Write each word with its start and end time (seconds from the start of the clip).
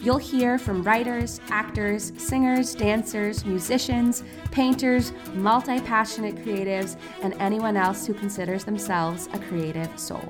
You'll 0.00 0.18
hear 0.18 0.58
from 0.58 0.82
writers, 0.82 1.40
actors, 1.48 2.12
singers, 2.16 2.74
dancers, 2.74 3.44
musicians, 3.44 4.22
painters, 4.50 5.12
multi 5.34 5.80
passionate 5.80 6.36
creatives, 6.36 6.96
and 7.22 7.34
anyone 7.34 7.76
else 7.76 8.06
who 8.06 8.12
considers 8.12 8.64
themselves 8.64 9.28
a 9.32 9.38
creative 9.38 9.98
soul. 9.98 10.22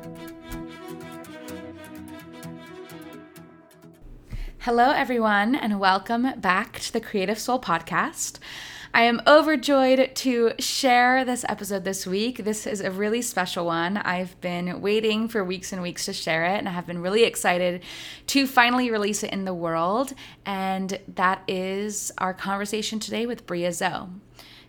Hello, 4.61 4.93
everyone, 4.93 5.55
and 5.55 5.81
welcome 5.81 6.41
back 6.41 6.79
to 6.81 6.93
the 6.93 7.01
Creative 7.01 7.39
Soul 7.39 7.61
Podcast. 7.61 8.39
I 8.97 9.03
am 9.03 9.21
overjoyed 9.27 10.15
to 10.15 10.53
share 10.61 11.25
this 11.25 11.45
episode 11.49 11.83
this 11.83 12.07
week. 12.07 12.45
This 12.45 12.65
is 12.65 12.81
a 12.81 12.93
really 12.93 13.23
special 13.23 13.67
one. 13.67 13.97
I've 13.97 14.41
been 14.41 14.81
waiting 14.81 15.27
for 15.27 15.43
weeks 15.43 15.73
and 15.73 15.83
weeks 15.83 16.05
to 16.05 16.13
share 16.13 16.45
it, 16.45 16.59
and 16.59 16.69
I 16.69 16.71
have 16.71 16.87
been 16.87 17.03
really 17.03 17.25
excited 17.25 17.83
to 18.29 18.47
finally 18.47 18.93
release 18.93 19.25
it 19.25 19.33
in 19.33 19.47
the 19.47 19.53
world. 19.53 20.15
And 20.47 21.01
that 21.09 21.43
is 21.49 22.13
our 22.19 22.33
conversation 22.33 23.01
today 23.01 23.27
with 23.27 23.47
Bria 23.49 23.73
Zoe. 23.73 24.11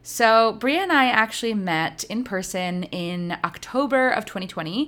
So, 0.08 0.54
Bria 0.54 0.84
and 0.84 0.92
I 0.92 1.08
actually 1.08 1.56
met 1.56 2.04
in 2.04 2.24
person 2.24 2.84
in 2.84 3.36
October 3.44 4.12
of 4.12 4.24
2020. 4.26 4.88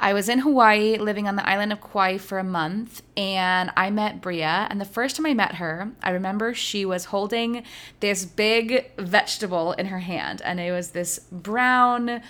I 0.00 0.12
was 0.12 0.28
in 0.28 0.40
Hawaii 0.40 0.98
living 0.98 1.28
on 1.28 1.36
the 1.36 1.48
island 1.48 1.72
of 1.72 1.80
Kauai 1.80 2.18
for 2.18 2.40
a 2.40 2.44
month, 2.44 3.00
and 3.16 3.70
I 3.76 3.90
met 3.90 4.20
Bria. 4.20 4.66
And 4.68 4.80
the 4.80 4.84
first 4.84 5.14
time 5.14 5.26
I 5.26 5.34
met 5.34 5.54
her, 5.54 5.92
I 6.02 6.10
remember 6.10 6.52
she 6.52 6.84
was 6.84 7.04
holding 7.04 7.62
this 8.00 8.24
big 8.24 8.90
vegetable 8.98 9.70
in 9.74 9.86
her 9.86 10.00
hand, 10.00 10.42
and 10.42 10.58
it 10.58 10.72
was 10.72 10.90
this 10.90 11.20
brown, 11.30 12.20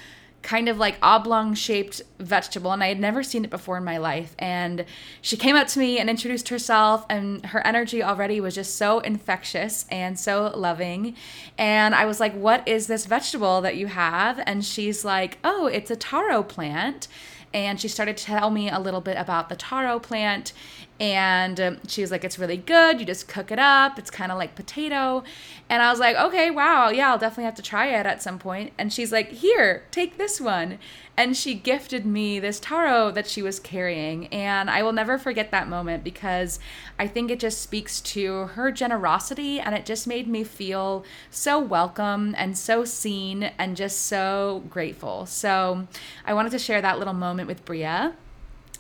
kind 0.47 0.69
of 0.69 0.79
like 0.79 0.97
oblong 1.03 1.55
shaped 1.55 2.01
vegetable 2.21 2.71
and 2.71 2.81
I 2.81 2.87
had 2.87 3.01
never 3.01 3.25
seen 3.25 3.45
it 3.45 3.51
before 3.51 3.77
in 3.79 3.85
my 3.85 3.99
life 3.99 4.37
and 4.39 4.85
she 5.21 5.37
came 5.37 5.57
up 5.57 5.67
to 5.67 5.81
me 5.81 5.99
and 5.99 6.09
introduced 6.09 6.51
herself 6.51 7.05
and 7.11 7.45
her 7.47 7.67
energy 7.67 8.01
already 8.01 8.41
was 8.41 8.55
just 8.55 8.77
so 8.77 9.01
infectious 9.01 9.87
and 9.91 10.17
so 10.17 10.53
loving 10.55 11.17
and 11.59 11.97
I 11.97 12.07
was 12.07 12.21
like 12.21 12.33
what 12.33 12.67
is 12.69 12.87
this 12.87 13.07
vegetable 13.07 13.61
that 13.63 13.75
you 13.75 13.89
have? 13.89 14.41
And 14.47 14.65
she's 14.65 15.05
like 15.05 15.39
oh 15.43 15.67
it's 15.67 15.91
a 15.91 15.97
taro 15.97 16.45
plant 16.45 17.09
and 17.55 17.81
she 17.81 17.89
started 17.89 18.17
to 18.17 18.25
tell 18.25 18.51
me 18.51 18.69
a 18.69 18.79
little 18.79 19.01
bit 19.01 19.17
about 19.17 19.49
the 19.49 19.57
taro 19.57 19.99
plant 19.99 20.53
and 20.99 21.61
um, 21.61 21.79
she 21.87 22.01
was 22.01 22.11
like 22.11 22.25
it's 22.25 22.39
really 22.39 22.57
good 22.57 22.99
you 23.01 23.07
just 23.07 23.29
cook 23.29 23.51
it 23.51 23.59
up 23.59 23.99
it's 23.99 24.11
kind 24.11 24.33
of 24.33 24.39
like 24.39 24.55
potato. 24.55 25.23
And 25.69 25.83
i 25.83 25.91
was 25.91 26.01
like 26.01 26.17
okay 26.17 26.51
wow 26.51 26.89
yeah 26.91 27.11
i'll 27.11 27.19
definitely 27.19 27.45
have 27.45 27.55
to 27.57 27.63
try 27.63 27.87
it 27.89 28.07
at 28.07 28.23
some 28.23 28.39
point. 28.39 28.73
And 28.79 28.93
she's 28.93 29.13
like 29.13 29.31
here 29.31 29.85
take 29.91 30.17
this 30.19 30.41
one 30.41 30.79
and 31.17 31.37
she 31.37 31.55
gifted 31.55 32.05
me 32.05 32.39
this 32.39 32.61
taro 32.61 33.11
that 33.11 33.27
she 33.27 33.43
was 33.43 33.59
carrying 33.59 34.27
and 34.29 34.69
i 34.71 34.83
will 34.83 34.93
never 34.93 35.19
forget 35.19 35.51
that 35.51 35.69
moment 35.69 36.05
because 36.05 36.59
i 36.99 37.07
think 37.07 37.31
it 37.31 37.41
just 37.41 37.61
speaks 37.61 38.01
to 38.01 38.47
her 38.49 38.71
generosity 38.71 39.59
and 39.59 39.75
it 39.75 39.87
just 39.87 40.07
made 40.07 40.29
me 40.29 40.45
feel 40.45 41.05
so 41.31 41.59
welcome 41.59 42.35
and 42.37 42.57
so 42.57 42.85
seen 42.85 43.45
and 43.59 43.77
just 43.77 44.01
so 44.07 44.63
grateful. 44.71 45.27
So 45.27 45.87
i 46.25 46.35
wanted 46.35 46.53
to 46.53 46.59
share 46.59 46.83
that 46.83 46.99
little 46.99 47.15
moment 47.15 47.49
with 47.49 47.65
bria 47.65 48.15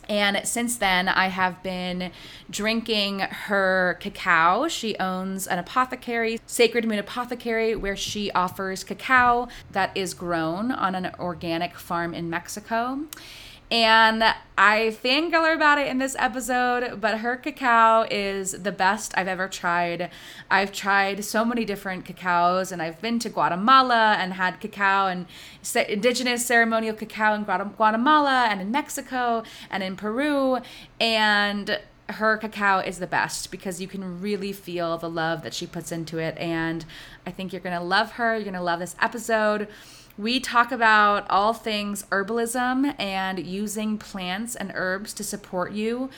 and 0.09 0.41
since 0.45 0.77
then, 0.77 1.09
I 1.09 1.29
have 1.29 1.62
been 1.62 2.12
drinking 2.49 3.21
her 3.21 3.99
cacao. 4.00 4.69
She 4.69 4.97
owns 4.99 5.47
an 5.47 5.59
apothecary, 5.59 6.41
Sacred 6.47 6.87
Moon 6.87 6.99
Apothecary, 6.99 7.75
where 7.75 7.97
she 7.97 8.31
offers 8.33 8.84
cacao 8.84 9.49
that 9.72 9.97
is 9.97 10.15
grown 10.15 10.71
on 10.71 10.95
an 10.95 11.11
organic 11.19 11.77
farm 11.77 12.15
in 12.15 12.31
Mexico. 12.31 13.00
And 13.69 14.22
I 14.56 14.97
fangirl 15.03 15.53
about 15.53 15.78
it 15.78 15.88
in 15.88 15.99
this 15.99 16.15
episode, 16.21 17.00
but 17.00 17.19
her 17.19 17.37
cacao 17.37 18.06
is 18.10 18.53
the 18.53 18.71
best 18.71 19.12
I've 19.16 19.27
ever 19.27 19.49
tried. 19.49 20.09
I've 20.49 20.71
tried 20.71 21.25
so 21.25 21.44
many 21.44 21.65
different 21.65 22.04
cacaos, 22.04 22.71
and 22.71 22.81
I've 22.81 23.00
been 23.03 23.19
to 23.19 23.28
Guatemala 23.28 24.16
and 24.19 24.34
had 24.34 24.60
cacao 24.60 25.09
and 25.09 25.27
indigenous 25.88 26.47
ceremonial 26.47 26.94
cacao 26.94 27.34
in 27.34 27.43
Guatemala 27.43 28.47
and 28.49 28.60
in 28.60 28.71
Mexico 28.71 29.43
and 29.69 29.83
in 29.83 29.97
Peru. 29.97 30.59
And 31.00 31.81
her 32.09 32.37
cacao 32.37 32.78
is 32.78 33.00
the 33.00 33.06
best 33.09 33.50
because 33.50 33.81
you 33.81 33.88
can 33.88 34.21
really 34.21 34.53
feel 34.53 34.97
the 34.97 35.10
love 35.10 35.43
that 35.43 35.53
she 35.53 35.66
puts 35.66 35.91
into 35.91 36.19
it. 36.19 36.38
And 36.38 36.84
I 37.27 37.33
think 37.33 37.53
you're 37.53 37.60
going 37.60 37.77
to 37.77 37.84
love 37.84 38.12
her. 38.12 38.34
You're 38.34 38.44
going 38.44 38.54
to 38.54 38.62
love 38.62 38.78
this 38.78 38.94
episode. 39.00 39.66
We 40.19 40.41
talk 40.41 40.72
about 40.72 41.27
all 41.28 41.53
things 41.53 42.04
herbalism 42.04 42.99
and 42.99 43.47
using 43.47 43.99
plants 43.99 44.56
and 44.56 44.72
herbs 44.75 45.12
to 45.15 45.25
support 45.25 45.72
you 45.72 46.09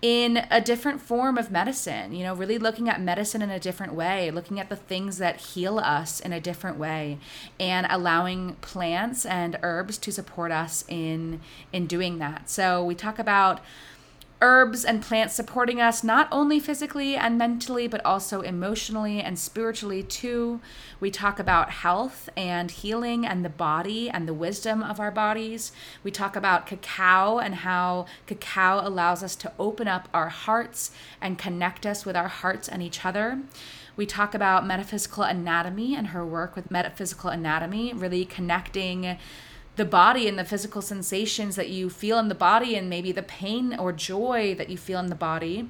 in 0.00 0.46
a 0.50 0.60
different 0.60 1.00
form 1.00 1.36
of 1.36 1.50
medicine, 1.50 2.12
you 2.12 2.22
know, 2.22 2.34
really 2.34 2.58
looking 2.58 2.88
at 2.88 3.00
medicine 3.00 3.42
in 3.42 3.50
a 3.50 3.58
different 3.58 3.94
way, 3.94 4.30
looking 4.30 4.60
at 4.60 4.68
the 4.68 4.76
things 4.76 5.18
that 5.18 5.36
heal 5.36 5.78
us 5.78 6.20
in 6.20 6.32
a 6.32 6.40
different 6.40 6.78
way 6.78 7.18
and 7.58 7.86
allowing 7.90 8.54
plants 8.60 9.26
and 9.26 9.58
herbs 9.62 9.98
to 9.98 10.12
support 10.12 10.52
us 10.52 10.84
in 10.88 11.40
in 11.72 11.86
doing 11.86 12.18
that. 12.18 12.48
So 12.48 12.84
we 12.84 12.94
talk 12.94 13.18
about 13.18 13.60
herbs 14.42 14.84
and 14.84 15.02
plants 15.02 15.34
supporting 15.34 15.80
us 15.80 16.04
not 16.04 16.28
only 16.30 16.60
physically 16.60 17.16
and 17.16 17.38
mentally, 17.38 17.86
but 17.88 18.04
also 18.04 18.42
emotionally 18.42 19.20
and 19.20 19.38
spiritually 19.38 20.02
too. 20.02 20.60
We 21.00 21.10
talk 21.10 21.38
about 21.38 21.70
health 21.70 22.28
and 22.36 22.70
healing 22.70 23.24
and 23.24 23.44
the 23.44 23.50
body 23.50 24.10
and 24.10 24.28
the 24.28 24.34
wisdom 24.34 24.82
of 24.82 25.00
our 25.00 25.10
bodies. 25.10 25.72
We 26.04 26.10
talk 26.10 26.36
about 26.36 26.66
cacao 26.66 27.38
and 27.38 27.56
how 27.56 28.06
cacao 28.26 28.86
allows 28.86 29.22
us 29.22 29.36
to 29.36 29.52
open 29.58 29.88
up 29.88 30.08
our 30.12 30.28
hearts 30.28 30.90
and 31.20 31.38
connect 31.38 31.86
us 31.86 32.04
with 32.04 32.16
our 32.16 32.28
hearts 32.28 32.68
and 32.68 32.82
each 32.82 33.04
other. 33.04 33.40
We 33.96 34.04
talk 34.04 34.34
about 34.34 34.66
metaphysical 34.66 35.22
anatomy 35.22 35.94
and 35.94 36.08
her 36.08 36.24
work 36.24 36.54
with 36.54 36.70
metaphysical 36.70 37.30
anatomy, 37.30 37.94
really 37.94 38.26
connecting 38.26 39.16
the 39.76 39.84
body 39.84 40.26
and 40.26 40.38
the 40.38 40.44
physical 40.44 40.82
sensations 40.82 41.56
that 41.56 41.68
you 41.68 41.88
feel 41.88 42.18
in 42.18 42.28
the 42.28 42.34
body 42.34 42.74
and 42.74 42.90
maybe 42.90 43.12
the 43.12 43.22
pain 43.22 43.76
or 43.78 43.92
joy 43.92 44.54
that 44.54 44.68
you 44.68 44.76
feel 44.76 44.98
in 44.98 45.06
the 45.06 45.14
body 45.14 45.68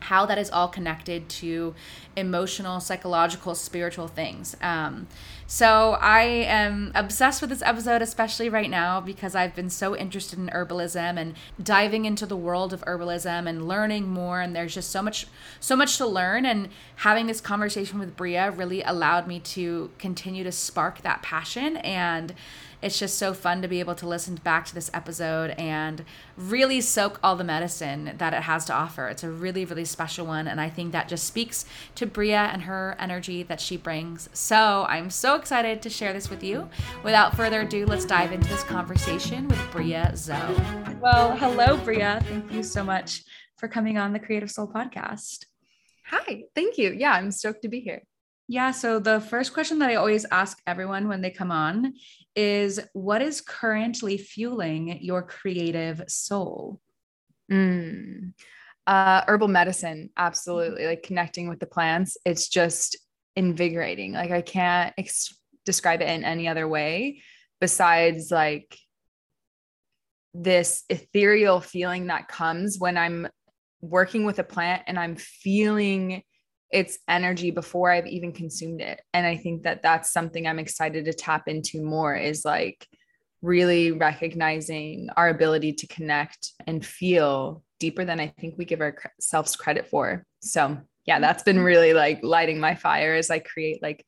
how 0.00 0.26
that 0.26 0.38
is 0.38 0.50
all 0.50 0.68
connected 0.68 1.28
to 1.28 1.74
emotional 2.16 2.80
psychological 2.80 3.54
spiritual 3.54 4.08
things. 4.08 4.56
Um, 4.60 5.06
so 5.48 5.96
i 6.00 6.22
am 6.22 6.90
obsessed 6.96 7.40
with 7.40 7.50
this 7.50 7.62
episode 7.62 8.02
especially 8.02 8.48
right 8.48 8.68
now 8.68 9.00
because 9.00 9.36
i've 9.36 9.54
been 9.54 9.70
so 9.70 9.96
interested 9.96 10.40
in 10.40 10.48
herbalism 10.48 11.16
and 11.16 11.34
diving 11.62 12.04
into 12.04 12.26
the 12.26 12.36
world 12.36 12.72
of 12.72 12.80
herbalism 12.84 13.48
and 13.48 13.68
learning 13.68 14.08
more. 14.08 14.40
And 14.40 14.56
there's 14.56 14.74
just 14.74 14.90
so 14.90 15.02
much 15.02 15.28
so 15.60 15.76
much 15.76 15.98
to 15.98 16.06
learn. 16.06 16.44
And 16.44 16.68
having 16.96 17.26
this 17.26 17.40
conversation 17.40 17.98
with 17.98 18.16
bria 18.16 18.50
really 18.50 18.82
allowed 18.82 19.28
me 19.28 19.38
to 19.40 19.90
continue 19.98 20.42
to 20.42 20.52
spark 20.52 21.02
that 21.02 21.22
passion. 21.22 21.76
And 21.78 22.34
it's 22.82 22.98
just 22.98 23.18
so 23.18 23.32
fun 23.32 23.62
to 23.62 23.68
be 23.68 23.80
able 23.80 23.94
to 23.96 24.06
listen 24.06 24.36
back 24.36 24.66
to 24.66 24.74
this 24.74 24.90
episode 24.92 25.50
and 25.52 26.04
really 26.36 26.80
soak 26.80 27.18
all 27.22 27.36
the 27.36 27.44
medicine 27.44 28.14
that 28.18 28.34
it 28.34 28.42
has 28.42 28.64
to 28.66 28.72
offer. 28.72 29.08
It's 29.08 29.24
a 29.24 29.30
really, 29.30 29.64
really 29.64 29.84
special 29.84 30.26
one. 30.26 30.46
And 30.46 30.60
I 30.60 30.68
think 30.68 30.92
that 30.92 31.08
just 31.08 31.24
speaks 31.24 31.64
to 31.94 32.06
Bria 32.06 32.50
and 32.52 32.62
her 32.62 32.96
energy 32.98 33.42
that 33.44 33.60
she 33.60 33.76
brings. 33.76 34.28
So 34.32 34.86
I'm 34.88 35.10
so 35.10 35.36
excited 35.36 35.82
to 35.82 35.90
share 35.90 36.12
this 36.12 36.28
with 36.28 36.42
you. 36.42 36.68
Without 37.02 37.36
further 37.36 37.62
ado, 37.62 37.86
let's 37.86 38.04
dive 38.04 38.32
into 38.32 38.48
this 38.48 38.64
conversation 38.64 39.48
with 39.48 39.70
Bria 39.70 40.12
Zoe. 40.14 40.36
Well, 41.00 41.36
hello, 41.36 41.76
Bria. 41.78 42.20
Thank 42.24 42.52
you 42.52 42.62
so 42.62 42.84
much 42.84 43.22
for 43.56 43.68
coming 43.68 43.96
on 43.98 44.12
the 44.12 44.20
Creative 44.20 44.50
Soul 44.50 44.68
podcast. 44.68 45.46
Hi, 46.06 46.44
thank 46.54 46.78
you. 46.78 46.92
Yeah, 46.92 47.12
I'm 47.12 47.32
stoked 47.32 47.62
to 47.62 47.68
be 47.68 47.80
here. 47.80 48.02
Yeah. 48.48 48.70
So 48.70 49.00
the 49.00 49.20
first 49.20 49.52
question 49.52 49.80
that 49.80 49.90
I 49.90 49.96
always 49.96 50.24
ask 50.30 50.60
everyone 50.66 51.08
when 51.08 51.20
they 51.20 51.30
come 51.30 51.50
on 51.50 51.94
is 52.36 52.78
what 52.92 53.22
is 53.22 53.40
currently 53.40 54.18
fueling 54.18 54.98
your 55.02 55.22
creative 55.22 56.02
soul? 56.06 56.80
Mm. 57.50 58.32
Uh, 58.86 59.22
herbal 59.26 59.48
medicine, 59.48 60.10
absolutely. 60.16 60.86
Like 60.86 61.02
connecting 61.02 61.48
with 61.48 61.58
the 61.58 61.66
plants, 61.66 62.16
it's 62.24 62.48
just 62.48 62.96
invigorating. 63.34 64.12
Like 64.12 64.30
I 64.30 64.42
can't 64.42 64.94
ex- 64.96 65.34
describe 65.64 66.02
it 66.02 66.08
in 66.08 66.24
any 66.24 66.46
other 66.46 66.68
way 66.68 67.22
besides 67.60 68.30
like 68.30 68.78
this 70.34 70.84
ethereal 70.90 71.60
feeling 71.60 72.08
that 72.08 72.28
comes 72.28 72.76
when 72.78 72.96
I'm 72.96 73.26
working 73.80 74.24
with 74.24 74.38
a 74.38 74.44
plant 74.44 74.82
and 74.86 74.98
I'm 74.98 75.16
feeling 75.16 76.22
its 76.70 76.98
energy 77.08 77.50
before 77.50 77.90
I've 77.90 78.06
even 78.06 78.32
consumed 78.32 78.80
it. 78.80 79.00
And 79.14 79.26
I 79.26 79.36
think 79.36 79.62
that 79.62 79.82
that's 79.82 80.12
something 80.12 80.46
I'm 80.46 80.58
excited 80.58 81.04
to 81.04 81.12
tap 81.12 81.48
into 81.48 81.82
more 81.82 82.14
is 82.14 82.44
like 82.44 82.86
really 83.42 83.92
recognizing 83.92 85.08
our 85.16 85.28
ability 85.28 85.72
to 85.74 85.86
connect 85.86 86.52
and 86.66 86.84
feel 86.84 87.62
deeper 87.78 88.04
than 88.04 88.20
I 88.20 88.28
think 88.40 88.56
we 88.56 88.64
give 88.64 88.80
ourselves 88.80 89.54
credit 89.56 89.88
for. 89.88 90.26
So, 90.40 90.78
yeah, 91.06 91.20
that's 91.20 91.42
been 91.42 91.60
really 91.60 91.92
like 91.92 92.20
lighting 92.22 92.58
my 92.58 92.74
fire 92.74 93.14
as 93.14 93.30
I 93.30 93.38
create 93.38 93.82
like 93.82 94.04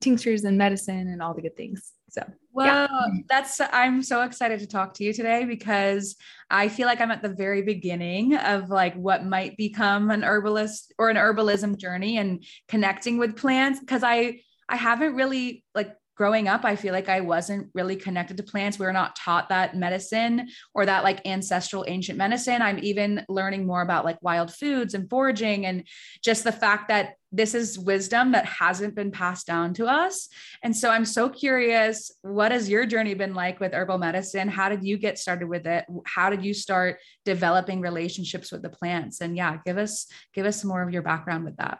tinctures 0.00 0.44
and 0.44 0.58
medicine 0.58 1.08
and 1.08 1.22
all 1.22 1.34
the 1.34 1.42
good 1.42 1.56
things. 1.56 1.92
So, 2.12 2.22
well, 2.52 2.66
yeah. 2.90 3.06
that's 3.26 3.58
I'm 3.72 4.02
so 4.02 4.20
excited 4.22 4.60
to 4.60 4.66
talk 4.66 4.92
to 4.94 5.04
you 5.04 5.14
today 5.14 5.46
because 5.46 6.16
I 6.50 6.68
feel 6.68 6.86
like 6.86 7.00
I'm 7.00 7.10
at 7.10 7.22
the 7.22 7.30
very 7.30 7.62
beginning 7.62 8.36
of 8.36 8.68
like 8.68 8.94
what 8.94 9.24
might 9.24 9.56
become 9.56 10.10
an 10.10 10.22
herbalist 10.22 10.92
or 10.98 11.08
an 11.08 11.16
herbalism 11.16 11.78
journey 11.78 12.18
and 12.18 12.44
connecting 12.68 13.16
with 13.16 13.38
plants 13.38 13.80
because 13.80 14.02
I 14.04 14.40
I 14.68 14.76
haven't 14.76 15.14
really 15.14 15.64
like 15.74 15.96
growing 16.14 16.48
up, 16.48 16.64
I 16.64 16.76
feel 16.76 16.92
like 16.92 17.08
I 17.08 17.20
wasn't 17.20 17.70
really 17.74 17.96
connected 17.96 18.36
to 18.36 18.42
plants. 18.42 18.78
We 18.78 18.86
were 18.86 18.92
not 18.92 19.16
taught 19.16 19.48
that 19.48 19.76
medicine 19.76 20.48
or 20.74 20.86
that 20.86 21.04
like 21.04 21.26
ancestral 21.26 21.84
ancient 21.88 22.18
medicine. 22.18 22.62
I'm 22.62 22.78
even 22.82 23.24
learning 23.28 23.66
more 23.66 23.82
about 23.82 24.04
like 24.04 24.18
wild 24.22 24.52
foods 24.52 24.94
and 24.94 25.08
foraging 25.08 25.66
and 25.66 25.84
just 26.22 26.44
the 26.44 26.52
fact 26.52 26.88
that 26.88 27.14
this 27.34 27.54
is 27.54 27.78
wisdom 27.78 28.32
that 28.32 28.44
hasn't 28.44 28.94
been 28.94 29.10
passed 29.10 29.46
down 29.46 29.72
to 29.72 29.86
us. 29.86 30.28
And 30.62 30.76
so 30.76 30.90
I'm 30.90 31.06
so 31.06 31.30
curious, 31.30 32.10
what 32.20 32.52
has 32.52 32.68
your 32.68 32.84
journey 32.84 33.14
been 33.14 33.34
like 33.34 33.58
with 33.58 33.72
herbal 33.72 33.96
medicine? 33.96 34.48
How 34.48 34.68
did 34.68 34.84
you 34.84 34.98
get 34.98 35.18
started 35.18 35.48
with 35.48 35.66
it? 35.66 35.86
How 36.04 36.28
did 36.28 36.44
you 36.44 36.52
start 36.52 36.98
developing 37.24 37.80
relationships 37.80 38.52
with 38.52 38.60
the 38.60 38.68
plants? 38.68 39.22
And 39.22 39.34
yeah, 39.34 39.58
give 39.64 39.78
us 39.78 40.06
give 40.34 40.44
us 40.44 40.62
more 40.62 40.82
of 40.82 40.92
your 40.92 41.02
background 41.02 41.44
with 41.44 41.56
that. 41.56 41.78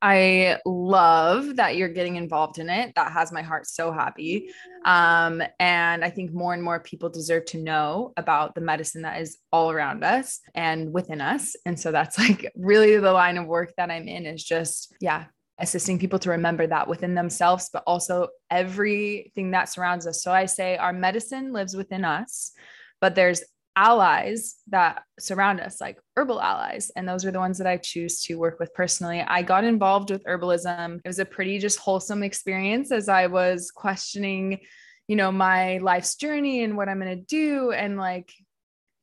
I 0.00 0.58
love 0.64 1.56
that 1.56 1.76
you're 1.76 1.88
getting 1.88 2.16
involved 2.16 2.58
in 2.58 2.70
it. 2.70 2.92
That 2.94 3.12
has 3.12 3.32
my 3.32 3.42
heart 3.42 3.66
so 3.66 3.90
happy. 3.90 4.50
Um, 4.84 5.42
and 5.58 6.04
I 6.04 6.10
think 6.10 6.32
more 6.32 6.54
and 6.54 6.62
more 6.62 6.78
people 6.78 7.08
deserve 7.08 7.46
to 7.46 7.58
know 7.58 8.12
about 8.16 8.54
the 8.54 8.60
medicine 8.60 9.02
that 9.02 9.20
is 9.20 9.38
all 9.52 9.70
around 9.70 10.04
us 10.04 10.40
and 10.54 10.92
within 10.92 11.20
us. 11.20 11.56
And 11.66 11.78
so 11.78 11.90
that's 11.90 12.18
like 12.28 12.50
really 12.54 12.96
the 12.96 13.12
line 13.12 13.38
of 13.38 13.46
work 13.46 13.72
that 13.76 13.90
I'm 13.90 14.06
in 14.06 14.24
is 14.24 14.44
just, 14.44 14.94
yeah, 15.00 15.26
assisting 15.58 15.98
people 15.98 16.20
to 16.20 16.30
remember 16.30 16.66
that 16.66 16.86
within 16.86 17.14
themselves, 17.14 17.68
but 17.72 17.82
also 17.86 18.28
everything 18.50 19.50
that 19.50 19.68
surrounds 19.68 20.06
us. 20.06 20.22
So 20.22 20.32
I 20.32 20.46
say 20.46 20.76
our 20.76 20.92
medicine 20.92 21.52
lives 21.52 21.74
within 21.74 22.04
us, 22.04 22.52
but 23.00 23.16
there's 23.16 23.42
allies 23.78 24.56
that 24.66 25.04
surround 25.20 25.60
us, 25.60 25.80
like 25.80 25.98
herbal 26.16 26.42
allies. 26.42 26.90
And 26.96 27.08
those 27.08 27.24
are 27.24 27.30
the 27.30 27.38
ones 27.38 27.58
that 27.58 27.66
I 27.66 27.76
choose 27.76 28.22
to 28.22 28.34
work 28.34 28.58
with 28.58 28.74
personally. 28.74 29.20
I 29.20 29.42
got 29.42 29.62
involved 29.62 30.10
with 30.10 30.24
herbalism. 30.24 30.96
It 31.04 31.08
was 31.08 31.20
a 31.20 31.24
pretty 31.24 31.60
just 31.60 31.78
wholesome 31.78 32.24
experience 32.24 32.90
as 32.90 33.08
I 33.08 33.28
was 33.28 33.70
questioning, 33.70 34.58
you 35.06 35.14
know, 35.14 35.30
my 35.30 35.78
life's 35.78 36.16
journey 36.16 36.64
and 36.64 36.76
what 36.76 36.88
I'm 36.88 37.00
going 37.00 37.16
to 37.16 37.24
do. 37.24 37.70
And 37.70 37.96
like, 37.96 38.32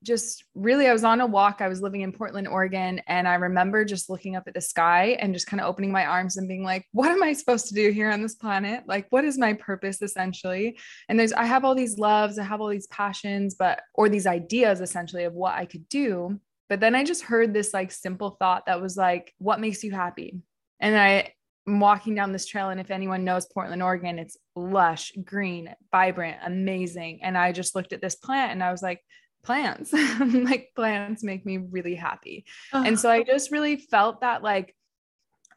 just 0.06 0.46
really, 0.54 0.88
I 0.88 0.94
was 0.94 1.04
on 1.04 1.20
a 1.20 1.26
walk. 1.26 1.58
I 1.60 1.68
was 1.68 1.82
living 1.82 2.02
in 2.02 2.12
Portland, 2.12 2.48
Oregon. 2.48 3.02
And 3.08 3.28
I 3.28 3.36
remember 3.36 3.84
just 3.84 4.10
looking 4.10 4.36
up 4.36 4.48
at 4.48 4.54
the 4.54 4.62
sky 4.62 5.18
and 5.20 5.34
just 5.34 5.48
kind 5.48 5.60
of 5.60 5.68
opening 5.68 5.92
my 5.92 6.06
arms 6.06 6.38
and 6.38 6.48
being 6.48 6.64
like, 6.64 6.86
what 6.94 7.12
am 7.12 7.24
I 7.24 7.34
supposed 7.34 7.68
to 7.68 7.74
do 7.74 7.92
here 7.92 8.12
on 8.12 8.22
this 8.22 8.36
planet? 8.36 8.84
Like, 8.88 9.08
what 9.10 9.26
is 9.26 9.38
my 9.38 9.54
purpose 9.54 10.02
essentially? 10.02 10.78
And 11.10 11.20
there's, 11.20 11.34
I 11.34 11.46
have 11.46 11.66
all 11.66 11.76
these 11.76 11.98
loves, 11.98 12.40
I 12.40 12.44
have 12.44 12.62
all 12.62 12.70
these 12.70 12.88
passions, 12.88 13.56
but, 13.56 13.82
or 13.94 14.08
these 14.08 14.28
ideas 14.28 14.80
essentially 14.80 15.24
of 15.24 15.34
what 15.34 15.56
I 15.56 15.66
could 15.66 15.90
do. 15.90 16.40
But 16.70 16.80
then 16.80 16.96
I 16.96 17.04
just 17.04 17.24
heard 17.24 17.54
this 17.54 17.74
like 17.74 17.92
simple 17.92 18.38
thought 18.40 18.68
that 18.68 18.82
was 18.82 18.96
like, 18.96 19.34
what 19.40 19.60
makes 19.60 19.84
you 19.84 19.92
happy? 19.92 20.40
And 20.80 20.98
I, 20.98 21.34
am 21.68 21.80
walking 21.80 22.14
down 22.14 22.32
this 22.32 22.46
trail 22.46 22.70
and 22.70 22.80
if 22.80 22.92
anyone 22.92 23.24
knows 23.24 23.48
Portland, 23.48 23.82
Oregon, 23.82 24.20
it's 24.20 24.38
lush, 24.56 25.12
green, 25.24 25.74
vibrant, 25.92 26.38
amazing. 26.46 27.24
And 27.24 27.38
I 27.38 27.52
just 27.52 27.76
looked 27.76 27.92
at 27.92 28.02
this 28.02 28.16
plant 28.16 28.52
and 28.52 28.64
I 28.64 28.72
was 28.72 28.84
like, 28.84 29.02
plants 29.46 29.94
like 30.20 30.72
plants 30.76 31.24
make 31.24 31.46
me 31.46 31.58
really 31.58 31.96
happy. 31.96 32.46
And 32.74 33.00
so 33.00 33.10
i 33.10 33.24
just 33.34 33.52
really 33.52 33.78
felt 33.78 34.22
that 34.22 34.44
like 34.44 34.76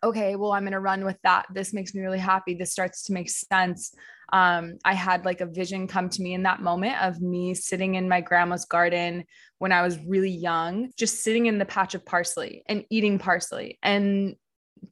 okay 0.05 0.37
well 0.37 0.53
i'm 0.53 0.63
going 0.63 0.73
to 0.73 0.81
run 0.81 1.05
with 1.05 1.19
that. 1.23 1.47
This 1.53 1.73
makes 1.73 1.95
me 1.95 2.03
really 2.03 2.19
happy. 2.19 2.55
This 2.55 2.71
starts 2.71 3.05
to 3.05 3.13
make 3.13 3.31
sense. 3.31 3.95
Um, 4.31 4.79
i 4.85 4.93
had 4.93 5.25
like 5.25 5.41
a 5.41 5.47
vision 5.47 5.87
come 5.87 6.11
to 6.11 6.23
me 6.23 6.35
in 6.35 6.43
that 6.43 6.61
moment 6.61 7.01
of 7.03 7.23
me 7.23 7.55
sitting 7.55 7.95
in 7.95 8.11
my 8.11 8.21
grandma's 8.21 8.67
garden 8.67 9.25
when 9.57 9.73
i 9.73 9.81
was 9.81 9.99
really 10.07 10.31
young 10.31 10.91
just 10.99 11.23
sitting 11.25 11.47
in 11.47 11.57
the 11.57 11.65
patch 11.65 11.95
of 11.95 12.05
parsley 12.05 12.63
and 12.67 12.85
eating 12.91 13.19
parsley 13.19 13.79
and 13.83 14.37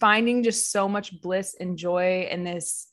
finding 0.01 0.43
just 0.43 0.73
so 0.73 0.89
much 0.89 1.21
bliss 1.21 1.55
and 1.61 1.77
joy 1.77 2.27
in 2.31 2.45
this 2.45 2.89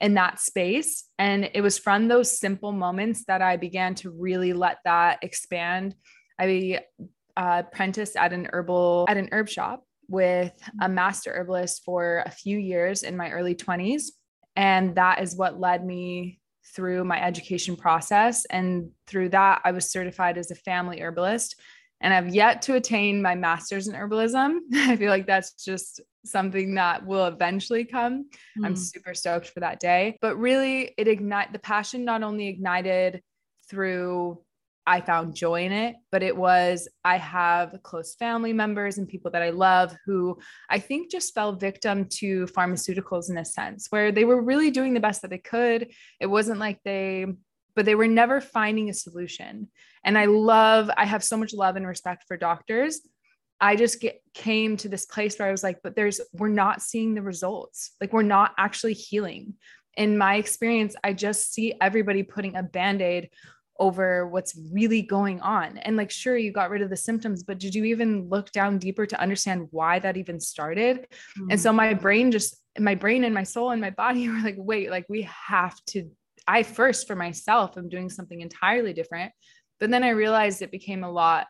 in 0.00 0.14
that 0.14 0.40
space. 0.40 1.04
And 1.18 1.50
it 1.54 1.60
was 1.60 1.78
from 1.78 2.08
those 2.08 2.38
simple 2.38 2.72
moments 2.72 3.24
that 3.26 3.42
I 3.42 3.56
began 3.56 3.94
to 3.96 4.10
really 4.10 4.52
let 4.52 4.78
that 4.84 5.18
expand. 5.22 5.94
I 6.38 6.80
uh, 7.36 7.62
apprenticed 7.66 8.16
at 8.16 8.32
an 8.32 8.48
herbal 8.52 9.06
at 9.08 9.16
an 9.16 9.28
herb 9.32 9.48
shop 9.48 9.84
with 10.08 10.52
a 10.80 10.88
master 10.88 11.32
herbalist 11.32 11.84
for 11.84 12.22
a 12.26 12.30
few 12.30 12.58
years 12.58 13.02
in 13.02 13.16
my 13.16 13.30
early 13.30 13.54
20s. 13.54 14.04
And 14.56 14.96
that 14.96 15.22
is 15.22 15.36
what 15.36 15.60
led 15.60 15.84
me 15.84 16.40
through 16.74 17.04
my 17.04 17.22
education 17.22 17.76
process. 17.76 18.44
And 18.46 18.90
through 19.06 19.30
that, 19.30 19.62
I 19.64 19.72
was 19.72 19.90
certified 19.90 20.38
as 20.38 20.50
a 20.50 20.56
family 20.56 21.00
herbalist. 21.00 21.56
And 22.00 22.12
I've 22.12 22.34
yet 22.34 22.62
to 22.62 22.74
attain 22.74 23.22
my 23.22 23.34
master's 23.34 23.86
in 23.86 23.94
herbalism. 23.94 24.58
I 24.74 24.96
feel 24.96 25.10
like 25.10 25.26
that's 25.26 25.52
just 25.52 26.00
something 26.24 26.74
that 26.74 27.06
will 27.06 27.26
eventually 27.26 27.84
come. 27.84 28.26
Mm. 28.58 28.66
I'm 28.66 28.76
super 28.76 29.14
stoked 29.14 29.48
for 29.48 29.60
that 29.60 29.80
day. 29.80 30.18
But 30.20 30.36
really, 30.36 30.94
it 30.96 31.08
ignite 31.08 31.52
the 31.52 31.58
passion 31.58 32.04
not 32.04 32.22
only 32.22 32.48
ignited 32.48 33.22
through 33.68 34.42
I 34.86 35.00
found 35.00 35.36
joy 35.36 35.66
in 35.66 35.72
it, 35.72 35.96
but 36.10 36.22
it 36.22 36.36
was 36.36 36.88
I 37.04 37.16
have 37.18 37.76
close 37.82 38.14
family 38.16 38.52
members 38.52 38.98
and 38.98 39.06
people 39.06 39.30
that 39.30 39.42
I 39.42 39.50
love 39.50 39.94
who 40.04 40.38
I 40.68 40.78
think 40.78 41.10
just 41.10 41.34
fell 41.34 41.52
victim 41.52 42.06
to 42.18 42.46
pharmaceuticals 42.46 43.30
in 43.30 43.38
a 43.38 43.44
sense 43.44 43.86
where 43.90 44.10
they 44.10 44.24
were 44.24 44.42
really 44.42 44.70
doing 44.70 44.94
the 44.94 45.00
best 45.00 45.22
that 45.22 45.30
they 45.30 45.38
could. 45.38 45.92
It 46.18 46.26
wasn't 46.26 46.58
like 46.58 46.80
they 46.84 47.26
but 47.76 47.84
they 47.84 47.94
were 47.94 48.08
never 48.08 48.40
finding 48.40 48.90
a 48.90 48.94
solution. 48.94 49.68
And 50.04 50.18
I 50.18 50.24
love 50.24 50.90
I 50.96 51.04
have 51.04 51.22
so 51.22 51.36
much 51.36 51.54
love 51.54 51.76
and 51.76 51.86
respect 51.86 52.24
for 52.26 52.36
doctors 52.36 53.00
I 53.60 53.76
just 53.76 54.00
get 54.00 54.22
came 54.32 54.76
to 54.78 54.88
this 54.88 55.06
place 55.06 55.38
where 55.38 55.48
I 55.48 55.50
was 55.50 55.62
like, 55.62 55.80
but 55.82 55.94
there's 55.94 56.20
we're 56.32 56.48
not 56.48 56.82
seeing 56.82 57.14
the 57.14 57.22
results. 57.22 57.92
Like 58.00 58.12
we're 58.12 58.22
not 58.22 58.52
actually 58.58 58.94
healing. 58.94 59.54
In 59.96 60.16
my 60.16 60.36
experience, 60.36 60.94
I 61.02 61.12
just 61.12 61.52
see 61.52 61.74
everybody 61.80 62.22
putting 62.22 62.56
a 62.56 62.62
band-aid 62.62 63.30
over 63.78 64.28
what's 64.28 64.58
really 64.72 65.02
going 65.02 65.40
on. 65.40 65.78
And 65.78 65.96
like, 65.96 66.10
sure, 66.10 66.36
you 66.36 66.52
got 66.52 66.70
rid 66.70 66.82
of 66.82 66.90
the 66.90 66.96
symptoms, 66.96 67.42
but 67.42 67.58
did 67.58 67.74
you 67.74 67.84
even 67.86 68.28
look 68.28 68.52
down 68.52 68.78
deeper 68.78 69.06
to 69.06 69.20
understand 69.20 69.68
why 69.70 69.98
that 69.98 70.18
even 70.18 70.38
started? 70.38 71.06
Mm-hmm. 71.38 71.50
And 71.50 71.60
so 71.60 71.72
my 71.72 71.94
brain 71.94 72.30
just 72.30 72.56
my 72.78 72.94
brain 72.94 73.24
and 73.24 73.34
my 73.34 73.42
soul 73.42 73.72
and 73.72 73.80
my 73.80 73.90
body 73.90 74.28
were 74.30 74.40
like, 74.40 74.56
wait, 74.58 74.90
like 74.90 75.06
we 75.08 75.22
have 75.48 75.74
to. 75.86 76.10
I 76.46 76.62
first 76.62 77.06
for 77.06 77.16
myself 77.16 77.76
I'm 77.76 77.88
doing 77.88 78.10
something 78.10 78.40
entirely 78.40 78.92
different. 78.92 79.32
But 79.78 79.90
then 79.90 80.04
I 80.04 80.10
realized 80.10 80.60
it 80.60 80.70
became 80.70 81.04
a 81.04 81.10
lot 81.10 81.46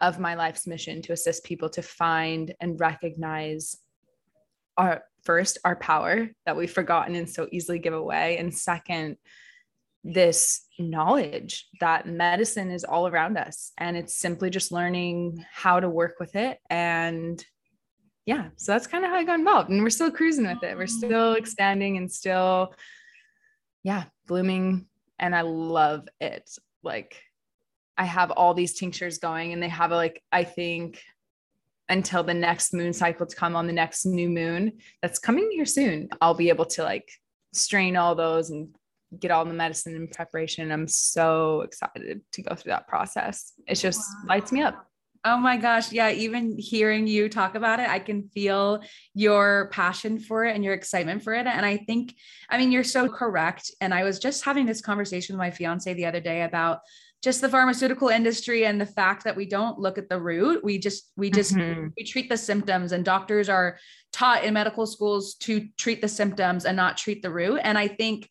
of 0.00 0.18
my 0.18 0.34
life's 0.34 0.66
mission 0.66 1.02
to 1.02 1.12
assist 1.12 1.44
people 1.44 1.68
to 1.70 1.82
find 1.82 2.54
and 2.60 2.80
recognize 2.80 3.76
our 4.76 5.02
first 5.24 5.58
our 5.64 5.76
power 5.76 6.28
that 6.46 6.56
we've 6.56 6.70
forgotten 6.70 7.14
and 7.14 7.28
so 7.28 7.48
easily 7.50 7.78
give 7.78 7.94
away 7.94 8.38
and 8.38 8.54
second 8.54 9.16
this 10.04 10.64
knowledge 10.78 11.66
that 11.80 12.06
medicine 12.06 12.70
is 12.70 12.84
all 12.84 13.08
around 13.08 13.36
us 13.36 13.72
and 13.78 13.96
it's 13.96 14.14
simply 14.14 14.48
just 14.48 14.70
learning 14.70 15.44
how 15.52 15.80
to 15.80 15.88
work 15.88 16.14
with 16.20 16.36
it 16.36 16.58
and 16.70 17.44
yeah 18.26 18.48
so 18.56 18.72
that's 18.72 18.86
kind 18.86 19.04
of 19.04 19.10
how 19.10 19.16
i 19.16 19.24
got 19.24 19.38
involved 19.38 19.70
and 19.70 19.82
we're 19.82 19.90
still 19.90 20.10
cruising 20.10 20.46
with 20.46 20.62
it. 20.62 20.76
We're 20.76 20.86
still 20.86 21.32
expanding 21.34 21.96
and 21.96 22.10
still 22.10 22.74
yeah 23.82 24.04
blooming 24.26 24.86
and 25.18 25.34
i 25.34 25.40
love 25.40 26.08
it. 26.20 26.48
Like 26.82 27.20
I 27.98 28.04
have 28.04 28.30
all 28.30 28.54
these 28.54 28.74
tinctures 28.74 29.18
going 29.18 29.52
and 29.52 29.62
they 29.62 29.68
have 29.68 29.90
a, 29.90 29.96
like, 29.96 30.22
I 30.32 30.44
think 30.44 31.02
until 31.88 32.22
the 32.22 32.34
next 32.34 32.72
moon 32.72 32.92
cycle 32.92 33.26
to 33.26 33.36
come 33.36 33.56
on 33.56 33.66
the 33.66 33.72
next 33.72 34.06
new 34.06 34.28
moon 34.28 34.74
that's 35.02 35.18
coming 35.18 35.50
here 35.50 35.66
soon, 35.66 36.08
I'll 36.20 36.34
be 36.34 36.48
able 36.48 36.66
to 36.66 36.84
like 36.84 37.10
strain 37.52 37.96
all 37.96 38.14
those 38.14 38.50
and 38.50 38.68
get 39.18 39.30
all 39.30 39.44
the 39.44 39.54
medicine 39.54 39.96
in 39.96 40.06
preparation. 40.08 40.70
I'm 40.70 40.86
so 40.86 41.62
excited 41.62 42.20
to 42.32 42.42
go 42.42 42.54
through 42.54 42.70
that 42.70 42.86
process. 42.86 43.54
It 43.66 43.76
just 43.76 44.00
wow. 44.00 44.28
lights 44.28 44.52
me 44.52 44.62
up. 44.62 44.84
Oh 45.24 45.38
my 45.38 45.56
gosh. 45.56 45.90
Yeah. 45.90 46.10
Even 46.10 46.56
hearing 46.58 47.06
you 47.06 47.28
talk 47.28 47.54
about 47.54 47.80
it, 47.80 47.88
I 47.88 47.98
can 47.98 48.28
feel 48.28 48.80
your 49.14 49.68
passion 49.72 50.18
for 50.18 50.44
it 50.44 50.54
and 50.54 50.62
your 50.62 50.74
excitement 50.74 51.24
for 51.24 51.34
it. 51.34 51.46
And 51.46 51.66
I 51.66 51.78
think, 51.78 52.14
I 52.48 52.58
mean, 52.58 52.70
you're 52.70 52.84
so 52.84 53.08
correct. 53.08 53.70
And 53.80 53.92
I 53.92 54.04
was 54.04 54.18
just 54.18 54.44
having 54.44 54.66
this 54.66 54.80
conversation 54.80 55.34
with 55.34 55.40
my 55.40 55.50
fiance 55.50 55.92
the 55.92 56.06
other 56.06 56.20
day 56.20 56.42
about 56.42 56.80
just 57.22 57.40
the 57.40 57.48
pharmaceutical 57.48 58.08
industry 58.08 58.64
and 58.64 58.80
the 58.80 58.86
fact 58.86 59.24
that 59.24 59.36
we 59.36 59.46
don't 59.46 59.78
look 59.78 59.98
at 59.98 60.08
the 60.08 60.20
root 60.20 60.62
we 60.62 60.78
just 60.78 61.10
we 61.16 61.30
just 61.30 61.54
mm-hmm. 61.54 61.88
we 61.96 62.04
treat 62.04 62.28
the 62.28 62.36
symptoms 62.36 62.92
and 62.92 63.04
doctors 63.04 63.48
are 63.48 63.78
taught 64.12 64.44
in 64.44 64.54
medical 64.54 64.86
schools 64.86 65.34
to 65.34 65.66
treat 65.76 66.00
the 66.00 66.08
symptoms 66.08 66.64
and 66.64 66.76
not 66.76 66.96
treat 66.96 67.22
the 67.22 67.30
root 67.30 67.60
and 67.64 67.76
i 67.76 67.88
think 67.88 68.28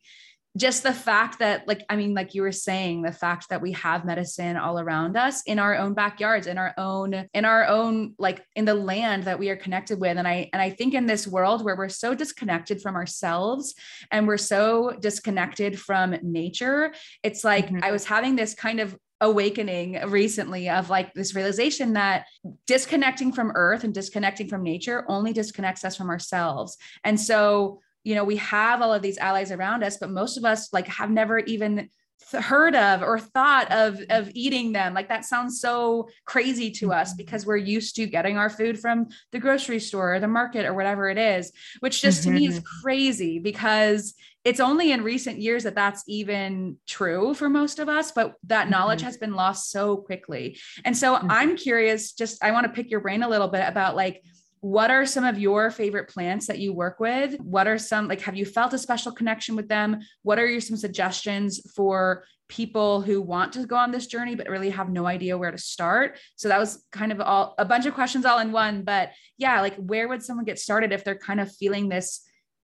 just 0.57 0.83
the 0.83 0.93
fact 0.93 1.39
that 1.39 1.67
like 1.67 1.83
i 1.89 1.95
mean 1.95 2.13
like 2.13 2.33
you 2.33 2.41
were 2.41 2.51
saying 2.51 3.01
the 3.01 3.11
fact 3.11 3.47
that 3.49 3.61
we 3.61 3.71
have 3.71 4.05
medicine 4.05 4.57
all 4.57 4.79
around 4.79 5.15
us 5.15 5.43
in 5.43 5.59
our 5.59 5.75
own 5.75 5.93
backyards 5.93 6.47
in 6.47 6.57
our 6.57 6.73
own 6.77 7.27
in 7.33 7.45
our 7.45 7.65
own 7.65 8.13
like 8.17 8.43
in 8.55 8.65
the 8.65 8.73
land 8.73 9.23
that 9.23 9.39
we 9.39 9.49
are 9.49 9.55
connected 9.55 9.99
with 9.99 10.17
and 10.17 10.27
i 10.27 10.49
and 10.51 10.61
i 10.61 10.69
think 10.69 10.93
in 10.93 11.05
this 11.05 11.27
world 11.27 11.63
where 11.63 11.75
we're 11.75 11.87
so 11.87 12.13
disconnected 12.13 12.81
from 12.81 12.95
ourselves 12.95 13.75
and 14.11 14.27
we're 14.27 14.37
so 14.37 14.91
disconnected 14.99 15.79
from 15.79 16.15
nature 16.23 16.93
it's 17.23 17.43
like 17.43 17.67
mm-hmm. 17.67 17.83
i 17.83 17.91
was 17.91 18.05
having 18.05 18.35
this 18.35 18.53
kind 18.53 18.79
of 18.79 18.97
awakening 19.21 19.99
recently 20.09 20.69
of 20.69 20.91
like 20.91 21.11
this 21.13 21.33
realization 21.33 21.93
that 21.93 22.25
disconnecting 22.67 23.31
from 23.31 23.51
earth 23.55 23.83
and 23.83 23.93
disconnecting 23.93 24.47
from 24.47 24.61
nature 24.61 25.05
only 25.07 25.33
disconnects 25.33 25.83
us 25.83 25.95
from 25.95 26.09
ourselves 26.09 26.77
and 27.03 27.19
so 27.19 27.79
you 28.07 28.15
know 28.15 28.23
we 28.23 28.37
have 28.37 28.81
all 28.81 28.93
of 28.93 29.01
these 29.01 29.17
allies 29.17 29.51
around 29.51 29.83
us 29.83 29.97
but 29.97 30.09
most 30.09 30.37
of 30.37 30.45
us 30.45 30.71
like 30.71 30.87
have 30.87 31.11
never 31.11 31.39
even 31.39 31.89
heard 32.31 32.75
of 32.75 33.01
or 33.01 33.19
thought 33.19 33.71
of 33.71 33.99
of 34.09 34.29
eating 34.33 34.71
them 34.71 34.93
like 34.93 35.09
that 35.09 35.25
sounds 35.25 35.59
so 35.59 36.07
crazy 36.25 36.71
to 36.71 36.91
us 36.91 37.09
mm-hmm. 37.09 37.17
because 37.17 37.45
we're 37.45 37.57
used 37.57 37.95
to 37.95 38.05
getting 38.05 38.37
our 38.37 38.49
food 38.49 38.79
from 38.79 39.07
the 39.31 39.39
grocery 39.39 39.79
store 39.79 40.15
or 40.15 40.19
the 40.19 40.27
market 40.27 40.65
or 40.65 40.73
whatever 40.73 41.09
it 41.09 41.17
is 41.17 41.51
which 41.81 42.01
just 42.01 42.21
mm-hmm. 42.21 42.33
to 42.33 42.39
me 42.39 42.47
is 42.47 42.59
mm-hmm. 42.59 42.81
crazy 42.81 43.39
because 43.39 44.13
it's 44.45 44.61
only 44.61 44.93
in 44.93 45.03
recent 45.03 45.39
years 45.39 45.63
that 45.63 45.75
that's 45.75 46.03
even 46.07 46.77
true 46.87 47.33
for 47.33 47.49
most 47.49 47.77
of 47.77 47.89
us 47.89 48.11
but 48.13 48.35
that 48.43 48.69
knowledge 48.69 48.99
mm-hmm. 48.99 49.07
has 49.07 49.17
been 49.17 49.33
lost 49.33 49.69
so 49.69 49.97
quickly 49.97 50.57
and 50.85 50.95
so 50.95 51.15
mm-hmm. 51.15 51.27
i'm 51.29 51.55
curious 51.55 52.13
just 52.13 52.41
i 52.43 52.51
want 52.51 52.65
to 52.65 52.71
pick 52.71 52.89
your 52.89 53.01
brain 53.01 53.23
a 53.23 53.29
little 53.29 53.49
bit 53.49 53.67
about 53.67 53.95
like 53.95 54.23
what 54.67 54.91
are 54.91 55.05
some 55.05 55.23
of 55.23 55.39
your 55.39 55.71
favorite 55.71 56.09
plants 56.09 56.45
that 56.45 56.59
you 56.59 56.73
work 56.73 56.99
with 56.99 57.39
what 57.39 57.67
are 57.67 57.77
some 57.77 58.09
like 58.09 58.19
have 58.19 58.35
you 58.35 58.45
felt 58.45 58.73
a 58.73 58.77
special 58.77 59.13
connection 59.13 59.55
with 59.55 59.69
them 59.69 59.97
what 60.23 60.37
are 60.37 60.45
your 60.45 60.59
some 60.59 60.75
suggestions 60.75 61.61
for 61.73 62.25
people 62.49 62.99
who 63.01 63.21
want 63.21 63.53
to 63.53 63.65
go 63.65 63.77
on 63.77 63.91
this 63.91 64.07
journey 64.07 64.35
but 64.35 64.49
really 64.49 64.69
have 64.69 64.89
no 64.89 65.05
idea 65.05 65.37
where 65.37 65.51
to 65.51 65.57
start 65.57 66.19
so 66.35 66.49
that 66.49 66.59
was 66.59 66.83
kind 66.91 67.13
of 67.13 67.21
all 67.21 67.55
a 67.57 67.63
bunch 67.63 67.85
of 67.85 67.93
questions 67.93 68.25
all 68.25 68.39
in 68.39 68.51
one 68.51 68.83
but 68.83 69.11
yeah 69.37 69.61
like 69.61 69.75
where 69.77 70.09
would 70.09 70.21
someone 70.21 70.45
get 70.45 70.59
started 70.59 70.91
if 70.91 71.01
they're 71.05 71.15
kind 71.15 71.39
of 71.39 71.49
feeling 71.55 71.87
this 71.87 72.25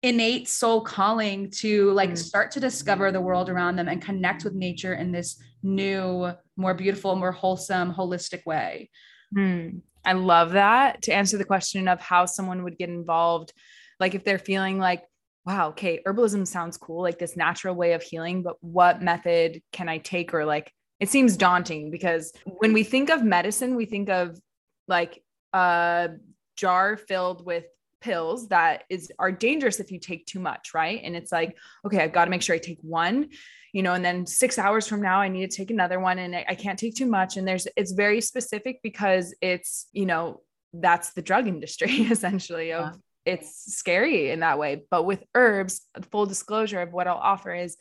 innate 0.02 0.46
soul 0.46 0.82
calling 0.82 1.50
to 1.50 1.90
like 1.92 2.10
mm. 2.10 2.18
start 2.18 2.50
to 2.50 2.60
discover 2.60 3.10
the 3.10 3.20
world 3.20 3.48
around 3.48 3.76
them 3.76 3.88
and 3.88 4.02
connect 4.02 4.44
with 4.44 4.52
nature 4.52 4.92
in 4.92 5.10
this 5.10 5.42
new 5.62 6.30
more 6.58 6.74
beautiful 6.74 7.16
more 7.16 7.32
wholesome 7.32 7.94
holistic 7.94 8.44
way 8.44 8.90
mm. 9.34 9.80
I 10.04 10.12
love 10.12 10.52
that 10.52 11.02
to 11.02 11.12
answer 11.12 11.38
the 11.38 11.44
question 11.44 11.88
of 11.88 12.00
how 12.00 12.26
someone 12.26 12.64
would 12.64 12.78
get 12.78 12.88
involved. 12.88 13.52
Like 14.00 14.14
if 14.14 14.24
they're 14.24 14.38
feeling 14.38 14.78
like, 14.78 15.04
wow, 15.44 15.68
okay, 15.68 16.00
herbalism 16.06 16.46
sounds 16.46 16.76
cool, 16.76 17.02
like 17.02 17.18
this 17.18 17.36
natural 17.36 17.74
way 17.74 17.92
of 17.92 18.02
healing, 18.02 18.42
but 18.42 18.56
what 18.60 19.02
method 19.02 19.62
can 19.72 19.88
I 19.88 19.98
take? 19.98 20.34
Or 20.34 20.44
like, 20.44 20.72
it 21.00 21.08
seems 21.08 21.36
daunting 21.36 21.90
because 21.90 22.32
when 22.44 22.72
we 22.72 22.82
think 22.82 23.08
of 23.08 23.22
medicine, 23.22 23.76
we 23.76 23.86
think 23.86 24.08
of 24.08 24.38
like 24.88 25.22
a 25.52 26.10
jar 26.56 26.96
filled 26.96 27.46
with 27.46 27.64
pills 28.00 28.48
that 28.48 28.84
is 28.88 29.10
are 29.18 29.32
dangerous 29.32 29.80
if 29.80 29.90
you 29.90 29.98
take 29.98 30.24
too 30.24 30.38
much 30.38 30.72
right 30.72 31.00
and 31.02 31.16
it's 31.16 31.32
like 31.32 31.56
okay 31.84 31.98
i've 31.98 32.12
got 32.12 32.26
to 32.26 32.30
make 32.30 32.42
sure 32.42 32.54
i 32.54 32.58
take 32.58 32.78
one 32.82 33.28
you 33.72 33.82
know 33.82 33.94
and 33.94 34.04
then 34.04 34.26
six 34.26 34.58
hours 34.58 34.86
from 34.86 35.02
now 35.02 35.20
i 35.20 35.28
need 35.28 35.50
to 35.50 35.56
take 35.56 35.70
another 35.70 36.00
one 36.00 36.18
and 36.18 36.34
i 36.34 36.54
can't 36.54 36.78
take 36.78 36.94
too 36.94 37.06
much. 37.06 37.36
And 37.36 37.46
there's 37.46 37.66
it's 37.76 37.92
very 37.92 38.20
specific 38.20 38.80
because 38.82 39.34
it's 39.40 39.86
you 39.92 40.06
know 40.06 40.40
that's 40.72 41.12
the 41.12 41.22
drug 41.22 41.46
industry 41.46 41.90
essentially 42.10 42.72
of 42.72 42.84
yeah. 43.24 43.34
it's 43.34 43.76
scary 43.76 44.30
in 44.30 44.40
that 44.40 44.58
way. 44.58 44.82
But 44.90 45.04
with 45.04 45.24
herbs 45.34 45.82
full 46.10 46.26
disclosure 46.26 46.80
of 46.80 46.92
what 46.92 47.06
i'll 47.06 47.16
offer 47.16 47.54
is 47.54 47.76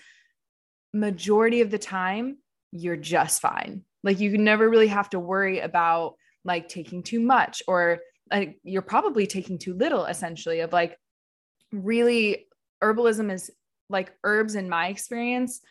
majority 0.93 1.61
of 1.61 1.71
the 1.71 1.77
time 1.77 2.37
you're 2.71 2.97
just 2.97 3.41
fine. 3.41 3.83
Like 4.03 4.19
you 4.19 4.37
never 4.37 4.69
really 4.69 4.87
have 4.87 5.09
to 5.11 5.19
worry 5.19 5.59
about 5.59 6.15
like 6.43 6.69
taking 6.69 7.03
too 7.03 7.19
much 7.19 7.61
or 7.67 7.99
like 8.31 8.59
you're 8.63 8.81
probably 8.81 9.25
taking 9.27 9.57
too 9.57 9.73
little 9.73 10.05
essentially 10.05 10.59
of 10.61 10.73
like 10.73 10.97
really 11.71 12.47
herbalism 12.83 13.31
is 13.31 13.51
like 13.89 14.13
herbs 14.23 14.55
in 14.55 14.69
my 14.69 14.87
experience 14.87 15.61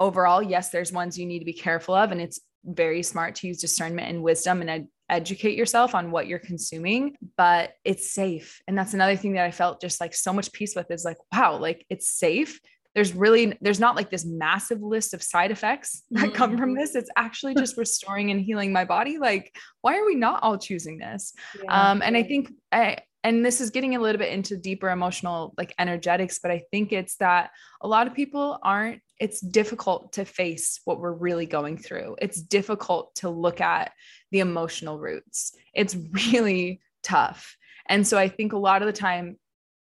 overall 0.00 0.42
yes 0.42 0.70
there's 0.70 0.92
ones 0.92 1.18
you 1.18 1.26
need 1.26 1.38
to 1.38 1.44
be 1.44 1.52
careful 1.52 1.94
of 1.94 2.12
and 2.12 2.20
it's 2.20 2.40
very 2.64 3.02
smart 3.02 3.34
to 3.34 3.46
use 3.46 3.60
discernment 3.60 4.08
and 4.08 4.22
wisdom 4.22 4.60
and 4.60 4.70
ed- 4.70 4.88
educate 5.10 5.56
yourself 5.56 5.94
on 5.94 6.10
what 6.10 6.26
you're 6.26 6.38
consuming 6.38 7.14
but 7.36 7.74
it's 7.84 8.10
safe 8.10 8.62
and 8.66 8.76
that's 8.76 8.94
another 8.94 9.16
thing 9.16 9.34
that 9.34 9.44
i 9.44 9.50
felt 9.50 9.80
just 9.80 10.00
like 10.00 10.14
so 10.14 10.32
much 10.32 10.50
peace 10.52 10.74
with 10.74 10.90
is 10.90 11.04
like 11.04 11.18
wow 11.32 11.56
like 11.56 11.84
it's 11.90 12.08
safe 12.08 12.58
there's 12.94 13.12
really 13.12 13.56
there's 13.60 13.80
not 13.80 13.96
like 13.96 14.10
this 14.10 14.24
massive 14.24 14.80
list 14.80 15.14
of 15.14 15.22
side 15.22 15.50
effects 15.50 16.02
that 16.10 16.26
mm-hmm. 16.26 16.34
come 16.34 16.56
from 16.56 16.70
mm-hmm. 16.70 16.80
this 16.80 16.94
it's 16.94 17.10
actually 17.16 17.54
just 17.58 17.76
restoring 17.76 18.30
and 18.30 18.40
healing 18.40 18.72
my 18.72 18.84
body 18.84 19.18
like 19.18 19.54
why 19.82 19.98
are 19.98 20.06
we 20.06 20.14
not 20.14 20.42
all 20.42 20.56
choosing 20.56 20.98
this 20.98 21.34
yeah. 21.62 21.90
um 21.90 22.02
and 22.02 22.16
i 22.16 22.22
think 22.22 22.50
i 22.72 22.96
and 23.22 23.44
this 23.44 23.60
is 23.60 23.70
getting 23.70 23.96
a 23.96 24.00
little 24.00 24.18
bit 24.18 24.32
into 24.32 24.56
deeper 24.56 24.90
emotional 24.90 25.54
like 25.58 25.74
energetics 25.78 26.38
but 26.38 26.50
i 26.50 26.62
think 26.70 26.92
it's 26.92 27.16
that 27.16 27.50
a 27.82 27.88
lot 27.88 28.06
of 28.06 28.14
people 28.14 28.58
aren't 28.62 29.00
it's 29.20 29.40
difficult 29.40 30.12
to 30.12 30.24
face 30.24 30.80
what 30.84 30.98
we're 30.98 31.12
really 31.12 31.46
going 31.46 31.78
through 31.78 32.16
it's 32.20 32.40
difficult 32.40 33.14
to 33.14 33.28
look 33.28 33.60
at 33.60 33.92
the 34.30 34.40
emotional 34.40 34.98
roots 34.98 35.52
it's 35.72 35.96
really 36.32 36.80
tough 37.02 37.56
and 37.88 38.06
so 38.06 38.18
i 38.18 38.28
think 38.28 38.52
a 38.52 38.58
lot 38.58 38.82
of 38.82 38.86
the 38.86 38.92
time 38.92 39.36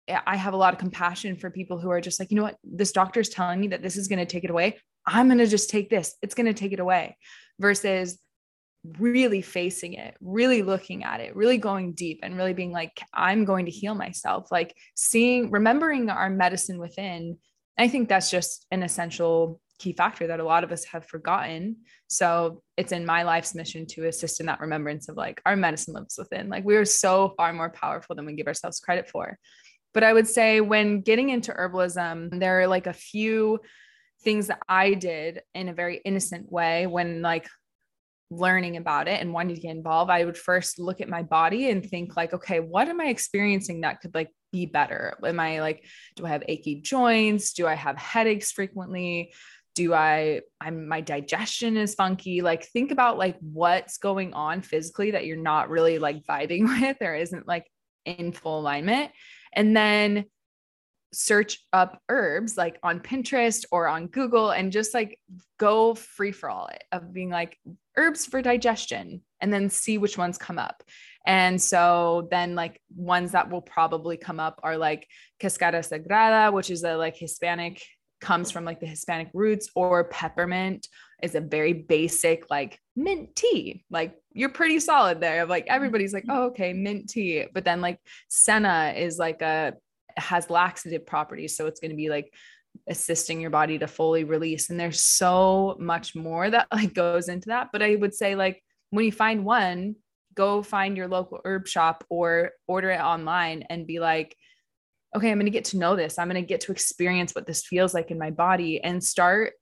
eh, 0.07 0.19
I 0.25 0.35
have 0.35 0.53
a 0.53 0.57
lot 0.57 0.73
of 0.73 0.79
compassion 0.79 1.37
for 1.37 1.49
people 1.49 1.79
who 1.79 1.89
are 1.89 2.01
just 2.01 2.19
like, 2.19 2.29
you 2.29 2.37
know 2.37 2.43
what, 2.43 2.57
this 2.63 2.91
doctor 2.91 3.19
is 3.19 3.29
telling 3.29 3.59
me 3.59 3.69
that 3.69 3.81
this 3.81 3.97
is 3.97 4.07
going 4.07 4.19
to 4.19 4.25
take 4.25 4.43
it 4.43 4.51
away. 4.51 4.77
I'm 5.05 5.27
going 5.27 5.39
to 5.39 5.47
just 5.47 5.69
take 5.69 5.89
this. 5.89 6.15
It's 6.21 6.35
going 6.35 6.45
to 6.45 6.53
take 6.53 6.73
it 6.73 6.79
away 6.79 7.17
versus 7.59 8.19
really 8.99 9.41
facing 9.41 9.93
it, 9.93 10.15
really 10.21 10.61
looking 10.61 11.03
at 11.03 11.19
it, 11.19 11.35
really 11.35 11.57
going 11.57 11.93
deep 11.93 12.19
and 12.23 12.37
really 12.37 12.53
being 12.53 12.71
like, 12.71 13.01
I'm 13.13 13.45
going 13.45 13.65
to 13.65 13.71
heal 13.71 13.95
myself. 13.95 14.51
Like 14.51 14.75
seeing, 14.95 15.51
remembering 15.51 16.09
our 16.09 16.29
medicine 16.29 16.79
within. 16.79 17.37
I 17.77 17.87
think 17.87 18.09
that's 18.09 18.31
just 18.31 18.65
an 18.71 18.83
essential 18.83 19.59
key 19.79 19.93
factor 19.93 20.27
that 20.27 20.39
a 20.39 20.43
lot 20.43 20.63
of 20.63 20.71
us 20.71 20.85
have 20.85 21.05
forgotten. 21.05 21.77
So 22.07 22.61
it's 22.77 22.91
in 22.91 23.05
my 23.05 23.23
life's 23.23 23.55
mission 23.55 23.85
to 23.87 24.07
assist 24.07 24.39
in 24.39 24.45
that 24.45 24.61
remembrance 24.61 25.09
of 25.09 25.17
like 25.17 25.41
our 25.45 25.55
medicine 25.55 25.93
lives 25.93 26.17
within. 26.17 26.47
Like 26.49 26.63
we 26.63 26.77
are 26.77 26.85
so 26.85 27.33
far 27.35 27.51
more 27.51 27.69
powerful 27.69 28.15
than 28.15 28.25
we 28.25 28.33
give 28.33 28.47
ourselves 28.47 28.79
credit 28.79 29.09
for. 29.09 29.37
But 29.93 30.03
I 30.03 30.13
would 30.13 30.27
say 30.27 30.61
when 30.61 31.01
getting 31.01 31.29
into 31.29 31.51
herbalism, 31.51 32.39
there 32.39 32.61
are 32.61 32.67
like 32.67 32.87
a 32.87 32.93
few 32.93 33.59
things 34.23 34.47
that 34.47 34.59
I 34.67 34.93
did 34.93 35.41
in 35.53 35.69
a 35.69 35.73
very 35.73 36.01
innocent 36.03 36.51
way 36.51 36.87
when 36.87 37.21
like 37.21 37.47
learning 38.31 38.77
about 38.77 39.07
it 39.07 39.21
and 39.21 39.33
wanting 39.33 39.55
to 39.55 39.61
get 39.61 39.75
involved. 39.75 40.11
I 40.11 40.25
would 40.25 40.37
first 40.37 40.79
look 40.79 41.01
at 41.01 41.09
my 41.09 41.23
body 41.23 41.69
and 41.69 41.85
think 41.85 42.15
like, 42.15 42.33
okay, 42.33 42.59
what 42.59 42.87
am 42.87 42.99
I 42.99 43.05
experiencing 43.05 43.81
that 43.81 44.01
could 44.01 44.15
like 44.15 44.29
be 44.51 44.65
better? 44.65 45.17
Am 45.23 45.39
I 45.39 45.61
like, 45.61 45.85
do 46.15 46.25
I 46.25 46.29
have 46.29 46.43
achy 46.47 46.81
joints? 46.81 47.53
Do 47.53 47.67
I 47.67 47.75
have 47.75 47.97
headaches 47.97 48.51
frequently? 48.51 49.33
do 49.75 49.93
i 49.93 50.41
i'm 50.61 50.87
my 50.87 51.01
digestion 51.01 51.77
is 51.77 51.95
funky 51.95 52.41
like 52.41 52.65
think 52.65 52.91
about 52.91 53.17
like 53.17 53.37
what's 53.41 53.97
going 53.97 54.33
on 54.33 54.61
physically 54.61 55.11
that 55.11 55.25
you're 55.25 55.37
not 55.37 55.69
really 55.69 55.99
like 55.99 56.23
vibing 56.23 56.63
with 56.81 56.97
or 57.01 57.13
isn't 57.13 57.47
like 57.47 57.69
in 58.05 58.31
full 58.31 58.59
alignment 58.59 59.11
and 59.53 59.75
then 59.75 60.25
search 61.13 61.59
up 61.71 62.01
herbs 62.09 62.57
like 62.57 62.77
on 62.83 62.99
Pinterest 62.99 63.65
or 63.71 63.87
on 63.87 64.07
Google 64.07 64.51
and 64.51 64.71
just 64.71 64.93
like 64.93 65.19
go 65.59 65.95
free 65.95 66.31
for 66.31 66.49
all 66.49 66.67
it 66.67 66.83
of 66.91 67.13
being 67.13 67.29
like 67.29 67.57
herbs 67.97 68.25
for 68.25 68.41
digestion 68.41 69.21
and 69.41 69.53
then 69.53 69.69
see 69.69 69.97
which 69.97 70.17
ones 70.17 70.37
come 70.37 70.59
up. 70.59 70.83
And 71.25 71.61
so 71.61 72.27
then 72.31 72.55
like 72.55 72.81
ones 72.95 73.31
that 73.31 73.49
will 73.49 73.61
probably 73.61 74.17
come 74.17 74.39
up 74.39 74.59
are 74.63 74.77
like 74.77 75.07
Cascara 75.39 75.79
Sagrada, 75.79 76.53
which 76.53 76.69
is 76.69 76.83
a 76.83 76.95
like 76.95 77.15
Hispanic 77.15 77.81
comes 78.21 78.49
from 78.51 78.65
like 78.65 78.79
the 78.79 78.85
Hispanic 78.85 79.29
roots 79.33 79.69
or 79.75 80.05
peppermint 80.05 80.87
is 81.21 81.35
a 81.35 81.41
very 81.41 81.73
basic 81.73 82.49
like 82.49 82.79
mint 82.95 83.35
tea. 83.35 83.83
Like 83.89 84.15
you're 84.33 84.49
pretty 84.49 84.79
solid 84.79 85.19
there. 85.21 85.45
Like 85.45 85.67
everybody's 85.67 86.13
like, 86.13 86.23
mm-hmm. 86.23 86.37
oh, 86.37 86.43
okay, 86.47 86.73
mint 86.73 87.09
tea. 87.09 87.45
But 87.53 87.65
then 87.65 87.81
like 87.81 87.99
senna 88.29 88.93
is 88.95 89.17
like 89.17 89.41
a 89.41 89.73
has 90.17 90.49
laxative 90.49 91.05
properties. 91.05 91.55
So 91.55 91.67
it's 91.67 91.79
going 91.79 91.91
to 91.91 91.97
be 91.97 92.09
like 92.09 92.33
assisting 92.87 93.41
your 93.41 93.49
body 93.49 93.79
to 93.79 93.87
fully 93.87 94.23
release. 94.23 94.69
And 94.69 94.79
there's 94.79 94.99
so 94.99 95.75
much 95.79 96.15
more 96.15 96.49
that 96.49 96.67
like 96.73 96.93
goes 96.93 97.29
into 97.29 97.49
that. 97.49 97.69
But 97.71 97.81
I 97.81 97.95
would 97.95 98.13
say 98.13 98.35
like 98.35 98.61
when 98.89 99.05
you 99.05 99.11
find 99.11 99.45
one, 99.45 99.95
go 100.35 100.61
find 100.61 100.97
your 100.97 101.07
local 101.07 101.39
herb 101.45 101.67
shop 101.67 102.03
or 102.09 102.51
order 102.67 102.89
it 102.91 102.99
online 102.99 103.63
and 103.69 103.87
be 103.87 103.99
like, 103.99 104.35
okay, 105.15 105.31
I'm 105.31 105.37
going 105.37 105.45
to 105.45 105.51
get 105.51 105.65
to 105.65 105.77
know 105.77 105.95
this. 105.95 106.19
I'm 106.19 106.29
going 106.29 106.41
to 106.41 106.47
get 106.47 106.61
to 106.61 106.73
experience 106.73 107.33
what 107.33 107.47
this 107.47 107.65
feels 107.65 107.93
like 107.93 108.11
in 108.11 108.19
my 108.19 108.31
body 108.31 108.81
and 108.83 109.01
start 109.03 109.53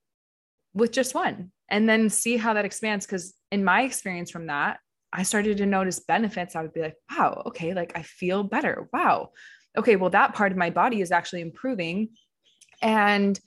with 0.74 0.90
just 0.90 1.14
one 1.14 1.52
and 1.70 1.88
then 1.88 2.10
see 2.10 2.36
how 2.36 2.54
that 2.54 2.64
expands. 2.64 3.06
Because 3.06 3.34
in 3.52 3.62
my 3.62 3.82
experience 3.82 4.30
from 4.30 4.48
that, 4.48 4.78
I 5.12 5.22
started 5.22 5.58
to 5.58 5.66
notice 5.66 6.00
benefits. 6.00 6.56
I 6.56 6.62
would 6.62 6.74
be 6.74 6.82
like, 6.82 6.96
wow, 7.08 7.44
okay, 7.46 7.72
like 7.72 7.92
I 7.96 8.02
feel 8.02 8.42
better. 8.42 8.88
Wow. 8.92 9.30
Okay, 9.76 9.96
well, 9.96 10.10
that 10.10 10.34
part 10.34 10.52
of 10.52 10.58
my 10.58 10.70
body 10.70 11.00
is 11.00 11.10
actually 11.10 11.40
improving. 11.40 12.10
And 12.82 13.38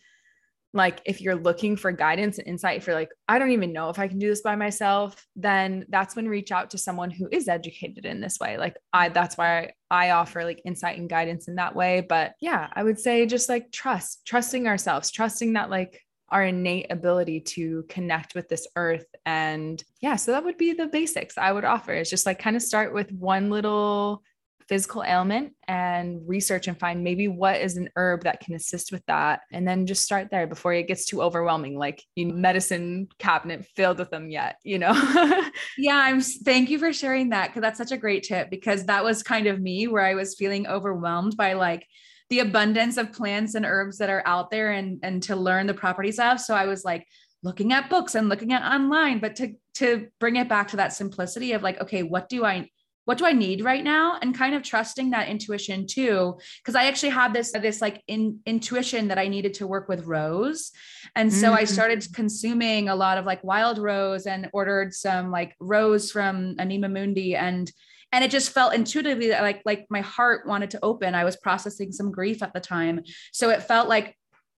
like 0.74 1.02
if 1.06 1.22
you're 1.22 1.36
looking 1.36 1.76
for 1.76 1.92
guidance 1.92 2.38
and 2.38 2.48
insight 2.48 2.84
for 2.84 2.94
like 2.94 3.10
i 3.28 3.40
don't 3.40 3.52
even 3.52 3.74
know 3.74 3.90
if 3.90 4.00
i 4.00 4.08
can 4.08 4.20
do 4.20 4.28
this 4.28 4.42
by 4.42 4.56
myself 4.56 5.26
then 5.36 5.86
that's 5.90 6.16
when 6.16 6.28
reach 6.28 6.52
out 6.52 6.70
to 6.70 6.78
someone 6.78 7.10
who 7.10 7.28
is 7.32 7.48
educated 7.48 8.06
in 8.06 8.22
this 8.22 8.40
way. 8.40 8.58
Like 8.58 8.78
i 8.94 9.10
that's 9.10 9.38
why 9.38 9.72
I, 9.90 10.08
I 10.08 10.10
offer 10.12 10.44
like 10.44 10.62
insight 10.66 10.98
and 10.98 11.10
guidance 11.10 11.48
in 11.48 11.56
that 11.56 11.76
way. 11.76 12.06
But 12.08 12.34
yeah 12.42 12.68
i 12.74 12.84
would 12.84 13.00
say 13.00 13.26
just 13.26 13.50
like 13.50 13.72
trust 13.72 14.26
trusting 14.26 14.68
ourselves 14.68 15.12
trusting 15.12 15.54
that 15.54 15.70
like 15.70 16.02
our 16.30 16.44
innate 16.44 16.92
ability 16.92 17.40
to 17.40 17.86
connect 17.88 18.36
with 18.36 18.50
this 18.50 18.68
earth. 18.76 19.06
And 19.26 19.82
yeah 20.02 20.18
so 20.18 20.32
that 20.32 20.44
would 20.44 20.58
be 20.58 20.74
the 20.74 20.88
basics 20.88 21.38
i 21.38 21.52
would 21.52 21.66
offer. 21.66 21.94
Is 21.94 22.10
just 22.10 22.26
like 22.26 22.40
kind 22.40 22.56
of 22.56 22.62
start 22.62 22.94
with 22.94 23.12
one 23.12 23.50
little 23.50 24.24
physical 24.68 25.04
ailment 25.04 25.54
and 25.68 26.22
research 26.28 26.68
and 26.68 26.80
find 26.80 27.04
maybe 27.04 27.28
what 27.28 27.62
is 27.62 27.78
an 27.78 27.90
herb 27.96 28.24
that 28.24 28.42
can 28.42 28.54
assist 28.54 28.92
with 28.92 29.06
that. 29.06 29.42
And 29.52 29.68
then 29.68 29.86
just 29.86 30.04
start 30.04 30.30
there 30.30 30.48
before 30.48 30.74
it 30.74 30.88
gets 30.88 31.06
too 31.06 31.22
overwhelming, 31.22 31.78
like 31.78 32.04
you 32.16 32.28
medicine 32.28 33.08
cabinet 33.18 33.66
filled 33.76 34.00
with 34.00 34.10
them 34.10 34.30
yet, 34.30 34.58
you 34.64 34.80
know? 34.80 34.94
yeah, 35.78 35.96
I'm 35.96 36.22
thank 36.22 36.70
you 36.70 36.80
for 36.80 36.92
sharing 36.92 37.30
that 37.30 37.48
because 37.48 37.62
that's 37.62 37.78
such 37.78 37.92
a 37.92 37.98
great 37.98 38.24
tip 38.24 38.50
because 38.50 38.86
that 38.86 39.04
was 39.04 39.24
kind 39.24 39.48
of 39.48 39.62
me 39.62 39.88
where 39.88 40.06
I 40.06 40.16
was 40.16 40.36
feeling 40.36 40.68
overwhelmed 40.68 41.38
by 41.38 41.54
like 41.54 41.88
the 42.30 42.40
abundance 42.40 42.98
of 42.98 43.14
plants 43.14 43.56
and 43.56 43.66
herbs 43.66 44.00
that 44.00 44.10
are 44.10 44.24
out 44.26 44.52
there 44.52 44.72
and 44.72 45.00
and 45.02 45.24
to 45.24 45.36
learn 45.36 45.68
the 45.68 45.74
properties 45.74 46.20
of. 46.20 46.40
So 46.42 46.54
I 46.54 46.66
was 46.66 46.84
like 46.84 47.08
looking 47.44 47.72
at 47.72 47.90
books 47.90 48.16
and 48.16 48.28
looking 48.28 48.52
at 48.52 48.64
online, 48.64 49.20
but 49.20 49.36
to 49.38 49.54
to 49.76 50.08
bring 50.20 50.36
it 50.36 50.50
back 50.50 50.70
to 50.70 50.78
that 50.78 50.92
simplicity 50.92 51.54
of 51.54 51.62
like, 51.62 51.80
okay, 51.80 52.04
what 52.04 52.28
do 52.30 52.44
I 52.44 52.70
what 53.08 53.18
do 53.18 53.26
I 53.26 53.32
need 53.32 53.64
right 53.64 53.86
now? 53.86 54.20
And 54.22 54.36
kind 54.36 54.54
of 54.54 54.64
trusting 54.64 55.12
that 55.12 55.30
intuition 55.30 55.88
too. 55.88 56.38
Cause 56.66 56.76
I 56.76 56.88
actually 56.88 57.12
had 57.12 57.34
this, 57.34 57.54
this 57.54 57.82
like 57.82 58.04
in, 58.06 58.42
intuition 58.46 59.08
that 59.08 59.18
I 59.18 59.30
needed 59.30 59.54
to 59.56 59.66
work 59.66 59.88
with 59.88 60.06
rose. 60.06 60.74
And 61.16 61.32
so 61.32 61.48
mm-hmm. 61.48 61.56
I 61.56 61.64
started 61.64 62.06
consuming 62.14 62.90
a 62.90 62.96
lot 62.96 63.18
of 63.18 63.24
like 63.24 63.42
wild 63.46 63.78
rose 63.78 64.26
and 64.26 64.50
ordered 64.52 64.94
some 64.94 65.32
like 65.32 65.56
rose 65.62 66.12
from 66.12 66.56
Anima 66.60 66.90
Mundi 66.90 67.34
and 67.34 67.72
and 68.12 68.26
it 68.26 68.32
just 68.32 68.52
felt 68.52 68.74
intuitively 68.74 69.30
like 69.30 69.62
like 69.66 69.86
my 69.90 70.02
heart 70.02 70.48
wanted 70.48 70.72
to 70.72 70.80
open 70.82 71.14
i 71.14 71.26
was 71.26 71.36
processing 71.36 71.92
some 71.92 72.10
grief 72.10 72.42
at 72.42 72.54
the 72.54 72.60
time 72.62 73.02
so 73.34 73.50
it 73.50 73.62
felt 73.64 73.90
like 73.90 74.16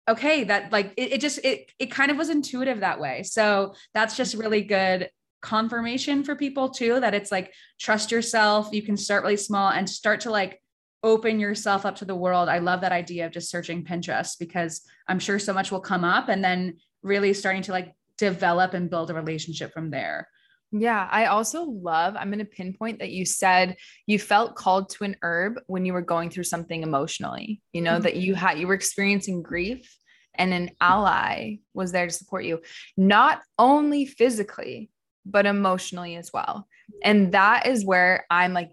okay 0.07 0.43
that 0.43 0.71
like 0.71 0.93
it, 0.97 1.13
it, 1.13 1.21
just 1.21 1.39
it 1.43 1.71
it 1.79 1.87
kind 1.87 2.11
of 2.11 2.17
was 2.17 2.29
intuitive 2.29 2.81
that 2.81 2.99
way 2.99 3.23
so 3.23 3.73
that's 3.95 4.15
just 4.15 4.35
really 4.35 4.61
good 4.61 5.09
confirmation 5.41 6.23
for 6.23 6.35
people 6.35 6.69
too 6.69 6.99
that 6.99 7.13
it's 7.13 7.31
like 7.31 7.53
trust 7.79 8.11
yourself 8.11 8.69
you 8.71 8.81
can 8.81 8.97
start 8.97 9.23
really 9.23 9.37
small 9.37 9.69
and 9.69 9.89
start 9.89 10.21
to 10.21 10.29
like 10.29 10.61
open 11.01 11.39
yourself 11.39 11.85
up 11.85 11.95
to 11.95 12.05
the 12.05 12.15
world 12.15 12.49
i 12.49 12.59
love 12.59 12.81
that 12.81 12.91
idea 12.91 13.25
of 13.25 13.31
just 13.31 13.49
searching 13.49 13.85
pinterest 13.85 14.37
because 14.37 14.81
i'm 15.07 15.19
sure 15.19 15.39
so 15.39 15.53
much 15.53 15.71
will 15.71 15.79
come 15.79 16.03
up 16.03 16.27
and 16.27 16.43
then 16.43 16.75
really 17.03 17.33
starting 17.33 17.61
to 17.61 17.71
like 17.71 17.93
develop 18.17 18.73
and 18.73 18.89
build 18.89 19.09
a 19.09 19.13
relationship 19.13 19.71
from 19.71 19.89
there 19.89 20.27
yeah, 20.71 21.07
I 21.09 21.25
also 21.25 21.63
love, 21.63 22.15
I'm 22.15 22.29
going 22.29 22.39
to 22.39 22.45
pinpoint 22.45 22.99
that 22.99 23.09
you 23.09 23.25
said 23.25 23.75
you 24.05 24.19
felt 24.19 24.55
called 24.55 24.89
to 24.91 25.03
an 25.03 25.15
herb 25.23 25.59
when 25.65 25.85
you 25.85 25.93
were 25.93 26.01
going 26.01 26.29
through 26.29 26.43
something 26.43 26.83
emotionally, 26.83 27.61
you 27.73 27.81
know, 27.81 27.93
mm-hmm. 27.93 28.03
that 28.03 28.17
you 28.17 28.35
had, 28.35 28.59
you 28.59 28.67
were 28.67 28.75
experiencing 28.75 29.41
grief 29.41 29.97
and 30.35 30.53
an 30.53 30.69
ally 30.79 31.57
was 31.73 31.91
there 31.91 32.05
to 32.05 32.13
support 32.13 32.45
you, 32.45 32.61
not 32.95 33.41
only 33.57 34.05
physically, 34.05 34.91
but 35.29 35.45
emotionally 35.45 36.15
as 36.15 36.31
well. 36.33 36.67
And 37.03 37.31
that 37.33 37.67
is 37.67 37.85
where 37.85 38.25
I'm 38.29 38.53
like, 38.53 38.71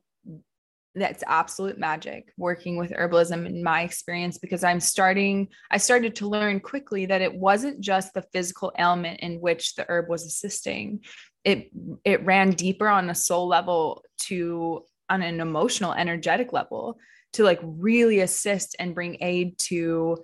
that's 0.95 1.23
absolute 1.27 1.79
magic 1.79 2.33
working 2.39 2.79
with 2.79 2.91
herbalism 2.91 3.45
in 3.45 3.63
my 3.63 3.83
experience 3.83 4.39
because 4.39 4.65
I'm 4.65 4.81
starting, 4.81 5.49
I 5.71 5.77
started 5.77 6.17
to 6.17 6.29
learn 6.29 6.59
quickly 6.59 7.05
that 7.07 7.21
it 7.21 7.35
wasn't 7.35 7.81
just 7.81 8.15
the 8.15 8.23
physical 8.33 8.73
ailment 8.79 9.21
in 9.21 9.41
which 9.41 9.75
the 9.75 9.85
herb 9.89 10.09
was 10.09 10.25
assisting. 10.25 11.01
It 11.45 11.71
it 12.05 12.25
ran 12.25 12.51
deeper 12.51 12.89
on 12.89 13.11
a 13.11 13.15
soul 13.15 13.47
level 13.47 14.03
to 14.23 14.85
on 15.11 15.23
an 15.23 15.41
emotional, 15.41 15.93
energetic 15.93 16.53
level 16.53 16.99
to 17.35 17.45
like 17.45 17.61
really 17.63 18.21
assist 18.21 18.75
and 18.79 18.95
bring 18.95 19.19
aid 19.21 19.59
to 19.59 20.17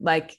like 0.00 0.36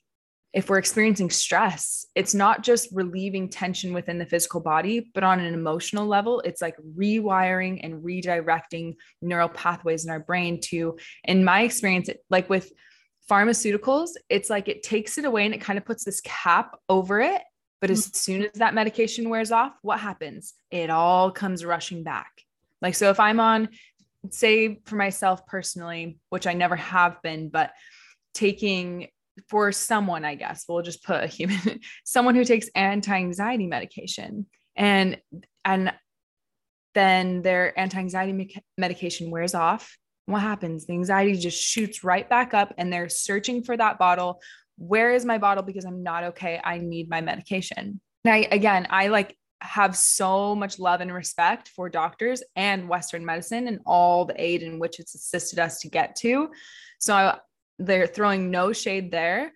if 0.55 0.69
we're 0.69 0.77
experiencing 0.77 1.29
stress, 1.29 2.05
it's 2.15 2.33
not 2.33 2.63
just 2.63 2.87
relieving 2.93 3.49
tension 3.49 3.93
within 3.93 4.17
the 4.17 4.25
physical 4.25 4.61
body, 4.61 5.11
but 5.13 5.21
on 5.21 5.41
an 5.41 5.53
emotional 5.53 6.07
level, 6.07 6.39
it's 6.39 6.61
like 6.61 6.77
rewiring 6.97 7.81
and 7.83 8.01
redirecting 8.01 8.95
neural 9.21 9.49
pathways 9.49 10.05
in 10.05 10.11
our 10.11 10.21
brain 10.21 10.61
to, 10.61 10.97
in 11.25 11.43
my 11.43 11.63
experience, 11.63 12.09
like 12.29 12.49
with 12.49 12.71
pharmaceuticals, 13.29 14.11
it's 14.29 14.49
like 14.49 14.69
it 14.69 14.81
takes 14.81 15.17
it 15.17 15.25
away 15.25 15.45
and 15.45 15.53
it 15.53 15.59
kind 15.59 15.77
of 15.77 15.83
puts 15.83 16.05
this 16.05 16.21
cap 16.21 16.79
over 16.87 17.19
it. 17.19 17.41
But 17.81 17.89
as 17.89 18.07
mm-hmm. 18.07 18.15
soon 18.15 18.41
as 18.43 18.53
that 18.53 18.73
medication 18.73 19.29
wears 19.29 19.51
off, 19.51 19.73
what 19.81 19.99
happens? 19.99 20.53
It 20.71 20.89
all 20.89 21.31
comes 21.31 21.65
rushing 21.65 22.03
back. 22.03 22.31
Like, 22.81 22.95
so 22.95 23.09
if 23.09 23.19
I'm 23.19 23.41
on, 23.41 23.67
say 24.29 24.79
for 24.85 24.95
myself 24.95 25.45
personally, 25.47 26.17
which 26.29 26.47
I 26.47 26.53
never 26.53 26.77
have 26.77 27.21
been, 27.21 27.49
but 27.49 27.71
taking 28.33 29.09
for 29.49 29.71
someone, 29.71 30.25
I 30.25 30.35
guess 30.35 30.65
we'll 30.67 30.81
just 30.81 31.03
put 31.03 31.23
a 31.23 31.27
human, 31.27 31.79
someone 32.05 32.35
who 32.35 32.43
takes 32.43 32.69
anti-anxiety 32.75 33.67
medication 33.67 34.45
and 34.75 35.19
and 35.63 35.93
then 36.93 37.41
their 37.41 37.77
anti-anxiety 37.77 38.33
me- 38.33 38.55
medication 38.77 39.29
wears 39.29 39.53
off. 39.53 39.97
What 40.27 40.41
happens? 40.41 40.85
The 40.85 40.93
anxiety 40.93 41.35
just 41.35 41.61
shoots 41.61 42.03
right 42.03 42.27
back 42.27 42.53
up 42.53 42.73
and 42.77 42.91
they're 42.91 43.09
searching 43.09 43.63
for 43.63 43.75
that 43.75 43.99
bottle. 43.99 44.41
Where 44.77 45.13
is 45.13 45.25
my 45.25 45.37
bottle? 45.37 45.63
Because 45.63 45.85
I'm 45.85 46.03
not 46.03 46.23
okay. 46.23 46.59
I 46.63 46.79
need 46.79 47.09
my 47.09 47.21
medication. 47.21 47.99
And 48.23 48.33
I 48.33 48.47
again, 48.51 48.87
I 48.89 49.07
like 49.07 49.35
have 49.61 49.95
so 49.95 50.55
much 50.55 50.79
love 50.79 51.01
and 51.01 51.13
respect 51.13 51.69
for 51.69 51.89
doctors 51.89 52.43
and 52.55 52.87
Western 52.87 53.25
medicine 53.25 53.67
and 53.67 53.79
all 53.85 54.25
the 54.25 54.41
aid 54.41 54.63
in 54.63 54.79
which 54.79 54.99
it's 54.99 55.15
assisted 55.15 55.59
us 55.59 55.79
to 55.79 55.89
get 55.89 56.15
to. 56.17 56.49
So 56.99 57.13
I, 57.15 57.39
they're 57.79 58.07
throwing 58.07 58.51
no 58.51 58.73
shade 58.73 59.11
there 59.11 59.51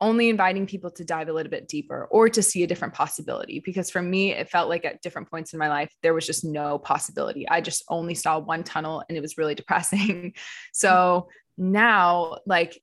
only 0.00 0.28
inviting 0.28 0.64
people 0.66 0.90
to 0.92 1.04
dive 1.04 1.28
a 1.28 1.32
little 1.32 1.50
bit 1.50 1.66
deeper 1.66 2.06
or 2.12 2.28
to 2.28 2.40
see 2.40 2.62
a 2.62 2.66
different 2.68 2.94
possibility. 2.94 3.60
Because 3.64 3.90
for 3.90 4.00
me 4.00 4.32
it 4.32 4.48
felt 4.48 4.68
like 4.68 4.84
at 4.84 5.02
different 5.02 5.28
points 5.28 5.52
in 5.52 5.58
my 5.58 5.68
life 5.68 5.92
there 6.02 6.14
was 6.14 6.24
just 6.24 6.44
no 6.44 6.78
possibility. 6.78 7.48
I 7.48 7.60
just 7.60 7.82
only 7.88 8.14
saw 8.14 8.38
one 8.38 8.62
tunnel 8.62 9.02
and 9.08 9.18
it 9.18 9.20
was 9.20 9.36
really 9.36 9.54
depressing. 9.56 10.34
So 10.72 11.28
now 11.56 12.38
like 12.46 12.80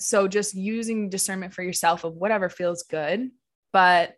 so 0.00 0.26
just 0.26 0.54
using 0.54 1.08
discernment 1.08 1.54
for 1.54 1.62
yourself 1.62 2.02
of 2.02 2.14
whatever 2.14 2.48
feels 2.48 2.82
good. 2.82 3.30
But 3.72 4.16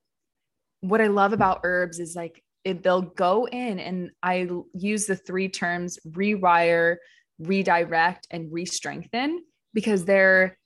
what 0.80 1.00
i 1.00 1.06
love 1.06 1.32
about 1.32 1.60
herbs 1.62 1.98
is 1.98 2.16
like 2.16 2.42
it, 2.64 2.82
they'll 2.82 3.02
go 3.02 3.46
in 3.46 3.78
and 3.78 4.10
i 4.22 4.48
use 4.74 5.06
the 5.06 5.16
three 5.16 5.48
terms 5.48 5.98
rewire 6.08 6.96
redirect 7.40 8.26
and 8.30 8.52
re-strengthen 8.52 9.42
because 9.72 10.04
they're 10.04 10.58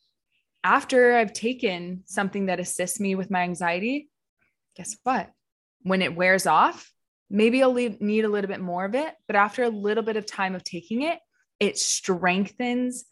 after 0.62 1.14
I've 1.14 1.32
taken 1.32 2.02
something 2.06 2.46
that 2.46 2.60
assists 2.60 2.98
me 2.98 3.14
with 3.14 3.30
my 3.30 3.42
anxiety, 3.42 4.08
guess 4.76 4.96
what? 5.02 5.30
When 5.82 6.02
it 6.02 6.16
wears 6.16 6.46
off, 6.46 6.90
maybe 7.30 7.62
I'll 7.62 7.74
need 7.74 8.24
a 8.24 8.28
little 8.28 8.48
bit 8.48 8.60
more 8.60 8.84
of 8.84 8.94
it, 8.94 9.14
but 9.26 9.36
after 9.36 9.62
a 9.62 9.68
little 9.68 10.02
bit 10.02 10.16
of 10.16 10.24
time 10.24 10.54
of 10.54 10.64
taking 10.64 11.02
it, 11.02 11.18
it 11.60 11.78
strengthens 11.78 13.04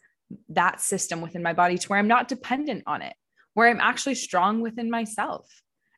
that 0.49 0.81
system 0.81 1.21
within 1.21 1.43
my 1.43 1.53
body 1.53 1.77
to 1.77 1.87
where 1.87 1.99
I'm 1.99 2.07
not 2.07 2.27
dependent 2.27 2.83
on 2.87 3.01
it, 3.03 3.13
where 3.53 3.69
I'm 3.69 3.79
actually 3.79 4.15
strong 4.15 4.61
within 4.61 4.89
myself. 4.89 5.47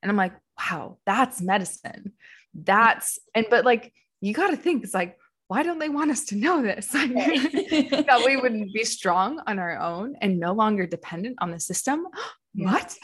And 0.02 0.10
I'm 0.10 0.18
like, 0.18 0.34
wow, 0.60 0.98
that's 1.06 1.42
medicine. 1.42 2.14
That's, 2.54 3.18
and, 3.34 3.46
but 3.50 3.64
like, 3.66 3.94
you 4.22 4.34
got 4.34 4.50
to 4.50 4.58
think, 4.58 4.84
it's 4.84 4.94
like, 4.94 5.18
why 5.48 5.64
don't 5.64 5.80
they 5.80 5.90
want 5.90 6.12
us 6.12 6.26
to 6.26 6.36
know 6.36 6.62
this? 6.62 6.88
that 6.90 8.24
we 8.26 8.36
wouldn't 8.38 8.74
be 8.74 8.84
strong 8.84 9.42
on 9.46 9.60
our 9.60 9.78
own 9.80 10.16
and 10.22 10.40
no 10.40 10.54
longer 10.54 10.88
dependent 10.88 11.38
on 11.40 11.52
the 11.52 11.60
system. 11.60 12.08
what? 12.56 12.96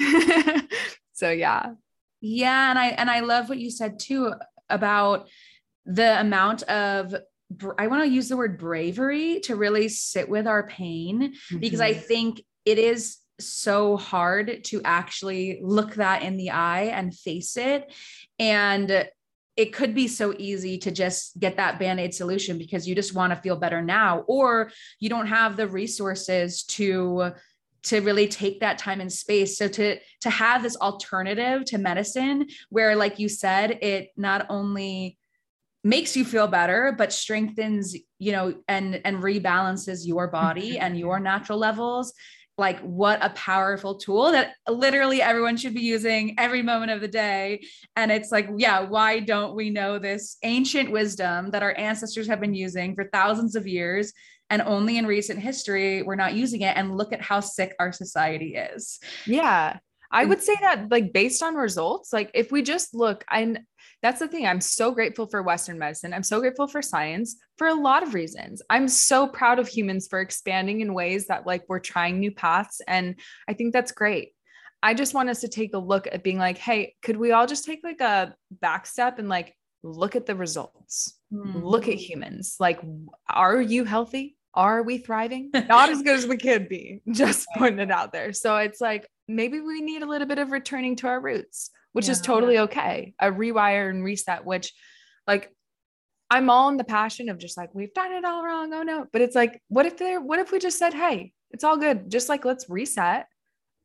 so 1.13 1.30
yeah. 1.30 1.71
Yeah. 2.21 2.69
And 2.69 2.80
I 2.80 2.88
and 2.88 3.10
I 3.10 3.21
love 3.21 3.49
what 3.49 3.60
you 3.60 3.71
said 3.71 3.99
too 3.99 4.34
about 4.69 5.27
the 5.86 6.19
amount 6.19 6.63
of 6.63 7.15
I 7.77 7.88
want 7.88 8.04
to 8.04 8.10
use 8.10 8.30
the 8.30 8.38
word 8.38 8.58
bravery 8.58 9.41
to 9.41 9.56
really 9.56 9.89
sit 9.89 10.30
with 10.30 10.47
our 10.47 10.65
pain 10.67 11.34
mm-hmm. 11.34 11.58
because 11.58 11.82
I 11.82 11.93
mm-hmm. 11.93 12.01
think 12.01 12.41
it 12.63 12.77
is 12.77 13.17
so 13.39 13.97
hard 13.97 14.63
to 14.65 14.82
actually 14.86 15.60
look 15.62 15.95
that 15.95 16.21
in 16.21 16.38
the 16.38 16.51
eye 16.51 16.84
and 16.84 17.13
face 17.13 17.58
it. 17.58 17.91
And 18.39 19.10
it 19.58 19.74
could 19.74 19.94
be 19.94 20.08
so 20.08 20.34
easy 20.38 20.78
to 20.78 20.92
just 20.92 21.40
get 21.40 21.58
that 21.58 21.78
band-aid 21.78 22.14
solution 22.14 22.58
because 22.58 22.88
you 22.88 22.96
just 22.96 23.14
want 23.14 23.34
to 23.34 23.42
feel 23.42 23.58
better 23.58 23.82
now 23.82 24.24
or 24.28 24.72
you 25.00 25.10
don't 25.10 25.28
have 25.28 25.58
the 25.58 25.68
resources 25.68 26.64
to 26.64 27.32
to 27.84 28.00
really 28.02 28.28
take 28.28 28.60
that 28.60 28.78
time 28.78 29.02
and 29.02 29.12
space. 29.12 29.58
So 29.58 29.68
to 29.68 29.98
to 30.22 30.30
have 30.30 30.64
this 30.64 30.78
alternative 30.78 31.66
to 31.66 31.78
medicine 31.78 32.48
where 32.70 32.96
like 32.96 33.20
you 33.20 33.28
said 33.28 33.80
it 33.82 34.10
not 34.16 34.46
only 34.50 35.18
makes 35.84 36.16
you 36.16 36.24
feel 36.24 36.48
better 36.48 36.94
but 36.96 37.12
strengthens 37.12 37.96
you 38.20 38.32
know 38.32 38.54
and 38.68 39.02
and 39.04 39.18
rebalances 39.18 40.06
your 40.06 40.28
body 40.28 40.74
mm-hmm. 40.74 40.84
and 40.84 41.00
your 41.00 41.20
natural 41.20 41.58
levels 41.58 42.14
like 42.58 42.80
what 42.82 43.24
a 43.24 43.30
powerful 43.32 43.96
tool 43.96 44.32
that 44.32 44.54
literally 44.68 45.22
everyone 45.22 45.58
should 45.58 45.74
be 45.74 45.82
using 45.82 46.36
every 46.38 46.62
moment 46.62 46.92
of 46.92 47.02
the 47.02 47.08
day. 47.08 47.66
And 47.96 48.12
it's 48.12 48.32
like 48.32 48.50
yeah 48.58 48.82
why 48.82 49.20
don't 49.20 49.56
we 49.56 49.70
know 49.70 50.00
this 50.00 50.38
ancient 50.44 50.92
wisdom 50.92 51.52
that 51.52 51.64
our 51.64 51.78
ancestors 51.78 52.28
have 52.28 52.42
been 52.42 52.54
using 52.54 52.96
for 52.96 53.10
thousands 53.12 53.56
of 53.56 53.68
years 53.68 54.14
and 54.50 54.62
only 54.62 54.98
in 54.98 55.06
recent 55.06 55.40
history 55.40 56.04
we're 56.04 56.16
not 56.16 56.34
using 56.34 56.62
it? 56.62 56.76
And 56.78 56.98
look 56.98 57.14
at 57.14 57.22
how 57.22 57.40
sick 57.40 57.76
our 57.80 57.92
society 57.92 58.56
is. 58.56 59.00
Yeah. 59.26 59.78
I 60.14 60.26
would 60.26 60.44
say 60.44 60.56
that 60.60 60.92
like 60.92 61.14
based 61.14 61.42
on 61.42 61.56
results 61.56 62.12
like 62.12 62.32
if 62.34 62.52
we 62.52 62.62
just 62.64 62.94
look 62.94 63.24
i 63.30 63.56
that's 64.02 64.20
the 64.20 64.28
thing. 64.28 64.48
I'm 64.48 64.62
so 64.62 64.92
grateful 64.92 65.28
for 65.28 65.44
Western 65.44 65.78
medicine. 65.78 66.14
I'm 66.14 66.24
so 66.24 66.40
grateful 66.40 66.68
for 66.68 66.82
science 66.82 67.38
for 67.58 67.68
a 67.68 67.74
lot 67.74 68.04
of 68.04 68.14
reasons. 68.14 68.62
I'm 68.70 68.88
so 68.88 69.28
proud 69.28 69.60
of 69.60 69.68
humans 69.68 70.08
for 70.10 70.20
expanding 70.20 70.82
in 70.82 70.94
ways 70.94 71.28
that 71.28 71.46
like 71.46 71.64
we're 71.68 71.80
trying 71.80 72.20
new 72.20 72.32
paths. 72.32 72.82
And 72.88 73.16
I 73.48 73.54
think 73.54 73.74
that's 73.74 73.92
great. 73.92 74.34
I 74.84 74.96
just 74.96 75.14
want 75.14 75.30
us 75.30 75.42
to 75.42 75.48
take 75.48 75.76
a 75.76 75.80
look 75.80 76.08
at 76.08 76.24
being 76.24 76.40
like, 76.40 76.58
hey, 76.58 76.96
could 77.04 77.18
we 77.18 77.32
all 77.32 77.46
just 77.46 77.66
take 77.66 77.82
like 77.84 78.02
a 78.02 78.36
back 78.50 78.88
step 78.88 79.20
and 79.20 79.30
like 79.30 79.56
look 79.84 80.16
at 80.16 80.26
the 80.26 80.36
results? 80.36 81.20
Mm-hmm. 81.32 81.64
Look 81.64 81.88
at 81.88 81.96
humans. 81.96 82.56
Like, 82.60 82.82
are 83.30 83.62
you 83.62 83.86
healthy? 83.86 84.36
Are 84.56 84.82
we 84.82 84.98
thriving? 84.98 85.52
Not 85.54 85.90
as 85.90 86.02
good 86.02 86.18
as 86.18 86.28
we 86.28 86.38
could 86.38 86.68
be, 86.68 87.02
just 87.12 87.48
putting 87.56 87.80
it 87.80 87.92
out 87.92 88.12
there. 88.12 88.34
So 88.34 88.58
it's 88.58 88.82
like 88.82 89.08
maybe 89.28 89.60
we 89.60 89.82
need 89.82 90.02
a 90.02 90.08
little 90.08 90.28
bit 90.28 90.40
of 90.40 90.52
returning 90.52 90.96
to 90.98 91.08
our 91.08 91.22
roots 91.22 91.70
which 91.93 92.06
yeah. 92.06 92.12
is 92.12 92.21
totally 92.21 92.60
okay. 92.60 93.13
A 93.19 93.32
rewire 93.32 93.89
and 93.89 94.04
reset, 94.04 94.45
which 94.45 94.73
like 95.27 95.51
I'm 96.30 96.49
all 96.49 96.69
in 96.69 96.77
the 96.77 96.84
passion 96.86 97.30
of 97.30 97.38
just 97.38 97.58
like, 97.58 97.75
we've 97.75 97.93
done 97.93 98.13
it 98.13 98.23
all 98.23 98.43
wrong. 98.43 98.73
Oh 98.73 98.84
no. 98.84 99.06
But 99.12 99.21
it's 99.21 99.36
like, 99.36 99.62
what 99.67 99.86
if 99.86 99.97
there, 99.97 100.21
what 100.21 100.39
if 100.39 100.51
we 100.51 100.60
just 100.60 100.80
said, 100.80 100.93
hey, 100.93 101.34
it's 101.51 101.65
all 101.65 101.77
good. 101.77 102.10
Just 102.10 102.30
like, 102.30 102.45
let's 102.45 102.69
reset, 102.69 103.27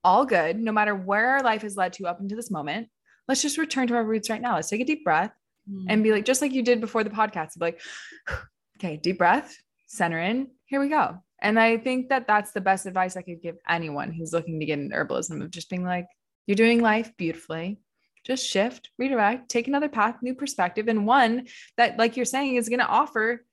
all 0.04 0.24
good, 0.24 0.56
no 0.56 0.70
matter 0.70 0.94
where 0.94 1.30
our 1.30 1.42
life 1.42 1.62
has 1.62 1.76
led 1.76 1.92
to 1.94 2.06
up 2.06 2.20
into 2.20 2.36
this 2.36 2.50
moment. 2.50 2.88
Let's 3.26 3.42
just 3.42 3.58
return 3.58 3.88
to 3.88 3.94
our 3.94 4.04
roots 4.04 4.30
right 4.30 4.40
now. 4.40 4.54
Let's 4.54 4.70
take 4.70 4.80
a 4.80 4.84
deep 4.84 5.02
breath 5.02 5.32
mm. 5.68 5.86
and 5.88 6.04
be 6.04 6.12
like, 6.12 6.24
just 6.24 6.40
like 6.40 6.52
you 6.52 6.62
did 6.62 6.80
before 6.80 7.02
the 7.02 7.10
podcast, 7.10 7.58
be 7.58 7.64
like, 7.64 7.80
okay, 8.78 8.96
deep 8.96 9.18
breath, 9.18 9.56
center 9.88 10.20
in, 10.20 10.48
here 10.66 10.80
we 10.80 10.88
go. 10.88 11.18
And 11.42 11.58
I 11.58 11.78
think 11.78 12.10
that 12.10 12.28
that's 12.28 12.52
the 12.52 12.60
best 12.60 12.86
advice 12.86 13.16
I 13.16 13.22
could 13.22 13.42
give 13.42 13.56
anyone 13.68 14.12
who's 14.12 14.32
looking 14.32 14.60
to 14.60 14.66
get 14.66 14.78
into 14.78 14.94
herbalism 14.94 15.42
of 15.42 15.50
just 15.50 15.68
being 15.68 15.84
like, 15.84 16.06
you're 16.46 16.54
doing 16.54 16.80
life 16.80 17.10
beautifully 17.16 17.80
just 18.26 18.44
shift, 18.44 18.90
redirect, 18.98 19.48
take 19.48 19.68
another 19.68 19.88
path, 19.88 20.16
new 20.20 20.34
perspective, 20.34 20.88
and 20.88 21.06
one 21.06 21.46
that, 21.76 21.96
like 21.96 22.16
you're 22.16 22.26
saying, 22.26 22.56
is 22.56 22.68
going 22.68 22.80
to 22.80 22.86
offer 22.86 23.44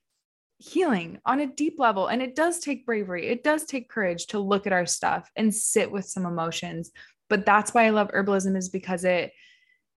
healing 0.58 1.18
on 1.24 1.40
a 1.40 1.46
deep 1.46 1.76
level. 1.78 2.08
And 2.08 2.20
it 2.20 2.34
does 2.34 2.58
take 2.58 2.84
bravery, 2.84 3.28
it 3.28 3.44
does 3.44 3.64
take 3.64 3.88
courage 3.88 4.26
to 4.28 4.38
look 4.38 4.66
at 4.66 4.72
our 4.72 4.86
stuff 4.86 5.30
and 5.36 5.54
sit 5.54 5.92
with 5.92 6.06
some 6.06 6.26
emotions. 6.26 6.90
But 7.30 7.46
that's 7.46 7.72
why 7.72 7.86
I 7.86 7.90
love 7.90 8.08
herbalism, 8.08 8.56
is 8.56 8.68
because 8.68 9.04
it, 9.04 9.32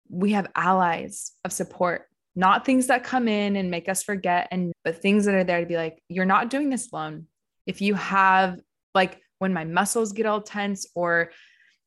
we 0.09 0.33
have 0.33 0.47
allies 0.55 1.33
of 1.45 1.53
support, 1.53 2.07
not 2.35 2.65
things 2.65 2.89
that 2.89 3.03
come 3.03 3.29
in 3.29 3.57
and 3.57 3.71
make 3.71 3.89
us 3.89 4.03
forget, 4.03 4.49
and 4.51 4.73
but 4.85 5.01
things 5.01 5.25
that 5.25 5.35
are 5.35 5.45
there 5.45 5.61
to 5.61 5.67
be 5.67 5.77
like, 5.77 6.03
you're 6.09 6.25
not 6.25 6.51
doing 6.51 6.71
this 6.71 6.93
alone. 6.93 7.27
If 7.67 7.81
you 7.81 7.95
have, 7.95 8.61
like, 8.95 9.21
when 9.39 9.53
my 9.53 9.65
muscles 9.65 10.13
get 10.13 10.27
all 10.27 10.41
tense 10.41 10.87
or 10.95 11.31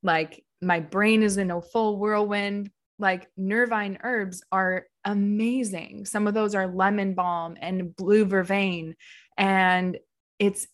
like 0.04 0.43
my 0.62 0.80
brain 0.80 1.23
is 1.23 1.38
in 1.38 1.49
a 1.49 1.62
full 1.62 1.97
whirlwind 1.97 2.69
like 3.00 3.28
nervine 3.38 3.98
herbs 4.04 4.44
are 4.52 4.86
amazing. 5.06 6.06
Some 6.06 6.28
of 6.28 6.34
those 6.34 6.54
are 6.54 6.68
lemon 6.68 7.14
balm 7.14 7.58
and 7.60 7.96
blue 7.96 8.26
vervain. 8.26 8.96
And 9.38 9.98
it's 10.38 10.68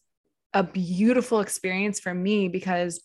a 0.53 0.63
beautiful 0.63 1.39
experience 1.39 1.99
for 1.99 2.13
me 2.13 2.49
because 2.49 3.01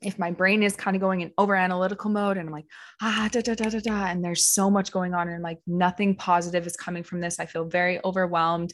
if 0.00 0.18
my 0.18 0.30
brain 0.30 0.62
is 0.62 0.76
kind 0.76 0.96
of 0.96 1.00
going 1.00 1.20
in 1.20 1.32
over 1.36 1.54
analytical 1.54 2.10
mode 2.10 2.36
and 2.36 2.48
I'm 2.48 2.52
like, 2.52 2.66
ah, 3.02 3.28
da, 3.30 3.40
da, 3.40 3.54
da, 3.54 3.68
da, 3.68 3.80
da, 3.80 4.06
and 4.06 4.24
there's 4.24 4.44
so 4.44 4.70
much 4.70 4.92
going 4.92 5.12
on 5.12 5.28
and 5.28 5.42
like 5.42 5.58
nothing 5.66 6.14
positive 6.14 6.66
is 6.66 6.76
coming 6.76 7.02
from 7.02 7.20
this, 7.20 7.40
I 7.40 7.46
feel 7.46 7.64
very 7.64 8.02
overwhelmed. 8.04 8.72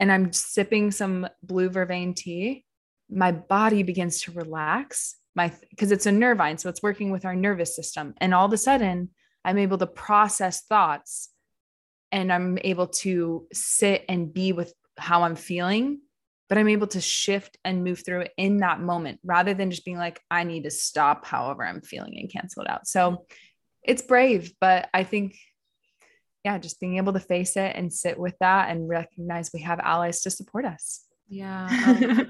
And 0.00 0.10
I'm 0.10 0.32
sipping 0.32 0.90
some 0.90 1.28
blue 1.42 1.68
vervain 1.68 2.16
tea, 2.16 2.64
my 3.10 3.32
body 3.32 3.82
begins 3.82 4.22
to 4.22 4.32
relax 4.32 5.16
my 5.38 5.52
because 5.70 5.92
it's 5.92 6.04
a 6.04 6.12
nervine 6.12 6.58
so 6.58 6.68
it's 6.68 6.82
working 6.82 7.10
with 7.10 7.24
our 7.24 7.36
nervous 7.36 7.74
system. 7.74 8.12
And 8.20 8.34
all 8.34 8.44
of 8.44 8.52
a 8.52 8.58
sudden 8.58 9.10
i'm 9.44 9.56
able 9.56 9.78
to 9.78 9.86
process 9.86 10.64
thoughts 10.64 11.30
and 12.12 12.30
i'm 12.30 12.58
able 12.62 12.88
to 12.88 13.46
sit 13.52 14.04
and 14.08 14.34
be 14.34 14.52
with 14.52 14.74
how 14.98 15.22
i'm 15.22 15.36
feeling 15.36 16.00
but 16.48 16.58
i'm 16.58 16.68
able 16.68 16.88
to 16.88 17.00
shift 17.00 17.56
and 17.64 17.84
move 17.84 18.02
through 18.04 18.24
in 18.36 18.58
that 18.58 18.80
moment 18.80 19.20
rather 19.24 19.54
than 19.54 19.70
just 19.70 19.84
being 19.84 19.96
like 19.96 20.20
i 20.30 20.42
need 20.42 20.64
to 20.64 20.70
stop 20.70 21.24
however 21.24 21.64
i'm 21.64 21.80
feeling 21.80 22.18
and 22.18 22.32
cancel 22.32 22.62
it 22.62 22.70
out. 22.70 22.86
So 22.86 23.24
it's 23.84 24.02
brave 24.02 24.52
but 24.60 24.88
i 24.92 25.04
think 25.04 25.36
yeah 26.44 26.58
just 26.58 26.80
being 26.80 26.96
able 26.96 27.12
to 27.12 27.20
face 27.20 27.56
it 27.56 27.76
and 27.76 27.92
sit 27.92 28.18
with 28.18 28.34
that 28.40 28.70
and 28.70 28.88
recognize 28.88 29.50
we 29.54 29.62
have 29.62 29.78
allies 29.80 30.20
to 30.22 30.30
support 30.30 30.64
us 30.64 31.07
yeah. 31.28 32.24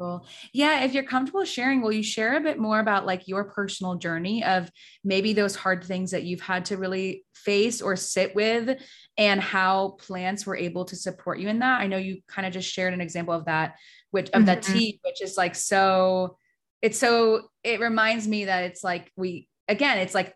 Oh, 0.00 0.20
yeah. 0.54 0.84
If 0.84 0.94
you're 0.94 1.04
comfortable 1.04 1.44
sharing, 1.44 1.82
will 1.82 1.92
you 1.92 2.02
share 2.02 2.36
a 2.36 2.40
bit 2.40 2.58
more 2.58 2.80
about 2.80 3.04
like 3.04 3.28
your 3.28 3.44
personal 3.44 3.96
journey 3.96 4.42
of 4.42 4.70
maybe 5.04 5.34
those 5.34 5.54
hard 5.54 5.84
things 5.84 6.12
that 6.12 6.22
you've 6.22 6.40
had 6.40 6.64
to 6.66 6.78
really 6.78 7.24
face 7.34 7.82
or 7.82 7.94
sit 7.94 8.34
with 8.34 8.80
and 9.18 9.40
how 9.40 9.96
plants 9.98 10.46
were 10.46 10.56
able 10.56 10.86
to 10.86 10.96
support 10.96 11.40
you 11.40 11.48
in 11.48 11.58
that? 11.58 11.80
I 11.82 11.86
know 11.86 11.98
you 11.98 12.20
kind 12.26 12.46
of 12.46 12.54
just 12.54 12.72
shared 12.72 12.94
an 12.94 13.02
example 13.02 13.34
of 13.34 13.44
that, 13.44 13.74
which 14.10 14.28
of 14.30 14.32
mm-hmm. 14.32 14.44
that 14.46 14.62
tea, 14.62 14.98
which 15.04 15.20
is 15.20 15.36
like 15.36 15.54
so, 15.54 16.38
it's 16.80 16.98
so, 16.98 17.48
it 17.62 17.80
reminds 17.80 18.26
me 18.26 18.46
that 18.46 18.64
it's 18.64 18.82
like 18.82 19.12
we, 19.14 19.46
again, 19.68 19.98
it's 19.98 20.14
like 20.14 20.34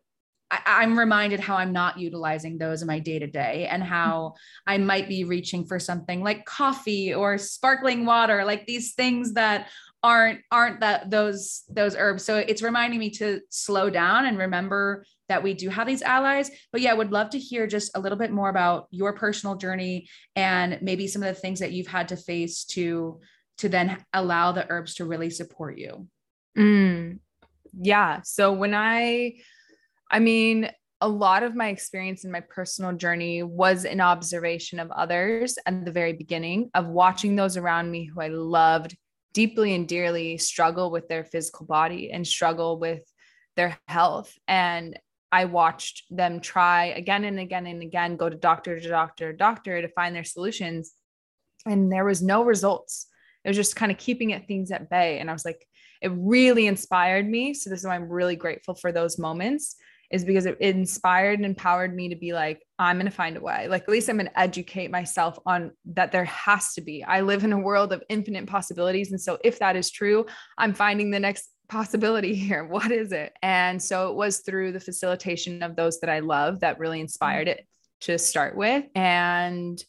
I, 0.51 0.85
am 0.85 0.99
reminded 0.99 1.41
how 1.41 1.57
I'm 1.57 1.73
not 1.73 1.99
utilizing 1.99 2.57
those 2.57 2.81
in 2.81 2.87
my 2.87 3.01
day 3.01 3.19
to 3.19 3.27
day 3.27 3.67
and 3.71 3.83
how 3.83 4.35
I 4.67 4.79
might 4.79 5.09
be 5.09 5.25
reaching 5.25 5.67
for 5.67 5.79
something 5.79 6.23
like 6.23 6.45
coffee 6.45 7.13
or 7.13 7.37
sparkling 7.37 8.07
water, 8.07 8.45
like 8.45 8.67
these 8.67 8.95
things 8.95 9.35
that 9.35 9.69
aren't 10.03 10.41
aren't 10.53 10.81
that 10.81 11.11
those 11.11 11.65
those 11.69 11.97
herbs. 11.97 12.25
So 12.25 12.39
it's 12.39 12.63
reminding 12.63 13.01
me 13.01 13.11
to 13.11 13.41
slow 13.51 13.91
down 13.91 14.27
and 14.27 14.39
remember 14.39 15.05
that 15.29 15.43
we 15.43 15.53
do 15.55 15.69
have 15.69 15.87
these 15.87 16.03
allies. 16.03 16.51
But 16.71 16.81
yeah, 16.81 16.93
I 16.93 16.95
would 16.95 17.11
love 17.11 17.31
to 17.31 17.39
hear 17.39 17.67
just 17.67 17.97
a 17.97 18.01
little 18.01 18.19
bit 18.19 18.31
more 18.31 18.49
about 18.49 18.87
your 18.91 19.15
personal 19.15 19.57
journey 19.57 20.09
and 20.37 20.79
maybe 20.81 21.09
some 21.09 21.23
of 21.23 21.35
the 21.35 21.41
things 21.41 21.59
that 21.59 21.73
you've 21.73 21.89
had 21.89 22.09
to 22.09 22.17
face 22.17 22.65
to 22.67 23.21
to 23.59 23.69
then 23.69 23.99
allow 24.13 24.53
the 24.53 24.67
herbs 24.71 24.95
to 24.97 25.05
really 25.05 25.31
support 25.31 25.79
you. 25.79 26.07
Mm, 26.57 27.19
yeah. 27.81 28.21
So 28.23 28.53
when 28.53 28.75
I 28.75 29.37
I 30.11 30.19
mean, 30.19 30.71
a 31.01 31.09
lot 31.09 31.43
of 31.43 31.55
my 31.55 31.69
experience 31.69 32.25
in 32.25 32.33
my 32.33 32.41
personal 32.41 32.93
journey 32.93 33.43
was 33.43 33.85
an 33.85 34.01
observation 34.01 34.79
of 34.79 34.91
others 34.91 35.59
at 35.67 35.85
the 35.85 35.93
very 35.93 36.15
beginning 36.15 36.71
of 36.75 36.89
watching 36.89 37.37
those 37.37 37.57
around 37.57 37.91
me 37.91 38.07
who 38.07 38.21
I 38.21 38.29
loved 38.29 38.97
deeply 39.35 39.75
and 39.75 39.87
dearly 39.87 40.39
struggle 40.39 40.91
with 40.91 41.09
their 41.09 41.25
physical 41.25 41.67
body 41.67 42.11
and 42.11 42.27
struggle 42.27 42.79
with 42.79 43.03
their 43.57 43.77
health. 43.89 44.33
And 44.49 44.99
I 45.31 45.45
watched 45.45 46.05
them 46.09 46.41
try 46.41 46.87
again 46.87 47.25
and 47.25 47.39
again 47.39 47.67
and 47.67 47.83
again, 47.83 48.17
go 48.17 48.31
to 48.31 48.37
doctor 48.37 48.81
to 48.81 48.89
doctor 48.89 49.33
to 49.33 49.37
doctor 49.37 49.83
to 49.83 49.89
find 49.89 50.17
their 50.17 50.25
solutions. 50.25 50.93
And 51.67 51.93
there 51.93 52.05
was 52.05 52.23
no 52.23 52.45
results. 52.45 53.09
It 53.45 53.49
was 53.49 53.57
just 53.57 53.77
kind 53.77 53.93
of 53.93 53.99
keeping 53.99 54.31
it 54.31 54.49
things 54.49 54.71
at 54.71 54.89
bay. 54.89 55.19
And 55.19 55.29
I 55.29 55.35
was 55.35 55.45
like, 55.45 55.67
it 56.01 56.13
really 56.15 56.67
inspired 56.67 57.29
me. 57.29 57.53
So 57.53 57.69
this 57.69 57.81
is 57.81 57.87
why 57.87 57.97
I'm 57.97 58.09
really 58.09 58.37
grateful 58.37 58.75
for 58.75 58.93
those 58.93 59.19
moments 59.19 59.77
is 60.11 60.25
because 60.25 60.47
it 60.47 60.61
inspired 60.61 61.39
and 61.39 61.47
empowered 61.47 61.95
me 61.95 62.09
to 62.09 62.17
be 62.17 62.33
like, 62.33 62.63
I'm 62.79 62.97
going 62.97 63.07
to 63.07 63.13
find 63.13 63.37
a 63.37 63.41
way. 63.41 63.69
Like, 63.69 63.83
at 63.83 63.89
least 63.89 64.09
I'm 64.09 64.17
going 64.17 64.29
to 64.29 64.39
educate 64.39 64.91
myself 64.91 65.39
on 65.47 65.73
that 65.87 66.13
there 66.13 66.25
has 66.25 66.75
to 66.75 66.81
be. 66.81 67.03
I 67.03 67.23
live 67.23 67.45
in 67.45 67.53
a 67.53 67.59
world 67.59 67.93
of 67.93 68.03
infinite 68.09 68.47
possibilities. 68.47 69.11
And 69.11 69.21
so, 69.21 69.39
if 69.43 69.59
that 69.59 69.77
is 69.77 69.91
true, 69.91 70.27
I'm 70.59 70.75
finding 70.75 71.11
the 71.11 71.21
next 71.21 71.51
possibility 71.69 72.35
here. 72.47 72.65
What 72.65 72.91
is 72.93 73.13
it? 73.13 73.33
And 73.43 73.83
so, 73.83 74.11
it 74.11 74.15
was 74.15 74.41
through 74.41 74.73
the 74.73 74.81
facilitation 74.81 75.63
of 75.63 75.77
those 75.77 76.01
that 76.01 76.11
I 76.11 76.21
love 76.21 76.61
that 76.61 76.79
really 76.79 77.01
inspired 77.01 77.49
it 77.49 77.67
to 78.03 78.19
start 78.19 78.57
with. 78.57 78.85
And 78.95 79.83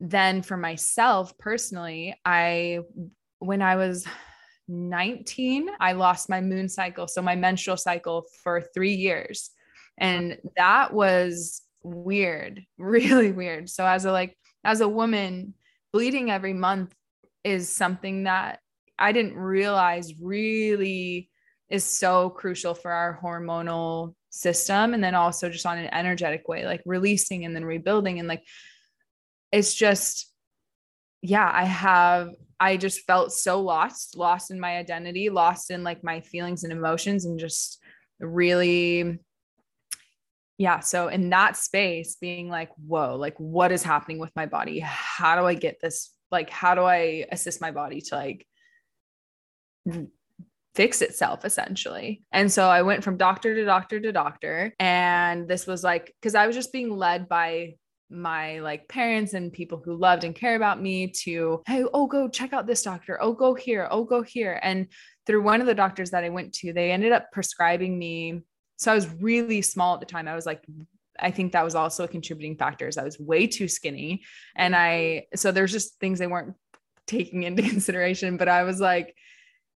then 0.00 0.42
for 0.42 0.56
myself 0.56 1.38
personally, 1.38 2.14
I, 2.24 2.80
when 3.38 3.62
I 3.62 3.76
was 3.76 4.06
19, 4.68 5.68
I 5.80 5.92
lost 5.92 6.28
my 6.28 6.40
moon 6.40 6.68
cycle. 6.68 7.06
So 7.08 7.22
my 7.22 7.36
menstrual 7.36 7.76
cycle 7.76 8.26
for 8.42 8.60
three 8.74 8.94
years. 8.94 9.50
And 9.98 10.38
that 10.56 10.92
was 10.92 11.62
weird, 11.82 12.64
really 12.78 13.32
weird. 13.32 13.70
So 13.70 13.86
as 13.86 14.04
a 14.04 14.12
like, 14.12 14.36
as 14.64 14.80
a 14.80 14.88
woman, 14.88 15.54
bleeding 15.92 16.30
every 16.30 16.52
month 16.52 16.94
is 17.44 17.74
something 17.74 18.24
that 18.24 18.58
I 18.98 19.12
didn't 19.12 19.36
realize 19.36 20.12
really 20.20 21.30
is 21.68 21.84
so 21.84 22.30
crucial 22.30 22.74
for 22.74 22.90
our 22.90 23.18
hormonal 23.22 24.14
system. 24.30 24.94
And 24.94 25.02
then 25.02 25.14
also 25.14 25.48
just 25.48 25.66
on 25.66 25.78
an 25.78 25.92
energetic 25.92 26.48
way, 26.48 26.64
like 26.64 26.82
releasing 26.86 27.44
and 27.44 27.54
then 27.54 27.64
rebuilding. 27.64 28.18
And 28.18 28.28
like, 28.28 28.42
it's 29.52 29.74
just, 29.74 30.32
yeah, 31.22 31.50
I 31.52 31.64
have 31.64 32.30
I 32.58 32.76
just 32.76 33.00
felt 33.00 33.32
so 33.32 33.60
lost, 33.60 34.16
lost 34.16 34.50
in 34.50 34.60
my 34.60 34.76
identity, 34.76 35.28
lost 35.30 35.70
in 35.70 35.84
like 35.84 36.02
my 36.02 36.20
feelings 36.20 36.64
and 36.64 36.72
emotions, 36.72 37.24
and 37.24 37.38
just 37.38 37.78
really, 38.20 39.18
yeah. 40.58 40.80
So, 40.80 41.08
in 41.08 41.30
that 41.30 41.56
space, 41.56 42.16
being 42.20 42.48
like, 42.48 42.70
whoa, 42.76 43.16
like, 43.16 43.38
what 43.38 43.72
is 43.72 43.82
happening 43.82 44.18
with 44.18 44.30
my 44.34 44.46
body? 44.46 44.80
How 44.80 45.38
do 45.38 45.46
I 45.46 45.54
get 45.54 45.80
this? 45.80 46.12
Like, 46.30 46.50
how 46.50 46.74
do 46.74 46.82
I 46.82 47.26
assist 47.30 47.60
my 47.60 47.70
body 47.70 48.00
to 48.00 48.16
like 48.16 48.46
fix 50.76 51.00
itself 51.00 51.44
essentially. 51.44 52.22
And 52.30 52.52
so 52.52 52.68
I 52.68 52.82
went 52.82 53.02
from 53.02 53.16
doctor 53.16 53.54
to 53.54 53.64
doctor 53.64 53.98
to 53.98 54.12
doctor. 54.12 54.74
And 54.78 55.48
this 55.48 55.66
was 55.66 55.82
like, 55.82 56.14
because 56.20 56.34
I 56.34 56.46
was 56.46 56.54
just 56.54 56.72
being 56.72 56.90
led 56.90 57.28
by 57.28 57.76
my 58.10 58.60
like 58.60 58.88
parents 58.88 59.34
and 59.34 59.52
people 59.52 59.82
who 59.84 59.96
loved 59.96 60.24
and 60.24 60.34
care 60.34 60.54
about 60.54 60.80
me 60.80 61.08
to 61.08 61.62
hey 61.66 61.84
oh 61.92 62.06
go 62.06 62.28
check 62.28 62.52
out 62.52 62.66
this 62.66 62.82
doctor. 62.82 63.18
Oh 63.20 63.32
go 63.32 63.54
here. 63.54 63.88
Oh 63.90 64.04
go 64.04 64.22
here. 64.22 64.58
And 64.62 64.88
through 65.26 65.42
one 65.42 65.60
of 65.60 65.66
the 65.66 65.74
doctors 65.74 66.10
that 66.10 66.24
i 66.24 66.28
went 66.28 66.52
to 66.54 66.72
they 66.72 66.92
ended 66.92 67.12
up 67.12 67.32
prescribing 67.32 67.98
me. 67.98 68.42
So 68.76 68.92
i 68.92 68.94
was 68.94 69.08
really 69.20 69.62
small 69.62 69.94
at 69.94 70.00
the 70.00 70.06
time. 70.06 70.28
I 70.28 70.34
was 70.34 70.46
like 70.46 70.64
i 71.18 71.30
think 71.30 71.52
that 71.52 71.64
was 71.64 71.74
also 71.74 72.04
a 72.04 72.08
contributing 72.08 72.56
factor 72.56 72.86
is 72.86 72.98
i 72.98 73.02
was 73.02 73.18
way 73.18 73.46
too 73.46 73.68
skinny. 73.68 74.22
And 74.54 74.76
i 74.76 75.26
so 75.34 75.50
there's 75.50 75.72
just 75.72 75.98
things 75.98 76.18
they 76.18 76.26
weren't 76.26 76.54
taking 77.06 77.42
into 77.44 77.62
consideration 77.62 78.36
but 78.36 78.48
i 78.48 78.62
was 78.64 78.80
like 78.80 79.14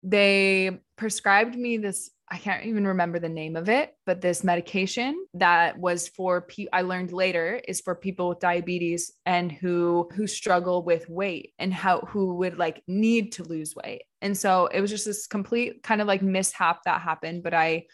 they 0.02 0.80
prescribed 0.96 1.54
me 1.54 1.76
this 1.76 2.10
I 2.32 2.38
can't 2.38 2.64
even 2.66 2.86
remember 2.86 3.18
the 3.18 3.28
name 3.28 3.56
of 3.56 3.68
it, 3.68 3.92
but 4.06 4.20
this 4.20 4.44
medication 4.44 5.26
that 5.34 5.76
was 5.76 6.06
for 6.06 6.42
pe- 6.42 6.68
I 6.72 6.82
learned 6.82 7.12
later 7.12 7.60
is 7.66 7.80
for 7.80 7.96
people 7.96 8.28
with 8.28 8.38
diabetes 8.38 9.12
and 9.26 9.50
who 9.50 10.08
who 10.14 10.28
struggle 10.28 10.84
with 10.84 11.08
weight 11.08 11.54
and 11.58 11.74
how 11.74 12.00
who 12.02 12.36
would 12.36 12.56
like 12.56 12.84
need 12.86 13.32
to 13.32 13.42
lose 13.42 13.74
weight. 13.74 14.02
And 14.22 14.38
so 14.38 14.66
it 14.66 14.80
was 14.80 14.90
just 14.90 15.06
this 15.06 15.26
complete 15.26 15.82
kind 15.82 16.00
of 16.00 16.06
like 16.06 16.22
mishap 16.22 16.84
that 16.84 17.00
happened, 17.00 17.42
but 17.42 17.52
I 17.52 17.86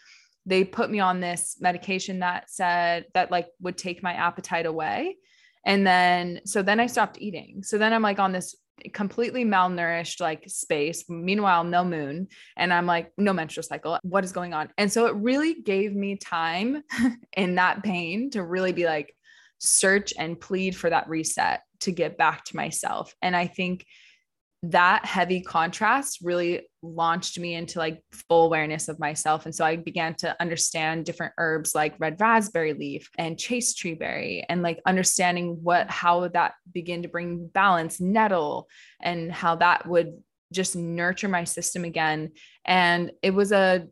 they 0.45 0.63
put 0.63 0.91
me 0.91 0.99
on 0.99 1.19
this 1.19 1.57
medication 1.59 2.19
that 2.19 2.49
said 2.51 3.05
that 3.15 3.31
like 3.31 3.47
would 3.59 3.77
take 3.77 4.03
my 4.03 4.13
appetite 4.13 4.67
away. 4.67 5.17
And 5.65 5.85
then 5.85 6.41
so 6.45 6.61
then 6.61 6.79
I 6.79 6.85
stopped 6.85 7.17
eating. 7.19 7.63
So 7.63 7.79
then 7.79 7.91
I'm 7.91 8.03
like 8.03 8.19
on 8.19 8.33
this 8.33 8.55
completely 8.93 9.43
malnourished 9.45 10.19
like 10.19 10.43
space. 10.47 11.05
Meanwhile 11.09 11.63
no 11.63 11.83
moon. 11.83 12.27
And 12.55 12.73
i'm 12.73 12.85
like 12.85 13.11
no 13.17 13.33
menstrual 13.33 13.63
cycle. 13.63 13.99
What 14.03 14.23
is 14.23 14.31
going 14.31 14.53
on? 14.53 14.69
And 14.77 14.91
so 14.91 15.07
it 15.07 15.15
really 15.15 15.61
gave 15.61 15.93
me 15.95 16.15
time 16.15 16.83
in 17.37 17.55
that 17.55 17.83
pain 17.83 18.29
to 18.31 18.43
really 18.43 18.73
be 18.73 18.85
like 18.85 19.13
search 19.59 20.13
and 20.17 20.39
plead 20.39 20.75
for 20.75 20.89
that 20.89 21.09
reset 21.09 21.61
to 21.79 21.91
get 21.91 22.17
back 22.17 22.43
to 22.45 22.55
myself. 22.55 23.15
And 23.21 23.35
i 23.35 23.47
think 23.47 23.85
that 24.63 25.05
heavy 25.05 25.41
contrast 25.41 26.19
really 26.23 26.67
launched 26.81 27.37
me 27.39 27.53
into 27.53 27.77
like 27.77 28.03
full 28.11 28.45
awareness 28.45 28.87
of 28.87 28.99
myself. 28.99 29.45
And 29.45 29.53
so 29.53 29.63
I 29.63 29.75
began 29.75 30.15
to 30.15 30.35
understand 30.41 31.05
different 31.05 31.33
herbs 31.37 31.75
like 31.75 31.99
red 31.99 32.19
raspberry 32.19 32.73
leaf 32.73 33.09
and 33.17 33.37
chaste 33.37 33.77
tree 33.77 33.93
berry 33.93 34.45
and 34.49 34.63
like 34.63 34.79
understanding 34.85 35.59
what, 35.61 35.89
how 35.91 36.27
that 36.29 36.55
began 36.73 37.03
to 37.03 37.07
bring 37.07 37.47
balance, 37.47 38.01
nettle, 38.01 38.67
and 38.99 39.31
how 39.31 39.55
that 39.57 39.87
would 39.87 40.13
just 40.51 40.75
nurture 40.75 41.27
my 41.27 41.43
system 41.43 41.83
again. 41.83 42.31
And 42.65 43.11
it 43.21 43.31
was 43.31 43.51
a, 43.51 43.85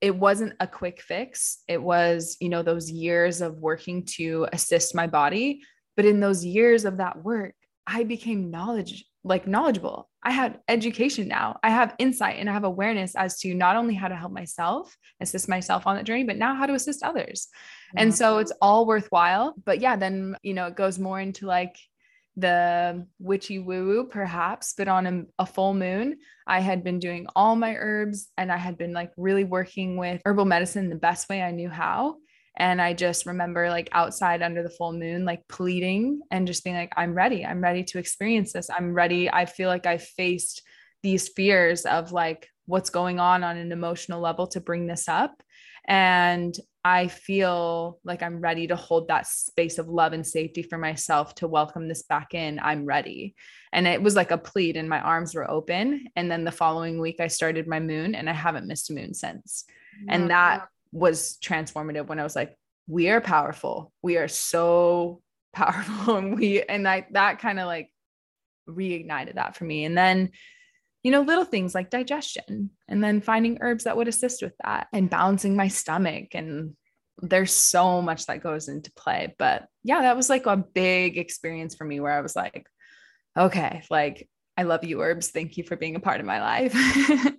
it 0.00 0.14
wasn't 0.14 0.52
a 0.60 0.68
quick 0.68 1.00
fix. 1.00 1.62
It 1.66 1.82
was, 1.82 2.36
you 2.40 2.48
know, 2.48 2.62
those 2.62 2.90
years 2.90 3.40
of 3.40 3.56
working 3.56 4.04
to 4.16 4.46
assist 4.52 4.94
my 4.94 5.08
body. 5.08 5.62
But 5.96 6.04
in 6.04 6.20
those 6.20 6.44
years 6.44 6.84
of 6.84 6.98
that 6.98 7.24
work, 7.24 7.54
I 7.86 8.04
became 8.04 8.50
knowledge 8.50 9.04
like 9.26 9.46
knowledgeable. 9.46 10.08
I 10.22 10.30
had 10.30 10.60
education 10.68 11.28
now. 11.28 11.58
I 11.62 11.70
have 11.70 11.94
insight 11.98 12.36
and 12.38 12.48
I 12.48 12.52
have 12.52 12.64
awareness 12.64 13.14
as 13.14 13.38
to 13.40 13.54
not 13.54 13.76
only 13.76 13.94
how 13.94 14.08
to 14.08 14.16
help 14.16 14.32
myself, 14.32 14.96
assist 15.20 15.48
myself 15.48 15.86
on 15.86 15.96
that 15.96 16.04
journey, 16.04 16.24
but 16.24 16.36
now 16.36 16.54
how 16.54 16.66
to 16.66 16.74
assist 16.74 17.02
others. 17.02 17.48
Mm-hmm. 17.88 17.98
And 17.98 18.14
so 18.14 18.38
it's 18.38 18.52
all 18.62 18.86
worthwhile. 18.86 19.54
But 19.64 19.80
yeah, 19.80 19.96
then, 19.96 20.36
you 20.42 20.54
know, 20.54 20.66
it 20.66 20.76
goes 20.76 20.98
more 20.98 21.20
into 21.20 21.46
like 21.46 21.76
the 22.36 23.06
witchy 23.18 23.58
woo 23.58 23.86
woo, 23.86 24.04
perhaps, 24.04 24.74
but 24.76 24.88
on 24.88 25.06
a, 25.06 25.42
a, 25.42 25.46
full 25.46 25.72
moon, 25.74 26.18
I 26.46 26.60
had 26.60 26.84
been 26.84 26.98
doing 26.98 27.26
all 27.34 27.56
my 27.56 27.74
herbs 27.74 28.28
and 28.36 28.52
I 28.52 28.58
had 28.58 28.76
been 28.76 28.92
like 28.92 29.10
really 29.16 29.44
working 29.44 29.96
with 29.96 30.20
herbal 30.24 30.44
medicine 30.44 30.90
the 30.90 30.96
best 30.96 31.28
way 31.28 31.42
I 31.42 31.50
knew 31.50 31.70
how. 31.70 32.16
And 32.56 32.80
I 32.80 32.94
just 32.94 33.26
remember 33.26 33.68
like 33.68 33.88
outside 33.92 34.42
under 34.42 34.62
the 34.62 34.70
full 34.70 34.92
moon, 34.92 35.24
like 35.24 35.46
pleading 35.48 36.20
and 36.30 36.46
just 36.46 36.64
being 36.64 36.76
like, 36.76 36.92
I'm 36.96 37.14
ready. 37.14 37.44
I'm 37.44 37.60
ready 37.60 37.84
to 37.84 37.98
experience 37.98 38.52
this. 38.52 38.70
I'm 38.70 38.94
ready. 38.94 39.30
I 39.30 39.44
feel 39.44 39.68
like 39.68 39.86
I 39.86 39.98
faced 39.98 40.62
these 41.02 41.28
fears 41.28 41.84
of 41.84 42.12
like 42.12 42.48
what's 42.64 42.90
going 42.90 43.20
on 43.20 43.44
on 43.44 43.56
an 43.56 43.72
emotional 43.72 44.20
level 44.20 44.46
to 44.48 44.60
bring 44.60 44.86
this 44.86 45.08
up. 45.08 45.42
And 45.88 46.56
I 46.84 47.06
feel 47.08 48.00
like 48.04 48.22
I'm 48.22 48.40
ready 48.40 48.66
to 48.68 48.76
hold 48.76 49.08
that 49.08 49.26
space 49.26 49.78
of 49.78 49.88
love 49.88 50.12
and 50.12 50.26
safety 50.26 50.62
for 50.62 50.78
myself 50.78 51.34
to 51.36 51.48
welcome 51.48 51.86
this 51.88 52.02
back 52.02 52.34
in. 52.34 52.58
I'm 52.58 52.84
ready. 52.84 53.36
And 53.72 53.86
it 53.86 54.02
was 54.02 54.16
like 54.16 54.30
a 54.30 54.38
plead, 54.38 54.76
and 54.76 54.88
my 54.88 55.00
arms 55.00 55.34
were 55.34 55.48
open. 55.48 56.06
And 56.16 56.30
then 56.30 56.44
the 56.44 56.52
following 56.52 57.00
week, 57.00 57.20
I 57.20 57.28
started 57.28 57.68
my 57.68 57.78
moon, 57.78 58.14
and 58.14 58.28
I 58.28 58.32
haven't 58.32 58.66
missed 58.66 58.90
a 58.90 58.94
moon 58.94 59.14
since. 59.14 59.64
And 60.08 60.30
that 60.30 60.68
was 60.96 61.36
transformative 61.42 62.06
when 62.06 62.18
I 62.18 62.22
was 62.22 62.34
like, 62.34 62.56
we 62.86 63.10
are 63.10 63.20
powerful. 63.20 63.92
We 64.02 64.16
are 64.16 64.28
so 64.28 65.20
powerful. 65.52 66.16
And 66.16 66.36
we, 66.36 66.62
and 66.62 66.88
I, 66.88 67.06
that 67.12 67.38
kind 67.38 67.60
of 67.60 67.66
like 67.66 67.90
reignited 68.68 69.34
that 69.34 69.56
for 69.56 69.64
me. 69.64 69.84
And 69.84 69.96
then, 69.96 70.30
you 71.02 71.10
know, 71.12 71.20
little 71.20 71.44
things 71.44 71.74
like 71.74 71.90
digestion 71.90 72.70
and 72.88 73.02
then 73.02 73.20
finding 73.20 73.58
herbs 73.60 73.84
that 73.84 73.96
would 73.96 74.08
assist 74.08 74.42
with 74.42 74.54
that 74.64 74.88
and 74.92 75.10
balancing 75.10 75.54
my 75.54 75.68
stomach. 75.68 76.28
And 76.34 76.74
there's 77.18 77.52
so 77.52 78.02
much 78.02 78.26
that 78.26 78.42
goes 78.42 78.68
into 78.68 78.92
play. 78.92 79.34
But 79.38 79.66
yeah, 79.84 80.02
that 80.02 80.16
was 80.16 80.28
like 80.28 80.46
a 80.46 80.56
big 80.56 81.16
experience 81.16 81.74
for 81.74 81.84
me 81.84 82.00
where 82.00 82.12
I 82.12 82.22
was 82.22 82.34
like, 82.34 82.66
okay, 83.36 83.82
like 83.90 84.28
I 84.56 84.62
love 84.62 84.84
you, 84.84 85.02
herbs. 85.02 85.28
Thank 85.28 85.56
you 85.56 85.64
for 85.64 85.76
being 85.76 85.96
a 85.96 86.00
part 86.00 86.20
of 86.20 86.26
my 86.26 86.40
life. 86.40 86.72
oh, 86.74 87.30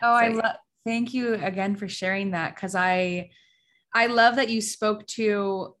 so, 0.00 0.08
I 0.08 0.28
love 0.28 0.56
thank 0.84 1.14
you 1.14 1.34
again 1.34 1.76
for 1.76 1.88
sharing 1.88 2.32
that 2.32 2.54
because 2.54 2.74
I 2.74 3.30
I 3.94 4.06
love 4.06 4.36
that 4.36 4.50
you 4.50 4.60
spoke 4.60 5.06
to 5.08 5.74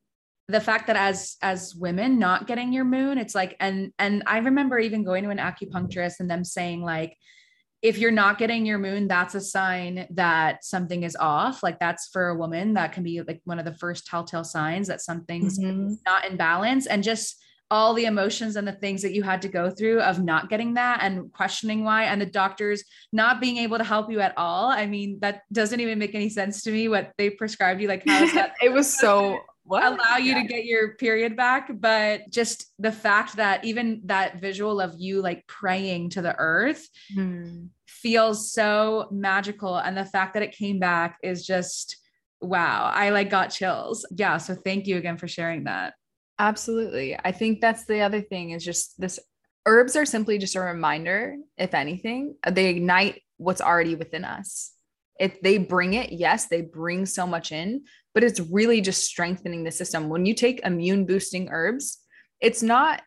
the 0.48 0.60
fact 0.60 0.86
that 0.88 0.96
as 0.96 1.36
as 1.42 1.74
women 1.74 2.18
not 2.18 2.46
getting 2.46 2.72
your 2.72 2.84
moon 2.84 3.18
it's 3.18 3.34
like 3.34 3.56
and 3.60 3.92
and 3.98 4.22
I 4.26 4.38
remember 4.38 4.78
even 4.78 5.04
going 5.04 5.24
to 5.24 5.30
an 5.30 5.38
acupuncturist 5.38 6.20
and 6.20 6.30
them 6.30 6.44
saying 6.44 6.82
like 6.82 7.16
if 7.80 7.98
you're 7.98 8.10
not 8.12 8.38
getting 8.38 8.66
your 8.66 8.78
moon 8.78 9.08
that's 9.08 9.34
a 9.34 9.40
sign 9.40 10.06
that 10.10 10.64
something 10.64 11.02
is 11.02 11.16
off 11.16 11.62
like 11.62 11.78
that's 11.78 12.08
for 12.08 12.28
a 12.28 12.36
woman 12.36 12.74
that 12.74 12.92
can 12.92 13.02
be 13.02 13.22
like 13.22 13.40
one 13.44 13.58
of 13.58 13.64
the 13.64 13.74
first 13.74 14.06
telltale 14.06 14.44
signs 14.44 14.88
that 14.88 15.00
something's 15.00 15.58
mm-hmm. 15.58 15.94
not 16.06 16.28
in 16.28 16.36
balance 16.36 16.86
and 16.86 17.02
just 17.02 17.42
all 17.72 17.94
the 17.94 18.04
emotions 18.04 18.56
and 18.56 18.68
the 18.68 18.72
things 18.72 19.00
that 19.00 19.14
you 19.14 19.22
had 19.22 19.40
to 19.40 19.48
go 19.48 19.70
through 19.70 19.98
of 20.02 20.22
not 20.22 20.50
getting 20.50 20.74
that 20.74 20.98
and 21.00 21.32
questioning 21.32 21.84
why 21.84 22.04
and 22.04 22.20
the 22.20 22.26
doctors 22.26 22.84
not 23.14 23.40
being 23.40 23.56
able 23.56 23.78
to 23.78 23.82
help 23.82 24.10
you 24.10 24.20
at 24.20 24.36
all 24.36 24.68
i 24.68 24.84
mean 24.84 25.18
that 25.20 25.40
doesn't 25.50 25.80
even 25.80 25.98
make 25.98 26.14
any 26.14 26.28
sense 26.28 26.62
to 26.62 26.70
me 26.70 26.86
what 26.86 27.12
they 27.16 27.30
prescribed 27.30 27.80
you 27.80 27.88
like 27.88 28.06
how 28.06 28.22
is 28.22 28.34
that 28.34 28.52
it 28.62 28.70
was 28.70 28.92
so 28.92 29.38
what? 29.64 29.84
allow 29.84 30.18
you 30.18 30.32
yeah. 30.32 30.42
to 30.42 30.48
get 30.48 30.66
your 30.66 30.96
period 30.96 31.34
back 31.34 31.70
but 31.80 32.28
just 32.28 32.74
the 32.78 32.92
fact 32.92 33.36
that 33.36 33.64
even 33.64 34.02
that 34.04 34.38
visual 34.38 34.78
of 34.78 34.94
you 34.98 35.22
like 35.22 35.46
praying 35.46 36.10
to 36.10 36.20
the 36.20 36.36
earth 36.36 36.86
hmm. 37.14 37.64
feels 37.86 38.52
so 38.52 39.08
magical 39.10 39.78
and 39.78 39.96
the 39.96 40.04
fact 40.04 40.34
that 40.34 40.42
it 40.42 40.52
came 40.52 40.78
back 40.78 41.16
is 41.22 41.46
just 41.46 41.96
wow 42.42 42.92
i 42.94 43.08
like 43.08 43.30
got 43.30 43.46
chills 43.46 44.04
yeah 44.14 44.36
so 44.36 44.54
thank 44.54 44.86
you 44.86 44.98
again 44.98 45.16
for 45.16 45.26
sharing 45.26 45.64
that 45.64 45.94
Absolutely. 46.42 47.16
I 47.24 47.30
think 47.30 47.60
that's 47.60 47.84
the 47.84 48.00
other 48.00 48.20
thing 48.20 48.50
is 48.50 48.64
just 48.64 49.00
this 49.00 49.20
herbs 49.64 49.94
are 49.94 50.04
simply 50.04 50.38
just 50.38 50.56
a 50.56 50.60
reminder, 50.60 51.36
if 51.56 51.72
anything, 51.72 52.34
they 52.50 52.66
ignite 52.66 53.22
what's 53.36 53.60
already 53.60 53.94
within 53.94 54.24
us. 54.24 54.72
If 55.20 55.40
they 55.40 55.58
bring 55.58 55.94
it, 55.94 56.10
yes, 56.10 56.48
they 56.48 56.62
bring 56.62 57.06
so 57.06 57.28
much 57.28 57.52
in, 57.52 57.84
but 58.12 58.24
it's 58.24 58.40
really 58.40 58.80
just 58.80 59.04
strengthening 59.04 59.62
the 59.62 59.70
system. 59.70 60.08
When 60.08 60.26
you 60.26 60.34
take 60.34 60.66
immune 60.66 61.06
boosting 61.06 61.48
herbs, 61.48 62.00
it's 62.40 62.60
not 62.60 63.02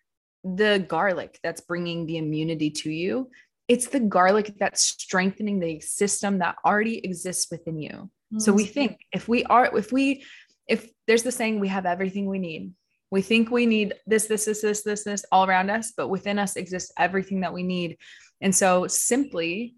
the 0.46 0.86
garlic 0.88 1.38
that's 1.44 1.60
bringing 1.60 2.06
the 2.06 2.16
immunity 2.16 2.70
to 2.70 2.90
you. 2.90 3.30
It's 3.68 3.88
the 3.88 4.00
garlic 4.00 4.54
that's 4.58 4.82
strengthening 4.82 5.60
the 5.60 5.82
system 5.82 6.40
that 6.40 6.56
already 6.64 7.06
exists 7.06 7.52
within 7.52 7.82
you. 7.82 7.92
Mm-hmm. 7.92 8.40
So 8.40 8.54
we 8.54 8.64
think 8.64 8.98
if 9.12 9.28
we 9.28 9.44
are, 9.44 9.78
if 9.78 9.92
we, 9.92 10.24
if 10.70 10.90
there's 11.06 11.24
the 11.24 11.34
saying, 11.34 11.60
we 11.60 11.68
have 11.68 11.86
everything 11.86 12.28
we 12.28 12.40
need, 12.40 12.72
we 13.16 13.22
think 13.22 13.50
we 13.50 13.66
need 13.66 13.94
this, 14.06 14.26
this, 14.26 14.44
this, 14.44 14.60
this, 14.60 14.84
this, 14.84 15.06
this 15.06 15.24
all 15.32 15.48
around 15.48 15.70
us, 15.70 15.94
but 15.96 16.10
within 16.10 16.38
us 16.38 16.58
exists 16.58 16.92
everything 17.00 17.40
that 17.40 17.54
we 17.54 17.64
need. 17.64 17.98
And 18.42 18.54
so 18.54 18.88
simply 18.88 19.76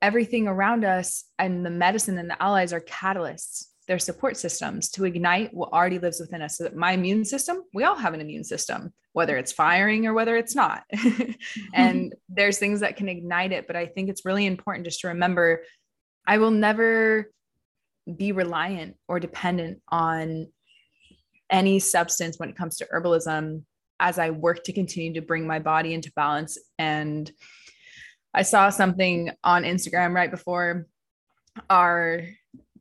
everything 0.00 0.48
around 0.48 0.86
us 0.86 1.26
and 1.38 1.64
the 1.64 1.68
medicine 1.68 2.16
and 2.16 2.30
the 2.30 2.42
allies 2.42 2.72
are 2.72 2.80
catalysts. 2.80 3.66
their 3.86 3.98
support 3.98 4.38
systems 4.38 4.88
to 4.92 5.04
ignite 5.04 5.52
what 5.52 5.74
already 5.74 5.98
lives 5.98 6.20
within 6.20 6.40
us. 6.40 6.56
So 6.56 6.64
that 6.64 6.74
my 6.74 6.92
immune 6.92 7.26
system, 7.26 7.64
we 7.74 7.84
all 7.84 7.96
have 7.96 8.14
an 8.14 8.22
immune 8.22 8.44
system, 8.44 8.94
whether 9.12 9.36
it's 9.36 9.52
firing 9.52 10.06
or 10.06 10.14
whether 10.14 10.38
it's 10.38 10.54
not. 10.54 10.82
and 11.74 11.98
mm-hmm. 12.06 12.08
there's 12.30 12.58
things 12.58 12.80
that 12.80 12.96
can 12.96 13.10
ignite 13.10 13.52
it. 13.52 13.66
But 13.66 13.76
I 13.76 13.84
think 13.88 14.08
it's 14.08 14.24
really 14.24 14.46
important 14.46 14.86
just 14.86 15.00
to 15.00 15.08
remember 15.08 15.64
I 16.26 16.38
will 16.38 16.50
never 16.50 17.30
be 18.16 18.32
reliant 18.32 18.96
or 19.06 19.20
dependent 19.20 19.82
on 19.90 20.46
any 21.50 21.78
substance 21.78 22.38
when 22.38 22.48
it 22.48 22.56
comes 22.56 22.76
to 22.76 22.86
herbalism 22.92 23.62
as 23.98 24.18
I 24.18 24.30
work 24.30 24.64
to 24.64 24.72
continue 24.72 25.12
to 25.14 25.26
bring 25.26 25.46
my 25.46 25.58
body 25.58 25.92
into 25.94 26.12
balance. 26.16 26.58
And 26.78 27.30
I 28.32 28.42
saw 28.42 28.70
something 28.70 29.30
on 29.44 29.64
Instagram 29.64 30.14
right 30.14 30.30
before 30.30 30.86
our 31.68 32.22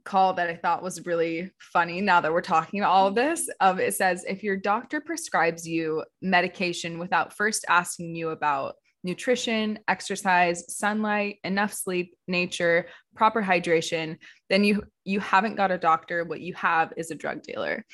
call 0.05 0.33
that 0.33 0.49
I 0.49 0.55
thought 0.55 0.81
was 0.81 1.05
really 1.05 1.51
funny 1.59 2.01
now 2.01 2.21
that 2.21 2.31
we're 2.31 2.41
talking 2.41 2.79
about 2.79 2.91
all 2.91 3.07
of 3.07 3.15
this. 3.15 3.49
Of 3.59 3.79
it 3.79 3.93
says 3.93 4.25
if 4.27 4.43
your 4.43 4.55
doctor 4.55 5.01
prescribes 5.01 5.67
you 5.67 6.03
medication 6.21 6.99
without 6.99 7.35
first 7.35 7.65
asking 7.67 8.15
you 8.15 8.29
about 8.29 8.75
nutrition, 9.03 9.79
exercise, 9.87 10.63
sunlight, 10.75 11.37
enough 11.43 11.73
sleep, 11.73 12.15
nature, 12.27 12.87
proper 13.15 13.41
hydration, 13.41 14.17
then 14.49 14.63
you 14.63 14.83
you 15.05 15.19
haven't 15.19 15.55
got 15.55 15.71
a 15.71 15.77
doctor. 15.77 16.23
What 16.23 16.41
you 16.41 16.53
have 16.55 16.93
is 16.97 17.11
a 17.11 17.15
drug 17.15 17.43
dealer. 17.43 17.85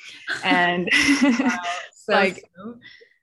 And 0.44 0.88
wow, 1.22 1.56
like 2.08 2.44
true. 2.54 2.78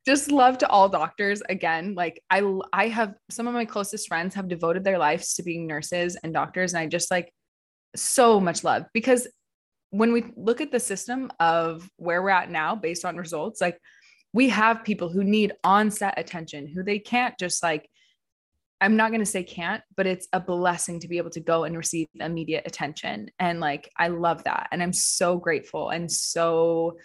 just 0.05 0.31
love 0.31 0.57
to 0.59 0.69
all 0.69 0.89
doctors 0.89 1.41
again. 1.49 1.93
Like 1.95 2.21
I 2.29 2.43
I 2.71 2.87
have 2.87 3.15
some 3.29 3.47
of 3.47 3.53
my 3.53 3.65
closest 3.65 4.07
friends 4.07 4.35
have 4.35 4.47
devoted 4.47 4.83
their 4.83 4.97
lives 4.97 5.35
to 5.35 5.43
being 5.43 5.67
nurses 5.67 6.17
and 6.23 6.33
doctors 6.33 6.73
and 6.73 6.81
I 6.81 6.87
just 6.87 7.11
like 7.11 7.33
so 7.95 8.39
much 8.39 8.63
love 8.63 8.85
because 8.93 9.27
when 9.91 10.11
we 10.11 10.25
look 10.35 10.59
at 10.59 10.71
the 10.71 10.79
system 10.79 11.31
of 11.39 11.87
where 11.97 12.23
we're 12.23 12.29
at 12.29 12.49
now 12.49 12.75
based 12.75 13.05
on 13.05 13.15
results 13.15 13.61
like 13.61 13.77
we 14.33 14.49
have 14.49 14.83
people 14.83 15.09
who 15.09 15.23
need 15.23 15.53
on-set 15.63 16.17
attention 16.17 16.67
who 16.67 16.83
they 16.83 16.99
can't 16.99 17.37
just 17.39 17.63
like 17.63 17.89
i'm 18.81 18.95
not 18.97 19.11
going 19.11 19.21
to 19.21 19.25
say 19.25 19.43
can't 19.43 19.83
but 19.95 20.07
it's 20.07 20.27
a 20.33 20.39
blessing 20.39 20.99
to 20.99 21.07
be 21.07 21.17
able 21.17 21.29
to 21.29 21.39
go 21.39 21.63
and 21.63 21.77
receive 21.77 22.07
immediate 22.19 22.63
attention. 22.65 23.29
And 23.39 23.59
like 23.59 23.89
i 23.97 24.07
love 24.09 24.43
that. 24.43 24.67
And 24.71 24.81
i'm 24.83 24.93
so 24.93 25.37
grateful 25.37 25.89
and 25.89 26.11
so 26.11 26.97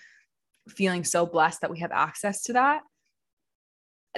feeling 0.68 1.04
so 1.04 1.24
blessed 1.24 1.60
that 1.62 1.70
we 1.70 1.80
have 1.80 1.92
access 1.92 2.42
to 2.44 2.54
that. 2.54 2.82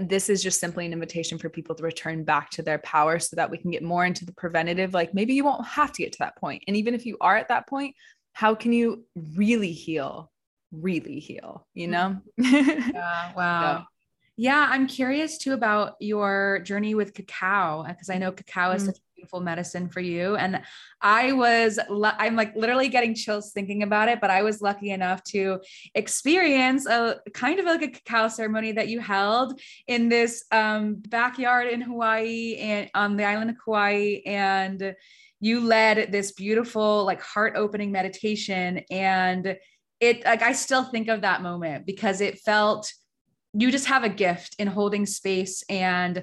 This 0.01 0.29
is 0.29 0.43
just 0.43 0.59
simply 0.59 0.87
an 0.87 0.93
invitation 0.93 1.39
for 1.39 1.49
people 1.49 1.75
to 1.75 1.83
return 1.83 2.25
back 2.25 2.51
to 2.51 2.63
their 2.63 2.79
power 2.79 3.19
so 3.19 3.37
that 3.37 3.51
we 3.51 3.59
can 3.59 3.71
get 3.71 3.83
more 3.83 4.05
into 4.05 4.25
the 4.25 4.33
preventative. 4.33 4.95
Like 4.95 5.15
maybe 5.15 5.35
you 5.35 5.45
won't 5.45 5.67
have 5.67 5.93
to 5.93 6.03
get 6.03 6.13
to 6.13 6.19
that 6.21 6.37
point. 6.37 6.65
And 6.67 6.77
even 6.77 6.95
if 6.95 7.07
you 7.07 7.17
are 7.21 7.37
at 7.37 7.49
that 7.49 7.69
point 7.69 7.95
how 8.33 8.55
can 8.55 8.73
you 8.73 9.05
really 9.35 9.73
heal 9.73 10.31
really 10.73 11.19
heal 11.19 11.67
you 11.75 11.89
know? 11.89 12.21
Yeah, 12.39 13.33
wow. 13.35 13.87
Yeah 14.37 14.67
i'm 14.71 14.87
curious 14.87 15.37
too 15.37 15.53
about 15.53 15.97
your 16.01 16.61
journey 16.65 16.95
with 16.95 17.13
cacao 17.13 17.85
because 17.87 18.09
i 18.09 18.17
know 18.17 18.33
cacao 18.33 18.71
is 18.71 18.83
mm-hmm. 18.83 18.87
such 18.87 18.97
a 18.97 19.11
beautiful 19.15 19.41
medicine 19.41 19.91
for 19.91 20.01
you 20.01 20.37
and 20.37 20.63
i 21.03 21.31
was 21.33 21.79
i'm 21.93 22.37
like 22.37 22.57
literally 22.57 22.89
getting 22.89 23.15
chills 23.15 23.53
thinking 23.53 23.83
about 23.83 24.09
it 24.09 24.19
but 24.19 24.31
i 24.31 24.43
was 24.43 24.63
lucky 24.63 24.93
enough 24.93 25.23
to 25.25 25.61
experience 25.95 26.87
a 26.87 27.21
kind 27.35 27.59
of 27.59 27.67
like 27.67 27.83
a 27.83 27.89
cacao 27.89 28.29
ceremony 28.29 28.73
that 28.73 28.89
you 28.89 28.99
held 28.99 29.61
in 29.87 30.09
this 30.09 30.45
um, 30.53 30.95
backyard 31.09 31.67
in 31.67 31.83
hawaii 31.83 32.57
and 32.57 32.91
on 32.95 33.19
the 33.19 33.25
island 33.25 33.51
of 33.51 33.57
kauai 33.63 34.21
and 34.25 34.95
you 35.41 35.61
led 35.61 36.13
this 36.13 36.33
beautiful 36.33 37.05
like 37.05 37.21
heart 37.21 37.55
opening 37.57 37.93
meditation 37.93 38.81
and 38.91 39.57
it 40.01 40.25
like 40.25 40.43
I 40.43 40.53
still 40.53 40.85
think 40.85 41.09
of 41.09 41.21
that 41.21 41.43
moment 41.43 41.87
because 41.87 42.21
it 42.21 42.41
felt 42.41 42.93
you 43.53 43.71
just 43.71 43.87
have 43.87 44.05
a 44.05 44.09
gift 44.09 44.57
in 44.59 44.67
holding 44.67 45.07
space 45.07 45.63
and 45.69 46.23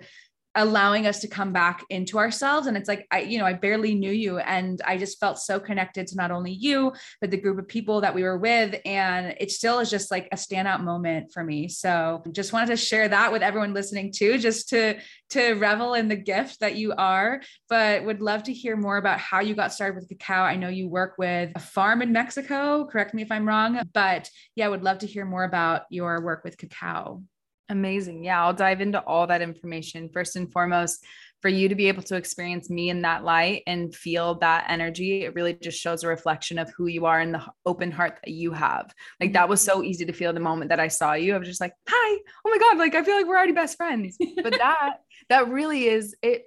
allowing 0.57 1.05
us 1.05 1.19
to 1.19 1.27
come 1.27 1.53
back 1.53 1.85
into 1.89 2.17
ourselves. 2.17 2.67
And 2.67 2.75
it's 2.75 2.89
like 2.89 3.07
i 3.11 3.19
you 3.19 3.37
know 3.37 3.45
i 3.45 3.53
barely 3.53 3.93
knew 3.93 4.11
you 4.11 4.39
and 4.39 4.81
i 4.85 4.97
just 4.97 5.19
felt 5.19 5.37
so 5.37 5.59
connected 5.59 6.07
to 6.07 6.15
not 6.15 6.31
only 6.31 6.51
you 6.51 6.91
but 7.21 7.29
the 7.29 7.37
group 7.37 7.59
of 7.59 7.67
people 7.67 8.01
that 8.01 8.13
we 8.13 8.23
were 8.23 8.37
with. 8.37 8.75
And 8.83 9.35
it 9.39 9.51
still 9.51 9.79
is 9.79 9.89
just 9.89 10.11
like 10.11 10.27
a 10.31 10.35
standout 10.35 10.83
moment 10.83 11.31
for 11.31 11.43
me. 11.43 11.67
So 11.67 12.23
just 12.31 12.53
wanted 12.53 12.67
to 12.67 12.77
share 12.77 13.07
that 13.07 13.31
with 13.31 13.43
everyone 13.43 13.73
listening 13.73 14.11
too 14.11 14.37
just 14.39 14.69
to 14.69 14.99
to 15.29 15.53
revel 15.53 15.93
in 15.93 16.07
the 16.07 16.15
gift 16.15 16.59
that 16.61 16.75
you 16.75 16.93
are. 16.97 17.41
But 17.69 18.03
would 18.05 18.21
love 18.21 18.43
to 18.43 18.53
hear 18.53 18.75
more 18.75 18.97
about 18.97 19.19
how 19.19 19.41
you 19.41 19.53
got 19.53 19.73
started 19.73 19.95
with 19.95 20.09
cacao 20.09 20.41
i 20.43 20.55
know 20.55 20.69
you 20.69 20.89
work 20.89 21.15
with 21.19 21.51
a 21.55 21.59
farm 21.59 22.01
in 22.01 22.11
mexico. 22.11 22.85
Correct 22.85 23.13
me 23.13 23.21
if 23.21 23.31
i'm 23.31 23.47
wrong. 23.47 23.79
But 23.93 24.29
yeah 24.55 24.67
would 24.69 24.83
love 24.83 24.99
to 24.99 25.07
hear 25.07 25.25
more 25.25 25.43
about 25.43 25.83
your 25.91 26.21
work 26.23 26.43
with 26.43 26.57
cacao 26.57 27.21
Amazing. 27.69 28.23
Yeah, 28.23 28.43
I'll 28.43 28.53
dive 28.53 28.79
into 28.79 29.01
all 29.01 29.27
that 29.27 29.41
information. 29.41 30.09
First 30.09 30.37
and 30.37 30.51
foremost, 30.51 31.05
for 31.41 31.49
you 31.49 31.69
to 31.69 31.75
be 31.75 31.87
able 31.87 32.01
to 32.03 32.15
experience 32.15 32.69
me 32.69 32.89
in 32.89 33.01
that 33.03 33.23
light 33.23 33.63
and 33.67 33.93
feel 33.93 34.35
that 34.35 34.65
energy, 34.69 35.23
it 35.23 35.35
really 35.35 35.53
just 35.53 35.79
shows 35.79 36.03
a 36.03 36.07
reflection 36.07 36.57
of 36.57 36.71
who 36.75 36.87
you 36.87 37.05
are 37.05 37.19
and 37.19 37.33
the 37.33 37.45
open 37.65 37.91
heart 37.91 38.19
that 38.23 38.31
you 38.31 38.51
have. 38.51 38.91
Like 39.19 39.33
that 39.33 39.47
was 39.47 39.61
so 39.61 39.75
mm-hmm. 39.75 39.85
easy 39.85 40.05
to 40.05 40.13
feel 40.13 40.33
the 40.33 40.39
moment 40.39 40.69
that 40.69 40.79
I 40.79 40.87
saw 40.87 41.13
you. 41.13 41.35
I 41.35 41.37
was 41.37 41.47
just 41.47 41.61
like, 41.61 41.73
hi, 41.87 42.19
oh 42.45 42.49
my 42.49 42.57
God, 42.57 42.77
like 42.77 42.95
I 42.95 43.03
feel 43.03 43.15
like 43.15 43.27
we're 43.27 43.37
already 43.37 43.51
best 43.51 43.77
friends. 43.77 44.17
But 44.41 44.53
that, 44.57 45.01
that 45.29 45.49
really 45.49 45.87
is 45.87 46.15
it. 46.23 46.43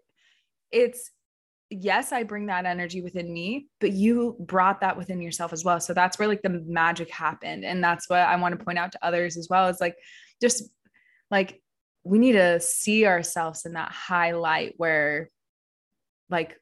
It's, 0.72 1.10
yes, 1.68 2.10
I 2.12 2.24
bring 2.24 2.46
that 2.46 2.66
energy 2.66 3.00
within 3.00 3.32
me, 3.32 3.68
but 3.80 3.92
you 3.92 4.36
brought 4.40 4.80
that 4.80 4.96
within 4.96 5.22
yourself 5.22 5.52
as 5.52 5.64
well. 5.64 5.78
So 5.80 5.94
that's 5.94 6.18
where 6.18 6.28
like 6.28 6.42
the 6.42 6.64
magic 6.66 7.10
happened. 7.10 7.64
And 7.64 7.82
that's 7.82 8.08
what 8.08 8.20
I 8.20 8.34
want 8.36 8.58
to 8.58 8.64
point 8.64 8.78
out 8.78 8.92
to 8.92 9.04
others 9.04 9.36
as 9.36 9.48
well. 9.48 9.68
Is 9.68 9.80
like, 9.80 9.96
just 10.40 10.64
like 11.30 11.60
we 12.04 12.18
need 12.18 12.32
to 12.32 12.60
see 12.60 13.06
ourselves 13.06 13.66
in 13.66 13.74
that 13.74 13.92
high 13.92 14.32
light 14.32 14.74
where 14.76 15.28
like 16.28 16.56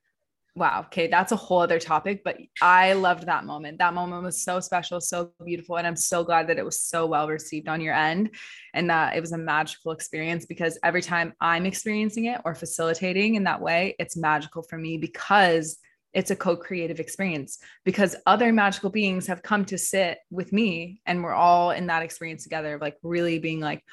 wow 0.57 0.81
okay 0.87 1.07
that's 1.07 1.31
a 1.31 1.37
whole 1.37 1.61
other 1.61 1.79
topic 1.79 2.23
but 2.25 2.37
i 2.61 2.93
loved 2.93 3.27
that 3.27 3.45
moment. 3.45 3.79
That 3.79 3.95
moment 3.95 4.25
was 4.25 4.43
so 4.43 4.59
special 4.59 5.01
so 5.01 5.31
beautiful 5.45 5.77
and 5.77 5.87
i'm 5.87 5.97
so 5.97 6.25
glad 6.25 6.49
that 6.49 6.59
it 6.59 6.65
was 6.65 6.81
so 6.81 7.07
well 7.07 7.29
received 7.29 7.69
on 7.69 7.81
your 7.81 7.95
end 7.95 8.31
and 8.75 8.91
that 8.91 9.17
it 9.17 9.21
was 9.21 9.33
a 9.33 9.39
magical 9.39 9.93
experience 9.93 10.47
because 10.47 10.79
every 10.83 11.03
time 11.03 11.33
i'm 11.41 11.67
experiencing 11.67 12.27
it 12.27 12.41
or 12.45 12.55
facilitating 12.55 13.37
in 13.37 13.45
that 13.45 13.61
way 13.61 13.95
it's 13.99 14.17
magical 14.17 14.63
for 14.63 14.77
me 14.79 14.97
because 14.99 15.79
it's 16.15 16.31
a 16.31 16.37
co-creative 16.37 16.99
experience 16.99 17.59
because 17.85 18.17
other 18.27 18.53
magical 18.53 18.91
beings 18.91 19.27
have 19.27 19.43
come 19.43 19.65
to 19.67 19.79
sit 19.79 20.19
with 20.31 20.53
me 20.53 21.01
and 21.07 21.23
we're 21.23 21.35
all 21.35 21.71
in 21.71 21.87
that 21.87 22.03
experience 22.03 22.43
together 22.43 22.75
of 22.75 22.81
like 22.81 22.97
really 23.03 23.39
being 23.39 23.61
like 23.61 23.85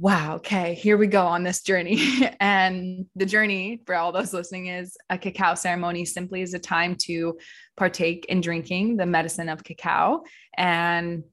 wow, 0.00 0.36
okay, 0.36 0.74
here 0.74 0.96
we 0.96 1.08
go 1.08 1.26
on 1.26 1.42
this 1.42 1.62
journey. 1.62 2.00
and 2.40 3.06
the 3.16 3.26
journey 3.26 3.82
for 3.84 3.96
all 3.96 4.12
those 4.12 4.32
listening 4.32 4.68
is 4.68 4.96
a 5.10 5.18
cacao 5.18 5.54
ceremony 5.54 6.04
simply 6.04 6.40
is 6.40 6.54
a 6.54 6.58
time 6.58 6.94
to 6.94 7.36
partake 7.76 8.24
in 8.26 8.40
drinking 8.40 8.96
the 8.96 9.06
medicine 9.06 9.48
of 9.48 9.64
cacao. 9.64 10.22
And 10.56 11.24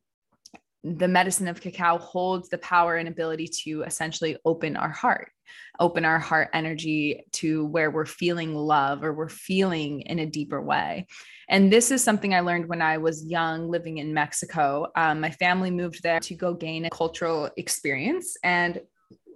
the 0.86 1.08
medicine 1.08 1.48
of 1.48 1.62
cacao 1.62 1.98
holds 1.98 2.50
the 2.50 2.60
power 2.60 2.98
and 2.98 3.08
ability 3.08 3.48
to 3.64 3.82
essentially 3.84 4.38
open 4.46 4.78
our 4.78 4.90
heart, 4.90 5.32
open 5.80 6.06
our 6.06 6.20
heart 6.20 6.50
energy 6.54 7.26
to 7.32 7.66
where 7.66 7.90
we're 7.90 8.06
feeling 8.06 8.54
love 8.54 9.04
or 9.04 9.12
we're 9.12 9.28
feeling 9.28 10.02
in 10.02 10.20
a 10.20 10.28
deeper 10.28 10.62
way. 10.62 11.08
And 11.50 11.74
this 11.74 11.90
is 11.90 12.04
something 12.04 12.36
I 12.36 12.42
learned 12.42 12.68
when 12.68 12.84
I 12.84 13.00
was 13.00 13.26
young 13.26 13.68
living 13.68 13.98
in 13.98 14.14
Mexico. 14.14 14.88
Um, 14.96 15.22
my 15.22 15.32
family 15.32 15.72
moved 15.72 16.04
there 16.04 16.20
to 16.20 16.36
go 16.36 16.54
gain 16.54 16.86
a 16.86 16.92
cultural 16.92 17.50
experience. 17.58 18.38
And 18.44 18.80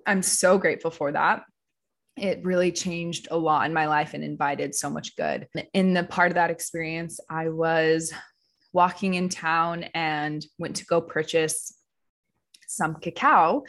I'm 0.05 0.21
so 0.21 0.59
grateful 0.59 0.91
for 0.91 1.11
that. 1.11 1.43
It 2.15 2.43
really 2.43 2.71
changed 2.71 3.27
a 3.31 3.37
lot 3.37 3.65
in 3.65 3.73
my 3.73 3.87
life 3.87 4.13
and 4.13 4.23
invited 4.23 4.75
so 4.75 4.89
much 4.89 5.15
good. 5.15 5.47
In 5.73 5.93
the 5.95 6.03
part 6.03 6.29
of 6.29 6.35
that 6.35 6.51
experience, 6.51 7.19
I 7.27 7.49
was 7.49 8.13
walking 8.73 9.15
in 9.15 9.29
town 9.29 9.85
and 9.93 10.45
went 10.57 10.75
to 10.77 10.85
go 10.85 11.01
purchase 11.01 11.73
some 12.67 12.95
cacao 12.95 13.63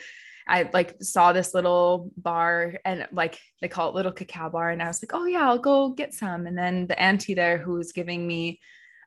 I 0.50 0.68
like 0.72 0.96
saw 1.00 1.32
this 1.32 1.54
little 1.54 2.10
bar 2.16 2.74
and 2.84 3.06
like 3.12 3.38
they 3.60 3.68
call 3.68 3.88
it 3.88 3.94
little 3.94 4.10
cacao 4.10 4.50
bar. 4.50 4.70
And 4.70 4.82
I 4.82 4.88
was 4.88 5.00
like, 5.00 5.14
oh 5.14 5.26
yeah, 5.26 5.48
I'll 5.48 5.58
go 5.58 5.90
get 5.90 6.12
some. 6.12 6.46
And 6.48 6.58
then 6.58 6.88
the 6.88 7.00
auntie 7.00 7.34
there 7.34 7.56
who 7.56 7.74
was 7.74 7.92
giving 7.92 8.26
me 8.26 8.58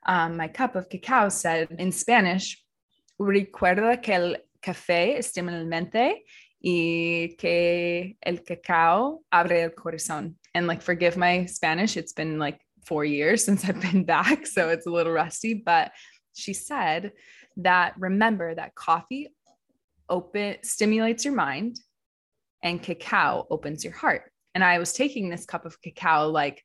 um, 0.06 0.38
my 0.38 0.48
cup 0.48 0.74
of 0.74 0.88
cacao 0.88 1.28
said 1.28 1.68
in 1.78 1.92
Spanish, 1.92 2.64
recuerda 3.20 4.02
que 4.02 4.14
el 4.14 4.36
café 4.62 5.18
estimula 5.18 5.66
mente 5.66 6.22
y 6.62 7.36
que 7.38 8.16
el 8.22 8.38
cacao 8.38 9.20
abre 9.30 9.64
el 9.64 9.70
corazón. 9.70 10.36
And 10.54 10.66
like, 10.66 10.80
forgive 10.80 11.18
my 11.18 11.44
Spanish. 11.44 11.98
It's 11.98 12.14
been 12.14 12.38
like 12.38 12.58
four 12.86 13.04
years 13.04 13.44
since 13.44 13.64
I've 13.64 13.80
been 13.80 14.04
back. 14.04 14.46
So 14.46 14.68
it's 14.68 14.86
a 14.86 14.90
little 14.90 15.12
rusty, 15.12 15.54
but 15.54 15.92
she 16.34 16.52
said 16.52 17.12
that 17.58 17.94
remember 17.98 18.54
that 18.54 18.74
coffee 18.74 19.28
open 20.08 20.56
stimulates 20.62 21.24
your 21.24 21.34
mind 21.34 21.78
and 22.62 22.82
cacao 22.82 23.46
opens 23.50 23.84
your 23.84 23.92
heart. 23.92 24.30
And 24.54 24.64
I 24.64 24.78
was 24.78 24.92
taking 24.92 25.28
this 25.28 25.46
cup 25.46 25.64
of 25.64 25.80
cacao 25.80 26.28
like 26.28 26.62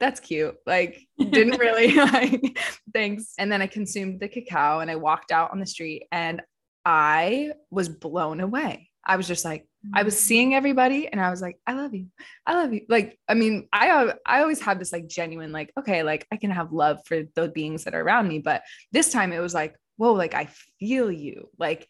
that's 0.00 0.20
cute. 0.20 0.56
Like, 0.66 1.00
didn't 1.18 1.58
really 1.58 1.94
like, 1.94 2.58
thanks. 2.94 3.34
And 3.38 3.50
then 3.50 3.62
I 3.62 3.66
consumed 3.66 4.20
the 4.20 4.28
cacao 4.28 4.80
and 4.80 4.90
I 4.90 4.96
walked 4.96 5.32
out 5.32 5.50
on 5.50 5.60
the 5.60 5.66
street 5.66 6.04
and 6.12 6.40
I 6.84 7.52
was 7.70 7.88
blown 7.88 8.40
away. 8.40 8.87
I 9.08 9.16
was 9.16 9.26
just 9.26 9.44
like, 9.44 9.66
I 9.94 10.02
was 10.02 10.18
seeing 10.18 10.54
everybody 10.54 11.08
and 11.08 11.18
I 11.20 11.30
was 11.30 11.40
like, 11.40 11.58
I 11.66 11.72
love 11.72 11.94
you. 11.94 12.08
I 12.46 12.54
love 12.54 12.74
you. 12.74 12.82
Like, 12.88 13.18
I 13.26 13.34
mean, 13.34 13.66
I 13.72 14.12
I 14.26 14.42
always 14.42 14.60
have 14.60 14.78
this 14.78 14.92
like 14.92 15.08
genuine, 15.08 15.50
like, 15.50 15.72
okay, 15.78 16.02
like 16.02 16.26
I 16.30 16.36
can 16.36 16.50
have 16.50 16.72
love 16.72 17.00
for 17.06 17.22
the 17.34 17.48
beings 17.48 17.84
that 17.84 17.94
are 17.94 18.02
around 18.02 18.28
me. 18.28 18.38
But 18.40 18.62
this 18.92 19.10
time 19.10 19.32
it 19.32 19.40
was 19.40 19.54
like, 19.54 19.74
whoa, 19.96 20.12
like 20.12 20.34
I 20.34 20.50
feel 20.78 21.10
you. 21.10 21.48
Like, 21.58 21.88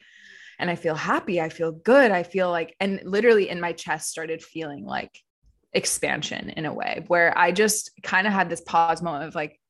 and 0.61 0.71
I 0.71 0.77
feel 0.77 0.95
happy. 0.95 1.41
I 1.41 1.49
feel 1.49 1.73
good. 1.73 2.13
I 2.13 2.23
feel 2.23 2.51
like, 2.51 2.77
and 2.79 3.01
literally 3.05 3.49
in 3.49 3.61
my 3.61 3.73
chest 3.73 4.11
started 4.11 4.43
feeling 4.43 4.85
like 4.85 5.21
expansion 5.73 6.51
in 6.51 6.67
a 6.67 6.73
way 6.73 7.05
where 7.09 7.37
I 7.37 7.53
just 7.53 7.91
kind 8.03 8.27
of 8.27 8.33
had 8.33 8.49
this 8.49 8.61
pause 8.61 9.03
moment 9.03 9.25
of 9.25 9.35
like, 9.35 9.61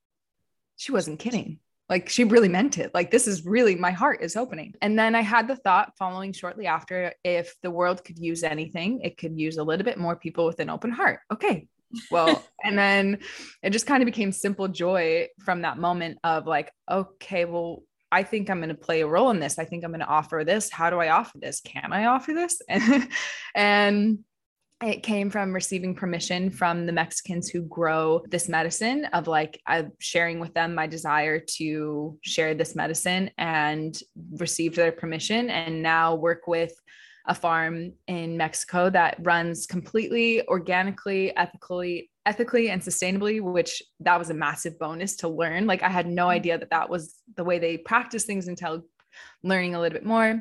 she 0.77 0.93
wasn't 0.93 1.19
kidding. 1.19 1.61
Like 1.89 2.09
she 2.09 2.25
really 2.25 2.49
meant 2.49 2.79
it. 2.79 2.93
Like 2.93 3.11
this 3.11 3.27
is 3.27 3.47
really 3.47 3.75
my 3.75 3.91
heart 3.91 4.23
is 4.23 4.37
opening. 4.37 4.75
And 4.83 4.99
then 4.99 5.15
I 5.15 5.23
had 5.23 5.49
the 5.49 5.57
thought 5.57 5.93
following 5.99 6.33
shortly 6.33 6.67
after 6.67 7.15
if 7.25 7.55
the 7.63 7.71
world 7.71 8.05
could 8.05 8.19
use 8.19 8.43
anything, 8.43 9.01
it 9.01 9.17
could 9.17 9.39
use 9.39 9.57
a 9.57 9.65
little 9.65 9.85
bit 9.85 9.99
more 9.99 10.17
people 10.17 10.45
with 10.47 10.61
an 10.61 10.71
open 10.71 10.91
heart. 10.91 11.21
Okay. 11.33 11.67
Well, 12.11 12.45
and 12.65 12.79
then 12.79 13.19
it 13.63 13.71
just 13.71 13.87
kind 13.87 14.03
of 14.03 14.07
became 14.07 14.33
simple 14.33 14.69
joy 14.69 15.29
from 15.41 15.63
that 15.63 15.79
moment 15.79 16.19
of 16.25 16.47
like, 16.47 16.71
okay, 16.91 17.47
well, 17.47 17.83
I 18.11 18.23
think 18.23 18.49
I'm 18.49 18.59
going 18.59 18.71
to 18.71 18.75
play 18.75 19.03
a 19.03 19.07
role 19.07 19.31
in 19.31 19.39
this. 19.39 19.59
I 19.59 19.65
think 19.65 19.85
I'm 19.85 19.91
going 19.91 20.01
to 20.01 20.07
offer 20.07 20.43
this. 20.45 20.71
How 20.71 20.89
do 20.91 20.99
I 20.99 21.11
offer 21.11 21.39
this? 21.39 21.61
Can 21.61 21.93
I 21.93 22.07
offer 22.07 22.33
this? 22.33 22.61
And, 22.69 23.09
and 23.55 24.19
it 24.83 25.03
came 25.03 25.29
from 25.29 25.53
receiving 25.53 25.95
permission 25.95 26.51
from 26.51 26.87
the 26.87 26.93
Mexicans 26.93 27.49
who 27.49 27.63
grow 27.63 28.23
this 28.29 28.49
medicine 28.49 29.07
of 29.07 29.27
like 29.27 29.61
I'm 29.67 29.93
sharing 29.99 30.39
with 30.39 30.55
them 30.55 30.75
my 30.75 30.87
desire 30.87 31.41
to 31.57 32.17
share 32.23 32.55
this 32.55 32.77
medicine 32.77 33.31
and 33.39 34.01
received 34.35 34.77
their 34.77 34.93
permission 34.93 35.51
and 35.51 35.83
now 35.83 36.15
work 36.15 36.47
with 36.47 36.73
a 37.27 37.35
farm 37.35 37.93
in 38.07 38.37
Mexico 38.37 38.89
that 38.89 39.17
runs 39.21 39.67
completely 39.67 40.47
organically, 40.47 41.37
ethically, 41.37 42.11
ethically 42.25 42.71
and 42.71 42.81
sustainably, 42.81 43.41
which 43.43 43.83
that 44.01 44.19
was 44.19 44.31
a 44.31 44.35
massive 44.35 44.79
bonus 44.79 45.17
to 45.17 45.29
learn. 45.29 45.67
Like 45.67 45.83
I 45.83 45.89
had 45.89 46.07
no 46.07 46.27
mm. 46.29 46.31
idea 46.31 46.57
that 46.57 46.71
that 46.71 46.89
was 46.89 47.17
the 47.37 47.45
way 47.45 47.59
they 47.59 47.79
practice 47.79 48.25
things 48.25 48.49
until 48.49 48.85
learning 49.43 49.75
a 49.75 49.81
little 49.81 49.99
bit 49.99 50.07
more 50.07 50.41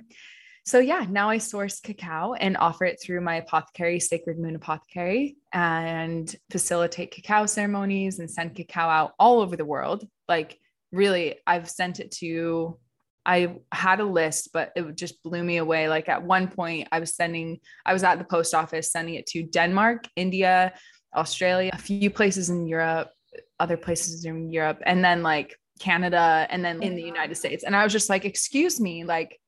so 0.67 0.79
yeah, 0.79 1.05
now 1.09 1.29
I 1.29 1.37
source 1.37 1.79
cacao 1.79 2.33
and 2.33 2.57
offer 2.57 2.83
it 2.83 2.99
through 3.01 3.21
my 3.21 3.35
apothecary, 3.35 4.01
Sacred 4.01 4.37
Moon 4.37 4.53
Apothecary, 4.53 5.37
and 5.53 6.35
facilitate 6.51 7.11
cacao 7.11 7.45
ceremonies 7.45 8.19
and 8.19 8.29
send 8.29 8.53
cacao 8.53 8.89
out 8.89 9.13
all 9.17 9.39
over 9.39 9.55
the 9.55 9.63
world. 9.63 10.05
Like 10.27 10.59
really, 10.91 11.35
I've 11.47 11.69
sent 11.69 12.01
it 12.01 12.11
to 12.19 12.77
I 13.25 13.55
had 13.71 14.01
a 14.01 14.05
list, 14.05 14.49
but 14.51 14.73
it 14.75 14.93
just 14.97 15.23
blew 15.23 15.41
me 15.41 15.55
away. 15.55 15.87
Like 15.87 16.09
at 16.09 16.23
one 16.23 16.49
point, 16.49 16.89
I 16.91 16.99
was 16.99 17.15
sending, 17.15 17.61
I 17.85 17.93
was 17.93 18.03
at 18.03 18.19
the 18.19 18.25
post 18.25 18.53
office 18.53 18.91
sending 18.91 19.15
it 19.15 19.25
to 19.27 19.43
Denmark, 19.43 20.09
India, 20.17 20.73
Australia, 21.15 21.71
a 21.73 21.77
few 21.77 22.09
places 22.09 22.49
in 22.49 22.67
Europe, 22.67 23.09
other 23.57 23.77
places 23.77 24.25
in 24.25 24.51
Europe, 24.51 24.81
and 24.85 25.01
then 25.01 25.23
like 25.23 25.55
Canada, 25.79 26.45
and 26.49 26.63
then 26.65 26.83
in 26.83 26.95
the 26.95 27.01
United 27.01 27.35
States. 27.35 27.63
And 27.63 27.73
I 27.73 27.85
was 27.85 27.93
just 27.93 28.09
like, 28.09 28.25
excuse 28.25 28.81
me, 28.81 29.05
like 29.05 29.39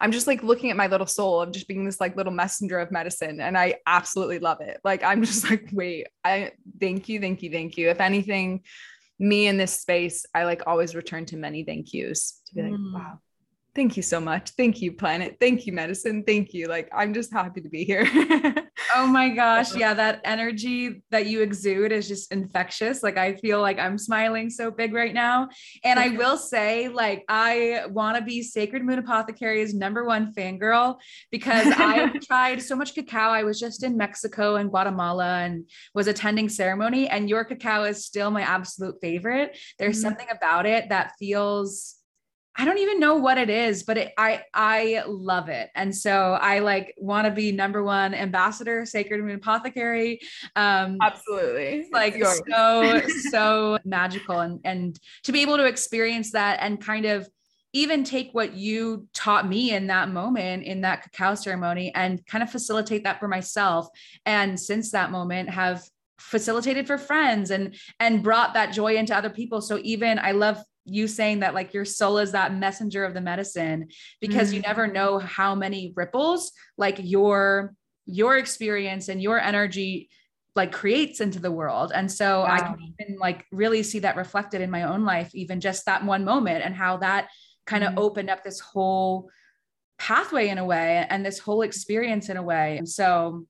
I'm 0.00 0.12
just 0.12 0.26
like 0.26 0.42
looking 0.42 0.70
at 0.70 0.76
my 0.76 0.86
little 0.86 1.06
soul 1.06 1.40
of 1.40 1.52
just 1.52 1.68
being 1.68 1.84
this 1.84 2.00
like 2.00 2.16
little 2.16 2.32
messenger 2.32 2.78
of 2.78 2.90
medicine. 2.90 3.40
And 3.40 3.56
I 3.56 3.76
absolutely 3.86 4.38
love 4.38 4.60
it. 4.60 4.80
Like, 4.84 5.02
I'm 5.02 5.22
just 5.22 5.44
like, 5.50 5.68
wait, 5.72 6.08
I 6.24 6.52
thank 6.80 7.08
you, 7.08 7.20
thank 7.20 7.42
you, 7.42 7.50
thank 7.50 7.76
you. 7.76 7.88
If 7.88 8.00
anything, 8.00 8.62
me 9.18 9.46
in 9.46 9.56
this 9.56 9.78
space, 9.80 10.26
I 10.34 10.44
like 10.44 10.62
always 10.66 10.94
return 10.94 11.26
to 11.26 11.36
many 11.36 11.64
thank 11.64 11.92
yous 11.92 12.40
to 12.46 12.54
be 12.54 12.62
like, 12.62 12.72
mm. 12.72 12.94
wow, 12.94 13.20
thank 13.74 13.96
you 13.96 14.02
so 14.02 14.20
much. 14.20 14.50
Thank 14.50 14.82
you, 14.82 14.92
planet. 14.92 15.36
Thank 15.40 15.66
you, 15.66 15.72
medicine. 15.72 16.24
Thank 16.26 16.52
you. 16.52 16.68
Like, 16.68 16.90
I'm 16.94 17.14
just 17.14 17.32
happy 17.32 17.60
to 17.62 17.68
be 17.68 17.84
here. 17.84 18.06
oh 18.94 19.06
my 19.06 19.28
gosh. 19.30 19.74
Yeah. 19.82 19.94
That 19.94 20.20
energy 20.24 21.02
that 21.10 21.26
you 21.26 21.40
exude 21.40 21.92
is 21.92 22.06
just 22.06 22.30
infectious. 22.30 23.02
Like, 23.02 23.16
I 23.16 23.34
feel 23.36 23.60
like 23.60 23.78
I'm 23.78 23.98
smiling 23.98 24.48
so 24.48 24.70
big 24.70 24.92
right 24.92 25.14
now. 25.14 25.48
And 25.82 25.98
I 25.98 26.10
will 26.10 26.36
say, 26.36 26.88
like, 26.88 27.24
I 27.28 27.84
want 27.88 28.16
to 28.16 28.22
be 28.22 28.42
Sacred 28.42 28.84
Moon 28.84 28.98
Apothecary's 28.98 29.74
number 29.74 30.04
one 30.04 30.32
fangirl 30.34 30.98
because 31.30 31.66
I've 31.76 32.20
tried 32.20 32.62
so 32.62 32.76
much 32.76 32.94
cacao. 32.94 33.30
I 33.30 33.42
was 33.42 33.58
just 33.58 33.82
in 33.82 33.96
Mexico 33.96 34.56
and 34.56 34.70
Guatemala 34.70 35.38
and 35.38 35.68
was 35.94 36.06
attending 36.06 36.48
ceremony, 36.48 37.08
and 37.08 37.28
your 37.28 37.44
cacao 37.44 37.84
is 37.84 38.04
still 38.04 38.30
my 38.30 38.42
absolute 38.42 38.96
favorite. 39.00 39.58
There's 39.78 39.96
mm-hmm. 39.96 40.02
something 40.02 40.26
about 40.30 40.66
it 40.66 40.90
that 40.90 41.14
feels 41.18 42.01
I 42.54 42.66
don't 42.66 42.78
even 42.78 43.00
know 43.00 43.16
what 43.16 43.38
it 43.38 43.48
is, 43.48 43.82
but 43.82 43.96
it, 43.96 44.12
I 44.18 44.42
I 44.52 45.04
love 45.06 45.48
it, 45.48 45.70
and 45.74 45.94
so 45.96 46.32
I 46.32 46.58
like 46.58 46.94
want 46.98 47.26
to 47.26 47.30
be 47.30 47.50
number 47.50 47.82
one 47.82 48.12
ambassador, 48.14 48.84
Sacred 48.84 49.22
Moon 49.22 49.36
Apothecary. 49.36 50.20
Um, 50.54 50.98
Absolutely, 51.00 51.86
like 51.92 52.22
so 52.22 53.00
so 53.30 53.78
magical, 53.84 54.40
and 54.40 54.60
and 54.64 55.00
to 55.24 55.32
be 55.32 55.40
able 55.40 55.56
to 55.56 55.64
experience 55.64 56.32
that 56.32 56.58
and 56.60 56.78
kind 56.78 57.06
of 57.06 57.26
even 57.72 58.04
take 58.04 58.30
what 58.32 58.52
you 58.52 59.08
taught 59.14 59.48
me 59.48 59.72
in 59.72 59.86
that 59.86 60.10
moment 60.10 60.64
in 60.64 60.82
that 60.82 61.02
cacao 61.04 61.34
ceremony 61.34 61.90
and 61.94 62.24
kind 62.26 62.42
of 62.42 62.50
facilitate 62.50 63.04
that 63.04 63.18
for 63.18 63.28
myself, 63.28 63.88
and 64.26 64.60
since 64.60 64.90
that 64.92 65.10
moment 65.10 65.48
have 65.48 65.82
facilitated 66.18 66.86
for 66.86 66.98
friends 66.98 67.50
and 67.50 67.74
and 67.98 68.22
brought 68.22 68.52
that 68.52 68.74
joy 68.74 68.96
into 68.96 69.16
other 69.16 69.30
people. 69.30 69.62
So 69.62 69.80
even 69.82 70.18
i 70.18 70.32
love 70.32 70.62
you 70.84 71.06
saying 71.06 71.40
that 71.40 71.54
like 71.54 71.74
your 71.74 71.84
soul 71.84 72.18
is 72.18 72.32
that 72.32 72.54
messenger 72.54 73.04
of 73.04 73.14
the 73.14 73.20
medicine 73.20 73.88
because 74.20 74.48
mm-hmm. 74.48 74.56
you 74.56 74.62
never 74.62 74.86
know 74.86 75.18
how 75.18 75.54
many 75.54 75.92
ripples 75.96 76.52
like 76.76 76.96
your 76.98 77.74
your 78.06 78.36
experience 78.36 79.08
and 79.08 79.22
your 79.22 79.38
energy 79.38 80.08
like 80.54 80.72
creates 80.72 81.20
into 81.20 81.38
the 81.38 81.50
world 81.50 81.92
and 81.94 82.10
so 82.10 82.40
wow. 82.40 82.46
i 82.46 82.58
can 82.58 82.76
even 82.80 83.18
like 83.18 83.46
really 83.52 83.82
see 83.82 84.00
that 84.00 84.16
reflected 84.16 84.60
in 84.60 84.70
my 84.70 84.82
own 84.82 85.04
life 85.04 85.30
even 85.34 85.60
just 85.60 85.86
that 85.86 86.04
one 86.04 86.24
moment 86.24 86.64
and 86.64 86.74
how 86.74 86.96
that 86.96 87.28
kind 87.66 87.84
of 87.84 87.90
mm-hmm. 87.90 88.00
opened 88.00 88.30
up 88.30 88.42
this 88.42 88.58
whole 88.58 89.30
pathway 89.98 90.48
in 90.48 90.58
a 90.58 90.64
way 90.64 91.06
and 91.08 91.24
this 91.24 91.38
whole 91.38 91.62
experience 91.62 92.28
in 92.28 92.36
a 92.36 92.42
way 92.42 92.76
and 92.76 92.88
so 92.88 93.46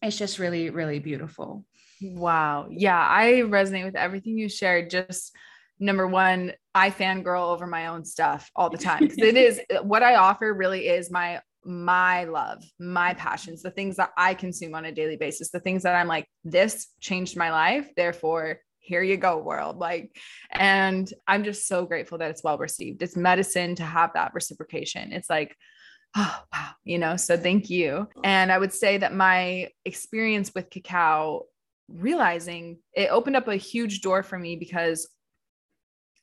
it's 0.00 0.16
just 0.16 0.38
really 0.38 0.70
really 0.70 0.98
beautiful 0.98 1.64
wow 2.00 2.66
yeah 2.70 2.98
i 2.98 3.42
resonate 3.44 3.84
with 3.84 3.96
everything 3.96 4.38
you 4.38 4.48
shared 4.48 4.88
just 4.88 5.36
number 5.80 6.06
one, 6.06 6.52
I 6.74 6.90
fangirl 6.90 7.48
over 7.48 7.66
my 7.66 7.88
own 7.88 8.04
stuff 8.04 8.50
all 8.54 8.70
the 8.70 8.78
time 8.78 9.00
because 9.00 9.18
it 9.18 9.36
is 9.36 9.60
what 9.82 10.02
I 10.02 10.16
offer 10.16 10.52
really 10.54 10.86
is 10.88 11.10
my 11.10 11.40
my 11.62 12.24
love, 12.24 12.64
my 12.78 13.12
passions, 13.14 13.62
the 13.62 13.70
things 13.70 13.96
that 13.96 14.10
I 14.16 14.32
consume 14.32 14.74
on 14.74 14.86
a 14.86 14.92
daily 14.92 15.16
basis, 15.16 15.50
the 15.50 15.60
things 15.60 15.82
that 15.82 15.94
I'm 15.94 16.08
like, 16.08 16.26
this 16.42 16.88
changed 17.00 17.36
my 17.36 17.50
life. 17.50 17.90
Therefore, 17.96 18.60
here 18.78 19.02
you 19.02 19.18
go, 19.18 19.36
world. 19.38 19.76
Like, 19.76 20.16
and 20.50 21.12
I'm 21.28 21.44
just 21.44 21.68
so 21.68 21.84
grateful 21.84 22.18
that 22.18 22.30
it's 22.30 22.42
well 22.42 22.56
received. 22.56 23.02
It's 23.02 23.16
medicine 23.16 23.74
to 23.74 23.82
have 23.82 24.12
that 24.14 24.32
reciprocation. 24.32 25.12
It's 25.12 25.28
like, 25.28 25.54
oh, 26.16 26.42
wow, 26.52 26.70
you 26.84 26.98
know, 26.98 27.16
so 27.16 27.36
thank 27.36 27.68
you. 27.68 28.08
And 28.24 28.50
I 28.50 28.58
would 28.58 28.72
say 28.72 28.96
that 28.96 29.14
my 29.14 29.68
experience 29.84 30.52
with 30.54 30.70
cacao, 30.70 31.44
realizing 31.88 32.78
it 32.94 33.10
opened 33.10 33.36
up 33.36 33.48
a 33.48 33.56
huge 33.56 34.00
door 34.00 34.22
for 34.22 34.38
me 34.38 34.56
because 34.56 35.08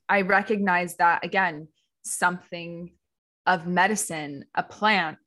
I 0.10 0.22
recognize 0.22 0.95
that 0.97 1.26
again, 1.26 1.68
something 2.03 2.91
of 3.45 3.68
medicine, 3.68 4.45
a 4.55 4.64
plant, 4.64 5.18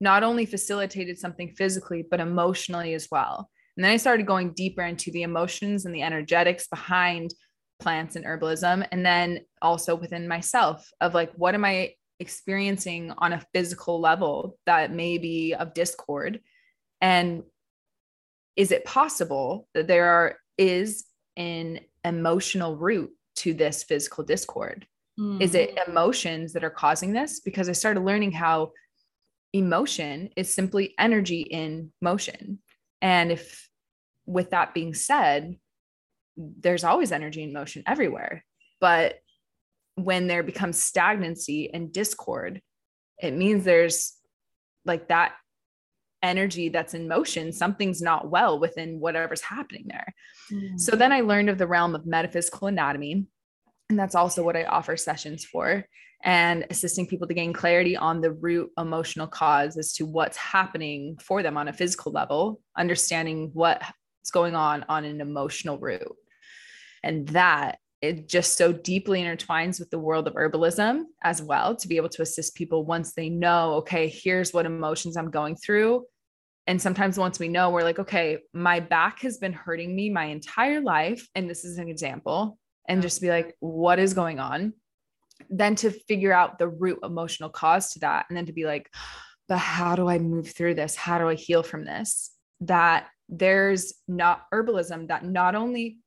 not 0.00 0.22
only 0.22 0.46
facilitated 0.46 1.18
something 1.18 1.54
physically, 1.56 2.04
but 2.08 2.20
emotionally 2.20 2.94
as 2.94 3.08
well. 3.10 3.50
And 3.76 3.84
then 3.84 3.92
I 3.92 3.96
started 3.96 4.26
going 4.26 4.52
deeper 4.52 4.82
into 4.82 5.10
the 5.10 5.22
emotions 5.22 5.86
and 5.86 5.94
the 5.94 6.02
energetics 6.02 6.66
behind 6.68 7.32
plants 7.78 8.16
and 8.16 8.24
herbalism. 8.24 8.86
And 8.90 9.06
then 9.06 9.40
also 9.62 9.94
within 9.94 10.26
myself 10.26 10.88
of 11.00 11.14
like, 11.14 11.32
what 11.34 11.54
am 11.54 11.64
I 11.64 11.94
experiencing 12.18 13.12
on 13.18 13.32
a 13.32 13.44
physical 13.54 14.00
level 14.00 14.58
that 14.66 14.92
may 14.92 15.18
be 15.18 15.54
of 15.54 15.74
discord? 15.74 16.40
And 17.00 17.44
is 18.56 18.72
it 18.72 18.84
possible 18.84 19.68
that 19.74 19.86
there 19.86 20.10
are, 20.10 20.36
is 20.56 21.04
an 21.36 21.78
emotional 22.04 22.76
root 22.76 23.12
to 23.38 23.54
this 23.54 23.82
physical 23.82 24.24
discord? 24.24 24.86
Mm. 25.18 25.40
Is 25.40 25.54
it 25.54 25.74
mm. 25.74 25.88
emotions 25.88 26.52
that 26.52 26.64
are 26.64 26.70
causing 26.70 27.12
this? 27.12 27.40
Because 27.40 27.68
I 27.68 27.72
started 27.72 28.00
learning 28.00 28.32
how 28.32 28.72
emotion 29.52 30.30
is 30.36 30.52
simply 30.52 30.94
energy 30.98 31.40
in 31.40 31.92
motion. 32.00 32.58
And 33.00 33.32
if, 33.32 33.68
with 34.26 34.50
that 34.50 34.74
being 34.74 34.94
said, 34.94 35.56
there's 36.36 36.84
always 36.84 37.12
energy 37.12 37.42
in 37.42 37.52
motion 37.52 37.82
everywhere. 37.86 38.44
But 38.80 39.20
when 39.96 40.28
there 40.28 40.42
becomes 40.42 40.80
stagnancy 40.80 41.72
and 41.72 41.92
discord, 41.92 42.60
it 43.20 43.32
means 43.32 43.64
there's 43.64 44.14
like 44.84 45.08
that 45.08 45.32
energy 46.22 46.68
that's 46.68 46.94
in 46.94 47.06
motion 47.08 47.52
something's 47.52 48.02
not 48.02 48.30
well 48.30 48.58
within 48.58 48.98
whatever's 49.00 49.40
happening 49.42 49.84
there 49.88 50.14
Mm. 50.52 50.80
so 50.80 50.96
then 50.96 51.12
i 51.12 51.20
learned 51.20 51.50
of 51.50 51.58
the 51.58 51.66
realm 51.66 51.94
of 51.94 52.06
metaphysical 52.06 52.68
anatomy 52.68 53.26
and 53.90 53.98
that's 53.98 54.14
also 54.14 54.42
what 54.42 54.56
i 54.56 54.64
offer 54.64 54.96
sessions 54.96 55.44
for 55.44 55.84
and 56.24 56.64
assisting 56.70 57.06
people 57.06 57.28
to 57.28 57.34
gain 57.34 57.52
clarity 57.52 57.96
on 57.96 58.20
the 58.22 58.32
root 58.32 58.70
emotional 58.78 59.26
cause 59.26 59.76
as 59.76 59.92
to 59.92 60.06
what's 60.06 60.36
happening 60.38 61.16
for 61.22 61.42
them 61.42 61.56
on 61.58 61.68
a 61.68 61.72
physical 61.72 62.10
level 62.12 62.60
understanding 62.78 63.50
what's 63.52 64.30
going 64.32 64.54
on 64.54 64.84
on 64.88 65.04
an 65.04 65.20
emotional 65.20 65.78
root 65.78 66.16
and 67.04 67.28
that 67.28 67.78
it 68.00 68.28
just 68.28 68.56
so 68.56 68.72
deeply 68.72 69.22
intertwines 69.22 69.80
with 69.80 69.90
the 69.90 69.98
world 69.98 70.28
of 70.28 70.34
herbalism 70.34 71.02
as 71.22 71.42
well 71.42 71.74
to 71.76 71.88
be 71.88 71.96
able 71.96 72.08
to 72.10 72.22
assist 72.22 72.54
people 72.54 72.84
once 72.84 73.12
they 73.12 73.28
know, 73.28 73.74
okay, 73.74 74.08
here's 74.08 74.52
what 74.52 74.66
emotions 74.66 75.16
I'm 75.16 75.30
going 75.30 75.56
through. 75.56 76.04
And 76.68 76.80
sometimes 76.80 77.18
once 77.18 77.38
we 77.38 77.48
know, 77.48 77.70
we're 77.70 77.82
like, 77.82 77.98
okay, 77.98 78.38
my 78.52 78.78
back 78.78 79.20
has 79.22 79.38
been 79.38 79.54
hurting 79.54 79.94
me 79.96 80.10
my 80.10 80.26
entire 80.26 80.80
life. 80.80 81.26
And 81.34 81.48
this 81.48 81.64
is 81.64 81.78
an 81.78 81.88
example. 81.88 82.58
And 82.86 83.02
just 83.02 83.20
be 83.20 83.30
like, 83.30 83.56
what 83.60 83.98
is 83.98 84.14
going 84.14 84.38
on? 84.38 84.74
Then 85.50 85.74
to 85.76 85.90
figure 85.90 86.32
out 86.32 86.58
the 86.58 86.68
root 86.68 86.98
emotional 87.02 87.48
cause 87.48 87.92
to 87.92 88.00
that. 88.00 88.26
And 88.28 88.36
then 88.36 88.46
to 88.46 88.52
be 88.52 88.64
like, 88.64 88.90
but 89.48 89.58
how 89.58 89.96
do 89.96 90.08
I 90.08 90.18
move 90.18 90.50
through 90.50 90.74
this? 90.74 90.94
How 90.94 91.18
do 91.18 91.28
I 91.28 91.34
heal 91.34 91.62
from 91.62 91.84
this? 91.84 92.32
That 92.60 93.08
there's 93.28 93.94
not 94.06 94.42
herbalism 94.52 95.08
that 95.08 95.24
not 95.24 95.54
only 95.54 95.98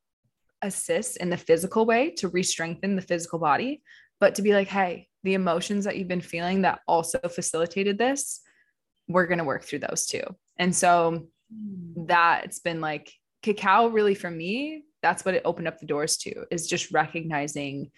assists 0.62 1.16
in 1.16 1.30
the 1.30 1.36
physical 1.36 1.84
way 1.86 2.10
to 2.10 2.28
re-strengthen 2.28 2.96
the 2.96 3.02
physical 3.02 3.38
body 3.38 3.82
but 4.20 4.34
to 4.34 4.42
be 4.42 4.52
like 4.52 4.68
hey 4.68 5.08
the 5.24 5.34
emotions 5.34 5.84
that 5.84 5.96
you've 5.96 6.08
been 6.08 6.20
feeling 6.20 6.62
that 6.62 6.80
also 6.86 7.18
facilitated 7.28 7.98
this 7.98 8.40
we're 9.08 9.26
going 9.26 9.38
to 9.38 9.44
work 9.44 9.64
through 9.64 9.80
those 9.80 10.06
too 10.06 10.22
and 10.58 10.74
so 10.74 11.26
Mm. 11.52 12.06
that 12.08 12.44
it's 12.44 12.60
been 12.60 12.80
like 12.80 13.12
cacao 13.42 13.88
really 13.88 14.14
for 14.14 14.30
me 14.30 14.84
that's 15.02 15.24
what 15.24 15.34
it 15.34 15.42
opened 15.44 15.66
up 15.66 15.78
the 15.80 15.86
doors 15.86 16.16
to 16.18 16.44
is 16.50 16.66
just 16.66 16.92
recognizing 16.92 17.90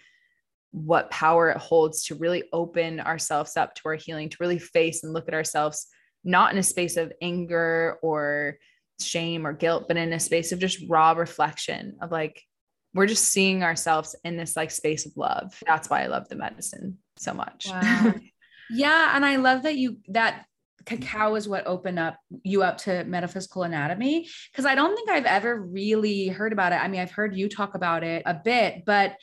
what 0.71 1.09
power 1.11 1.51
it 1.51 1.57
holds 1.57 2.05
to 2.05 2.15
really 2.15 2.43
open 2.51 2.99
ourselves 2.99 3.55
up 3.55 3.75
to 3.75 3.81
our 3.85 3.95
healing 3.95 4.27
to 4.29 4.37
really 4.39 4.59
face 4.59 5.03
and 5.03 5.13
look 5.13 5.27
at 5.27 5.33
ourselves 5.33 5.87
not 6.23 6.51
in 6.51 6.57
a 6.57 6.63
space 6.63 6.97
of 6.97 7.13
anger 7.21 7.97
or 8.01 8.57
shame 8.99 9.45
or 9.45 9.53
guilt 9.53 9.85
but 9.87 9.97
in 9.97 10.11
a 10.13 10.19
space 10.19 10.51
of 10.51 10.59
just 10.59 10.83
raw 10.89 11.11
reflection 11.11 11.95
of 12.01 12.11
like 12.11 12.41
we're 12.95 13.05
just 13.05 13.25
seeing 13.25 13.61
ourselves 13.63 14.15
in 14.23 14.37
this 14.37 14.55
like 14.55 14.71
space 14.71 15.05
of 15.05 15.15
love 15.15 15.61
that's 15.67 15.89
why 15.89 16.01
i 16.03 16.07
love 16.07 16.27
the 16.29 16.35
medicine 16.35 16.97
so 17.17 17.33
much 17.33 17.67
Wow. 17.69 18.15
yeah, 18.71 19.15
and 19.15 19.23
I 19.23 19.35
love 19.35 19.63
that 19.63 19.77
you 19.77 19.97
that 20.07 20.45
cacao 20.85 21.35
is 21.35 21.47
what 21.47 21.65
opened 21.65 21.97
up 21.99 22.17
you 22.43 22.61
up 22.63 22.77
to 22.77 23.03
metaphysical 23.05 23.63
anatomy 23.63 24.27
because 24.51 24.65
I 24.65 24.75
don't 24.75 24.95
think 24.95 25.09
I've 25.09 25.25
ever 25.25 25.59
really 25.59 26.27
heard 26.27 26.53
about 26.53 26.73
it. 26.73 26.75
I 26.75 26.87
mean, 26.87 27.01
I've 27.01 27.11
heard 27.11 27.35
you 27.35 27.49
talk 27.49 27.75
about 27.75 28.03
it 28.03 28.23
a 28.25 28.33
bit, 28.33 28.83
but 28.85 29.15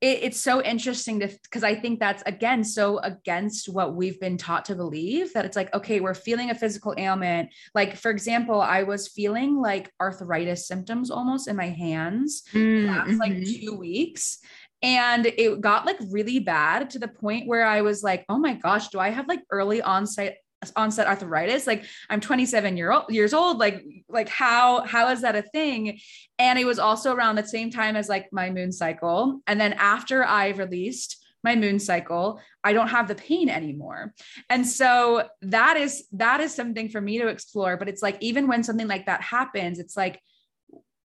it, 0.00 0.18
it's 0.22 0.40
so 0.40 0.62
interesting 0.62 1.20
to 1.20 1.28
because 1.42 1.64
I 1.64 1.74
think 1.74 1.98
that's 1.98 2.22
again 2.26 2.62
so 2.62 2.98
against 3.00 3.68
what 3.68 3.94
we've 3.94 4.20
been 4.20 4.36
taught 4.36 4.64
to 4.66 4.74
believe 4.74 5.32
that 5.32 5.44
it's 5.44 5.56
like 5.56 5.74
okay, 5.74 6.00
we're 6.00 6.14
feeling 6.14 6.50
a 6.50 6.54
physical 6.54 6.94
ailment. 6.96 7.50
Like 7.74 7.96
for 7.96 8.10
example, 8.10 8.60
I 8.60 8.84
was 8.84 9.08
feeling 9.08 9.56
like 9.60 9.90
arthritis 10.00 10.66
symptoms 10.68 11.10
almost 11.10 11.48
in 11.48 11.56
my 11.56 11.68
hands 11.68 12.44
last 12.54 13.18
like 13.18 13.32
Mhm. 13.32 13.60
two 13.60 13.74
weeks. 13.76 14.38
And 14.80 15.26
it 15.26 15.60
got 15.60 15.86
like 15.86 15.98
really 16.10 16.38
bad 16.38 16.90
to 16.90 17.00
the 17.00 17.08
point 17.08 17.48
where 17.48 17.66
I 17.66 17.80
was 17.80 18.04
like, 18.04 18.24
oh 18.28 18.38
my 18.38 18.54
gosh, 18.54 18.88
do 18.88 19.00
I 19.00 19.08
have 19.10 19.26
like 19.26 19.42
early 19.50 19.82
onset 19.82 20.36
onset 20.76 21.06
arthritis? 21.06 21.66
Like 21.66 21.84
I'm 22.10 22.20
27 22.20 22.76
year 22.76 22.92
old 22.92 23.04
years 23.10 23.34
old. 23.34 23.58
Like, 23.58 23.84
like 24.08 24.28
how 24.28 24.84
how 24.84 25.10
is 25.10 25.22
that 25.22 25.36
a 25.36 25.42
thing? 25.42 26.00
And 26.38 26.58
it 26.58 26.64
was 26.64 26.78
also 26.78 27.14
around 27.14 27.36
the 27.36 27.46
same 27.46 27.70
time 27.70 27.96
as 27.96 28.08
like 28.08 28.28
my 28.32 28.50
moon 28.50 28.72
cycle. 28.72 29.40
And 29.46 29.60
then 29.60 29.74
after 29.74 30.24
I 30.24 30.48
released 30.48 31.24
my 31.44 31.54
moon 31.54 31.78
cycle, 31.78 32.40
I 32.64 32.72
don't 32.72 32.88
have 32.88 33.08
the 33.08 33.14
pain 33.14 33.48
anymore. 33.48 34.12
And 34.50 34.66
so 34.66 35.28
that 35.42 35.76
is 35.76 36.06
that 36.12 36.40
is 36.40 36.54
something 36.54 36.88
for 36.88 37.00
me 37.00 37.18
to 37.18 37.28
explore. 37.28 37.76
But 37.76 37.88
it's 37.88 38.02
like 38.02 38.16
even 38.20 38.48
when 38.48 38.64
something 38.64 38.88
like 38.88 39.06
that 39.06 39.22
happens, 39.22 39.78
it's 39.78 39.96
like 39.96 40.20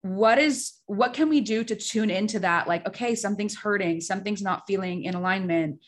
what 0.03 0.39
is 0.39 0.73
what 0.87 1.13
can 1.13 1.29
we 1.29 1.41
do 1.41 1.63
to 1.63 1.77
tune 1.77 2.09
into 2.09 2.39
that 2.39 2.67
like 2.67 2.87
okay 2.89 3.15
something's 3.15 3.55
hurting 3.55 4.01
something's 4.01 4.41
not 4.41 4.63
feeling 4.67 5.05
in 5.05 5.15
alignment 5.15 5.79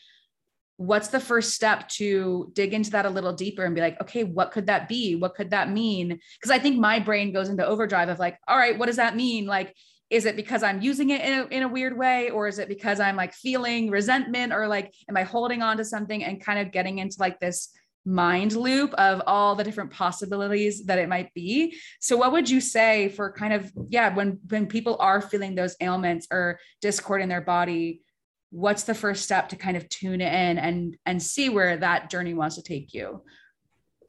what's 0.77 1.09
the 1.09 1.19
first 1.19 1.53
step 1.53 1.87
to 1.87 2.51
dig 2.53 2.73
into 2.73 2.91
that 2.91 3.05
a 3.05 3.09
little 3.09 3.33
deeper 3.33 3.63
and 3.63 3.75
be 3.75 3.81
like 3.81 3.99
okay 4.01 4.23
what 4.23 4.51
could 4.51 4.67
that 4.67 4.87
be? 4.87 5.15
What 5.15 5.35
could 5.35 5.51
that 5.51 5.71
mean? 5.71 6.19
Because 6.39 6.51
i 6.51 6.59
think 6.59 6.77
my 6.77 6.99
brain 6.99 7.33
goes 7.33 7.49
into 7.49 7.65
overdrive 7.65 8.09
of 8.09 8.19
like 8.19 8.37
all 8.47 8.57
right 8.57 8.77
what 8.77 8.87
does 8.87 8.97
that 8.97 9.15
mean? 9.15 9.45
Like 9.45 9.75
is 10.09 10.25
it 10.25 10.35
because 10.35 10.61
i'm 10.61 10.81
using 10.81 11.09
it 11.09 11.21
in 11.21 11.39
a, 11.39 11.45
in 11.45 11.63
a 11.63 11.67
weird 11.67 11.97
way 11.97 12.29
or 12.29 12.47
is 12.47 12.59
it 12.59 12.67
because 12.67 12.99
i'm 12.99 13.15
like 13.15 13.33
feeling 13.33 13.89
resentment 13.89 14.53
or 14.53 14.67
like 14.67 14.93
am 15.09 15.17
i 15.17 15.23
holding 15.23 15.63
on 15.63 15.77
to 15.77 15.85
something 15.85 16.23
and 16.23 16.43
kind 16.43 16.59
of 16.59 16.71
getting 16.71 16.99
into 16.99 17.15
like 17.19 17.39
this 17.39 17.69
mind 18.05 18.53
loop 18.53 18.93
of 18.95 19.21
all 19.27 19.55
the 19.55 19.63
different 19.63 19.91
possibilities 19.91 20.85
that 20.85 20.99
it 20.99 21.07
might 21.07 21.33
be? 21.33 21.77
So 21.99 22.17
what 22.17 22.31
would 22.31 22.49
you 22.49 22.59
say 22.59 23.09
for 23.09 23.31
kind 23.31 23.53
of 23.53 23.71
yeah 23.89 24.13
when 24.13 24.39
when 24.49 24.67
people 24.67 24.97
are 24.99 25.21
feeling 25.21 25.55
those 25.55 25.75
ailments 25.79 26.27
or 26.31 26.59
discord 26.81 27.21
in 27.21 27.29
their 27.29 27.41
body 27.41 28.01
what's 28.53 28.83
the 28.83 28.93
first 28.93 29.23
step 29.23 29.49
to 29.49 29.55
kind 29.55 29.75
of 29.75 29.89
tune 29.89 30.21
in 30.21 30.57
and 30.59 30.95
and 31.07 31.21
see 31.21 31.49
where 31.49 31.75
that 31.75 32.09
journey 32.09 32.35
wants 32.35 32.55
to 32.55 32.61
take 32.61 32.93
you 32.93 33.19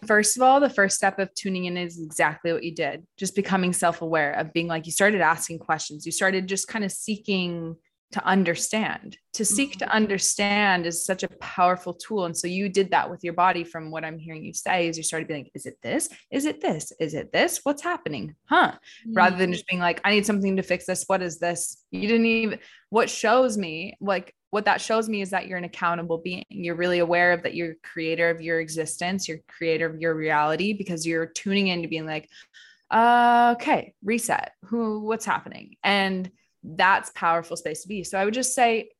First 0.07 0.36
of 0.36 0.42
all, 0.42 0.61
the 0.61 0.68
first 0.68 0.97
step 0.97 1.18
of 1.18 1.34
tuning 1.34 1.64
in 1.64 1.76
is 1.76 2.01
exactly 2.01 2.53
what 2.53 2.62
you 2.62 2.74
did. 2.74 3.07
Just 3.16 3.34
becoming 3.34 3.72
self-aware 3.72 4.32
of 4.32 4.53
being 4.53 4.66
like 4.66 4.86
you 4.86 4.92
started 4.92 5.20
asking 5.20 5.61
questions. 5.61 6.05
You 6.05 6.12
started 6.12 6.47
just 6.47 6.68
kind 6.68 6.84
of 6.84 6.92
seeking 6.92 7.76
to 8.12 8.24
understand. 8.24 9.18
To 9.34 9.44
seek 9.44 9.78
to 9.78 9.88
understand 9.88 10.86
is 10.86 11.05
such 11.05 11.24
a 11.24 11.28
powerful 11.28 11.92
tool. 11.92 12.26
And 12.26 12.36
so 12.36 12.46
you 12.46 12.68
did 12.68 12.90
that 12.92 13.11
with 13.11 13.24
your 13.24 13.32
body 13.32 13.64
from 13.64 13.90
what 13.90 14.05
I'm 14.05 14.18
hearing 14.18 14.44
you 14.44 14.55
say 14.55 14.88
is 14.88 14.96
you 14.96 15.02
started 15.02 15.26
being 15.26 15.44
like, 15.44 15.52
is 15.55 15.66
it 15.66 15.78
this? 15.82 16.09
Is 16.30 16.44
it 16.44 16.61
this? 16.61 16.92
Is 17.00 17.14
it 17.14 17.32
this? 17.32 17.61
What's 17.64 17.82
happening? 17.82 18.36
Huh? 18.44 18.74
Rather 19.12 19.36
than 19.36 19.52
just 19.52 19.66
being 19.66 19.80
like, 19.80 20.00
I 20.05 20.12
need 20.12 20.26
something 20.26 20.57
to 20.57 20.62
fix 20.62 20.86
this. 20.86 21.05
What 21.09 21.22
is 21.22 21.38
this? 21.38 21.82
You 21.90 22.07
didn't 22.07 22.26
even 22.26 22.59
what 22.90 23.11
shows 23.11 23.59
me 23.59 23.96
like 24.00 24.32
what 24.50 24.66
that 24.66 24.80
shows 24.80 25.09
me 25.09 25.20
is 25.20 25.30
that 25.30 25.48
you're 25.48 25.59
an 25.59 25.64
accountable 25.64 26.18
being. 26.18 26.44
You're 26.48 26.76
really 26.76 27.00
aware 27.00 27.32
of 27.32 27.42
that 27.42 27.57
you're 27.57 27.74
creator 27.82 28.30
of 28.30 28.40
your 28.40 28.61
existence, 28.61 29.26
you're 29.26 29.40
creator 29.48 29.86
of 29.86 30.00
your 30.00 30.14
reality 30.14 30.74
because 30.74 31.05
you're 31.05 31.26
tuning 31.26 31.66
in 31.66 31.82
to 31.82 31.88
being 31.88 32.07
like, 32.07 32.28
uh, 32.88 33.57
okay, 33.57 33.94
reset. 34.05 34.52
Who 34.66 35.00
what's 35.00 35.24
happening? 35.24 35.74
And 35.82 36.30
that's 36.64 37.10
powerful 37.10 37.56
space 37.56 37.82
to 37.82 37.88
be. 37.88 38.02
So 38.02 38.18
I 38.18 38.24
would 38.24 38.34
just 38.34 38.54
say 38.54 38.90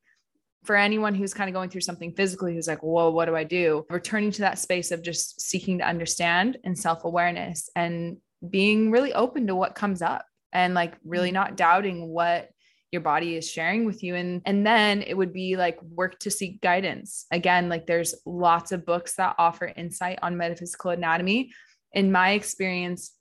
for 0.63 0.75
anyone 0.75 1.15
who's 1.15 1.33
kind 1.33 1.49
of 1.49 1.53
going 1.53 1.69
through 1.69 1.81
something 1.81 2.13
physically 2.13 2.53
who's 2.53 2.67
like, 2.67 2.83
whoa, 2.83 3.09
what 3.09 3.25
do 3.25 3.35
I 3.35 3.43
do? 3.43 3.85
Returning 3.89 4.31
to 4.31 4.41
that 4.41 4.59
space 4.59 4.91
of 4.91 5.03
just 5.03 5.41
seeking 5.41 5.77
to 5.79 5.87
understand 5.87 6.57
and 6.63 6.77
self-awareness 6.77 7.69
and 7.75 8.17
being 8.49 8.91
really 8.91 9.13
open 9.13 9.47
to 9.47 9.55
what 9.55 9.75
comes 9.75 10.01
up 10.01 10.25
and 10.53 10.73
like 10.73 10.95
really 11.03 11.31
not 11.31 11.57
doubting 11.57 12.07
what 12.07 12.49
your 12.91 13.01
body 13.01 13.35
is 13.35 13.49
sharing 13.49 13.85
with 13.85 14.03
you 14.03 14.15
and 14.15 14.41
and 14.45 14.65
then 14.65 15.01
it 15.01 15.15
would 15.15 15.33
be 15.33 15.57
like 15.57 15.81
work 15.83 16.17
to 16.19 16.31
seek 16.31 16.61
guidance 16.61 17.25
again 17.31 17.67
like 17.67 17.85
there's 17.85 18.15
lots 18.25 18.71
of 18.71 18.85
books 18.85 19.15
that 19.15 19.35
offer 19.37 19.65
insight 19.75 20.17
on 20.21 20.37
metaphysical 20.37 20.91
anatomy 20.91 21.51
in 21.91 22.09
my 22.09 22.31
experience 22.31 23.11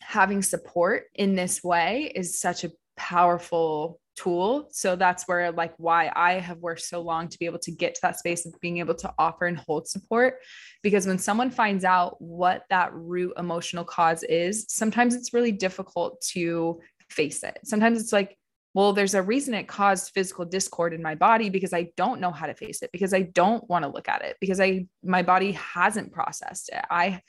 having 0.00 0.42
support 0.42 1.04
in 1.14 1.34
this 1.34 1.64
way 1.64 2.12
is 2.14 2.38
such 2.38 2.64
a 2.64 2.70
powerful 2.98 4.00
tool. 4.16 4.68
So 4.72 4.96
that's 4.96 5.28
where 5.28 5.52
like 5.52 5.74
why 5.76 6.10
i 6.16 6.34
have 6.34 6.58
worked 6.58 6.80
so 6.80 7.00
long 7.00 7.28
to 7.28 7.38
be 7.38 7.46
able 7.46 7.60
to 7.60 7.70
get 7.70 7.94
to 7.94 8.00
that 8.02 8.18
space 8.18 8.44
of 8.44 8.60
being 8.60 8.78
able 8.78 8.94
to 8.96 9.14
offer 9.18 9.46
and 9.46 9.56
hold 9.56 9.88
support. 9.88 10.38
Because 10.82 11.06
when 11.06 11.18
someone 11.18 11.50
finds 11.50 11.84
out 11.84 12.20
what 12.20 12.64
that 12.68 12.92
root 12.92 13.32
emotional 13.38 13.84
cause 13.84 14.24
is 14.24 14.66
sometimes 14.68 15.14
it's 15.14 15.32
really 15.32 15.52
difficult 15.52 16.20
to 16.32 16.80
face 17.10 17.44
it. 17.44 17.58
Sometimes 17.64 18.00
it's 18.00 18.12
like 18.12 18.36
well, 18.74 18.92
there's 18.92 19.14
a 19.14 19.22
reason 19.22 19.54
it 19.54 19.66
caused 19.66 20.12
physical 20.14 20.44
discord 20.44 20.92
in 20.92 21.02
my 21.02 21.14
body 21.14 21.48
because 21.48 21.72
I 21.72 21.88
don't 21.96 22.20
know 22.20 22.30
how 22.30 22.46
to 22.46 22.54
face 22.54 22.82
it, 22.82 22.92
because 22.92 23.14
I 23.14 23.22
don't 23.22 23.68
want 23.68 23.84
to 23.84 23.90
look 23.90 24.08
at 24.08 24.22
it, 24.22 24.36
because 24.40 24.60
I 24.60 24.86
my 25.02 25.22
body 25.22 25.52
hasn't 25.52 26.12
processed 26.12 26.68
it. 26.68 26.84
I 26.90 27.22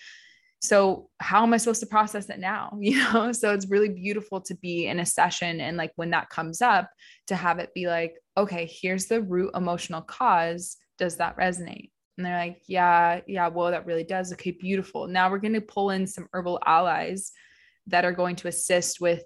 so 0.62 1.10
how 1.20 1.44
am 1.44 1.54
I 1.54 1.58
supposed 1.58 1.80
to 1.80 1.88
process 1.88 2.30
it 2.30 2.40
now? 2.40 2.78
You 2.80 2.98
know, 2.98 3.32
so 3.32 3.54
it's 3.54 3.70
really 3.70 3.90
beautiful 3.90 4.42
to 4.42 4.56
be 4.56 4.88
in 4.88 5.00
a 5.00 5.06
session 5.06 5.62
and 5.62 5.78
like 5.78 5.92
when 5.96 6.10
that 6.12 6.30
comes 6.30 6.62
up, 6.62 6.90
to 7.28 7.36
have 7.36 7.60
it 7.60 7.74
be 7.74 7.88
like, 7.88 8.16
okay, 8.36 8.70
here's 8.72 9.06
the 9.06 9.22
root 9.22 9.52
emotional 9.56 10.02
cause. 10.02 10.78
Does 10.98 11.18
that 11.18 11.38
resonate? 11.38 11.92
And 12.18 12.26
they're 12.26 12.38
like, 12.38 12.62
yeah, 12.68 13.22
yeah, 13.28 13.48
well, 13.48 13.72
that 13.72 13.86
really 13.86 14.04
does. 14.04 14.34
Okay, 14.34 14.52
beautiful. 14.52 15.08
Now 15.08 15.32
we're 15.32 15.38
going 15.38 15.54
to 15.54 15.62
pull 15.62 15.92
in 15.92 16.06
some 16.06 16.28
herbal 16.34 16.60
allies 16.66 17.32
that 17.88 18.04
are 18.04 18.12
going 18.12 18.36
to 18.38 18.48
assist 18.48 19.00
with 19.00 19.24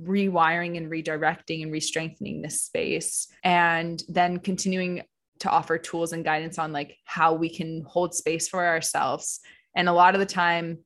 rewiring 0.00 0.76
and 0.76 0.90
redirecting 0.90 1.62
and 1.62 1.72
re-strengthening 1.72 2.40
this 2.40 2.62
space 2.62 3.26
and 3.42 4.02
then 4.08 4.38
continuing 4.38 5.02
to 5.40 5.50
offer 5.50 5.78
tools 5.78 6.12
and 6.12 6.24
guidance 6.24 6.58
on 6.58 6.72
like 6.72 6.96
how 7.04 7.32
we 7.32 7.48
can 7.48 7.82
hold 7.86 8.14
space 8.14 8.48
for 8.48 8.64
ourselves 8.64 9.40
and 9.78 9.88
a 9.88 9.92
lot 9.92 10.14
of 10.14 10.20
the 10.20 10.26
time 10.26 10.78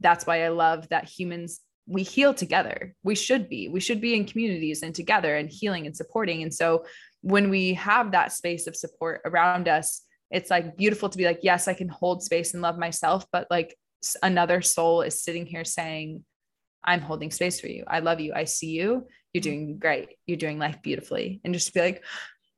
that's 0.00 0.26
why 0.26 0.44
I 0.44 0.48
love 0.48 0.88
that 0.88 1.04
humans 1.04 1.60
we 1.86 2.02
heal 2.02 2.34
together. 2.34 2.94
We 3.04 3.14
should 3.14 3.48
be. 3.48 3.68
We 3.68 3.80
should 3.80 4.00
be 4.00 4.14
in 4.14 4.24
communities 4.24 4.82
and 4.82 4.94
together 4.94 5.36
and 5.36 5.48
healing 5.48 5.86
and 5.86 5.96
supporting. 5.96 6.42
And 6.42 6.52
so 6.52 6.84
when 7.20 7.48
we 7.48 7.74
have 7.74 8.12
that 8.12 8.32
space 8.32 8.66
of 8.66 8.74
support 8.74 9.20
around 9.24 9.68
us, 9.68 10.02
it's 10.30 10.50
like 10.50 10.76
beautiful 10.76 11.08
to 11.08 11.18
be 11.18 11.24
like, 11.24 11.40
yes, 11.42 11.68
I 11.68 11.74
can 11.74 11.88
hold 11.88 12.22
space 12.22 12.54
and 12.54 12.62
love 12.62 12.76
myself, 12.76 13.24
but 13.30 13.46
like 13.50 13.76
another 14.22 14.62
soul 14.62 15.02
is 15.02 15.22
sitting 15.22 15.46
here 15.46 15.64
saying, 15.64 16.24
I'm 16.84 17.00
holding 17.00 17.30
space 17.30 17.60
for 17.60 17.68
you. 17.68 17.84
I 17.86 18.00
love 18.00 18.20
you. 18.20 18.32
I 18.34 18.44
see 18.44 18.70
you. 18.70 19.06
You're 19.32 19.42
mm-hmm. 19.42 19.50
doing 19.50 19.78
great. 19.78 20.08
You're 20.26 20.38
doing 20.38 20.58
life 20.58 20.78
beautifully. 20.82 21.40
And 21.44 21.54
just 21.54 21.72
be 21.72 21.80
like, 21.80 22.04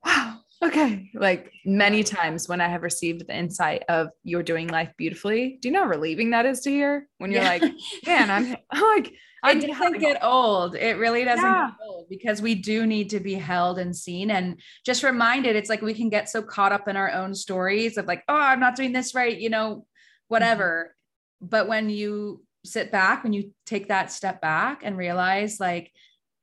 wow, 0.04 0.37
okay. 0.62 1.10
Like 1.14 1.52
many 1.64 2.02
times 2.02 2.48
when 2.48 2.60
I 2.60 2.68
have 2.68 2.82
received 2.82 3.26
the 3.26 3.36
insight 3.36 3.84
of 3.88 4.08
you're 4.22 4.42
doing 4.42 4.68
life 4.68 4.92
beautifully, 4.96 5.58
do 5.60 5.68
you 5.68 5.72
know 5.72 5.82
how 5.82 5.88
relieving 5.88 6.30
that 6.30 6.46
is 6.46 6.60
to 6.60 6.70
hear 6.70 7.08
when 7.18 7.30
you're 7.30 7.42
yeah. 7.42 7.48
like, 7.48 7.62
man, 8.06 8.30
I'm, 8.30 8.56
like, 8.96 9.14
it 9.44 9.66
doesn't 9.66 10.00
get 10.00 10.22
old. 10.24 10.74
It 10.74 10.98
really 10.98 11.24
doesn't 11.24 11.44
yeah. 11.44 11.68
get 11.68 11.86
old 11.86 12.08
because 12.08 12.42
we 12.42 12.54
do 12.56 12.86
need 12.86 13.10
to 13.10 13.20
be 13.20 13.34
held 13.34 13.78
and 13.78 13.94
seen 13.94 14.30
and 14.30 14.60
just 14.84 15.04
reminded. 15.04 15.54
It's 15.54 15.70
like 15.70 15.80
we 15.80 15.94
can 15.94 16.08
get 16.10 16.28
so 16.28 16.42
caught 16.42 16.72
up 16.72 16.88
in 16.88 16.96
our 16.96 17.12
own 17.12 17.34
stories 17.34 17.96
of 17.96 18.06
like, 18.06 18.24
oh, 18.28 18.34
I'm 18.34 18.60
not 18.60 18.74
doing 18.74 18.92
this 18.92 19.14
right, 19.14 19.38
you 19.38 19.50
know, 19.50 19.86
whatever. 20.26 20.94
Mm-hmm. 21.42 21.48
But 21.50 21.68
when 21.68 21.88
you 21.88 22.42
sit 22.64 22.90
back, 22.90 23.22
when 23.22 23.32
you 23.32 23.52
take 23.64 23.88
that 23.88 24.10
step 24.10 24.40
back 24.40 24.80
and 24.82 24.98
realize 24.98 25.60
like, 25.60 25.92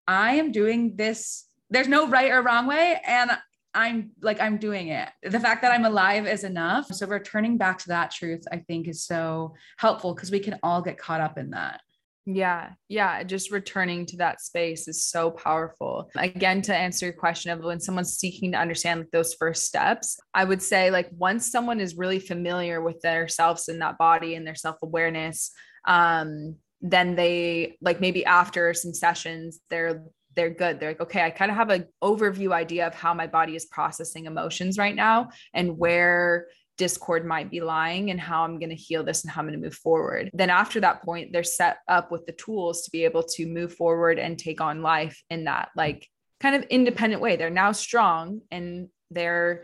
I 0.07 0.35
am 0.35 0.51
doing 0.51 0.95
this, 0.95 1.45
there's 1.69 1.87
no 1.87 2.07
right 2.07 2.31
or 2.31 2.41
wrong 2.41 2.67
way. 2.67 3.01
And 3.05 3.31
I'm 3.75 4.11
like, 4.21 4.39
I'm 4.41 4.57
doing 4.57 4.87
it. 4.87 5.09
The 5.21 5.39
fact 5.39 5.61
that 5.61 5.71
I'm 5.71 5.85
alive 5.85 6.25
is 6.25 6.43
enough. 6.43 6.87
So 6.87 7.05
returning 7.05 7.57
back 7.57 7.77
to 7.79 7.89
that 7.89 8.11
truth, 8.11 8.45
I 8.51 8.59
think 8.59 8.87
is 8.87 9.05
so 9.05 9.53
helpful 9.77 10.15
because 10.15 10.31
we 10.31 10.39
can 10.39 10.57
all 10.63 10.81
get 10.81 10.97
caught 10.97 11.21
up 11.21 11.37
in 11.37 11.51
that. 11.51 11.81
Yeah. 12.25 12.71
Yeah. 12.89 13.21
Just 13.21 13.51
returning 13.51 14.07
to 14.07 14.17
that 14.17 14.41
space 14.41 14.87
is 14.87 15.05
so 15.05 15.29
powerful. 15.29 16.09
Again, 16.15 16.63
to 16.63 16.75
answer 16.75 17.05
your 17.05 17.13
question 17.13 17.51
of 17.51 17.59
when 17.59 17.79
someone's 17.79 18.17
seeking 18.17 18.53
to 18.53 18.57
understand 18.57 19.01
like 19.01 19.11
those 19.11 19.35
first 19.35 19.65
steps, 19.65 20.17
I 20.33 20.43
would 20.43 20.63
say 20.63 20.89
like 20.89 21.09
once 21.11 21.51
someone 21.51 21.79
is 21.79 21.97
really 21.97 22.19
familiar 22.19 22.81
with 22.81 22.99
themselves 23.01 23.67
and 23.67 23.79
that 23.81 23.99
body 23.99 24.33
and 24.33 24.47
their 24.47 24.55
self-awareness, 24.55 25.51
um, 25.85 26.55
then 26.81 27.15
they 27.15 27.77
like 27.79 28.01
maybe 28.01 28.25
after 28.25 28.73
some 28.73 28.93
sessions, 28.93 29.59
they're 29.69 30.03
they're 30.35 30.49
good. 30.49 30.79
They're 30.79 30.91
like, 30.91 31.01
okay, 31.01 31.23
I 31.23 31.29
kind 31.29 31.51
of 31.51 31.57
have 31.57 31.69
an 31.69 31.87
overview 32.03 32.51
idea 32.51 32.87
of 32.87 32.93
how 32.93 33.13
my 33.13 33.27
body 33.27 33.55
is 33.55 33.65
processing 33.65 34.25
emotions 34.25 34.77
right 34.77 34.95
now 34.95 35.29
and 35.53 35.77
where 35.77 36.47
discord 36.77 37.25
might 37.25 37.49
be 37.49 37.61
lying 37.61 38.11
and 38.11 38.19
how 38.19 38.43
I'm 38.43 38.59
going 38.59 38.69
to 38.69 38.75
heal 38.75 39.03
this 39.03 39.23
and 39.23 39.31
how 39.31 39.41
I'm 39.41 39.47
going 39.47 39.59
to 39.59 39.63
move 39.63 39.75
forward. 39.75 40.29
Then 40.33 40.49
after 40.49 40.79
that 40.81 41.03
point, 41.03 41.31
they're 41.31 41.43
set 41.43 41.77
up 41.87 42.11
with 42.11 42.25
the 42.25 42.33
tools 42.33 42.83
to 42.83 42.91
be 42.91 43.05
able 43.05 43.23
to 43.23 43.47
move 43.47 43.73
forward 43.73 44.19
and 44.19 44.37
take 44.37 44.61
on 44.61 44.81
life 44.81 45.23
in 45.29 45.45
that 45.45 45.69
like 45.75 46.07
kind 46.39 46.55
of 46.55 46.63
independent 46.63 47.21
way. 47.21 47.35
They're 47.35 47.49
now 47.49 47.71
strong 47.71 48.41
and 48.51 48.89
they're 49.11 49.63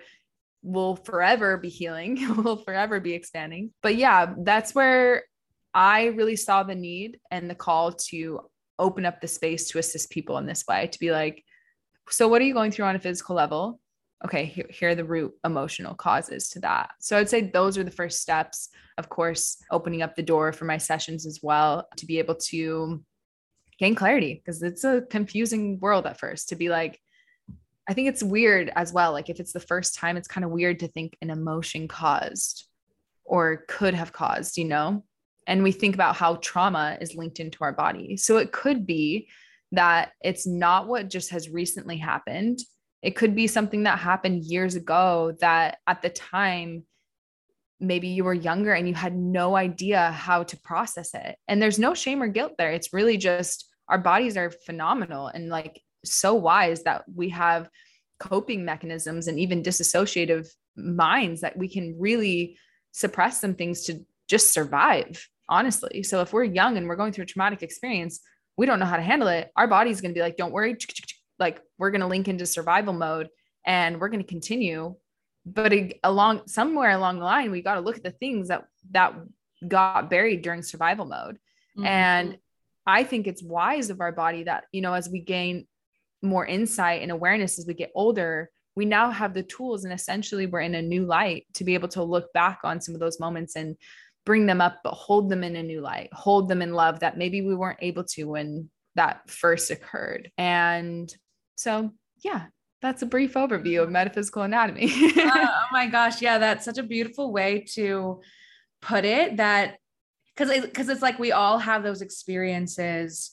will 0.64 0.96
forever 0.96 1.58
be 1.58 1.70
healing, 1.70 2.36
will 2.44 2.58
forever 2.58 3.00
be 3.00 3.14
expanding. 3.14 3.72
But 3.82 3.96
yeah, 3.96 4.34
that's 4.38 4.76
where 4.76 5.24
I 5.74 6.06
really 6.08 6.36
saw 6.36 6.64
the 6.64 6.76
need 6.76 7.20
and 7.30 7.50
the 7.50 7.56
call 7.56 7.94
to 8.10 8.42
open 8.82 9.06
up 9.06 9.22
the 9.22 9.28
space 9.28 9.70
to 9.70 9.80
assist 9.80 10.10
people 10.10 10.38
in 10.38 10.46
this 10.46 10.66
way 10.68 10.88
to 10.88 11.00
be 11.00 11.12
like, 11.12 11.46
so 12.10 12.28
what 12.28 12.42
are 12.42 12.46
you 12.46 12.54
going 12.54 12.72
through 12.72 12.86
on 12.86 12.96
a 12.98 13.00
physical 13.00 13.36
level? 13.36 13.80
okay, 14.24 14.46
here, 14.46 14.68
here 14.70 14.90
are 14.90 14.96
the 14.96 15.06
root 15.06 15.34
emotional 15.44 15.96
causes 15.96 16.50
to 16.50 16.60
that. 16.60 16.92
So 17.00 17.18
I'd 17.18 17.30
say 17.30 17.42
those 17.42 17.78
are 17.78 17.84
the 17.84 17.92
first 17.92 18.22
steps. 18.22 18.70
Of 18.98 19.10
course, 19.10 19.58
opening 19.72 20.02
up 20.02 20.16
the 20.16 20.24
door 20.24 20.54
for 20.54 20.66
my 20.66 20.78
sessions 20.78 21.26
as 21.26 21.40
well 21.42 21.88
to 21.98 22.06
be 22.06 22.20
able 22.20 22.36
to 22.36 23.04
gain 23.80 23.96
clarity 23.96 24.36
because 24.36 24.62
it's 24.62 24.84
a 24.84 25.02
confusing 25.10 25.80
world 25.80 26.06
at 26.06 26.20
first 26.20 26.50
to 26.50 26.56
be 26.56 26.70
like, 26.70 27.00
I 27.90 27.94
think 27.94 28.10
it's 28.10 28.22
weird 28.22 28.72
as 28.76 28.94
well. 28.94 29.12
Like 29.12 29.30
if 29.30 29.40
it's 29.40 29.54
the 29.54 29.60
first 29.60 29.96
time, 29.96 30.18
it's 30.18 30.28
kind 30.28 30.46
of 30.46 30.52
weird 30.52 30.80
to 30.80 30.88
think 30.88 31.18
an 31.22 31.32
emotion 31.32 31.88
caused 31.88 32.68
or 33.26 33.66
could 33.68 33.96
have 33.96 34.14
caused, 34.14 34.58
you 34.58 34.66
know? 34.66 35.04
And 35.48 35.64
we 35.64 35.72
think 35.72 35.96
about 35.96 36.16
how 36.16 36.36
trauma 36.36 36.98
is 37.02 37.16
linked 37.16 37.40
into 37.40 37.64
our 37.64 37.74
body. 37.74 38.18
So 38.18 38.38
it 38.38 38.52
could 38.52 38.86
be 38.86 39.28
that 39.72 40.12
it's 40.22 40.46
not 40.46 40.88
what 40.88 41.10
just 41.10 41.32
has 41.32 41.50
recently 41.50 41.98
happened 41.98 42.60
it 43.02 43.16
could 43.16 43.36
be 43.36 43.48
something 43.48 43.84
that 43.84 44.00
happened 44.00 44.44
years 44.44 44.76
ago 44.76 45.36
that 45.40 45.80
at 45.88 46.02
the 46.02 46.10
time, 46.10 46.86
maybe 47.80 48.10
you 48.10 48.24
were 48.24 48.34
younger 48.34 48.74
and 48.74 48.88
you 48.88 48.94
had 48.94 49.16
no 49.16 49.56
idea 49.56 50.12
how 50.12 50.44
to 50.44 50.60
process 50.60 51.16
it. 51.16 51.36
And 51.48 51.60
there's 51.60 51.80
no 51.80 51.96
shame 51.96 52.22
or 52.22 52.28
guilt 52.28 52.54
there. 52.58 52.72
It's 52.72 52.94
really 52.94 53.18
just 53.18 53.68
our 53.88 53.98
bodies 53.98 54.38
are 54.38 54.52
phenomenal 54.52 55.28
and 55.28 55.50
like 55.50 55.82
so 56.06 56.36
wise 56.36 56.84
that 56.84 57.04
we 57.14 57.30
have 57.30 57.70
coping 58.20 58.64
mechanisms 58.64 59.28
and 59.28 59.40
even 59.40 59.64
disassociative 59.64 60.48
minds 60.76 61.42
that 61.42 61.58
we 61.58 61.68
can 61.68 61.96
really 62.00 62.58
suppress 62.92 63.42
some 63.42 63.56
things 63.56 63.84
to 63.86 64.06
just 64.32 64.54
survive, 64.54 65.28
honestly. 65.48 66.02
So 66.02 66.22
if 66.22 66.34
we're 66.34 66.46
young 66.46 66.78
and 66.78 66.88
we're 66.88 66.96
going 66.96 67.14
through 67.14 67.24
a 67.24 67.28
traumatic 67.28 67.62
experience, 67.62 68.22
we 68.58 68.66
don't 68.66 68.80
know 68.80 68.86
how 68.86 68.98
to 68.98 69.04
handle 69.04 69.28
it. 69.28 69.52
Our 69.56 69.68
body's 69.68 70.02
going 70.02 70.12
to 70.12 70.18
be 70.18 70.22
like, 70.22 70.38
don't 70.38 70.52
worry, 70.52 70.76
like 71.38 71.62
we're 71.78 71.92
going 71.92 72.02
to 72.02 72.08
link 72.08 72.28
into 72.28 72.46
survival 72.46 72.94
mode 72.94 73.28
and 73.66 74.00
we're 74.00 74.10
going 74.10 74.24
to 74.24 74.28
continue 74.28 74.96
but 75.46 75.74
along 76.04 76.42
somewhere 76.46 76.92
along 76.92 77.18
the 77.18 77.26
line 77.26 77.52
we 77.52 77.62
got 77.62 77.76
to 77.76 77.82
look 77.82 77.98
at 77.98 78.04
the 78.04 78.12
things 78.12 78.48
that 78.48 78.66
that 78.92 79.14
got 79.68 80.10
buried 80.10 80.44
during 80.44 80.62
survival 80.62 81.06
mode 81.06 81.36
mm-hmm. 81.78 81.86
and 81.86 82.38
i 82.86 83.04
think 83.04 83.28
it's 83.28 83.44
wise 83.44 83.90
of 83.90 84.02
our 84.02 84.12
body 84.12 84.44
that 84.44 84.66
you 84.72 84.82
know 84.82 84.94
as 84.94 85.10
we 85.10 85.20
gain 85.20 85.68
more 86.22 86.46
insight 86.46 87.02
and 87.02 87.12
awareness 87.12 87.58
as 87.58 87.66
we 87.66 87.74
get 87.74 87.92
older 87.96 88.52
we 88.76 88.86
now 88.86 89.10
have 89.10 89.34
the 89.34 89.44
tools 89.44 89.84
and 89.84 89.94
essentially 89.94 90.46
we're 90.46 90.62
in 90.62 90.76
a 90.76 90.82
new 90.82 91.06
light 91.06 91.46
to 91.54 91.64
be 91.64 91.74
able 91.74 91.90
to 91.90 92.04
look 92.04 92.32
back 92.34 92.60
on 92.64 92.80
some 92.80 92.94
of 92.94 93.02
those 93.02 93.20
moments 93.20 93.56
and 93.56 93.76
bring 94.26 94.46
them 94.46 94.62
up 94.62 94.80
but 94.84 94.94
hold 94.94 95.30
them 95.30 95.44
in 95.44 95.56
a 95.56 95.64
new 95.64 95.82
light 95.82 96.10
hold 96.14 96.48
them 96.48 96.62
in 96.62 96.74
love 96.74 97.00
that 97.00 97.18
maybe 97.18 97.42
we 97.42 97.56
weren't 97.56 97.80
able 97.82 98.04
to 98.04 98.26
when 98.26 98.70
that 98.96 99.30
first 99.30 99.72
occurred 99.72 100.32
and 100.38 101.14
so, 101.62 101.92
yeah, 102.24 102.46
that's 102.82 103.04
a 103.04 103.06
brief 103.06 103.36
overview 103.36 103.84
of 103.84 103.92
metaphysical 103.92 104.42
anatomy. 104.42 104.92
uh, 104.92 105.12
oh 105.18 105.66
my 105.72 105.86
gosh. 105.86 106.22
Yeah, 106.22 106.40
that's 106.40 106.66
such 106.66 106.80
a 106.80 106.84
beautiful 106.84 107.32
way 107.32 107.66
to 107.74 108.22
put 108.82 109.06
it 109.06 109.38
that 109.38 109.78
because 110.36 110.62
because 110.62 110.90
it's 110.90 111.04
like 111.04 111.20
we 111.20 111.32
all 111.32 111.60
have 111.60 111.84
those 111.84 112.02
experiences 112.02 113.32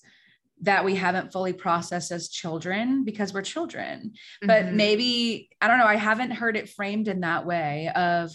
that 0.61 0.85
we 0.85 0.95
haven't 0.95 1.33
fully 1.33 1.55
processed 1.55 2.11
as 2.11 2.29
children 2.29 3.05
because 3.05 3.33
we're 3.33 3.41
children 3.41 4.13
but 4.43 4.67
mm-hmm. 4.67 4.77
maybe 4.77 5.49
i 5.61 5.69
don't 5.69 5.79
know 5.79 5.87
i 5.87 5.95
haven't 5.95 6.33
heard 6.33 6.57
it 6.57 6.69
framed 6.69 7.07
in 7.07 7.21
that 7.21 7.47
way 7.47 7.89
of 7.95 8.31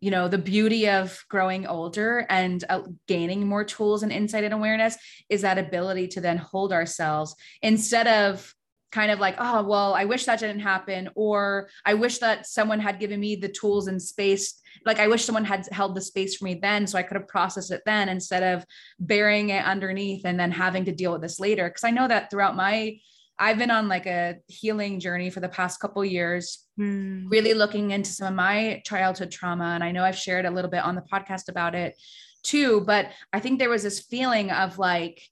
you 0.00 0.10
know 0.10 0.28
the 0.28 0.38
beauty 0.38 0.88
of 0.88 1.22
growing 1.28 1.66
older 1.66 2.26
and 2.28 2.64
uh, 2.68 2.82
gaining 3.06 3.46
more 3.46 3.64
tools 3.64 4.02
and 4.02 4.12
insight 4.12 4.44
and 4.44 4.54
awareness 4.54 4.96
is 5.28 5.42
that 5.42 5.58
ability 5.58 6.08
to 6.08 6.20
then 6.20 6.36
hold 6.36 6.72
ourselves 6.72 7.34
instead 7.62 8.06
of 8.06 8.54
kind 8.90 9.10
of 9.10 9.20
like, 9.20 9.36
oh, 9.38 9.62
well, 9.62 9.94
I 9.94 10.04
wish 10.04 10.24
that 10.24 10.40
didn't 10.40 10.60
happen. 10.60 11.08
Or 11.14 11.68
I 11.84 11.94
wish 11.94 12.18
that 12.18 12.46
someone 12.46 12.80
had 12.80 12.98
given 12.98 13.20
me 13.20 13.36
the 13.36 13.48
tools 13.48 13.86
and 13.86 14.02
space. 14.02 14.60
Like, 14.84 14.98
I 14.98 15.08
wish 15.08 15.24
someone 15.24 15.44
had 15.44 15.68
held 15.70 15.94
the 15.94 16.00
space 16.00 16.36
for 16.36 16.44
me 16.44 16.54
then 16.54 16.86
so 16.86 16.98
I 16.98 17.02
could 17.02 17.16
have 17.16 17.28
processed 17.28 17.70
it 17.70 17.82
then 17.86 18.08
instead 18.08 18.42
of 18.42 18.64
burying 18.98 19.50
it 19.50 19.64
underneath 19.64 20.22
and 20.24 20.38
then 20.38 20.50
having 20.50 20.86
to 20.86 20.92
deal 20.92 21.12
with 21.12 21.22
this 21.22 21.38
later. 21.38 21.68
Cause 21.70 21.84
I 21.84 21.90
know 21.90 22.08
that 22.08 22.30
throughout 22.30 22.56
my, 22.56 22.98
I've 23.40 23.58
been 23.58 23.70
on 23.70 23.88
like 23.88 24.06
a 24.06 24.36
healing 24.46 25.00
journey 25.00 25.30
for 25.30 25.40
the 25.40 25.48
past 25.48 25.80
couple 25.80 26.04
years, 26.04 26.66
mm. 26.78 27.24
really 27.28 27.54
looking 27.54 27.90
into 27.90 28.10
some 28.10 28.28
of 28.28 28.34
my 28.34 28.82
childhood 28.84 29.30
trauma. 29.30 29.72
And 29.74 29.82
I 29.82 29.92
know 29.92 30.04
I've 30.04 30.18
shared 30.18 30.44
a 30.44 30.50
little 30.50 30.70
bit 30.70 30.84
on 30.84 30.94
the 30.94 31.02
podcast 31.10 31.48
about 31.48 31.74
it 31.74 31.96
too. 32.42 32.82
But 32.82 33.08
I 33.32 33.40
think 33.40 33.58
there 33.58 33.70
was 33.70 33.82
this 33.82 34.00
feeling 34.00 34.50
of 34.50 34.78
like, 34.78 35.22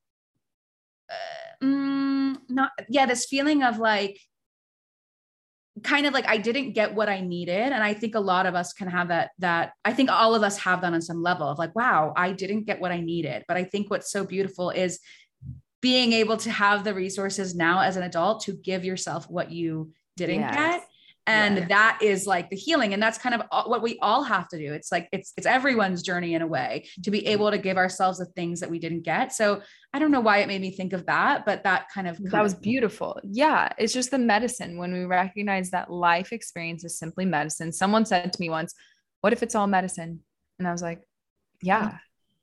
uh, 1.11 1.64
mm, 1.64 2.36
not 2.48 2.70
yeah 2.88 3.06
this 3.06 3.26
feeling 3.26 3.62
of 3.62 3.78
like 3.78 4.18
kind 5.82 6.06
of 6.06 6.12
like 6.12 6.26
I 6.26 6.38
didn't 6.38 6.72
get 6.72 6.94
what 6.94 7.09
I 7.09 7.20
needed 7.20 7.72
and 7.72 7.82
I 7.82 7.94
think 7.94 8.14
a 8.14 8.20
lot 8.20 8.46
of 8.46 8.54
us 8.54 8.72
can 8.72 8.88
have 8.88 9.09
that 9.09 9.30
that 9.38 9.72
I 9.84 9.92
think 9.92 10.11
all 10.11 10.34
of 10.34 10.42
us 10.42 10.59
have 10.59 10.80
that 10.80 10.92
on 10.92 11.00
some 11.00 11.22
level 11.22 11.48
of 11.48 11.59
like 11.59 11.74
wow 11.74 12.12
I 12.16 12.32
didn't 12.32 12.64
get 12.64 12.80
what 12.80 12.92
I 12.92 13.00
needed 13.00 13.44
but 13.46 13.56
I 13.56 13.64
think 13.64 13.90
what's 13.90 14.11
so 14.11 14.24
beautiful 14.24 14.70
is 14.70 14.98
being 15.81 16.12
able 16.12 16.37
to 16.37 16.51
have 16.51 16.85
the 16.85 16.95
resources 16.95 17.55
now 17.55 17.81
as 17.81 17.97
an 17.97 18.03
adult 18.03 18.43
to 18.45 18.53
give 18.53 18.85
yourself 18.85 19.29
what 19.31 19.51
you 19.51 19.93
didn't 20.16 20.41
yes. 20.41 20.55
get 20.55 20.89
and 21.29 21.59
yeah. 21.59 21.66
that 21.66 21.99
is 22.01 22.26
like 22.26 22.49
the 22.49 22.57
healing. 22.57 22.95
And 22.95 23.03
that's 23.03 23.18
kind 23.18 23.35
of 23.35 23.43
what 23.66 23.83
we 23.83 23.99
all 24.01 24.22
have 24.22 24.49
to 24.49 24.59
do. 24.59 24.72
It's 24.72 24.91
like 24.91 25.11
it's 25.12 25.35
it's 25.37 25.47
everyone's 25.47 26.03
journey 26.03 26.35
in 26.35 26.41
a 26.41 26.47
way 26.47 26.89
to 27.05 27.11
be 27.11 27.26
able 27.26 27.51
to 27.51 27.59
give 27.59 27.76
ourselves 27.76 28.18
the 28.18 28.24
things 28.24 28.61
that 28.61 28.70
we 28.70 28.79
didn't 28.79 29.03
get. 29.03 29.33
So 29.33 29.61
i 29.95 29.99
don't 29.99 30.11
know 30.11 30.20
why 30.20 30.39
it 30.39 30.49
made 30.49 30.61
me 30.61 30.70
think 30.70 30.93
of 30.93 31.07
that 31.07 31.47
but 31.47 31.64
that 31.64 31.87
kind 31.93 32.09
of 32.09 32.18
that 32.31 32.43
was 32.43 32.55
beautiful. 32.55 33.20
Yeah 33.31 33.68
it's 33.76 33.93
just 33.93 34.11
the 34.11 34.18
medicine. 34.18 34.79
When 34.79 34.93
we 34.93 35.05
recognize 35.05 35.70
that 35.70 35.93
life 35.93 36.33
experience 36.33 36.83
is 36.85 36.99
simply 36.99 37.26
medicine. 37.26 37.72
Someone 37.72 38.07
said 38.07 38.33
to 38.33 38.41
me 38.41 38.49
once 38.49 38.74
what 39.20 39.35
if 39.35 39.43
it's 39.43 39.55
all 39.55 39.66
medicine? 39.66 40.20
And 40.59 40.66
i 40.66 40.72
was 40.72 40.83
like 40.83 41.03
yeah 41.61 41.99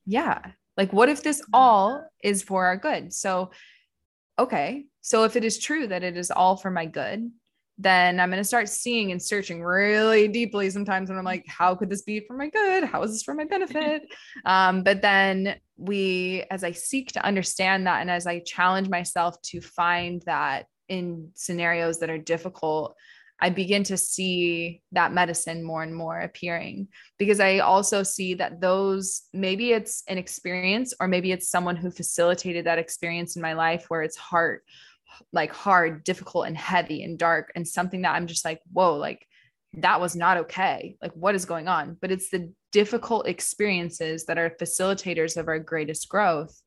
yeah 0.06 0.40
Like, 0.78 0.92
what 0.94 1.10
if 1.10 1.24
this 1.24 1.42
all 1.54 2.06
is 2.24 2.44
for 2.44 2.66
our 2.66 2.78
good? 2.78 3.14
So, 3.14 3.52
okay. 4.38 4.86
So, 5.02 5.24
if 5.24 5.36
it 5.36 5.44
is 5.44 5.60
true 5.60 5.88
that 5.88 6.04
it 6.04 6.18
is 6.18 6.32
all 6.32 6.58
for 6.58 6.72
my 6.72 6.86
good, 6.86 7.32
then 7.78 8.20
I'm 8.20 8.30
going 8.30 8.40
to 8.40 8.46
start 8.46 8.70
seeing 8.70 9.12
and 9.12 9.22
searching 9.22 9.62
really 9.62 10.28
deeply 10.28 10.70
sometimes 10.70 11.10
when 11.10 11.18
I'm 11.18 11.26
like, 11.26 11.46
how 11.48 11.76
could 11.76 11.90
this 11.90 12.04
be 12.04 12.22
for 12.22 12.36
my 12.36 12.50
good? 12.50 12.86
How 12.86 13.04
is 13.04 13.12
this 13.12 13.24
for 13.24 13.34
my 13.34 13.44
benefit? 13.44 14.04
um, 14.46 14.84
but 14.84 15.02
then 15.02 15.56
we, 15.78 16.46
as 16.50 16.64
I 16.64 16.72
seek 16.72 17.12
to 17.14 17.26
understand 17.26 17.86
that 17.88 18.02
and 18.02 18.10
as 18.10 18.28
I 18.28 18.40
challenge 18.40 18.88
myself 18.88 19.42
to 19.44 19.60
find 19.60 20.22
that 20.26 20.68
in 20.88 21.32
scenarios 21.36 22.00
that 22.00 22.10
are 22.10 22.18
difficult, 22.18 22.96
I 23.40 23.50
begin 23.50 23.84
to 23.86 23.98
see 23.98 24.82
that 24.94 25.12
medicine 25.12 25.64
more 25.64 25.84
and 25.84 25.94
more 25.94 26.20
appearing 26.20 26.88
because 27.18 27.40
I 27.40 27.60
also 27.60 28.02
see 28.02 28.34
that 28.36 28.62
those 28.62 29.24
maybe 29.34 29.74
it's 29.74 30.04
an 30.08 30.18
experience 30.18 30.94
or 31.00 31.08
maybe 31.08 31.32
it's 31.32 31.50
someone 31.50 31.76
who 31.76 31.92
facilitated 31.92 32.66
that 32.66 32.80
experience 32.80 33.36
in 33.36 33.42
my 33.42 33.54
life 33.54 33.86
where 33.90 34.04
it's 34.04 34.16
hard, 34.16 34.62
like 35.34 35.54
hard, 35.54 36.04
difficult, 36.06 36.48
and 36.48 36.58
heavy 36.58 37.04
and 37.04 37.20
dark, 37.20 37.52
and 37.56 37.68
something 37.68 38.04
that 38.04 38.16
I'm 38.16 38.28
just 38.28 38.46
like, 38.46 38.62
whoa, 38.72 38.96
like 38.96 39.28
that 39.74 40.00
was 40.00 40.16
not 40.16 40.38
okay. 40.38 40.96
Like, 41.02 41.12
what 41.14 41.36
is 41.36 41.46
going 41.46 41.68
on? 41.68 41.98
But 42.00 42.12
it's 42.12 42.30
the 42.30 42.54
difficult 42.72 43.28
experiences 43.28 44.26
that 44.26 44.38
are 44.38 44.50
facilitators 44.50 45.38
of 45.38 45.48
our 45.48 45.60
greatest 45.60 46.08
growth. 46.08 46.62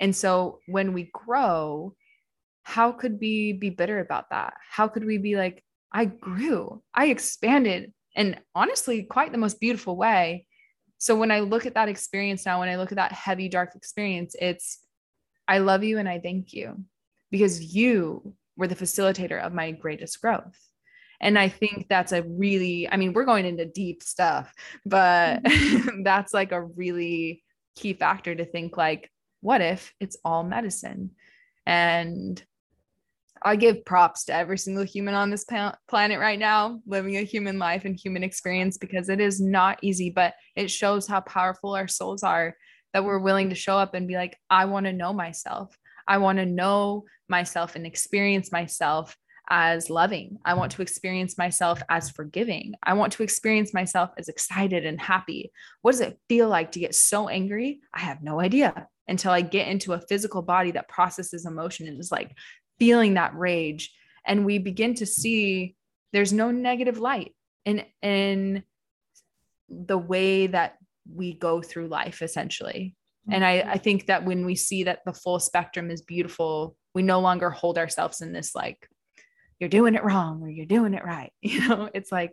And 0.00 0.14
so 0.14 0.60
when 0.66 0.92
we 0.92 1.10
grow, 1.12 1.94
how 2.62 2.92
could 2.92 3.18
we 3.20 3.52
be 3.52 3.70
bitter 3.70 4.00
about 4.00 4.30
that? 4.30 4.54
How 4.70 4.88
could 4.88 5.04
we 5.04 5.18
be 5.18 5.36
like, 5.36 5.64
I 5.94 6.06
grew, 6.06 6.82
I 6.92 7.06
expanded, 7.06 7.92
and 8.16 8.40
honestly, 8.54 9.04
quite 9.04 9.30
the 9.30 9.38
most 9.38 9.60
beautiful 9.60 9.96
way. 9.96 10.46
So 10.98 11.16
when 11.16 11.30
I 11.30 11.40
look 11.40 11.66
at 11.66 11.74
that 11.74 11.88
experience 11.88 12.44
now, 12.44 12.60
when 12.60 12.68
I 12.68 12.76
look 12.76 12.90
at 12.90 12.96
that 12.96 13.12
heavy, 13.12 13.48
dark 13.48 13.76
experience, 13.76 14.34
it's, 14.40 14.80
I 15.46 15.58
love 15.58 15.84
you 15.84 15.98
and 15.98 16.08
I 16.08 16.18
thank 16.18 16.52
you 16.52 16.84
because 17.30 17.74
you 17.74 18.34
were 18.56 18.66
the 18.66 18.74
facilitator 18.74 19.40
of 19.40 19.52
my 19.52 19.70
greatest 19.70 20.20
growth. 20.20 20.58
And 21.20 21.38
I 21.38 21.48
think 21.48 21.86
that's 21.88 22.12
a 22.12 22.22
really, 22.22 22.88
I 22.90 22.96
mean, 22.96 23.12
we're 23.12 23.24
going 23.24 23.46
into 23.46 23.64
deep 23.64 24.02
stuff, 24.02 24.52
but 24.84 25.42
mm-hmm. 25.42 26.02
that's 26.04 26.34
like 26.34 26.52
a 26.52 26.62
really 26.62 27.42
key 27.76 27.94
factor 27.94 28.34
to 28.34 28.44
think 28.44 28.76
like, 28.76 29.10
what 29.40 29.60
if 29.60 29.92
it's 30.00 30.16
all 30.24 30.42
medicine? 30.42 31.10
And 31.66 32.42
I 33.44 33.56
give 33.56 33.84
props 33.84 34.24
to 34.24 34.34
every 34.34 34.56
single 34.56 34.84
human 34.84 35.14
on 35.14 35.28
this 35.28 35.44
planet 35.44 36.18
right 36.18 36.38
now, 36.38 36.80
living 36.86 37.18
a 37.18 37.22
human 37.22 37.58
life 37.58 37.84
and 37.84 37.94
human 37.94 38.24
experience 38.24 38.78
because 38.78 39.10
it 39.10 39.20
is 39.20 39.38
not 39.38 39.78
easy, 39.82 40.08
but 40.08 40.34
it 40.56 40.70
shows 40.70 41.06
how 41.06 41.20
powerful 41.20 41.74
our 41.74 41.86
souls 41.86 42.22
are 42.22 42.56
that 42.94 43.04
we're 43.04 43.18
willing 43.18 43.50
to 43.50 43.54
show 43.54 43.76
up 43.76 43.92
and 43.92 44.08
be 44.08 44.14
like, 44.14 44.38
I 44.48 44.64
want 44.64 44.86
to 44.86 44.92
know 44.92 45.12
myself. 45.12 45.76
I 46.08 46.18
want 46.18 46.38
to 46.38 46.46
know 46.46 47.04
myself 47.28 47.76
and 47.76 47.86
experience 47.86 48.50
myself 48.50 49.14
as 49.50 49.90
loving. 49.90 50.38
I 50.44 50.54
want 50.54 50.72
to 50.72 50.82
experience 50.82 51.36
myself 51.36 51.82
as 51.90 52.10
forgiving. 52.10 52.74
I 52.82 52.94
want 52.94 53.12
to 53.14 53.22
experience 53.22 53.74
myself 53.74 54.10
as 54.16 54.28
excited 54.28 54.86
and 54.86 54.98
happy. 54.98 55.52
What 55.82 55.92
does 55.92 56.00
it 56.00 56.18
feel 56.30 56.48
like 56.48 56.72
to 56.72 56.80
get 56.80 56.94
so 56.94 57.28
angry? 57.28 57.80
I 57.92 58.00
have 58.00 58.22
no 58.22 58.40
idea 58.40 58.88
until 59.06 59.32
I 59.32 59.42
get 59.42 59.68
into 59.68 59.92
a 59.92 60.00
physical 60.00 60.40
body 60.40 60.70
that 60.70 60.88
processes 60.88 61.44
emotion 61.44 61.88
and 61.88 62.00
is 62.00 62.10
like, 62.10 62.34
feeling 62.78 63.14
that 63.14 63.34
rage. 63.34 63.92
And 64.26 64.44
we 64.44 64.58
begin 64.58 64.94
to 64.94 65.06
see 65.06 65.76
there's 66.12 66.32
no 66.32 66.50
negative 66.50 66.98
light 66.98 67.34
in 67.64 67.84
in 68.02 68.62
the 69.68 69.98
way 69.98 70.46
that 70.46 70.76
we 71.12 71.34
go 71.34 71.60
through 71.60 71.88
life 71.88 72.22
essentially. 72.22 72.94
And 73.30 73.42
I, 73.42 73.60
I 73.60 73.78
think 73.78 74.06
that 74.06 74.26
when 74.26 74.44
we 74.44 74.54
see 74.54 74.84
that 74.84 75.00
the 75.06 75.14
full 75.14 75.40
spectrum 75.40 75.90
is 75.90 76.02
beautiful 76.02 76.76
we 76.94 77.02
no 77.02 77.20
longer 77.20 77.50
hold 77.50 77.76
ourselves 77.76 78.20
in 78.20 78.32
this 78.32 78.54
like 78.54 78.88
you're 79.58 79.68
doing 79.68 79.94
it 79.94 80.04
wrong 80.04 80.42
or 80.42 80.48
you're 80.48 80.66
doing 80.66 80.94
it 80.94 81.04
right. 81.04 81.32
You 81.42 81.68
know 81.68 81.90
it's 81.92 82.12
like 82.12 82.32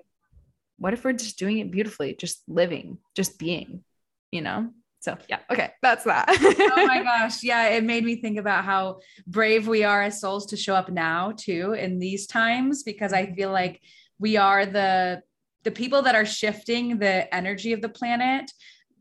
what 0.78 0.94
if 0.94 1.04
we're 1.04 1.14
just 1.14 1.38
doing 1.38 1.60
it 1.60 1.72
beautifully 1.72 2.16
just 2.16 2.44
living 2.48 3.00
just 3.16 3.38
being 3.38 3.84
you 4.32 4.42
know 4.42 4.72
so 5.02 5.18
yeah, 5.28 5.40
okay, 5.52 5.72
that's 5.82 6.04
that. 6.04 6.28
oh 6.30 6.86
my 6.86 7.02
gosh, 7.04 7.44
yeah, 7.44 7.70
it 7.70 7.84
made 7.84 8.06
me 8.06 8.22
think 8.22 8.38
about 8.38 8.64
how 8.64 9.00
brave 9.26 9.68
we 9.68 9.84
are 9.84 10.04
as 10.04 10.22
souls 10.22 10.46
to 10.48 10.58
show 10.58 10.76
up 10.76 10.92
now 10.92 11.34
too 11.36 11.74
in 11.74 11.98
these 11.98 12.28
times 12.28 12.84
because 12.84 13.12
I 13.12 13.34
feel 13.34 13.52
like 13.52 13.82
we 14.20 14.38
are 14.38 14.66
the 14.66 15.24
the 15.64 15.72
people 15.72 16.04
that 16.04 16.14
are 16.14 16.26
shifting 16.26 17.00
the 17.00 17.34
energy 17.34 17.74
of 17.74 17.82
the 17.82 17.90
planet 17.90 18.52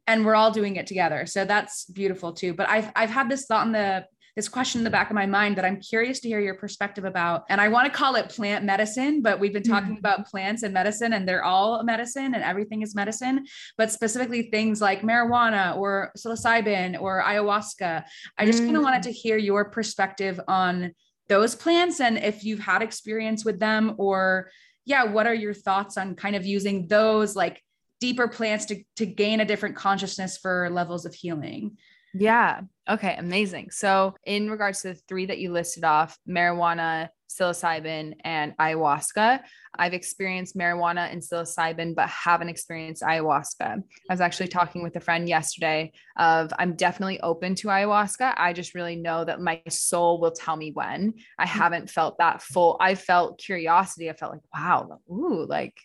and 0.06 0.24
we're 0.24 0.34
all 0.34 0.50
doing 0.50 0.76
it 0.76 0.86
together. 0.86 1.26
So 1.26 1.44
that's 1.44 1.84
beautiful 1.84 2.32
too. 2.32 2.54
But 2.54 2.70
I've 2.70 2.90
I've 2.96 3.10
had 3.10 3.28
this 3.28 3.44
thought 3.44 3.66
in 3.66 3.72
the 3.72 4.06
this 4.36 4.48
question 4.48 4.80
in 4.80 4.84
the 4.84 4.90
back 4.90 5.10
of 5.10 5.14
my 5.14 5.26
mind 5.26 5.56
that 5.56 5.64
I'm 5.64 5.80
curious 5.80 6.20
to 6.20 6.28
hear 6.28 6.40
your 6.40 6.54
perspective 6.54 7.04
about. 7.04 7.44
And 7.48 7.60
I 7.60 7.68
want 7.68 7.92
to 7.92 7.96
call 7.96 8.14
it 8.16 8.28
plant 8.28 8.64
medicine, 8.64 9.22
but 9.22 9.40
we've 9.40 9.52
been 9.52 9.62
talking 9.62 9.90
mm-hmm. 9.90 9.98
about 9.98 10.26
plants 10.26 10.62
and 10.62 10.72
medicine, 10.72 11.12
and 11.12 11.28
they're 11.28 11.44
all 11.44 11.82
medicine 11.82 12.34
and 12.34 12.42
everything 12.42 12.82
is 12.82 12.94
medicine, 12.94 13.46
but 13.76 13.90
specifically 13.90 14.50
things 14.50 14.80
like 14.80 15.02
marijuana 15.02 15.76
or 15.76 16.12
psilocybin 16.16 17.00
or 17.00 17.22
ayahuasca. 17.22 18.04
I 18.38 18.46
just 18.46 18.58
mm-hmm. 18.58 18.66
kind 18.66 18.76
of 18.76 18.82
wanted 18.82 19.02
to 19.04 19.12
hear 19.12 19.36
your 19.36 19.66
perspective 19.66 20.40
on 20.48 20.92
those 21.28 21.54
plants 21.54 22.00
and 22.00 22.18
if 22.18 22.44
you've 22.44 22.58
had 22.58 22.82
experience 22.82 23.44
with 23.44 23.60
them 23.60 23.94
or 23.98 24.50
yeah, 24.84 25.04
what 25.04 25.26
are 25.26 25.34
your 25.34 25.54
thoughts 25.54 25.96
on 25.96 26.16
kind 26.16 26.34
of 26.34 26.44
using 26.44 26.88
those 26.88 27.36
like 27.36 27.62
deeper 28.00 28.26
plants 28.26 28.64
to, 28.66 28.82
to 28.96 29.06
gain 29.06 29.40
a 29.40 29.44
different 29.44 29.76
consciousness 29.76 30.36
for 30.36 30.68
levels 30.70 31.06
of 31.06 31.14
healing? 31.14 31.76
Yeah. 32.14 32.62
Okay. 32.88 33.14
Amazing. 33.16 33.70
So, 33.70 34.14
in 34.24 34.50
regards 34.50 34.82
to 34.82 34.88
the 34.88 35.00
three 35.08 35.26
that 35.26 35.38
you 35.38 35.52
listed 35.52 35.84
off 35.84 36.18
marijuana, 36.28 37.08
psilocybin, 37.30 38.14
and 38.24 38.56
ayahuasca, 38.58 39.40
I've 39.76 39.94
experienced 39.94 40.56
marijuana 40.56 41.10
and 41.12 41.22
psilocybin, 41.22 41.94
but 41.94 42.08
haven't 42.08 42.48
experienced 42.48 43.02
ayahuasca. 43.02 43.82
I 43.82 44.12
was 44.12 44.20
actually 44.20 44.48
talking 44.48 44.82
with 44.82 44.96
a 44.96 45.00
friend 45.00 45.28
yesterday 45.28 45.92
of 46.18 46.52
I'm 46.58 46.74
definitely 46.74 47.20
open 47.20 47.54
to 47.56 47.68
ayahuasca. 47.68 48.34
I 48.36 48.52
just 48.52 48.74
really 48.74 48.96
know 48.96 49.24
that 49.24 49.40
my 49.40 49.62
soul 49.68 50.20
will 50.20 50.32
tell 50.32 50.56
me 50.56 50.72
when. 50.72 51.14
I 51.38 51.46
mm-hmm. 51.46 51.58
haven't 51.58 51.90
felt 51.90 52.18
that 52.18 52.42
full. 52.42 52.76
I 52.80 52.96
felt 52.96 53.38
curiosity. 53.38 54.10
I 54.10 54.14
felt 54.14 54.32
like, 54.32 54.42
wow, 54.52 54.98
ooh, 55.08 55.46
like, 55.48 55.78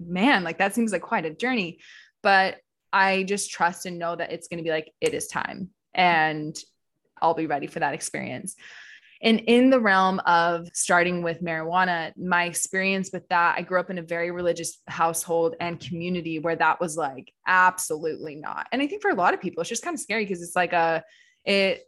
man, 0.00 0.42
like 0.42 0.58
that 0.58 0.74
seems 0.74 0.90
like 0.90 1.02
quite 1.02 1.24
a 1.24 1.30
journey. 1.30 1.78
But 2.22 2.56
I 2.92 3.24
just 3.24 3.50
trust 3.50 3.86
and 3.86 3.98
know 3.98 4.16
that 4.16 4.32
it's 4.32 4.48
going 4.48 4.58
to 4.58 4.64
be 4.64 4.70
like, 4.70 4.92
it 5.00 5.14
is 5.14 5.26
time 5.26 5.70
and 5.94 6.56
I'll 7.20 7.34
be 7.34 7.46
ready 7.46 7.66
for 7.66 7.80
that 7.80 7.94
experience. 7.94 8.56
And 9.22 9.40
in 9.40 9.70
the 9.70 9.80
realm 9.80 10.20
of 10.26 10.68
starting 10.74 11.22
with 11.22 11.42
marijuana, 11.42 12.12
my 12.18 12.44
experience 12.44 13.10
with 13.12 13.26
that, 13.28 13.56
I 13.56 13.62
grew 13.62 13.80
up 13.80 13.88
in 13.88 13.98
a 13.98 14.02
very 14.02 14.30
religious 14.30 14.78
household 14.88 15.56
and 15.58 15.80
community 15.80 16.38
where 16.38 16.56
that 16.56 16.80
was 16.80 16.96
like 16.96 17.32
absolutely 17.46 18.36
not. 18.36 18.66
And 18.72 18.82
I 18.82 18.86
think 18.86 19.00
for 19.00 19.10
a 19.10 19.14
lot 19.14 19.32
of 19.32 19.40
people, 19.40 19.62
it's 19.62 19.70
just 19.70 19.82
kind 19.82 19.94
of 19.94 20.00
scary 20.00 20.24
because 20.24 20.42
it's 20.42 20.54
like 20.54 20.74
a, 20.74 21.02
it 21.46 21.84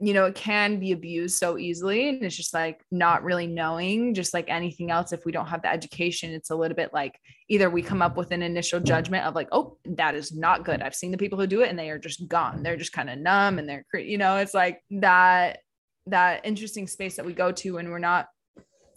you 0.00 0.12
know, 0.12 0.24
it 0.24 0.34
can 0.34 0.80
be 0.80 0.92
abused 0.92 1.38
so 1.38 1.56
easily. 1.56 2.08
And 2.08 2.22
it's 2.22 2.36
just 2.36 2.52
like 2.52 2.82
not 2.90 3.22
really 3.22 3.46
knowing, 3.46 4.12
just 4.14 4.34
like 4.34 4.50
anything 4.50 4.90
else. 4.90 5.12
If 5.12 5.24
we 5.24 5.32
don't 5.32 5.46
have 5.46 5.62
the 5.62 5.70
education, 5.70 6.32
it's 6.32 6.50
a 6.50 6.56
little 6.56 6.76
bit 6.76 6.92
like 6.92 7.18
either 7.48 7.70
we 7.70 7.80
come 7.80 8.02
up 8.02 8.16
with 8.16 8.32
an 8.32 8.42
initial 8.42 8.80
judgment 8.80 9.24
of 9.24 9.34
like, 9.34 9.48
oh, 9.52 9.78
that 9.84 10.14
is 10.14 10.34
not 10.34 10.64
good. 10.64 10.82
I've 10.82 10.96
seen 10.96 11.12
the 11.12 11.18
people 11.18 11.38
who 11.38 11.46
do 11.46 11.62
it 11.62 11.70
and 11.70 11.78
they 11.78 11.90
are 11.90 11.98
just 11.98 12.26
gone. 12.28 12.62
They're 12.62 12.76
just 12.76 12.92
kind 12.92 13.08
of 13.08 13.18
numb 13.18 13.58
and 13.58 13.68
they're, 13.68 13.84
you 13.94 14.18
know, 14.18 14.38
it's 14.38 14.54
like 14.54 14.80
that, 14.90 15.60
that 16.06 16.44
interesting 16.44 16.88
space 16.88 17.16
that 17.16 17.24
we 17.24 17.32
go 17.32 17.52
to 17.52 17.74
when 17.74 17.90
we're 17.90 17.98
not 17.98 18.26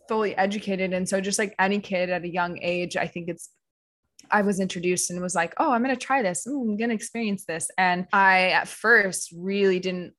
fully 0.07 0.35
educated. 0.35 0.93
And 0.93 1.07
so 1.07 1.21
just 1.21 1.37
like 1.37 1.53
any 1.59 1.79
kid 1.79 2.09
at 2.09 2.23
a 2.23 2.29
young 2.29 2.57
age, 2.61 2.97
I 2.97 3.07
think 3.07 3.29
it's 3.29 3.49
I 4.31 4.41
was 4.41 4.59
introduced 4.59 5.09
and 5.09 5.21
was 5.21 5.35
like, 5.35 5.53
oh, 5.57 5.71
I'm 5.71 5.83
going 5.83 5.95
to 5.95 6.05
try 6.05 6.21
this. 6.21 6.45
Ooh, 6.47 6.61
I'm 6.61 6.77
going 6.77 6.89
to 6.89 6.95
experience 6.95 7.45
this. 7.45 7.69
And 7.77 8.07
I, 8.11 8.49
at 8.49 8.67
first, 8.67 9.33
really 9.37 9.79
didn't 9.79 10.13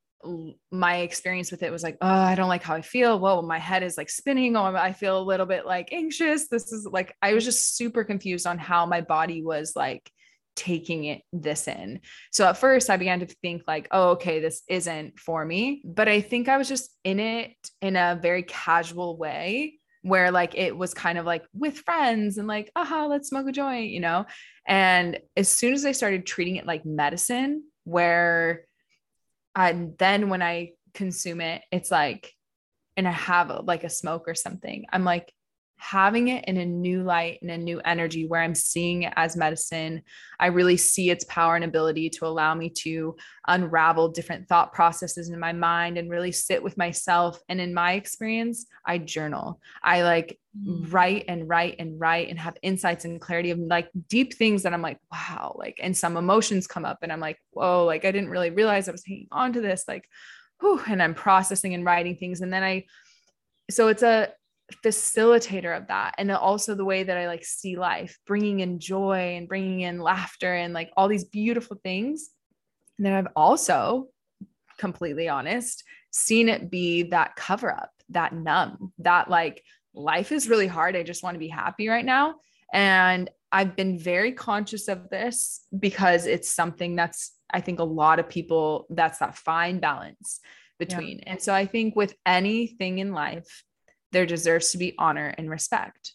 my 0.70 0.98
experience 0.98 1.50
with 1.50 1.62
it 1.62 1.72
was 1.72 1.82
like, 1.82 1.96
oh, 2.00 2.08
I 2.08 2.34
don't 2.34 2.48
like 2.48 2.62
how 2.62 2.74
I 2.74 2.82
feel. 2.82 3.18
Whoa, 3.18 3.42
my 3.42 3.58
head 3.58 3.82
is 3.82 3.96
like 3.96 4.10
spinning. 4.10 4.56
Oh, 4.56 4.64
I 4.64 4.92
feel 4.92 5.18
a 5.18 5.22
little 5.22 5.46
bit 5.46 5.66
like 5.66 5.92
anxious. 5.92 6.48
This 6.48 6.72
is 6.72 6.86
like, 6.90 7.14
I 7.22 7.34
was 7.34 7.44
just 7.44 7.76
super 7.76 8.04
confused 8.04 8.46
on 8.46 8.58
how 8.58 8.86
my 8.86 9.00
body 9.00 9.42
was 9.42 9.74
like 9.76 10.10
taking 10.56 11.04
it 11.04 11.22
this 11.32 11.68
in. 11.68 12.00
So 12.32 12.46
at 12.46 12.56
first 12.56 12.90
I 12.90 12.96
began 12.96 13.20
to 13.20 13.26
think 13.26 13.62
like, 13.68 13.86
oh, 13.92 14.10
okay, 14.10 14.40
this 14.40 14.62
isn't 14.68 15.18
for 15.18 15.44
me. 15.44 15.82
But 15.84 16.08
I 16.08 16.20
think 16.20 16.48
I 16.48 16.58
was 16.58 16.68
just 16.68 16.90
in 17.04 17.20
it 17.20 17.52
in 17.80 17.94
a 17.96 18.18
very 18.20 18.42
casual 18.42 19.16
way 19.16 19.74
where 20.02 20.30
like 20.30 20.56
it 20.56 20.76
was 20.76 20.94
kind 20.94 21.18
of 21.18 21.26
like 21.26 21.44
with 21.52 21.78
friends 21.78 22.38
and 22.38 22.48
like, 22.48 22.70
aha, 22.74 23.06
let's 23.06 23.28
smoke 23.28 23.48
a 23.48 23.52
joint, 23.52 23.90
you 23.90 24.00
know? 24.00 24.26
And 24.66 25.20
as 25.36 25.48
soon 25.48 25.74
as 25.74 25.84
I 25.84 25.92
started 25.92 26.26
treating 26.26 26.56
it 26.56 26.66
like 26.66 26.84
medicine, 26.84 27.62
where 27.84 28.64
and 29.58 29.96
then 29.98 30.28
when 30.28 30.42
I 30.42 30.72
consume 30.94 31.40
it, 31.40 31.62
it's 31.72 31.90
like, 31.90 32.32
and 32.96 33.06
I 33.06 33.12
have 33.12 33.50
a, 33.50 33.60
like 33.60 33.84
a 33.84 33.90
smoke 33.90 34.28
or 34.28 34.34
something, 34.34 34.86
I'm 34.92 35.04
like, 35.04 35.32
having 35.78 36.28
it 36.28 36.44
in 36.46 36.56
a 36.56 36.66
new 36.66 37.02
light 37.02 37.38
and 37.40 37.50
a 37.50 37.56
new 37.56 37.80
energy 37.80 38.26
where 38.26 38.42
I'm 38.42 38.54
seeing 38.54 39.04
it 39.04 39.12
as 39.16 39.36
medicine. 39.36 40.02
I 40.38 40.46
really 40.46 40.76
see 40.76 41.10
its 41.10 41.24
power 41.24 41.54
and 41.54 41.64
ability 41.64 42.10
to 42.10 42.26
allow 42.26 42.54
me 42.54 42.68
to 42.80 43.16
unravel 43.46 44.08
different 44.08 44.48
thought 44.48 44.72
processes 44.72 45.30
in 45.30 45.38
my 45.38 45.52
mind 45.52 45.96
and 45.96 46.10
really 46.10 46.32
sit 46.32 46.62
with 46.62 46.76
myself. 46.76 47.40
And 47.48 47.60
in 47.60 47.72
my 47.72 47.92
experience, 47.92 48.66
I 48.84 48.98
journal. 48.98 49.60
I 49.82 50.02
like 50.02 50.38
mm. 50.56 50.92
write 50.92 51.24
and 51.28 51.48
write 51.48 51.76
and 51.78 51.98
write 51.98 52.28
and 52.28 52.38
have 52.38 52.56
insights 52.62 53.04
and 53.04 53.20
clarity 53.20 53.50
of 53.50 53.58
like 53.58 53.88
deep 54.08 54.34
things 54.34 54.64
that 54.64 54.74
I'm 54.74 54.82
like, 54.82 54.98
wow, 55.12 55.54
like, 55.58 55.78
and 55.80 55.96
some 55.96 56.16
emotions 56.16 56.66
come 56.66 56.84
up 56.84 56.98
and 57.02 57.12
I'm 57.12 57.20
like, 57.20 57.38
whoa, 57.50 57.84
like 57.84 58.04
I 58.04 58.12
didn't 58.12 58.30
really 58.30 58.50
realize 58.50 58.88
I 58.88 58.92
was 58.92 59.04
hanging 59.06 59.28
on 59.30 59.52
to 59.52 59.60
this. 59.60 59.84
Like, 59.86 60.08
whew, 60.60 60.82
and 60.88 61.02
I'm 61.02 61.14
processing 61.14 61.74
and 61.74 61.84
writing 61.84 62.16
things. 62.16 62.40
And 62.40 62.52
then 62.52 62.64
I, 62.64 62.84
so 63.70 63.88
it's 63.88 64.02
a 64.02 64.30
facilitator 64.84 65.76
of 65.76 65.88
that 65.88 66.14
and 66.18 66.30
also 66.30 66.74
the 66.74 66.84
way 66.84 67.02
that 67.02 67.16
i 67.16 67.26
like 67.26 67.44
see 67.44 67.76
life 67.76 68.18
bringing 68.26 68.60
in 68.60 68.78
joy 68.78 69.34
and 69.36 69.48
bringing 69.48 69.80
in 69.80 69.98
laughter 69.98 70.54
and 70.54 70.74
like 70.74 70.90
all 70.96 71.08
these 71.08 71.24
beautiful 71.24 71.78
things 71.82 72.30
and 72.98 73.06
then 73.06 73.14
i've 73.14 73.28
also 73.34 74.08
completely 74.76 75.28
honest 75.28 75.84
seen 76.10 76.48
it 76.48 76.70
be 76.70 77.04
that 77.04 77.34
cover 77.34 77.72
up 77.72 77.90
that 78.10 78.34
numb 78.34 78.92
that 78.98 79.30
like 79.30 79.62
life 79.94 80.32
is 80.32 80.48
really 80.48 80.66
hard 80.66 80.94
i 80.94 81.02
just 81.02 81.22
want 81.22 81.34
to 81.34 81.40
be 81.40 81.48
happy 81.48 81.88
right 81.88 82.04
now 82.04 82.34
and 82.72 83.30
i've 83.50 83.74
been 83.74 83.98
very 83.98 84.32
conscious 84.32 84.86
of 84.86 85.08
this 85.08 85.62
because 85.78 86.26
it's 86.26 86.48
something 86.48 86.94
that's 86.94 87.32
i 87.50 87.60
think 87.60 87.78
a 87.78 87.84
lot 87.84 88.18
of 88.18 88.28
people 88.28 88.86
that's 88.90 89.18
that 89.18 89.34
fine 89.34 89.80
balance 89.80 90.40
between 90.78 91.18
yeah. 91.18 91.24
and 91.28 91.42
so 91.42 91.54
i 91.54 91.64
think 91.64 91.96
with 91.96 92.14
anything 92.26 92.98
in 92.98 93.12
life 93.12 93.64
there 94.12 94.26
deserves 94.26 94.72
to 94.72 94.78
be 94.78 94.94
honor 94.98 95.34
and 95.36 95.50
respect. 95.50 96.14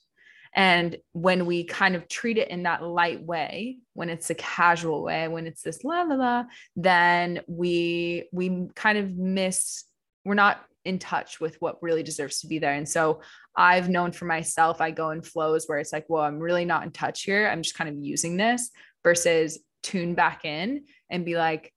And 0.55 0.97
when 1.13 1.45
we 1.45 1.63
kind 1.63 1.95
of 1.95 2.07
treat 2.07 2.37
it 2.37 2.49
in 2.49 2.63
that 2.63 2.83
light 2.83 3.23
way, 3.23 3.79
when 3.93 4.09
it's 4.09 4.29
a 4.29 4.35
casual 4.35 5.01
way, 5.01 5.27
when 5.27 5.47
it's 5.47 5.63
this 5.63 5.83
la 5.83 6.03
la 6.03 6.15
la, 6.15 6.43
then 6.75 7.41
we 7.47 8.29
we 8.31 8.67
kind 8.75 8.97
of 8.97 9.15
miss, 9.15 9.85
we're 10.23 10.35
not 10.35 10.63
in 10.85 10.99
touch 10.99 11.39
with 11.39 11.59
what 11.61 11.81
really 11.81 12.03
deserves 12.03 12.41
to 12.41 12.47
be 12.47 12.59
there. 12.59 12.73
And 12.73 12.87
so 12.87 13.21
I've 13.55 13.89
known 13.89 14.11
for 14.11 14.25
myself, 14.25 14.81
I 14.81 14.91
go 14.91 15.11
in 15.11 15.21
flows 15.21 15.65
where 15.65 15.79
it's 15.79 15.93
like, 15.93 16.05
well, 16.07 16.23
I'm 16.23 16.39
really 16.39 16.65
not 16.65 16.83
in 16.83 16.91
touch 16.91 17.23
here. 17.23 17.47
I'm 17.47 17.61
just 17.61 17.75
kind 17.75 17.89
of 17.89 17.95
using 18.03 18.37
this 18.37 18.69
versus 19.03 19.59
tune 19.81 20.13
back 20.13 20.45
in 20.45 20.85
and 21.09 21.25
be 21.25 21.35
like, 21.35 21.73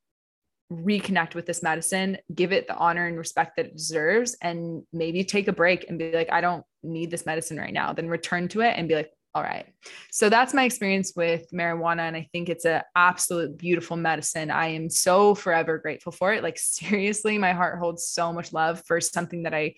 reconnect 0.73 1.35
with 1.35 1.47
this 1.47 1.63
medicine, 1.63 2.19
give 2.35 2.53
it 2.53 2.67
the 2.67 2.77
honor 2.77 3.07
and 3.07 3.17
respect 3.17 3.57
that 3.57 3.67
it 3.67 3.77
deserves, 3.77 4.37
and 4.43 4.83
maybe 4.93 5.23
take 5.25 5.49
a 5.49 5.53
break 5.53 5.89
and 5.89 5.99
be 5.99 6.13
like, 6.13 6.33
I 6.33 6.41
don't 6.41 6.65
need 6.83 7.11
this 7.11 7.27
medicine 7.27 7.57
right 7.57 7.73
now. 7.73 7.93
Then 7.93 8.09
return 8.09 8.49
to 8.49 8.63
it 8.63 8.75
and 8.77 8.89
be 8.89 8.95
like, 8.95 9.11
all 9.35 9.43
right. 9.43 9.67
So 10.11 10.31
that's 10.31 10.55
my 10.55 10.65
experience 10.65 11.13
with 11.15 11.51
marijuana. 11.53 12.01
And 12.01 12.17
I 12.17 12.27
think 12.33 12.49
it's 12.49 12.65
an 12.65 12.81
absolute 12.95 13.59
beautiful 13.59 13.97
medicine. 13.97 14.51
I 14.51 14.69
am 14.69 14.89
so 14.89 15.35
forever 15.35 15.77
grateful 15.77 16.11
for 16.11 16.33
it. 16.33 16.43
Like, 16.43 16.59
seriously, 16.59 17.37
my 17.37 17.53
heart 17.53 17.79
holds 17.79 18.09
so 18.09 18.33
much 18.33 18.55
love 18.55 18.83
for 18.87 18.99
something 18.99 19.43
that 19.43 19.53
I 19.53 19.75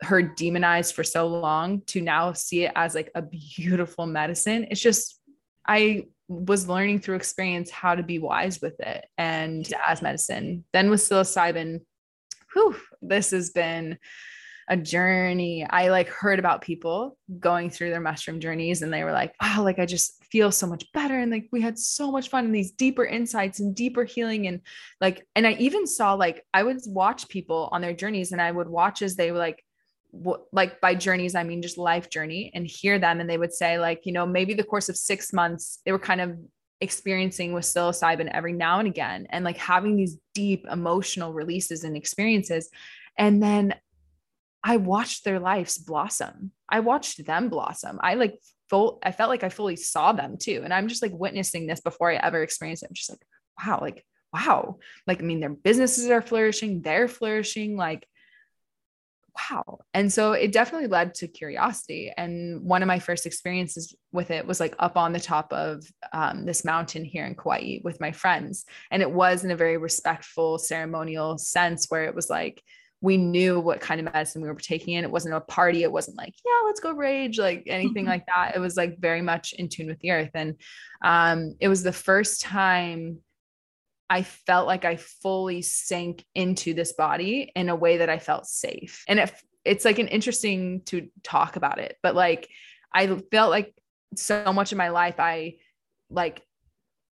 heard 0.00 0.36
demonized 0.36 0.94
for 0.94 1.02
so 1.02 1.26
long 1.26 1.82
to 1.86 2.00
now 2.00 2.32
see 2.34 2.64
it 2.64 2.72
as 2.76 2.94
like 2.94 3.10
a 3.16 3.22
beautiful 3.22 4.06
medicine. 4.06 4.68
It's 4.70 4.80
just, 4.80 5.20
I 5.66 6.04
was 6.28 6.68
learning 6.68 7.00
through 7.00 7.16
experience 7.16 7.70
how 7.70 7.94
to 7.94 8.02
be 8.02 8.18
wise 8.18 8.60
with 8.60 8.78
it 8.80 9.06
and 9.18 9.70
as 9.86 10.02
medicine. 10.02 10.64
Then 10.72 10.90
with 10.90 11.00
psilocybin, 11.00 11.80
whew, 12.52 12.76
this 13.02 13.30
has 13.32 13.50
been 13.50 13.98
a 14.68 14.76
journey. 14.76 15.66
I 15.68 15.88
like 15.90 16.08
heard 16.08 16.38
about 16.38 16.62
people 16.62 17.18
going 17.38 17.68
through 17.68 17.90
their 17.90 18.00
mushroom 18.00 18.40
journeys 18.40 18.82
and 18.82 18.92
they 18.92 19.04
were 19.04 19.12
like, 19.12 19.34
wow, 19.42 19.62
like 19.62 19.78
I 19.78 19.86
just 19.86 20.24
feel 20.24 20.50
so 20.50 20.66
much 20.66 20.90
better. 20.92 21.18
And 21.18 21.30
like 21.30 21.48
we 21.52 21.60
had 21.60 21.78
so 21.78 22.10
much 22.10 22.28
fun 22.28 22.46
and 22.46 22.54
these 22.54 22.72
deeper 22.72 23.04
insights 23.04 23.60
and 23.60 23.74
deeper 23.74 24.04
healing. 24.04 24.46
And 24.46 24.60
like, 25.00 25.26
and 25.36 25.46
I 25.46 25.52
even 25.54 25.86
saw 25.86 26.14
like 26.14 26.44
I 26.54 26.62
would 26.62 26.80
watch 26.86 27.28
people 27.28 27.68
on 27.72 27.82
their 27.82 27.92
journeys 27.92 28.32
and 28.32 28.40
I 28.40 28.50
would 28.50 28.68
watch 28.68 29.02
as 29.02 29.16
they 29.16 29.32
were 29.32 29.38
like 29.38 29.63
like 30.52 30.80
by 30.80 30.94
journeys, 30.94 31.34
I 31.34 31.42
mean 31.42 31.62
just 31.62 31.78
life 31.78 32.08
journey 32.10 32.50
and 32.54 32.66
hear 32.66 32.98
them. 32.98 33.20
And 33.20 33.28
they 33.28 33.38
would 33.38 33.52
say, 33.52 33.78
like, 33.78 34.02
you 34.04 34.12
know, 34.12 34.26
maybe 34.26 34.54
the 34.54 34.64
course 34.64 34.88
of 34.88 34.96
six 34.96 35.32
months, 35.32 35.80
they 35.84 35.92
were 35.92 35.98
kind 35.98 36.20
of 36.20 36.38
experiencing 36.80 37.52
with 37.52 37.64
psilocybin 37.64 38.30
every 38.32 38.52
now 38.52 38.78
and 38.78 38.88
again 38.88 39.26
and 39.30 39.44
like 39.44 39.56
having 39.56 39.96
these 39.96 40.18
deep 40.34 40.66
emotional 40.70 41.32
releases 41.32 41.84
and 41.84 41.96
experiences. 41.96 42.68
And 43.18 43.42
then 43.42 43.74
I 44.62 44.76
watched 44.76 45.24
their 45.24 45.40
lives 45.40 45.78
blossom. 45.78 46.52
I 46.68 46.80
watched 46.80 47.26
them 47.26 47.48
blossom. 47.48 47.98
I 48.02 48.14
like 48.14 48.38
full, 48.70 48.98
I 49.02 49.12
felt 49.12 49.30
like 49.30 49.44
I 49.44 49.48
fully 49.48 49.76
saw 49.76 50.12
them 50.12 50.36
too. 50.38 50.62
And 50.64 50.72
I'm 50.72 50.88
just 50.88 51.02
like 51.02 51.12
witnessing 51.12 51.66
this 51.66 51.80
before 51.80 52.10
I 52.10 52.16
ever 52.16 52.42
experienced 52.42 52.82
it. 52.82 52.88
I'm 52.90 52.94
just 52.94 53.10
like, 53.10 53.24
wow, 53.64 53.78
like, 53.80 54.04
wow. 54.32 54.78
Like, 55.06 55.20
I 55.20 55.24
mean, 55.24 55.40
their 55.40 55.50
businesses 55.50 56.10
are 56.10 56.22
flourishing, 56.22 56.82
they're 56.82 57.08
flourishing. 57.08 57.76
Like, 57.76 58.06
wow. 59.36 59.78
And 59.92 60.12
so 60.12 60.32
it 60.32 60.52
definitely 60.52 60.88
led 60.88 61.14
to 61.14 61.28
curiosity. 61.28 62.12
And 62.16 62.62
one 62.62 62.82
of 62.82 62.86
my 62.86 62.98
first 62.98 63.26
experiences 63.26 63.94
with 64.12 64.30
it 64.30 64.46
was 64.46 64.60
like 64.60 64.74
up 64.78 64.96
on 64.96 65.12
the 65.12 65.20
top 65.20 65.52
of 65.52 65.84
um, 66.12 66.46
this 66.46 66.64
mountain 66.64 67.04
here 67.04 67.26
in 67.26 67.34
Kauai 67.34 67.78
with 67.82 68.00
my 68.00 68.12
friends. 68.12 68.64
And 68.90 69.02
it 69.02 69.10
was 69.10 69.44
in 69.44 69.50
a 69.50 69.56
very 69.56 69.76
respectful, 69.76 70.58
ceremonial 70.58 71.38
sense 71.38 71.86
where 71.88 72.04
it 72.04 72.14
was 72.14 72.30
like, 72.30 72.62
we 73.00 73.18
knew 73.18 73.60
what 73.60 73.80
kind 73.80 74.00
of 74.00 74.10
medicine 74.10 74.40
we 74.40 74.48
were 74.48 74.54
taking 74.54 74.94
in. 74.94 75.04
It 75.04 75.10
wasn't 75.10 75.34
a 75.34 75.40
party. 75.40 75.82
It 75.82 75.92
wasn't 75.92 76.16
like, 76.16 76.32
yeah, 76.42 76.64
let's 76.64 76.80
go 76.80 76.92
rage, 76.92 77.38
like 77.38 77.64
anything 77.66 78.06
like 78.06 78.24
that. 78.34 78.56
It 78.56 78.60
was 78.60 78.78
like 78.78 78.98
very 78.98 79.20
much 79.20 79.52
in 79.52 79.68
tune 79.68 79.88
with 79.88 79.98
the 79.98 80.10
earth. 80.10 80.30
And 80.32 80.54
um, 81.04 81.54
it 81.60 81.68
was 81.68 81.82
the 81.82 81.92
first 81.92 82.40
time 82.40 83.18
I 84.10 84.22
felt 84.22 84.66
like 84.66 84.84
I 84.84 84.96
fully 84.96 85.62
sank 85.62 86.24
into 86.34 86.74
this 86.74 86.92
body 86.92 87.50
in 87.54 87.68
a 87.68 87.76
way 87.76 87.98
that 87.98 88.10
I 88.10 88.18
felt 88.18 88.46
safe. 88.46 89.04
And 89.08 89.18
it, 89.18 89.32
it's 89.64 89.84
like 89.84 89.98
an 89.98 90.08
interesting 90.08 90.82
to 90.86 91.08
talk 91.22 91.56
about 91.56 91.78
it, 91.78 91.96
but 92.02 92.14
like 92.14 92.48
I 92.92 93.06
felt 93.30 93.50
like 93.50 93.74
so 94.16 94.52
much 94.52 94.72
of 94.72 94.78
my 94.78 94.90
life, 94.90 95.18
I 95.18 95.56
like 96.10 96.42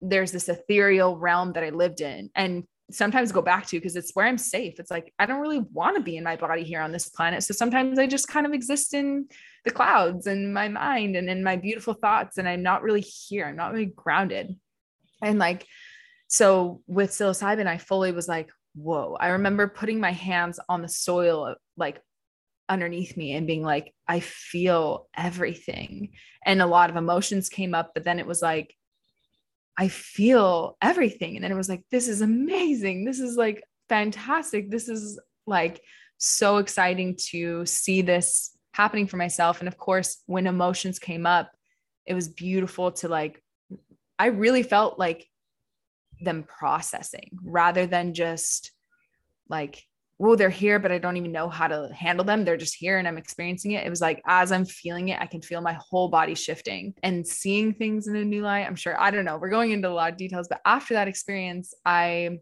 there's 0.02 0.32
this 0.32 0.48
ethereal 0.48 1.16
realm 1.16 1.52
that 1.52 1.62
I 1.62 1.70
lived 1.70 2.00
in 2.00 2.30
and 2.34 2.64
sometimes 2.90 3.32
go 3.32 3.42
back 3.42 3.66
to 3.66 3.76
because 3.76 3.96
it's 3.96 4.12
where 4.14 4.26
I'm 4.26 4.38
safe. 4.38 4.80
It's 4.80 4.90
like 4.90 5.12
I 5.18 5.26
don't 5.26 5.40
really 5.40 5.60
want 5.72 5.96
to 5.96 6.02
be 6.02 6.16
in 6.16 6.24
my 6.24 6.36
body 6.36 6.64
here 6.64 6.80
on 6.80 6.92
this 6.92 7.08
planet. 7.08 7.42
So 7.44 7.54
sometimes 7.54 7.98
I 7.98 8.06
just 8.06 8.28
kind 8.28 8.46
of 8.46 8.52
exist 8.52 8.94
in 8.94 9.26
the 9.64 9.70
clouds 9.70 10.26
and 10.26 10.52
my 10.52 10.68
mind 10.68 11.16
and 11.16 11.28
in 11.28 11.44
my 11.44 11.56
beautiful 11.56 11.94
thoughts 11.94 12.38
and 12.38 12.48
I'm 12.48 12.62
not 12.62 12.82
really 12.82 13.00
here. 13.00 13.46
I'm 13.46 13.56
not 13.56 13.72
really 13.72 13.92
grounded. 13.94 14.56
And 15.22 15.38
like 15.38 15.66
so 16.30 16.80
with 16.86 17.10
psilocybin, 17.10 17.66
I 17.66 17.76
fully 17.78 18.12
was 18.12 18.28
like, 18.28 18.50
whoa. 18.76 19.16
I 19.18 19.30
remember 19.30 19.66
putting 19.66 19.98
my 19.98 20.12
hands 20.12 20.60
on 20.68 20.80
the 20.80 20.88
soil, 20.88 21.56
like 21.76 22.00
underneath 22.68 23.16
me, 23.16 23.32
and 23.32 23.48
being 23.48 23.64
like, 23.64 23.92
I 24.06 24.20
feel 24.20 25.08
everything. 25.16 26.12
And 26.46 26.62
a 26.62 26.66
lot 26.66 26.88
of 26.88 26.94
emotions 26.94 27.48
came 27.48 27.74
up, 27.74 27.90
but 27.94 28.04
then 28.04 28.20
it 28.20 28.28
was 28.28 28.40
like, 28.40 28.72
I 29.76 29.88
feel 29.88 30.76
everything. 30.80 31.34
And 31.34 31.44
then 31.44 31.50
it 31.50 31.56
was 31.56 31.68
like, 31.68 31.82
this 31.90 32.06
is 32.06 32.20
amazing. 32.20 33.04
This 33.04 33.18
is 33.18 33.36
like 33.36 33.64
fantastic. 33.88 34.70
This 34.70 34.88
is 34.88 35.18
like 35.48 35.80
so 36.18 36.58
exciting 36.58 37.16
to 37.30 37.66
see 37.66 38.02
this 38.02 38.56
happening 38.72 39.08
for 39.08 39.16
myself. 39.16 39.58
And 39.58 39.66
of 39.66 39.76
course, 39.76 40.22
when 40.26 40.46
emotions 40.46 41.00
came 41.00 41.26
up, 41.26 41.50
it 42.06 42.14
was 42.14 42.28
beautiful 42.28 42.92
to 42.92 43.08
like, 43.08 43.42
I 44.16 44.26
really 44.26 44.62
felt 44.62 44.96
like 44.96 45.26
them 46.22 46.44
processing 46.44 47.30
rather 47.42 47.86
than 47.86 48.14
just 48.14 48.72
like 49.48 49.84
oh 50.20 50.36
they're 50.36 50.50
here 50.50 50.78
but 50.78 50.92
i 50.92 50.98
don't 50.98 51.16
even 51.16 51.32
know 51.32 51.48
how 51.48 51.66
to 51.66 51.88
handle 51.94 52.24
them. 52.24 52.44
They're 52.44 52.56
just 52.56 52.74
here 52.74 52.98
and 52.98 53.08
i'm 53.08 53.18
experiencing 53.18 53.72
it. 53.72 53.86
It 53.86 53.90
was 53.90 54.00
like 54.00 54.22
as 54.26 54.52
i'm 54.52 54.64
feeling 54.64 55.08
it 55.08 55.20
i 55.20 55.26
can 55.26 55.42
feel 55.42 55.60
my 55.60 55.72
whole 55.74 56.08
body 56.08 56.34
shifting 56.34 56.94
and 57.02 57.26
seeing 57.26 57.74
things 57.74 58.06
in 58.06 58.16
a 58.16 58.24
new 58.24 58.42
light. 58.42 58.66
I'm 58.66 58.76
sure 58.76 59.00
i 59.00 59.10
don't 59.10 59.24
know 59.24 59.38
we're 59.38 59.50
going 59.50 59.72
into 59.72 59.88
a 59.88 59.90
lot 59.90 60.12
of 60.12 60.18
details 60.18 60.48
but 60.48 60.60
after 60.64 60.94
that 60.94 61.08
experience 61.08 61.74
i 61.84 62.38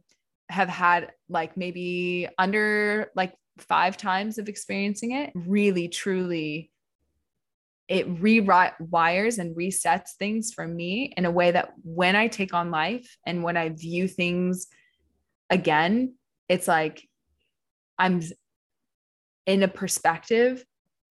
have 0.51 0.69
had 0.69 1.13
like 1.29 1.57
maybe 1.57 2.29
under 2.39 3.11
like 3.15 3.35
five 3.59 3.97
times 3.97 4.39
of 4.39 4.49
experiencing 4.49 5.13
it 5.13 5.31
really 5.35 5.89
truly 5.89 6.71
it 7.89 8.07
rewires 8.21 9.39
and 9.39 9.57
resets 9.57 10.11
things 10.19 10.53
for 10.53 10.67
me 10.67 11.13
in 11.17 11.25
a 11.25 11.31
way 11.31 11.51
that 11.51 11.73
when 11.83 12.15
I 12.17 12.29
take 12.29 12.53
on 12.53 12.71
life 12.71 13.17
and 13.27 13.43
when 13.43 13.57
I 13.57 13.71
view 13.71 14.07
things 14.07 14.67
again, 15.49 16.15
it's 16.49 16.69
like 16.69 17.03
I'm 17.99 18.23
in 19.47 19.63
a 19.63 19.69
perspective 19.69 20.65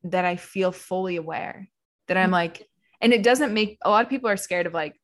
that 0.04 0.24
I 0.24 0.36
feel 0.36 0.72
fully 0.72 1.16
aware 1.16 1.68
that 2.08 2.18
I'm 2.18 2.32
like, 2.32 2.66
and 3.02 3.12
it 3.12 3.24
doesn't 3.24 3.54
make 3.54 3.80
a 3.84 3.90
lot 3.90 4.06
of 4.06 4.10
people 4.10 4.30
are 4.30 4.38
scared 4.38 4.68
of 4.68 4.74
like, 4.74 4.96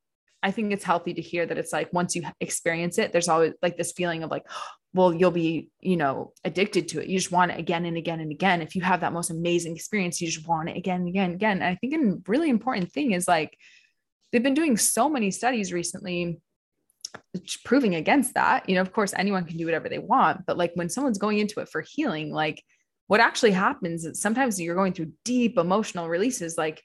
I 0.43 0.51
think 0.51 0.71
it's 0.71 0.84
healthy 0.84 1.15
to 1.15 1.21
hear 1.21 1.45
that 1.45 1.57
it's 1.57 1.74
like 1.74 1.91
once 1.91 2.15
you 2.15 2.24
experience 2.39 2.99
it, 2.99 3.11
there's 3.11 3.28
always 3.30 3.53
like 3.61 3.78
this 3.78 3.93
feeling 3.93 4.24
of 4.24 4.30
like, 4.30 4.45
well 4.94 5.14
you'll 5.14 5.32
be 5.32 5.70
you 5.80 5.98
know 5.98 6.34
addicted 6.44 6.88
to 6.89 7.02
it. 7.02 7.08
You 7.08 7.18
just 7.18 7.32
want 7.32 7.52
it 7.52 7.60
again 7.60 7.86
and 7.86 7.98
again 7.98 8.20
and 8.20 8.32
again. 8.32 8.62
If 8.62 8.76
you 8.76 8.82
have 8.82 9.02
that 9.02 9.14
most 9.14 9.30
amazing 9.30 9.76
experience 9.76 10.22
you 10.22 10.28
just 10.30 10.48
want 10.48 10.70
it 10.70 10.78
again 10.78 11.02
and 11.02 11.10
again 11.10 11.26
and 11.26 11.36
again. 11.36 11.62
And 11.62 11.66
i 11.66 11.76
think 11.76 11.94
a 11.94 12.30
really 12.30 12.50
important 12.50 12.91
thing 12.91 13.12
is 13.12 13.28
like 13.28 13.58
they've 14.32 14.44
been 14.44 14.54
doing 14.54 14.78
so 14.78 15.10
many 15.10 15.32
studies 15.32 15.74
recently 15.74 16.39
proving 17.64 17.96
against 17.96 18.34
that. 18.34 18.68
You 18.70 18.76
know 18.76 18.82
of 18.82 18.94
course 18.94 19.14
anyone 19.16 19.46
can 19.46 19.58
do 19.58 19.66
whatever 19.66 19.89
they 19.89 20.00
want 20.00 20.46
but 20.46 20.58
like 20.58 20.72
when 20.76 20.89
someone's 20.89 21.18
going 21.18 21.39
into 21.39 21.60
it 21.60 21.70
for 21.70 21.82
healing 21.82 22.32
like 22.32 22.64
what 23.08 23.20
actually 23.20 23.52
happens 23.52 24.06
is 24.06 24.22
sometimes 24.22 24.60
you're 24.60 24.76
going 24.76 24.94
through 24.94 25.12
deep 25.26 25.58
emotional 25.58 26.08
releases 26.08 26.58
like 26.58 26.82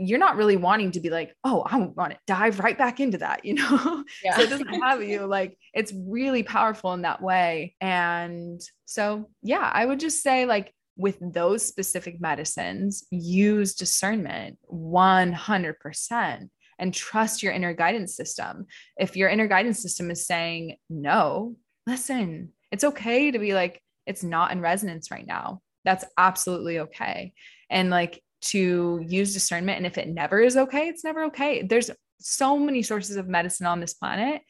you're 0.00 0.18
not 0.18 0.36
really 0.36 0.56
wanting 0.56 0.92
to 0.92 1.00
be 1.00 1.10
like, 1.10 1.34
oh, 1.44 1.62
I 1.66 1.76
want 1.76 2.12
to 2.12 2.18
dive 2.26 2.58
right 2.58 2.76
back 2.76 3.00
into 3.00 3.18
that, 3.18 3.44
you 3.44 3.54
know? 3.54 4.04
Yeah. 4.24 4.36
so 4.36 4.42
it 4.42 4.50
doesn't 4.50 4.82
have 4.82 5.02
you 5.02 5.26
like 5.26 5.58
it's 5.74 5.92
really 5.94 6.42
powerful 6.42 6.92
in 6.94 7.02
that 7.02 7.22
way. 7.22 7.74
And 7.80 8.60
so, 8.86 9.30
yeah, 9.42 9.70
I 9.72 9.84
would 9.84 10.00
just 10.00 10.22
say, 10.22 10.46
like, 10.46 10.74
with 10.96 11.18
those 11.20 11.64
specific 11.64 12.20
medicines, 12.20 13.06
use 13.10 13.74
discernment 13.74 14.58
100% 14.70 16.48
and 16.78 16.94
trust 16.94 17.42
your 17.42 17.52
inner 17.52 17.72
guidance 17.72 18.16
system. 18.16 18.66
If 18.98 19.16
your 19.16 19.28
inner 19.28 19.46
guidance 19.46 19.80
system 19.80 20.10
is 20.10 20.26
saying 20.26 20.76
no, 20.88 21.56
listen, 21.86 22.50
it's 22.72 22.84
okay 22.84 23.30
to 23.30 23.38
be 23.38 23.54
like, 23.54 23.80
it's 24.06 24.24
not 24.24 24.52
in 24.52 24.60
resonance 24.60 25.10
right 25.10 25.26
now. 25.26 25.62
That's 25.84 26.04
absolutely 26.18 26.80
okay. 26.80 27.32
And 27.70 27.90
like, 27.90 28.22
to 28.42 29.04
use 29.06 29.34
discernment. 29.34 29.76
And 29.78 29.86
if 29.86 29.98
it 29.98 30.08
never 30.08 30.40
is 30.40 30.56
okay, 30.56 30.88
it's 30.88 31.04
never 31.04 31.24
okay. 31.24 31.62
There's 31.62 31.90
so 32.20 32.58
many 32.58 32.82
sources 32.82 33.16
of 33.16 33.28
medicine 33.28 33.66
on 33.66 33.80
this 33.80 33.94
planet, 33.94 34.42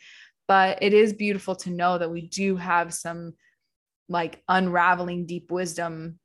but 0.49 0.83
it 0.83 0.95
is 0.95 1.13
beautiful 1.13 1.55
to 1.57 1.71
know 1.71 1.99
that 1.99 2.11
we 2.11 2.23
do 2.23 2.57
have 2.57 2.93
some 2.93 3.35
like 4.09 4.43
unraveling 4.49 5.27
deep 5.27 5.51
wisdom 5.51 6.19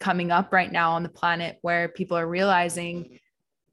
coming 0.00 0.30
up 0.30 0.52
right 0.52 0.70
now 0.70 0.92
on 0.92 1.02
the 1.02 1.08
planet 1.08 1.58
where 1.62 1.88
people 1.88 2.16
are 2.16 2.26
realizing 2.26 3.18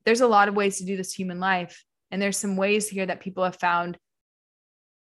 there's 0.05 0.21
a 0.21 0.27
lot 0.27 0.47
of 0.47 0.55
ways 0.55 0.77
to 0.77 0.85
do 0.85 0.97
this 0.97 1.13
human 1.13 1.39
life. 1.39 1.83
And 2.11 2.21
there's 2.21 2.37
some 2.37 2.57
ways 2.57 2.87
here 2.89 3.05
that 3.05 3.21
people 3.21 3.43
have 3.43 3.55
found 3.55 3.97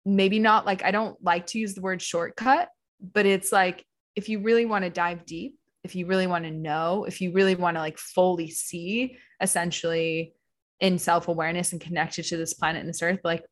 maybe 0.05 0.39
not 0.39 0.65
like, 0.65 0.85
I 0.85 0.93
don't 0.93 1.17
like 1.23 1.47
to 1.49 1.59
use 1.59 1.75
the 1.75 1.81
word 1.81 2.01
shortcut, 2.01 2.69
but 3.13 3.27
it's 3.27 3.53
like 3.53 3.85
if 4.15 4.29
you 4.29 4.41
really 4.41 4.65
want 4.65 4.85
to 4.85 4.91
dive 4.91 5.27
deep, 5.27 5.57
if 5.87 5.95
you 5.95 6.07
really 6.07 6.27
want 6.27 6.45
to 6.45 6.51
know, 6.51 7.05
if 7.05 7.21
you 7.21 7.31
really 7.33 7.55
want 7.55 7.77
to 7.77 7.81
like 7.81 7.97
fully 7.97 8.51
see 8.51 9.17
essentially 9.41 10.35
in 10.81 10.99
self-awareness 10.99 11.71
and 11.71 11.81
connected 11.81 12.25
to 12.25 12.37
this 12.37 12.55
planet 12.55 12.81
and 12.81 12.89
this 12.89 13.03
earth, 13.03 13.21
like 13.23 13.45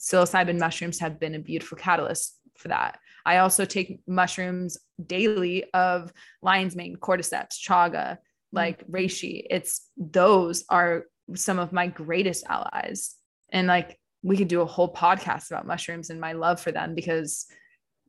psilocybin 0.00 0.58
mushrooms 0.58 0.98
have 1.00 1.20
been 1.20 1.34
a 1.34 1.38
beautiful 1.38 1.76
catalyst 1.76 2.38
for 2.56 2.68
that. 2.68 2.98
I 3.26 3.38
also 3.38 3.66
take 3.66 4.00
mushrooms 4.06 4.78
daily 5.04 5.66
of 5.74 6.12
lion's 6.40 6.74
mane, 6.74 6.96
cordyceps, 6.96 7.58
chaga, 7.58 8.16
like 8.50 8.82
mm-hmm. 8.82 8.94
reishi. 8.94 9.44
It's 9.50 9.86
those 9.98 10.64
are 10.70 11.04
some 11.34 11.58
of 11.58 11.72
my 11.72 11.88
greatest 11.88 12.46
allies. 12.48 13.16
And 13.50 13.66
like 13.66 13.98
we 14.22 14.38
could 14.38 14.48
do 14.48 14.62
a 14.62 14.66
whole 14.66 14.92
podcast 14.92 15.50
about 15.50 15.66
mushrooms 15.66 16.08
and 16.08 16.18
my 16.18 16.32
love 16.32 16.58
for 16.58 16.72
them 16.72 16.94
because 16.94 17.46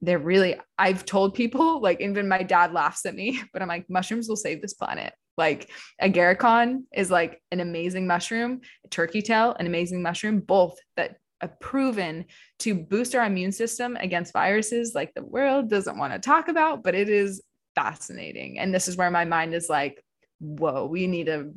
they're 0.01 0.19
really 0.19 0.55
i've 0.77 1.05
told 1.05 1.33
people 1.33 1.81
like 1.81 2.01
even 2.01 2.27
my 2.27 2.43
dad 2.43 2.73
laughs 2.73 3.05
at 3.05 3.15
me 3.15 3.41
but 3.53 3.61
i'm 3.61 3.67
like 3.67 3.89
mushrooms 3.89 4.27
will 4.27 4.35
save 4.35 4.61
this 4.61 4.73
planet. 4.73 5.13
Like 5.37 5.69
agarikon 6.01 6.83
is 6.93 7.11
like 7.11 7.41
an 7.51 7.59
amazing 7.59 8.07
mushroom 8.07 8.61
turkey 8.89 9.21
tail 9.21 9.53
an 9.59 9.67
amazing 9.67 10.01
mushroom 10.01 10.39
both 10.39 10.77
that 10.95 11.17
are 11.41 11.53
proven 11.59 12.25
to 12.59 12.73
boost 12.73 13.15
our 13.15 13.25
immune 13.25 13.51
system 13.51 13.97
against 13.97 14.31
viruses 14.31 14.93
like 14.95 15.13
the 15.13 15.25
world 15.25 15.69
doesn't 15.69 15.97
want 15.97 16.13
to 16.13 16.19
talk 16.19 16.47
about 16.47 16.83
but 16.83 16.95
it 16.95 17.09
is 17.09 17.41
fascinating. 17.75 18.57
And 18.57 18.73
this 18.73 18.87
is 18.87 18.97
where 18.97 19.11
my 19.11 19.25
mind 19.25 19.53
is 19.53 19.69
like 19.69 20.01
whoa 20.39 20.85
we 20.85 21.07
need 21.07 21.27
to 21.27 21.53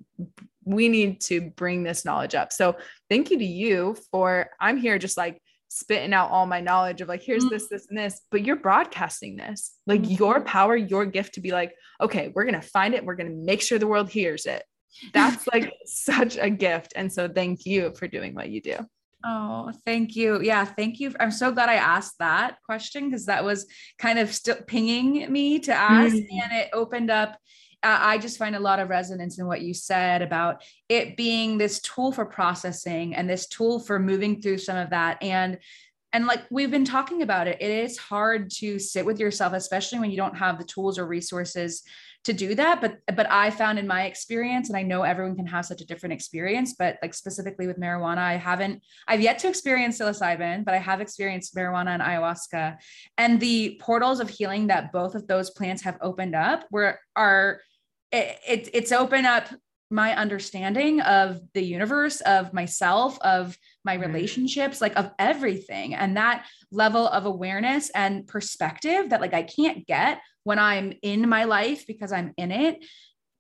we 0.64 0.89
need 0.89 1.20
to 1.20 1.41
bring 1.41 1.82
this 1.82 2.05
knowledge 2.05 2.34
up. 2.34 2.53
So 2.53 2.76
thank 3.09 3.30
you 3.30 3.39
to 3.39 3.45
you 3.45 3.97
for 4.11 4.51
i'm 4.61 4.76
here 4.76 4.99
just 4.99 5.16
like 5.16 5.41
spitting 5.68 6.14
out 6.14 6.30
all 6.30 6.46
my 6.46 6.60
knowledge 6.60 7.00
of 7.00 7.08
like 7.08 7.22
here's 7.22 7.44
this 7.50 7.68
this 7.68 7.86
and 7.88 7.98
this 7.98 8.22
but 8.30 8.44
you're 8.44 8.56
broadcasting 8.56 9.36
this 9.36 9.74
like 9.86 10.02
mm-hmm. 10.02 10.14
your 10.14 10.40
power 10.40 10.76
your 10.76 11.04
gift 11.04 11.34
to 11.34 11.40
be 11.40 11.52
like 11.52 11.74
okay 12.00 12.32
we're 12.34 12.44
going 12.44 12.54
to 12.54 12.66
find 12.66 12.94
it 12.94 13.04
we're 13.04 13.14
going 13.14 13.28
to 13.30 13.44
make 13.44 13.60
sure 13.60 13.78
the 13.78 13.86
world 13.86 14.08
hears 14.08 14.46
it 14.46 14.62
that's 15.12 15.46
like 15.52 15.72
such 15.84 16.38
a 16.38 16.48
gift 16.48 16.92
and 16.96 17.12
so 17.12 17.28
thank 17.28 17.66
you 17.66 17.92
for 17.94 18.08
doing 18.08 18.34
what 18.34 18.48
you 18.48 18.60
do 18.60 18.76
Oh, 19.24 19.72
thank 19.84 20.14
you. 20.14 20.40
Yeah, 20.40 20.64
thank 20.64 21.00
you. 21.00 21.12
I'm 21.18 21.32
so 21.32 21.50
glad 21.50 21.68
I 21.68 21.74
asked 21.74 22.14
that 22.20 22.58
question 22.64 23.06
because 23.06 23.26
that 23.26 23.44
was 23.44 23.66
kind 23.98 24.18
of 24.18 24.32
still 24.32 24.58
pinging 24.66 25.30
me 25.32 25.58
to 25.60 25.74
ask, 25.74 26.14
mm-hmm. 26.14 26.40
and 26.40 26.52
it 26.52 26.68
opened 26.72 27.10
up 27.10 27.36
I 27.82 28.18
just 28.18 28.38
find 28.38 28.56
a 28.56 28.60
lot 28.60 28.80
of 28.80 28.88
resonance 28.88 29.38
in 29.38 29.46
what 29.46 29.62
you 29.62 29.72
said 29.72 30.22
about 30.22 30.62
it 30.88 31.16
being 31.16 31.58
this 31.58 31.80
tool 31.80 32.12
for 32.12 32.26
processing 32.26 33.14
and 33.14 33.28
this 33.30 33.46
tool 33.46 33.78
for 33.78 33.98
moving 33.98 34.42
through 34.42 34.58
some 34.58 34.76
of 34.76 34.90
that. 34.90 35.22
And 35.22 35.58
and 36.12 36.26
like 36.26 36.44
we've 36.50 36.70
been 36.70 36.86
talking 36.86 37.22
about 37.22 37.48
it, 37.48 37.58
it 37.60 37.70
is 37.70 37.98
hard 37.98 38.50
to 38.56 38.78
sit 38.78 39.04
with 39.04 39.20
yourself, 39.20 39.52
especially 39.52 39.98
when 39.98 40.10
you 40.10 40.16
don't 40.16 40.38
have 40.38 40.58
the 40.58 40.64
tools 40.64 40.98
or 40.98 41.06
resources 41.06 41.82
to 42.24 42.32
do 42.32 42.54
that. 42.54 42.80
But 42.80 42.98
but 43.14 43.30
i 43.30 43.50
found 43.50 43.78
in 43.78 43.86
my 43.86 44.04
experience 44.04 44.68
and 44.68 44.76
i 44.76 44.82
know 44.82 45.02
everyone 45.02 45.36
can 45.36 45.46
have 45.46 45.64
such 45.64 45.80
a 45.80 45.86
different 45.86 46.12
experience 46.12 46.74
but 46.78 46.98
like 47.00 47.14
specifically 47.14 47.66
with 47.66 47.78
marijuana 47.78 48.18
i 48.18 48.36
haven't 48.36 48.82
i've 49.06 49.20
yet 49.20 49.38
to 49.38 49.48
experience 49.48 49.98
psilocybin 49.98 50.64
but 50.64 50.74
i 50.74 50.78
have 50.78 51.00
experienced 51.00 51.54
marijuana 51.54 51.90
and 51.90 52.02
ayahuasca. 52.02 52.76
And 53.16 53.38
the 53.38 53.80
portals 53.80 54.20
of 54.20 54.28
healing 54.28 54.66
that 54.66 54.92
both 54.92 55.14
of 55.14 55.26
those 55.26 55.50
plants 55.50 55.82
have 55.82 55.96
opened 56.00 56.34
up 56.34 56.66
were 56.70 56.98
are 57.14 57.60
it, 58.12 58.38
it 58.46 58.68
it's 58.72 58.92
opened 58.92 59.26
up 59.26 59.48
my 59.90 60.14
understanding 60.14 61.00
of 61.00 61.40
the 61.54 61.62
universe 61.62 62.20
of 62.20 62.52
myself 62.52 63.18
of 63.22 63.56
my 63.84 63.94
relationships 63.94 64.80
like 64.80 64.94
of 64.96 65.11
everything 65.18 65.94
and 65.94 66.16
that 66.16 66.46
level 66.70 67.09
of 67.09 67.24
awareness 67.24 67.90
and 67.90 68.26
perspective 68.26 69.11
that 69.11 69.20
like 69.20 69.32
i 69.32 69.42
can't 69.42 69.86
get 69.86 70.20
when 70.44 70.59
i'm 70.59 70.92
in 71.02 71.26
my 71.28 71.44
life 71.44 71.86
because 71.86 72.12
i'm 72.12 72.34
in 72.36 72.50
it 72.50 72.84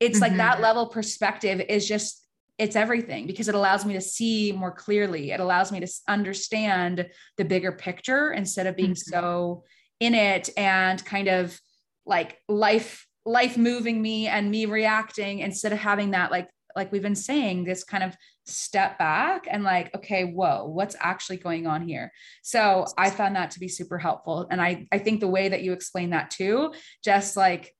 it's 0.00 0.14
mm-hmm. 0.14 0.22
like 0.22 0.36
that 0.36 0.54
mm-hmm. 0.54 0.62
level 0.62 0.86
perspective 0.86 1.60
is 1.68 1.86
just 1.86 2.24
it's 2.56 2.76
everything 2.76 3.26
because 3.26 3.48
it 3.48 3.54
allows 3.54 3.84
me 3.84 3.92
to 3.92 4.00
see 4.00 4.52
more 4.52 4.72
clearly 4.72 5.30
it 5.32 5.40
allows 5.40 5.70
me 5.70 5.80
to 5.80 5.88
understand 6.08 7.08
the 7.36 7.44
bigger 7.44 7.72
picture 7.72 8.32
instead 8.32 8.66
of 8.66 8.74
being 8.74 8.92
mm-hmm. 8.92 9.12
so 9.12 9.64
in 10.00 10.14
it 10.14 10.48
and 10.56 11.04
kind 11.04 11.28
of 11.28 11.60
like 12.06 12.38
life 12.48 13.07
life 13.28 13.58
moving 13.58 14.00
me 14.00 14.26
and 14.26 14.50
me 14.50 14.64
reacting 14.64 15.40
instead 15.40 15.70
of 15.70 15.78
having 15.78 16.12
that 16.12 16.30
like 16.30 16.48
like 16.74 16.90
we've 16.90 17.02
been 17.02 17.14
saying 17.14 17.62
this 17.62 17.84
kind 17.84 18.02
of 18.02 18.16
step 18.46 18.98
back 18.98 19.46
and 19.50 19.62
like 19.62 19.94
okay 19.94 20.24
whoa 20.24 20.64
what's 20.64 20.96
actually 20.98 21.36
going 21.36 21.66
on 21.66 21.86
here 21.86 22.10
so 22.42 22.86
i 22.96 23.10
found 23.10 23.36
that 23.36 23.50
to 23.50 23.60
be 23.60 23.68
super 23.68 23.98
helpful 23.98 24.46
and 24.50 24.62
i 24.62 24.86
i 24.92 24.98
think 24.98 25.20
the 25.20 25.28
way 25.28 25.50
that 25.50 25.62
you 25.62 25.74
explain 25.74 26.10
that 26.10 26.30
too 26.30 26.72
just 27.04 27.36
like 27.36 27.74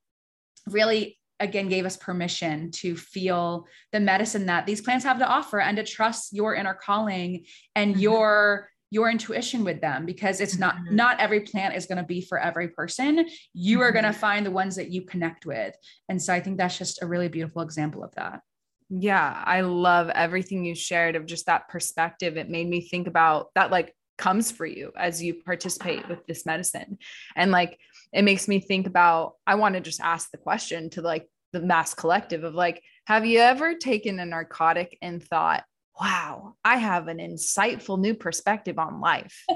really 0.67 1.17
again 1.39 1.67
gave 1.67 1.85
us 1.85 1.97
permission 1.97 2.69
to 2.69 2.95
feel 2.95 3.65
the 3.91 3.99
medicine 3.99 4.45
that 4.45 4.67
these 4.67 4.81
plants 4.81 5.03
have 5.05 5.17
to 5.17 5.27
offer 5.27 5.59
and 5.59 5.77
to 5.77 5.83
trust 5.83 6.31
your 6.31 6.53
inner 6.53 6.75
calling 6.75 7.43
and 7.75 7.93
mm-hmm. 7.93 8.01
your 8.01 8.69
your 8.91 9.09
intuition 9.09 9.63
with 9.63 9.81
them 9.81 10.05
because 10.05 10.41
it's 10.41 10.57
not 10.57 10.75
mm-hmm. 10.75 10.95
not 10.95 11.19
every 11.19 11.41
plant 11.41 11.75
is 11.75 11.85
going 11.85 11.97
to 11.97 12.03
be 12.03 12.21
for 12.21 12.39
every 12.39 12.69
person. 12.69 13.27
You 13.53 13.77
mm-hmm. 13.77 13.83
are 13.83 13.91
going 13.91 14.05
to 14.05 14.13
find 14.13 14.45
the 14.45 14.51
ones 14.51 14.75
that 14.75 14.89
you 14.89 15.03
connect 15.03 15.45
with. 15.45 15.75
And 16.07 16.21
so 16.21 16.33
i 16.33 16.39
think 16.39 16.57
that's 16.57 16.77
just 16.77 17.01
a 17.01 17.07
really 17.07 17.27
beautiful 17.27 17.61
example 17.61 18.03
of 18.03 18.13
that. 18.15 18.41
Yeah 18.89 19.43
i 19.45 19.61
love 19.61 20.09
everything 20.09 20.65
you 20.65 20.75
shared 20.75 21.15
of 21.15 21.25
just 21.25 21.45
that 21.45 21.69
perspective. 21.69 22.37
It 22.37 22.49
made 22.49 22.67
me 22.67 22.81
think 22.81 23.07
about 23.07 23.49
that 23.55 23.71
like 23.71 23.93
comes 24.17 24.51
for 24.51 24.65
you 24.65 24.91
as 24.97 25.23
you 25.23 25.33
participate 25.33 26.07
with 26.09 26.25
this 26.27 26.45
medicine. 26.45 26.97
And 27.37 27.51
like 27.51 27.79
it 28.11 28.23
makes 28.23 28.47
me 28.47 28.59
think 28.59 28.87
about 28.87 29.33
i 29.45 29.55
want 29.55 29.75
to 29.75 29.81
just 29.81 30.01
ask 30.01 30.31
the 30.31 30.37
question 30.37 30.89
to 30.91 31.01
like 31.01 31.27
the 31.51 31.59
mass 31.59 31.93
collective 31.93 32.43
of 32.43 32.53
like 32.53 32.81
have 33.05 33.25
you 33.25 33.39
ever 33.39 33.73
taken 33.75 34.19
a 34.19 34.25
narcotic 34.25 34.97
and 35.01 35.23
thought 35.23 35.63
wow, 35.99 36.55
I 36.63 36.77
have 36.77 37.07
an 37.07 37.17
insightful 37.17 37.99
new 37.99 38.13
perspective 38.13 38.79
on 38.79 39.01
life. 39.01 39.43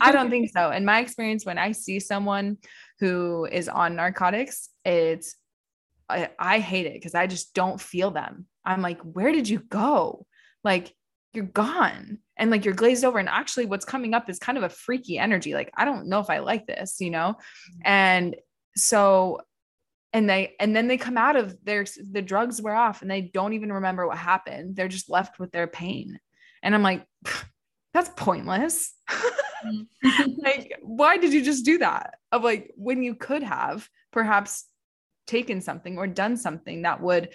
I 0.00 0.10
don't 0.10 0.30
think 0.30 0.50
so. 0.50 0.70
In 0.70 0.84
my 0.84 1.00
experience, 1.00 1.46
when 1.46 1.58
I 1.58 1.72
see 1.72 2.00
someone 2.00 2.58
who 2.98 3.46
is 3.46 3.68
on 3.68 3.96
narcotics, 3.96 4.68
it's, 4.84 5.36
I, 6.08 6.30
I 6.38 6.58
hate 6.58 6.86
it 6.86 6.94
because 6.94 7.14
I 7.14 7.26
just 7.26 7.54
don't 7.54 7.80
feel 7.80 8.10
them. 8.10 8.46
I'm 8.64 8.82
like, 8.82 9.00
where 9.02 9.32
did 9.32 9.48
you 9.48 9.60
go? 9.60 10.26
Like, 10.64 10.92
you're 11.32 11.44
gone. 11.44 12.18
And 12.36 12.50
like 12.50 12.64
you're 12.64 12.74
glazed 12.74 13.04
over. 13.04 13.18
And 13.18 13.28
actually, 13.28 13.66
what's 13.66 13.84
coming 13.84 14.14
up 14.14 14.28
is 14.28 14.38
kind 14.38 14.58
of 14.58 14.64
a 14.64 14.68
freaky 14.68 15.18
energy. 15.18 15.54
Like, 15.54 15.70
I 15.76 15.84
don't 15.84 16.08
know 16.08 16.18
if 16.18 16.30
I 16.30 16.38
like 16.38 16.66
this, 16.66 16.96
you 16.98 17.10
know? 17.10 17.36
Mm-hmm. 17.36 17.80
And 17.84 18.36
so 18.76 19.40
and 20.12 20.28
they 20.28 20.54
and 20.60 20.74
then 20.74 20.88
they 20.88 20.96
come 20.96 21.16
out 21.16 21.36
of 21.36 21.56
their 21.64 21.84
the 22.10 22.22
drugs 22.22 22.60
wear 22.60 22.74
off 22.74 23.02
and 23.02 23.10
they 23.10 23.20
don't 23.20 23.52
even 23.54 23.72
remember 23.72 24.06
what 24.06 24.18
happened 24.18 24.76
they're 24.76 24.88
just 24.88 25.10
left 25.10 25.38
with 25.38 25.52
their 25.52 25.66
pain 25.66 26.18
and 26.62 26.74
i'm 26.74 26.82
like 26.82 27.06
that's 27.94 28.10
pointless 28.16 28.94
mm-hmm. 29.64 30.30
like, 30.38 30.78
why 30.82 31.16
did 31.16 31.32
you 31.32 31.42
just 31.42 31.64
do 31.64 31.78
that? 31.78 32.14
Of 32.30 32.44
like 32.44 32.72
when 32.76 33.02
you 33.02 33.14
could 33.14 33.42
have 33.42 33.88
perhaps 34.12 34.66
taken 35.26 35.60
something 35.60 35.98
or 35.98 36.06
done 36.06 36.36
something 36.36 36.82
that 36.82 37.00
would 37.00 37.30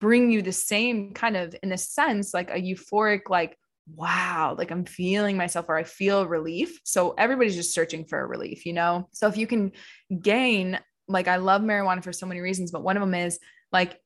bring 0.00 0.30
you 0.30 0.42
the 0.42 0.52
same 0.52 1.12
kind 1.12 1.36
of, 1.36 1.54
in 1.62 1.72
a 1.72 1.78
sense, 1.78 2.32
like 2.32 2.50
a 2.50 2.54
euphoric, 2.54 3.28
like, 3.28 3.56
wow, 3.94 4.54
like 4.56 4.70
I'm 4.70 4.84
feeling 4.84 5.36
myself 5.36 5.68
or 5.68 5.76
I 5.76 5.82
feel 5.82 6.26
relief. 6.26 6.80
So 6.84 7.14
everybody's 7.18 7.56
just 7.56 7.74
searching 7.74 8.04
for 8.04 8.20
a 8.20 8.26
relief, 8.26 8.64
you 8.64 8.72
know? 8.72 9.08
So 9.12 9.26
if 9.26 9.36
you 9.36 9.46
can 9.46 9.72
gain, 10.20 10.78
like, 11.10 11.28
I 11.28 11.36
love 11.36 11.62
marijuana 11.62 12.02
for 12.02 12.12
so 12.12 12.26
many 12.26 12.40
reasons, 12.40 12.70
but 12.70 12.82
one 12.82 12.96
of 12.96 13.00
them 13.00 13.14
is 13.14 13.38
like 13.72 13.98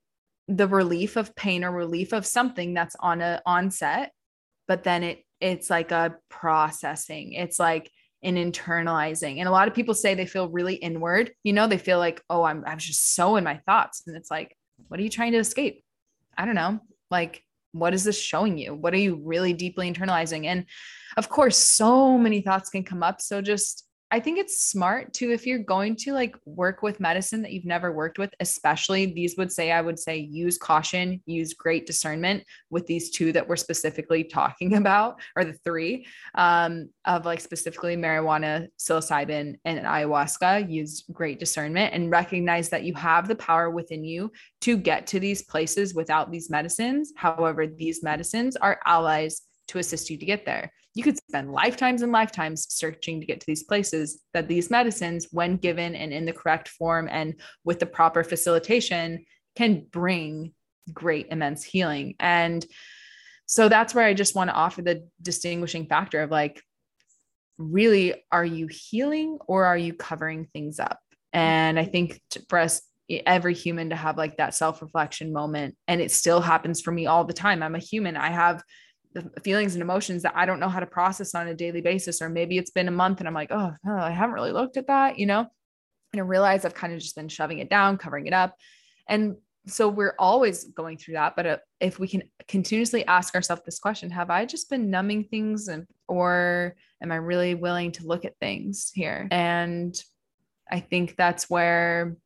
the 0.48 0.68
relief 0.68 1.16
of 1.16 1.34
pain 1.34 1.64
or 1.64 1.70
relief 1.70 2.12
of 2.12 2.26
something 2.26 2.74
that's 2.74 2.96
on 3.00 3.20
a 3.20 3.40
onset, 3.46 4.12
but 4.68 4.84
then 4.84 5.02
it, 5.02 5.24
it's 5.40 5.70
like 5.70 5.90
a 5.90 6.16
processing. 6.28 7.32
It's 7.32 7.58
like, 7.58 7.90
an 8.24 8.36
internalizing. 8.36 9.38
And 9.38 9.46
a 9.46 9.52
lot 9.52 9.68
of 9.68 9.74
people 9.74 9.92
say 9.92 10.14
they 10.14 10.24
feel 10.24 10.48
really 10.48 10.76
inward. 10.76 11.30
You 11.44 11.52
know, 11.52 11.66
they 11.66 11.76
feel 11.76 11.98
like, 11.98 12.22
oh, 12.30 12.42
I'm 12.42 12.64
I'm 12.66 12.78
just 12.78 13.14
so 13.14 13.36
in 13.36 13.44
my 13.44 13.60
thoughts. 13.66 14.02
And 14.06 14.16
it's 14.16 14.30
like, 14.30 14.56
what 14.88 14.98
are 14.98 15.02
you 15.02 15.10
trying 15.10 15.32
to 15.32 15.38
escape? 15.38 15.84
I 16.36 16.46
don't 16.46 16.54
know. 16.54 16.80
Like, 17.10 17.42
what 17.72 17.92
is 17.92 18.02
this 18.02 18.18
showing 18.18 18.56
you? 18.56 18.74
What 18.74 18.94
are 18.94 18.98
you 18.98 19.20
really 19.22 19.52
deeply 19.52 19.92
internalizing? 19.92 20.46
And 20.46 20.64
of 21.18 21.28
course, 21.28 21.58
so 21.58 22.16
many 22.16 22.40
thoughts 22.40 22.70
can 22.70 22.82
come 22.82 23.02
up. 23.02 23.20
So 23.20 23.42
just 23.42 23.83
I 24.14 24.20
think 24.20 24.38
it's 24.38 24.64
smart 24.64 25.12
too 25.12 25.32
if 25.32 25.44
you're 25.44 25.58
going 25.58 25.96
to 25.96 26.12
like 26.12 26.36
work 26.44 26.82
with 26.82 27.00
medicine 27.00 27.42
that 27.42 27.50
you've 27.50 27.64
never 27.64 27.90
worked 27.90 28.16
with, 28.16 28.32
especially 28.38 29.06
these 29.06 29.36
would 29.36 29.50
say, 29.50 29.72
I 29.72 29.80
would 29.80 29.98
say 29.98 30.18
use 30.18 30.56
caution, 30.56 31.20
use 31.26 31.52
great 31.52 31.84
discernment 31.84 32.44
with 32.70 32.86
these 32.86 33.10
two 33.10 33.32
that 33.32 33.48
we're 33.48 33.56
specifically 33.56 34.22
talking 34.22 34.74
about, 34.76 35.20
or 35.34 35.44
the 35.44 35.58
three 35.64 36.06
um, 36.36 36.90
of 37.04 37.26
like 37.26 37.40
specifically 37.40 37.96
marijuana, 37.96 38.68
psilocybin, 38.78 39.56
and 39.64 39.80
ayahuasca. 39.80 40.70
Use 40.70 41.02
great 41.10 41.40
discernment 41.40 41.92
and 41.92 42.12
recognize 42.12 42.68
that 42.68 42.84
you 42.84 42.94
have 42.94 43.26
the 43.26 43.34
power 43.34 43.68
within 43.68 44.04
you 44.04 44.30
to 44.60 44.76
get 44.76 45.08
to 45.08 45.18
these 45.18 45.42
places 45.42 45.92
without 45.92 46.30
these 46.30 46.48
medicines. 46.50 47.12
However, 47.16 47.66
these 47.66 48.04
medicines 48.04 48.54
are 48.54 48.78
allies 48.86 49.42
to 49.66 49.78
assist 49.78 50.08
you 50.08 50.18
to 50.18 50.24
get 50.24 50.46
there 50.46 50.70
you 50.94 51.02
could 51.02 51.16
spend 51.16 51.52
lifetimes 51.52 52.02
and 52.02 52.12
lifetimes 52.12 52.66
searching 52.70 53.20
to 53.20 53.26
get 53.26 53.40
to 53.40 53.46
these 53.46 53.64
places 53.64 54.20
that 54.32 54.48
these 54.48 54.70
medicines 54.70 55.28
when 55.32 55.56
given 55.56 55.94
and 55.94 56.12
in 56.12 56.24
the 56.24 56.32
correct 56.32 56.68
form 56.68 57.08
and 57.10 57.34
with 57.64 57.80
the 57.80 57.86
proper 57.86 58.22
facilitation 58.22 59.24
can 59.56 59.84
bring 59.90 60.52
great 60.92 61.26
immense 61.30 61.64
healing. 61.64 62.14
And 62.20 62.64
so 63.46 63.68
that's 63.68 63.94
where 63.94 64.06
i 64.06 64.14
just 64.14 64.34
want 64.34 64.48
to 64.48 64.56
offer 64.56 64.80
the 64.80 65.06
distinguishing 65.20 65.86
factor 65.86 66.22
of 66.22 66.30
like 66.30 66.62
really 67.58 68.14
are 68.32 68.44
you 68.44 68.68
healing 68.68 69.38
or 69.46 69.66
are 69.66 69.76
you 69.76 69.92
covering 69.92 70.46
things 70.52 70.78
up? 70.78 70.98
And 71.32 71.78
i 71.78 71.84
think 71.84 72.20
for 72.48 72.58
us 72.58 72.80
every 73.26 73.52
human 73.52 73.90
to 73.90 73.96
have 73.96 74.16
like 74.16 74.38
that 74.38 74.54
self 74.54 74.80
reflection 74.80 75.32
moment 75.32 75.76
and 75.86 76.00
it 76.00 76.10
still 76.10 76.40
happens 76.40 76.80
for 76.80 76.90
me 76.90 77.06
all 77.06 77.24
the 77.24 77.34
time. 77.34 77.62
I'm 77.62 77.74
a 77.74 77.78
human. 77.78 78.16
I 78.16 78.30
have 78.30 78.62
feelings 79.42 79.74
and 79.74 79.82
emotions 79.82 80.22
that 80.22 80.36
I 80.36 80.46
don't 80.46 80.60
know 80.60 80.68
how 80.68 80.80
to 80.80 80.86
process 80.86 81.34
on 81.34 81.48
a 81.48 81.54
daily 81.54 81.80
basis. 81.80 82.20
Or 82.20 82.28
maybe 82.28 82.58
it's 82.58 82.70
been 82.70 82.88
a 82.88 82.92
month 82.92 83.20
and 83.20 83.28
I'm 83.28 83.34
like, 83.34 83.50
oh, 83.52 83.72
oh 83.86 83.96
I 83.96 84.10
haven't 84.10 84.34
really 84.34 84.52
looked 84.52 84.76
at 84.76 84.88
that, 84.88 85.18
you 85.18 85.26
know? 85.26 85.46
And 86.12 86.20
I 86.20 86.24
realize 86.24 86.64
I've 86.64 86.74
kind 86.74 86.92
of 86.92 87.00
just 87.00 87.16
been 87.16 87.28
shoving 87.28 87.58
it 87.58 87.70
down, 87.70 87.98
covering 87.98 88.26
it 88.26 88.32
up. 88.32 88.54
And 89.08 89.36
so 89.66 89.88
we're 89.88 90.14
always 90.18 90.64
going 90.64 90.98
through 90.98 91.14
that. 91.14 91.36
But 91.36 91.46
uh, 91.46 91.56
if 91.80 91.98
we 91.98 92.06
can 92.06 92.22
continuously 92.48 93.04
ask 93.06 93.34
ourselves 93.34 93.62
this 93.64 93.78
question, 93.78 94.10
have 94.10 94.30
I 94.30 94.44
just 94.44 94.68
been 94.68 94.90
numbing 94.90 95.24
things 95.24 95.68
and, 95.68 95.86
or 96.06 96.76
am 97.02 97.10
I 97.10 97.16
really 97.16 97.54
willing 97.54 97.92
to 97.92 98.06
look 98.06 98.24
at 98.24 98.38
things 98.38 98.90
here? 98.94 99.26
And 99.30 99.98
I 100.70 100.80
think 100.80 101.16
that's 101.16 101.48
where, 101.48 102.16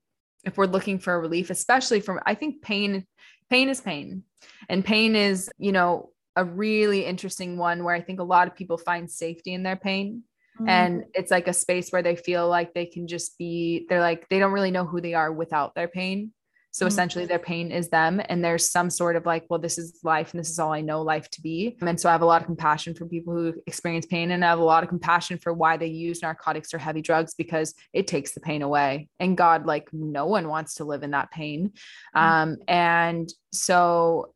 if 0.44 0.56
we're 0.56 0.66
looking 0.66 0.98
for 0.98 1.20
relief, 1.20 1.50
especially 1.50 2.00
from, 2.00 2.20
I 2.24 2.34
think 2.34 2.62
pain, 2.62 3.06
pain 3.50 3.68
is 3.68 3.80
pain. 3.80 4.22
And 4.68 4.84
pain 4.84 5.16
is, 5.16 5.50
you 5.58 5.72
know, 5.72 6.10
a 6.36 6.44
really 6.44 7.04
interesting 7.04 7.56
one 7.56 7.84
where 7.84 7.94
I 7.94 8.00
think 8.00 8.20
a 8.20 8.24
lot 8.24 8.48
of 8.48 8.54
people 8.54 8.78
find 8.78 9.10
safety 9.10 9.54
in 9.54 9.62
their 9.62 9.76
pain. 9.76 10.22
Mm-hmm. 10.56 10.68
And 10.68 11.04
it's 11.14 11.30
like 11.30 11.48
a 11.48 11.52
space 11.52 11.90
where 11.90 12.02
they 12.02 12.16
feel 12.16 12.48
like 12.48 12.74
they 12.74 12.86
can 12.86 13.06
just 13.06 13.38
be, 13.38 13.86
they're 13.88 14.00
like, 14.00 14.28
they 14.28 14.38
don't 14.38 14.52
really 14.52 14.70
know 14.70 14.84
who 14.84 15.00
they 15.00 15.14
are 15.14 15.32
without 15.32 15.74
their 15.74 15.88
pain. 15.88 16.32
So 16.70 16.84
mm-hmm. 16.84 16.88
essentially, 16.88 17.26
their 17.26 17.38
pain 17.38 17.72
is 17.72 17.88
them. 17.88 18.20
And 18.28 18.44
there's 18.44 18.70
some 18.70 18.90
sort 18.90 19.16
of 19.16 19.24
like, 19.24 19.46
well, 19.48 19.58
this 19.58 19.78
is 19.78 20.00
life 20.04 20.32
and 20.32 20.40
this 20.40 20.50
is 20.50 20.58
all 20.58 20.72
I 20.72 20.80
know 20.80 21.02
life 21.02 21.30
to 21.30 21.40
be. 21.40 21.76
And 21.80 21.98
so 21.98 22.08
I 22.08 22.12
have 22.12 22.22
a 22.22 22.26
lot 22.26 22.42
of 22.42 22.46
compassion 22.46 22.94
for 22.94 23.06
people 23.06 23.34
who 23.34 23.54
experience 23.66 24.06
pain 24.06 24.30
and 24.30 24.44
I 24.44 24.48
have 24.50 24.58
a 24.58 24.64
lot 24.64 24.82
of 24.82 24.88
compassion 24.88 25.38
for 25.38 25.52
why 25.52 25.76
they 25.76 25.86
use 25.86 26.22
narcotics 26.22 26.74
or 26.74 26.78
heavy 26.78 27.02
drugs 27.02 27.34
because 27.34 27.74
it 27.92 28.06
takes 28.06 28.32
the 28.32 28.40
pain 28.40 28.62
away. 28.62 29.08
And 29.18 29.36
God, 29.36 29.66
like, 29.66 29.88
no 29.92 30.26
one 30.26 30.48
wants 30.48 30.74
to 30.74 30.84
live 30.84 31.02
in 31.02 31.12
that 31.12 31.30
pain. 31.30 31.72
Mm-hmm. 32.14 32.18
Um, 32.18 32.56
and 32.68 33.28
so 33.52 34.34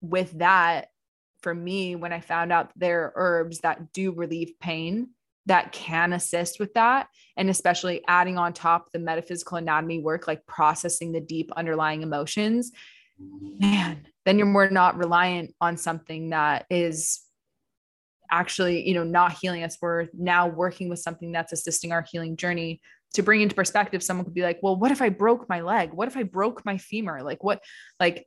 with 0.00 0.38
that, 0.38 0.88
for 1.42 1.54
me, 1.54 1.96
when 1.96 2.12
I 2.12 2.20
found 2.20 2.52
out 2.52 2.70
there 2.76 3.04
are 3.04 3.12
herbs 3.14 3.60
that 3.60 3.92
do 3.92 4.12
relieve 4.12 4.52
pain 4.60 5.10
that 5.46 5.72
can 5.72 6.12
assist 6.12 6.60
with 6.60 6.74
that, 6.74 7.08
and 7.36 7.48
especially 7.48 8.02
adding 8.06 8.36
on 8.36 8.52
top 8.52 8.92
the 8.92 8.98
metaphysical 8.98 9.56
anatomy 9.56 10.00
work, 10.00 10.26
like 10.26 10.44
processing 10.46 11.12
the 11.12 11.20
deep 11.20 11.50
underlying 11.56 12.02
emotions, 12.02 12.72
man, 13.58 14.06
then 14.24 14.38
you're 14.38 14.46
more 14.46 14.68
not 14.70 14.98
reliant 14.98 15.54
on 15.60 15.76
something 15.76 16.30
that 16.30 16.66
is 16.70 17.20
actually, 18.30 18.86
you 18.86 18.94
know, 18.94 19.04
not 19.04 19.38
healing 19.40 19.62
us. 19.62 19.78
We're 19.80 20.08
now 20.12 20.48
working 20.48 20.88
with 20.88 20.98
something 20.98 21.32
that's 21.32 21.52
assisting 21.52 21.92
our 21.92 22.04
healing 22.10 22.36
journey. 22.36 22.80
To 23.14 23.22
bring 23.22 23.40
into 23.40 23.54
perspective 23.54 24.02
someone 24.02 24.26
could 24.26 24.34
be 24.34 24.42
like 24.42 24.58
well 24.62 24.76
what 24.76 24.90
if 24.90 25.00
i 25.00 25.08
broke 25.08 25.48
my 25.48 25.62
leg? 25.62 25.94
What 25.94 26.08
if 26.08 26.16
i 26.18 26.24
broke 26.24 26.66
my 26.66 26.76
femur? 26.76 27.22
Like 27.22 27.42
what 27.42 27.62
like 27.98 28.26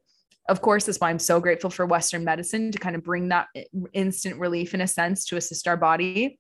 of 0.52 0.62
course, 0.62 0.86
that's 0.86 1.00
why 1.00 1.10
I'm 1.10 1.20
so 1.20 1.40
grateful 1.40 1.70
for 1.70 1.86
Western 1.86 2.24
medicine 2.26 2.72
to 2.72 2.78
kind 2.78 2.96
of 2.96 3.04
bring 3.04 3.30
that 3.30 3.48
eh, 3.56 3.64
instant 3.94 4.38
relief 4.38 4.74
in 4.74 4.82
a 4.82 4.88
sense 4.88 5.26
to 5.26 5.38
assist 5.38 5.68
our 5.68 5.78
body. 5.78 6.40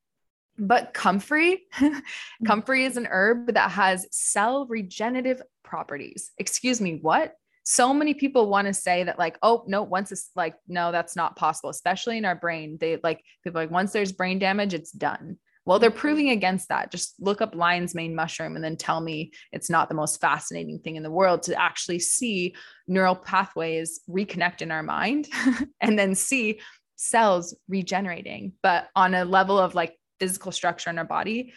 But 0.60 0.94
comfrey, 0.94 1.64
comfrey 2.46 2.84
is 2.84 2.98
an 2.98 3.08
herb 3.10 3.54
that 3.54 3.72
has 3.72 4.06
cell 4.12 4.68
regenerative 4.68 5.42
properties. 5.64 6.32
Excuse 6.38 6.82
me, 6.82 7.00
what? 7.02 7.34
So 7.64 7.94
many 7.94 8.14
people 8.14 8.50
want 8.50 8.68
to 8.68 8.74
say 8.74 9.04
that, 9.04 9.18
like, 9.18 9.38
oh, 9.42 9.64
no, 9.68 9.84
once 9.84 10.12
it's 10.12 10.30
like, 10.36 10.56
no, 10.68 10.92
that's 10.92 11.16
not 11.16 11.38
possible, 11.38 11.70
especially 11.70 12.18
in 12.18 12.26
our 12.26 12.36
brain. 12.36 12.78
They 12.80 13.00
like 13.02 13.24
people 13.44 13.62
like, 13.62 13.72
once 13.72 13.94
there's 13.94 14.12
brain 14.12 14.40
damage, 14.40 14.74
it's 14.74 14.92
done. 14.92 15.38
Well, 15.66 15.80
they're 15.80 15.90
mm-hmm. 15.90 16.00
proving 16.00 16.30
against 16.30 16.70
that. 16.70 16.92
Just 16.92 17.16
look 17.20 17.42
up 17.42 17.56
lion's 17.56 17.94
mane 17.94 18.16
mushroom 18.16 18.56
and 18.56 18.64
then 18.64 18.78
tell 18.78 19.02
me 19.02 19.32
it's 19.52 19.70
not 19.70 19.90
the 19.90 19.96
most 19.96 20.20
fascinating 20.20 20.80
thing 20.80 20.96
in 20.96 21.04
the 21.04 21.12
world 21.12 21.44
to 21.44 21.60
actually 21.60 22.00
see 22.00 22.56
neural 22.88 23.16
pathways 23.16 24.02
reconnect 24.10 24.62
in 24.62 24.72
our 24.72 24.84
mind 24.84 25.28
and 25.82 25.98
then 25.98 26.16
see 26.16 26.60
cells 26.96 27.56
regenerating. 27.68 28.54
But 28.62 28.88
on 28.96 29.14
a 29.14 29.26
level 29.26 29.58
of 29.58 29.76
like 29.76 29.98
physical 30.20 30.52
structure 30.52 30.90
in 30.90 30.98
our 30.98 31.06
body, 31.06 31.54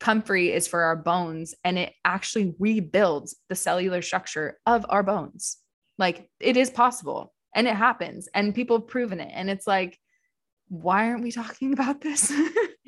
comfrey 0.00 0.52
is 0.52 0.66
for 0.66 0.82
our 0.82 0.96
bones 0.96 1.54
and 1.62 1.78
it 1.78 1.92
actually 2.04 2.54
rebuilds 2.58 3.36
the 3.48 3.54
cellular 3.54 4.02
structure 4.02 4.58
of 4.66 4.86
our 4.88 5.02
bones. 5.02 5.58
Like 5.98 6.28
it 6.40 6.56
is 6.56 6.70
possible 6.70 7.34
and 7.54 7.68
it 7.68 7.74
happens 7.74 8.28
and 8.34 8.54
people 8.54 8.78
have 8.78 8.88
proven 8.88 9.20
it. 9.20 9.30
And 9.32 9.50
it's 9.50 9.66
like, 9.66 9.98
why 10.68 11.08
aren't 11.08 11.22
we 11.22 11.32
talking 11.32 11.72
about 11.78 12.00
this? 12.00 12.32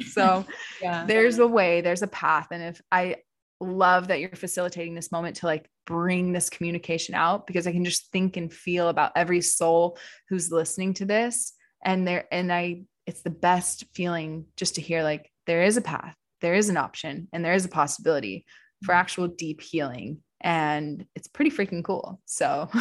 So 0.02 0.44
yeah. 0.82 1.04
there's 1.06 1.38
a 1.38 1.46
way, 1.46 1.80
there's 1.80 2.02
a 2.02 2.08
path. 2.08 2.48
And 2.50 2.62
if 2.62 2.80
I 2.90 3.16
love 3.60 4.08
that 4.08 4.20
you're 4.20 4.30
facilitating 4.30 4.94
this 4.94 5.12
moment 5.12 5.36
to 5.36 5.46
like 5.46 5.68
bring 5.86 6.32
this 6.32 6.50
communication 6.50 7.14
out 7.14 7.46
because 7.46 7.66
I 7.66 7.72
can 7.72 7.84
just 7.84 8.10
think 8.10 8.36
and 8.36 8.52
feel 8.52 8.88
about 8.88 9.12
every 9.16 9.40
soul 9.40 9.98
who's 10.28 10.50
listening 10.50 10.94
to 10.94 11.04
this. 11.04 11.52
And 11.84 12.06
there, 12.06 12.26
and 12.30 12.52
I, 12.52 12.82
it's 13.06 13.22
the 13.22 13.30
best 13.30 13.84
feeling 13.94 14.46
just 14.56 14.76
to 14.76 14.80
hear 14.80 15.02
like 15.02 15.30
there 15.46 15.62
is 15.62 15.76
a 15.76 15.82
path, 15.82 16.14
there 16.40 16.54
is 16.54 16.68
an 16.68 16.76
option, 16.76 17.28
and 17.32 17.44
there 17.44 17.54
is 17.54 17.64
a 17.64 17.68
possibility 17.68 18.44
for 18.84 18.92
mm-hmm. 18.92 19.00
actual 19.00 19.28
deep 19.28 19.60
healing 19.60 20.22
and 20.42 21.06
it's 21.14 21.28
pretty 21.28 21.50
freaking 21.50 21.84
cool. 21.84 22.20
So 22.24 22.68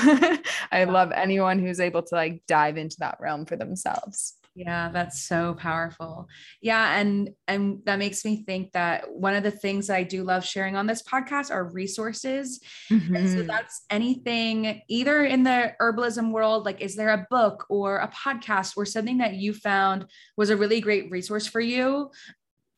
I 0.71 0.85
love 0.85 1.11
anyone 1.11 1.59
who's 1.59 1.79
able 1.79 2.01
to 2.01 2.15
like 2.15 2.43
dive 2.47 2.77
into 2.77 2.97
that 2.99 3.17
realm 3.19 3.45
for 3.45 3.55
themselves. 3.55 4.33
Yeah, 4.53 4.89
that's 4.89 5.23
so 5.23 5.53
powerful. 5.53 6.27
Yeah, 6.61 6.99
and 6.99 7.29
and 7.47 7.79
that 7.85 7.99
makes 7.99 8.25
me 8.25 8.43
think 8.43 8.73
that 8.73 9.09
one 9.09 9.33
of 9.33 9.43
the 9.43 9.51
things 9.51 9.87
that 9.87 9.95
I 9.95 10.03
do 10.03 10.23
love 10.23 10.43
sharing 10.43 10.75
on 10.75 10.87
this 10.87 11.03
podcast 11.03 11.51
are 11.51 11.71
resources. 11.71 12.59
Mm-hmm. 12.91 13.15
And 13.15 13.29
so 13.29 13.37
mm-hmm. 13.37 13.47
that's 13.47 13.85
anything 13.89 14.81
either 14.89 15.23
in 15.23 15.43
the 15.43 15.73
herbalism 15.79 16.31
world 16.31 16.65
like 16.65 16.81
is 16.81 16.95
there 16.95 17.09
a 17.09 17.25
book 17.29 17.65
or 17.69 17.99
a 17.99 18.09
podcast 18.09 18.73
or 18.75 18.85
something 18.85 19.19
that 19.19 19.35
you 19.35 19.53
found 19.53 20.05
was 20.35 20.49
a 20.49 20.57
really 20.57 20.81
great 20.81 21.09
resource 21.09 21.47
for 21.47 21.61
you 21.61 22.11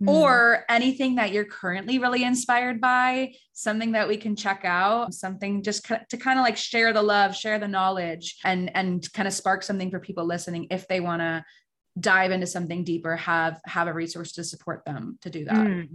mm. 0.02 0.10
or 0.10 0.66
anything 0.70 1.16
that 1.16 1.32
you're 1.32 1.46
currently 1.46 2.00
really 2.00 2.24
inspired 2.24 2.80
by, 2.80 3.34
something 3.54 3.94
that 3.94 4.08
we 4.08 4.18
can 4.18 4.36
check 4.36 4.62
out, 4.64 5.14
something 5.14 5.64
just 5.64 5.86
to 5.86 6.18
kind 6.18 6.40
of 6.40 6.44
like 6.44 6.58
share 6.58 6.94
the 6.94 7.02
love, 7.02 7.36
share 7.36 7.60
the 7.60 7.68
knowledge 7.68 8.38
and 8.44 8.76
and 8.76 9.12
kind 9.14 9.28
of 9.28 9.34
spark 9.34 9.64
something 9.64 9.92
for 9.92 10.00
people 10.00 10.26
listening 10.26 10.68
if 10.72 10.88
they 10.88 11.00
want 11.00 11.22
to 11.22 11.44
dive 12.00 12.32
into 12.32 12.48
something 12.48 12.84
deeper 12.84 13.16
have 13.16 13.60
have 13.66 13.88
a 13.88 13.94
resource 13.94 14.32
to 14.34 14.44
support 14.44 14.84
them 14.86 15.18
to 15.22 15.30
do 15.30 15.46
that. 15.46 15.56
Mm. 15.56 15.90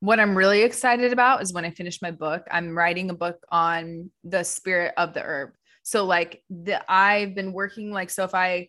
what 0.00 0.18
i'm 0.18 0.36
really 0.36 0.62
excited 0.62 1.12
about 1.12 1.42
is 1.42 1.52
when 1.52 1.64
i 1.64 1.70
finish 1.70 2.00
my 2.00 2.10
book 2.10 2.46
i'm 2.50 2.76
writing 2.76 3.10
a 3.10 3.14
book 3.14 3.38
on 3.50 4.10
the 4.24 4.42
spirit 4.42 4.94
of 4.96 5.14
the 5.14 5.20
herb. 5.20 5.50
So 5.82 6.04
like 6.04 6.42
the 6.48 6.82
i've 6.90 7.34
been 7.34 7.52
working 7.52 7.90
like 7.90 8.08
so 8.08 8.24
if 8.24 8.34
i 8.34 8.68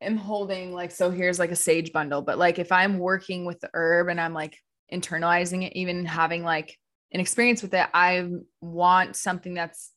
am 0.00 0.16
holding 0.16 0.72
like 0.72 0.92
so 0.92 1.10
here's 1.10 1.38
like 1.38 1.50
a 1.50 1.56
sage 1.56 1.92
bundle 1.92 2.22
but 2.22 2.38
like 2.38 2.58
if 2.58 2.72
i'm 2.72 2.98
working 2.98 3.44
with 3.44 3.60
the 3.60 3.70
herb 3.74 4.08
and 4.08 4.20
i'm 4.20 4.32
like 4.32 4.56
internalizing 4.92 5.64
it 5.66 5.76
even 5.76 6.06
having 6.06 6.42
like 6.42 6.76
an 7.12 7.20
experience 7.20 7.60
with 7.60 7.74
it 7.74 7.86
i 7.92 8.26
want 8.60 9.16
something 9.16 9.54
that's 9.54 9.92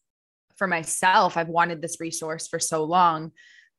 for 0.61 0.67
myself. 0.67 1.37
I've 1.37 1.47
wanted 1.47 1.81
this 1.81 1.99
resource 1.99 2.47
for 2.47 2.59
so 2.59 2.83
long 2.83 3.31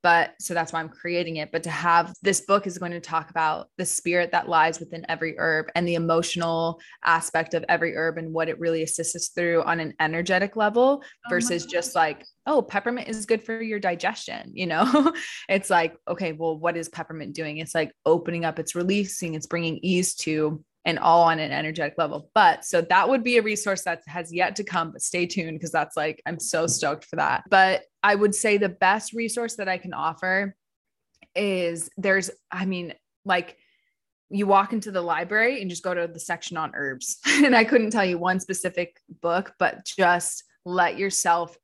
but 0.02 0.34
so 0.40 0.52
that's 0.54 0.72
why 0.72 0.80
I'm 0.80 0.88
creating 0.88 1.36
it. 1.36 1.52
But 1.52 1.62
to 1.64 1.70
have 1.70 2.12
this 2.22 2.40
book 2.40 2.66
is 2.66 2.78
going 2.78 2.92
to 2.92 3.00
talk 3.00 3.30
about 3.30 3.68
the 3.78 3.86
spirit 3.86 4.32
that 4.32 4.48
lies 4.48 4.80
within 4.80 5.06
every 5.08 5.36
herb 5.38 5.66
and 5.74 5.86
the 5.86 5.94
emotional 5.94 6.80
aspect 7.04 7.54
of 7.54 7.64
every 7.68 7.94
herb 7.96 8.18
and 8.18 8.32
what 8.32 8.48
it 8.48 8.58
really 8.58 8.82
assists 8.82 9.14
us 9.14 9.28
through 9.28 9.62
on 9.62 9.80
an 9.80 9.94
energetic 10.00 10.56
level 10.56 11.02
oh 11.04 11.28
versus 11.30 11.66
just 11.66 11.94
like, 11.94 12.24
oh, 12.46 12.62
peppermint 12.62 13.08
is 13.08 13.26
good 13.26 13.42
for 13.42 13.62
your 13.62 13.78
digestion. 13.78 14.50
You 14.54 14.66
know, 14.66 15.12
it's 15.48 15.70
like, 15.70 15.96
okay, 16.08 16.32
well, 16.32 16.58
what 16.58 16.76
is 16.76 16.88
peppermint 16.88 17.34
doing? 17.34 17.58
It's 17.58 17.74
like 17.74 17.92
opening 18.04 18.44
up, 18.44 18.58
it's 18.58 18.74
releasing, 18.74 19.34
it's 19.34 19.46
bringing 19.46 19.78
ease 19.82 20.14
to 20.16 20.64
and 20.84 20.98
all 20.98 21.22
on 21.22 21.38
an 21.38 21.52
energetic 21.52 21.94
level. 21.96 22.30
But 22.34 22.64
so 22.64 22.80
that 22.82 23.08
would 23.08 23.22
be 23.22 23.36
a 23.36 23.42
resource 23.42 23.82
that 23.82 24.02
has 24.06 24.32
yet 24.32 24.56
to 24.56 24.64
come, 24.64 24.92
but 24.92 25.02
stay 25.02 25.26
tuned 25.26 25.58
because 25.58 25.70
that's 25.70 25.96
like, 25.96 26.20
I'm 26.26 26.40
so 26.40 26.66
stoked 26.66 27.04
for 27.04 27.16
that. 27.16 27.44
But 27.48 27.84
I 28.02 28.14
would 28.14 28.34
say 28.34 28.56
the 28.56 28.68
best 28.68 29.12
resource 29.12 29.56
that 29.56 29.68
I 29.68 29.78
can 29.78 29.94
offer 29.94 30.56
is 31.36 31.88
there's, 31.96 32.30
I 32.50 32.64
mean, 32.64 32.94
like, 33.24 33.56
you 34.28 34.46
walk 34.46 34.72
into 34.72 34.90
the 34.90 35.02
library 35.02 35.60
and 35.60 35.68
just 35.68 35.82
go 35.82 35.92
to 35.92 36.08
the 36.08 36.18
section 36.18 36.56
on 36.56 36.72
herbs. 36.74 37.18
and 37.26 37.54
I 37.54 37.64
couldn't 37.64 37.90
tell 37.90 38.04
you 38.04 38.18
one 38.18 38.40
specific 38.40 38.96
book, 39.20 39.54
but 39.58 39.84
just 39.84 40.44
let 40.64 40.98
yourself 40.98 41.56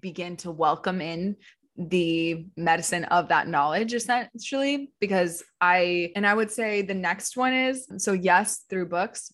begin 0.00 0.36
to 0.38 0.50
welcome 0.50 1.00
in 1.00 1.36
the 1.78 2.46
medicine 2.56 3.04
of 3.04 3.28
that 3.28 3.48
knowledge 3.48 3.92
essentially 3.92 4.90
because 4.98 5.44
i 5.60 6.10
and 6.16 6.26
i 6.26 6.32
would 6.32 6.50
say 6.50 6.80
the 6.80 6.94
next 6.94 7.36
one 7.36 7.52
is 7.52 7.86
so 7.98 8.12
yes 8.12 8.64
through 8.70 8.86
books 8.86 9.30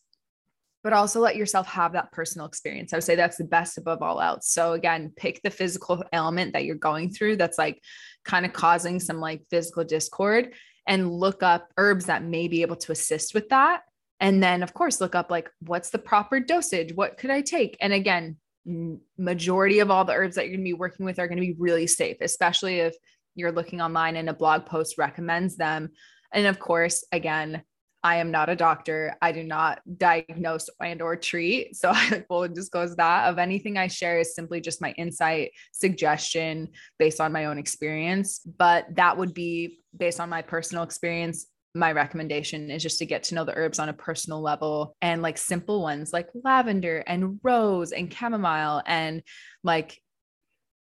but 0.83 0.93
also 0.93 1.21
let 1.21 1.37
yourself 1.37 1.67
have 1.69 1.93
that 1.93 2.11
personal 2.13 2.47
experience. 2.47 2.93
I 2.93 2.97
would 2.97 3.05
say 3.05 3.15
that's 3.15 3.37
the 3.37 3.45
best 3.45 3.79
above 3.79 4.03
all 4.03 4.21
else. 4.21 4.49
So 4.49 4.73
again 4.73 5.13
pick 5.17 5.41
the 5.43 5.51
physical 5.51 6.05
element 6.13 6.53
that 6.53 6.65
you're 6.65 6.75
going 6.75 7.11
through 7.11 7.37
that's 7.37 7.59
like 7.59 7.81
kind 8.25 8.45
of 8.45 8.53
causing 8.53 8.99
some 8.99 9.21
like 9.21 9.43
physical 9.51 9.85
discord 9.85 10.55
and 10.87 11.13
look 11.13 11.43
up 11.43 11.69
herbs 11.77 12.07
that 12.07 12.25
may 12.25 12.49
be 12.49 12.63
able 12.63 12.77
to 12.77 12.93
assist 12.93 13.35
with 13.35 13.49
that. 13.51 13.83
And 14.19 14.43
then 14.43 14.63
of 14.63 14.75
course 14.75 15.01
look 15.01 15.15
up 15.15 15.31
like 15.31 15.49
what's 15.61 15.91
the 15.91 15.99
proper 15.99 16.41
dosage? 16.41 16.95
What 16.95 17.17
could 17.17 17.31
i 17.31 17.43
take? 17.43 17.77
And 17.81 17.93
again 17.93 18.37
majority 18.65 19.81
of 19.81 19.91
all 19.91 20.05
the 20.05 20.13
herbs 20.13 20.37
that 20.37 20.43
you're 20.45 20.57
going 20.57 20.65
to 20.65 20.65
be 20.65 20.75
working 20.75 21.05
with 21.05 21.19
are 21.19 21.29
going 21.29 21.41
to 21.41 21.47
be 21.47 21.57
really 21.59 21.87
safe, 21.87 22.19
especially 22.21 22.81
if 22.81 22.95
you're 23.35 23.53
looking 23.53 23.81
online 23.81 24.17
and 24.17 24.29
a 24.29 24.35
blog 24.35 24.67
post 24.67 24.99
recommends 24.99 25.57
them. 25.57 25.91
And 26.33 26.47
of 26.47 26.59
course, 26.59 27.05
again, 27.13 27.63
I 28.05 28.17
am 28.17 28.33
not 28.33 28.49
a 28.49 28.57
doctor. 28.57 29.15
I 29.23 29.31
do 29.31 29.45
not 29.45 29.81
diagnose 29.97 30.69
and 30.81 31.01
or 31.01 31.15
treat. 31.17 31.77
So 31.77 31.91
I 31.95 32.25
will 32.29 32.49
disclose 32.49 32.97
that 32.97 33.29
of 33.29 33.39
anything 33.39 33.79
I 33.79 33.87
share 33.87 34.19
is 34.19 34.35
simply 34.35 34.61
just 34.61 34.81
my 34.81 34.93
insight, 34.93 35.53
suggestion 35.73 36.71
based 36.99 37.21
on 37.21 37.33
my 37.33 37.47
own 37.47 37.59
experience. 37.59 38.41
But 38.41 38.87
that 38.97 39.17
would 39.17 39.35
be 39.35 39.81
based 39.97 40.21
on 40.21 40.29
my 40.29 40.43
personal 40.43 40.83
experience 40.83 41.47
my 41.75 41.93
recommendation 41.93 42.71
is 42.71 42.83
just 42.83 42.99
to 42.99 43.07
get 43.07 43.25
to 43.25 43.35
know 43.35 43.45
the 43.45 43.57
herbs 43.57 43.79
on 43.79 43.89
a 43.89 43.95
personal 43.95 44.43
level 44.43 44.95
and 45.01 45.23
like 45.23 45.39
simple 45.39 45.81
ones 45.83 46.13
like 46.13 46.29
lavender 46.45 47.03
and 47.07 47.41
rose 47.43 47.93
and 47.93 48.13
chamomile 48.13 48.83
and 48.87 49.23
like 49.65 49.99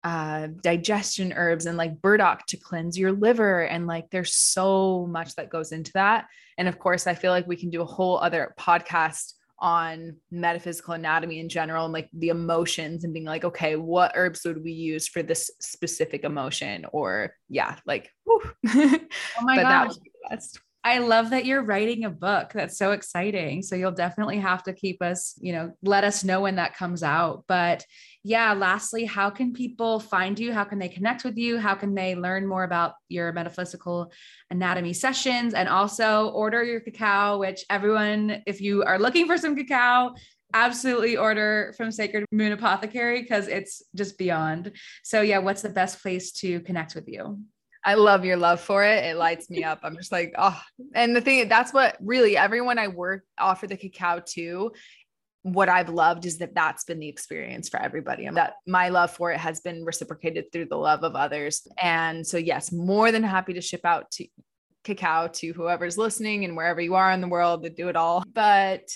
uh, 0.05 0.47
digestion 0.61 1.33
herbs 1.35 1.65
and 1.65 1.77
like 1.77 1.99
burdock 1.99 2.45
to 2.45 2.57
cleanse 2.57 2.95
your 2.95 3.11
liver. 3.11 3.61
And 3.61 3.87
like 3.87 4.11
there's 4.11 4.35
so 4.35 5.07
much 5.07 5.33
that 5.33 5.49
goes 5.49 5.71
into 5.71 5.91
that. 5.95 6.27
And 6.59 6.67
of 6.67 6.77
course, 6.77 7.07
I 7.07 7.15
feel 7.15 7.31
like 7.31 7.47
we 7.47 7.55
can 7.55 7.71
do 7.71 7.81
a 7.81 7.85
whole 7.85 8.19
other 8.19 8.53
podcast 8.59 9.33
on 9.57 10.15
metaphysical 10.29 10.93
anatomy 10.93 11.39
in 11.39 11.49
general 11.49 11.85
and 11.85 11.93
like 11.93 12.09
the 12.13 12.29
emotions 12.29 13.03
and 13.03 13.13
being 13.13 13.25
like, 13.25 13.45
okay, 13.45 13.77
what 13.77 14.11
herbs 14.13 14.41
would 14.45 14.63
we 14.63 14.73
use 14.73 15.07
for 15.07 15.23
this 15.23 15.49
specific 15.59 16.23
emotion? 16.23 16.85
Or 16.93 17.33
yeah, 17.49 17.75
like, 17.87 18.11
oh 18.27 18.93
my 19.41 19.55
god. 19.55 19.91
I 20.85 20.99
love 20.99 21.31
that 21.31 21.45
you're 21.45 21.63
writing 21.63 22.05
a 22.05 22.11
book. 22.11 22.51
That's 22.53 22.77
so 22.77 22.91
exciting. 22.91 23.63
So 23.63 23.75
you'll 23.75 23.91
definitely 23.91 24.37
have 24.37 24.61
to 24.63 24.73
keep 24.73 25.01
us, 25.01 25.33
you 25.41 25.51
know, 25.51 25.71
let 25.81 26.03
us 26.03 26.23
know 26.23 26.41
when 26.41 26.57
that 26.57 26.77
comes 26.77 27.01
out. 27.01 27.43
But 27.47 27.83
yeah, 28.23 28.53
lastly, 28.53 29.03
how 29.03 29.31
can 29.31 29.51
people 29.51 29.99
find 29.99 30.37
you? 30.37 30.53
How 30.53 30.63
can 30.63 30.77
they 30.77 30.87
connect 30.87 31.23
with 31.23 31.37
you? 31.37 31.57
How 31.57 31.73
can 31.73 31.95
they 31.95 32.13
learn 32.13 32.45
more 32.45 32.63
about 32.63 32.93
your 33.09 33.33
metaphysical 33.33 34.11
anatomy 34.51 34.93
sessions 34.93 35.55
and 35.55 35.67
also 35.67 36.29
order 36.29 36.63
your 36.63 36.81
cacao, 36.81 37.39
which 37.39 37.65
everyone, 37.67 38.43
if 38.45 38.61
you 38.61 38.83
are 38.83 38.99
looking 38.99 39.25
for 39.25 39.39
some 39.39 39.55
cacao, 39.55 40.13
absolutely 40.53 41.17
order 41.17 41.73
from 41.77 41.91
Sacred 41.91 42.25
Moon 42.31 42.51
Apothecary 42.51 43.23
because 43.23 43.47
it's 43.47 43.81
just 43.95 44.19
beyond. 44.19 44.71
So 45.03 45.21
yeah, 45.21 45.39
what's 45.39 45.63
the 45.63 45.69
best 45.69 46.03
place 46.03 46.31
to 46.33 46.59
connect 46.59 46.93
with 46.93 47.07
you? 47.07 47.39
I 47.85 47.93
love 47.93 48.25
your 48.25 48.35
love 48.35 48.59
for 48.59 48.83
it. 48.83 49.03
It 49.03 49.15
lights 49.15 49.49
me 49.49 49.63
up. 49.63 49.79
I'm 49.83 49.95
just 49.95 50.11
like, 50.11 50.33
oh, 50.37 50.59
and 50.95 51.15
the 51.15 51.21
thing 51.21 51.47
that's 51.47 51.71
what 51.71 51.95
really 52.01 52.35
everyone 52.35 52.79
I 52.79 52.87
work 52.87 53.23
offer 53.37 53.67
the 53.67 53.77
cacao 53.77 54.21
to. 54.33 54.71
What 55.43 55.69
I've 55.69 55.89
loved 55.89 56.25
is 56.25 56.39
that 56.39 56.55
that's 56.55 56.85
been 56.85 56.99
the 56.99 57.07
experience 57.07 57.69
for 57.69 57.79
everybody. 57.79 58.25
And 58.25 58.35
that 58.37 58.53
my 58.65 58.89
love 58.89 59.11
for 59.11 59.31
it 59.31 59.39
has 59.39 59.61
been 59.61 59.85
reciprocated 59.85 60.51
through 60.51 60.65
the 60.65 60.77
love 60.77 61.03
of 61.03 61.15
others. 61.15 61.67
And 61.79 62.25
so, 62.25 62.37
yes, 62.37 62.71
more 62.71 63.11
than 63.11 63.21
happy 63.21 63.53
to 63.53 63.61
ship 63.61 63.81
out 63.85 64.09
to 64.13 64.25
cacao 64.83 65.27
to 65.27 65.53
whoever's 65.53 65.99
listening 65.99 66.45
and 66.45 66.57
wherever 66.57 66.81
you 66.81 66.95
are 66.95 67.11
in 67.11 67.21
the 67.21 67.27
world 67.27 67.63
to 67.63 67.69
do 67.69 67.89
it 67.89 67.95
all. 67.95 68.23
But 68.33 68.89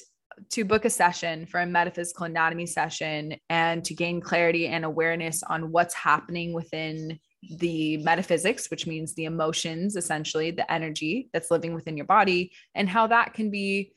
to 0.51 0.65
book 0.65 0.85
a 0.85 0.89
session 0.89 1.45
for 1.45 1.59
a 1.59 1.65
metaphysical 1.67 2.25
anatomy 2.25 2.65
session 2.65 3.35
and 3.49 3.83
to 3.83 3.93
gain 3.93 4.19
clarity 4.19 4.67
and 4.67 4.85
awareness 4.85 5.43
on 5.43 5.71
what's 5.71 5.93
happening 5.93 6.53
within 6.53 7.19
the 7.41 7.97
metaphysics, 7.97 8.69
which 8.69 8.85
means 8.85 9.13
the 9.13 9.25
emotions, 9.25 9.95
essentially, 9.95 10.51
the 10.51 10.69
energy 10.71 11.29
that's 11.33 11.51
living 11.51 11.73
within 11.73 11.97
your 11.97 12.05
body, 12.05 12.51
and 12.75 12.89
how 12.89 13.07
that 13.07 13.33
can 13.33 13.49
be 13.49 13.93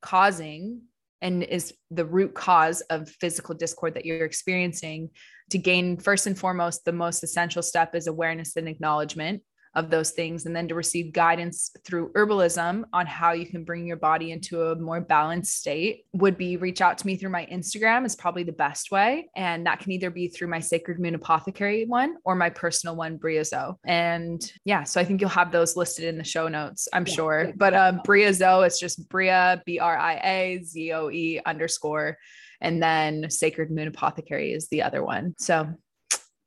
causing 0.00 0.82
and 1.20 1.44
is 1.44 1.72
the 1.90 2.04
root 2.04 2.34
cause 2.34 2.80
of 2.90 3.08
physical 3.08 3.54
discord 3.54 3.94
that 3.94 4.04
you're 4.04 4.24
experiencing. 4.24 5.10
To 5.50 5.58
gain, 5.58 5.96
first 5.96 6.26
and 6.26 6.36
foremost, 6.36 6.84
the 6.84 6.92
most 6.92 7.22
essential 7.22 7.62
step 7.62 7.94
is 7.94 8.08
awareness 8.08 8.56
and 8.56 8.68
acknowledgement 8.68 9.42
of 9.74 9.88
those 9.90 10.10
things 10.10 10.44
and 10.44 10.54
then 10.54 10.68
to 10.68 10.74
receive 10.74 11.12
guidance 11.12 11.70
through 11.84 12.12
herbalism 12.12 12.84
on 12.92 13.06
how 13.06 13.32
you 13.32 13.46
can 13.46 13.64
bring 13.64 13.86
your 13.86 13.96
body 13.96 14.30
into 14.30 14.62
a 14.64 14.76
more 14.76 15.00
balanced 15.00 15.58
state 15.58 16.04
would 16.12 16.36
be 16.36 16.56
reach 16.58 16.82
out 16.82 16.98
to 16.98 17.06
me 17.06 17.16
through 17.16 17.30
my 17.30 17.46
Instagram 17.46 18.04
is 18.04 18.14
probably 18.14 18.42
the 18.42 18.52
best 18.52 18.90
way 18.90 19.30
and 19.34 19.66
that 19.66 19.80
can 19.80 19.92
either 19.92 20.10
be 20.10 20.28
through 20.28 20.48
my 20.48 20.60
Sacred 20.60 21.00
Moon 21.00 21.14
Apothecary 21.14 21.86
one 21.86 22.16
or 22.24 22.34
my 22.34 22.50
personal 22.50 22.96
one 22.96 23.16
Bria 23.16 23.44
Zoe. 23.44 23.74
And 23.84 24.52
yeah 24.64 24.84
so 24.84 25.00
I 25.00 25.04
think 25.04 25.20
you'll 25.20 25.30
have 25.30 25.52
those 25.52 25.74
listed 25.74 26.04
in 26.04 26.18
the 26.18 26.24
show 26.24 26.48
notes 26.48 26.88
I'm 26.92 27.06
yeah, 27.06 27.14
sure. 27.14 27.44
yeah. 27.46 27.52
but 27.56 27.74
um 27.74 28.00
Bria 28.04 28.32
Zoe 28.34 28.66
it's 28.66 28.78
just 28.78 29.08
Bria 29.08 29.62
B 29.64 29.78
R 29.78 29.96
I 29.96 30.14
A 30.14 30.62
Z 30.64 30.92
O 30.92 31.10
E 31.10 31.40
underscore 31.46 32.18
and 32.60 32.82
then 32.82 33.30
Sacred 33.30 33.70
Moon 33.70 33.88
Apothecary 33.88 34.52
is 34.52 34.68
the 34.68 34.82
other 34.82 35.02
one. 35.02 35.34
So 35.38 35.68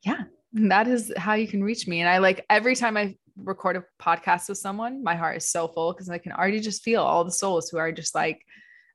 yeah 0.04 0.26
that 0.56 0.88
is 0.88 1.12
how 1.18 1.34
you 1.34 1.48
can 1.48 1.64
reach 1.64 1.88
me. 1.88 2.00
And 2.00 2.10
I 2.10 2.20
like 2.20 2.46
every 2.50 2.76
time 2.76 2.96
I 2.96 3.16
record 3.38 3.76
a 3.76 3.84
podcast 4.02 4.48
with 4.48 4.58
someone, 4.58 5.04
my 5.04 5.16
heart 5.16 5.38
is 5.38 5.50
so 5.50 5.68
full 5.68 5.94
because 5.94 6.10
I 6.10 6.18
can 6.18 6.32
already 6.32 6.62
just 6.62 6.82
feel 6.82 7.04
all 7.04 7.26
the 7.26 7.32
souls 7.32 7.70
who 7.70 7.78
are 7.78 7.92
just 7.92 8.16
like 8.16 8.42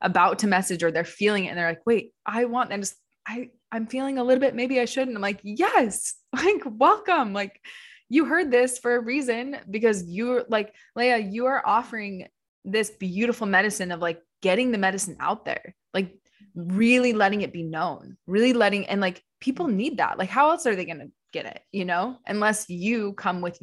about 0.01 0.39
to 0.39 0.47
message 0.47 0.83
or 0.83 0.91
they're 0.91 1.05
feeling 1.05 1.45
it 1.45 1.49
and 1.49 1.59
they're 1.59 1.69
like, 1.69 1.85
wait, 1.85 2.13
I 2.25 2.47
want 2.47 2.73
and 2.73 2.83
just 2.83 2.97
I 3.29 3.51
I'm 3.71 3.87
feeling 3.87 4.19
a 4.19 4.25
little 4.25 4.41
bit, 4.41 4.55
maybe 4.55 4.81
I 4.81 4.87
shouldn't. 4.87 5.15
I'm 5.15 5.23
like, 5.23 5.41
yes, 5.43 6.15
like 6.33 6.63
welcome. 6.65 7.35
Like 7.35 7.61
you 8.09 8.25
heard 8.25 8.51
this 8.51 8.79
for 8.79 8.97
a 8.97 9.01
reason 9.01 9.59
because 9.71 10.05
you're 10.05 10.45
like, 10.49 10.75
Leya, 10.99 11.31
you 11.31 11.47
are 11.47 11.65
offering 11.65 12.27
this 12.65 12.91
beautiful 12.91 13.47
medicine 13.47 13.93
of 13.93 14.01
like 14.01 14.21
getting 14.43 14.73
the 14.73 14.79
medicine 14.79 15.17
out 15.21 15.45
there, 15.45 15.75
like 15.93 16.17
really 16.55 17.13
letting 17.13 17.43
it 17.43 17.53
be 17.53 17.63
known, 17.63 18.17
really 18.27 18.55
letting 18.55 18.87
and 18.87 19.03
like 19.03 19.23
people 19.41 19.69
need 19.69 19.99
that. 19.99 20.19
Like, 20.19 20.31
how 20.31 20.51
else 20.51 20.67
are 20.67 20.75
they 20.75 20.87
gonna 20.87 21.09
get 21.33 21.47
it, 21.47 21.61
you 21.73 21.85
know, 21.85 22.17
unless 22.27 22.69
you 22.69 23.13
come 23.15 23.41
with 23.41 23.59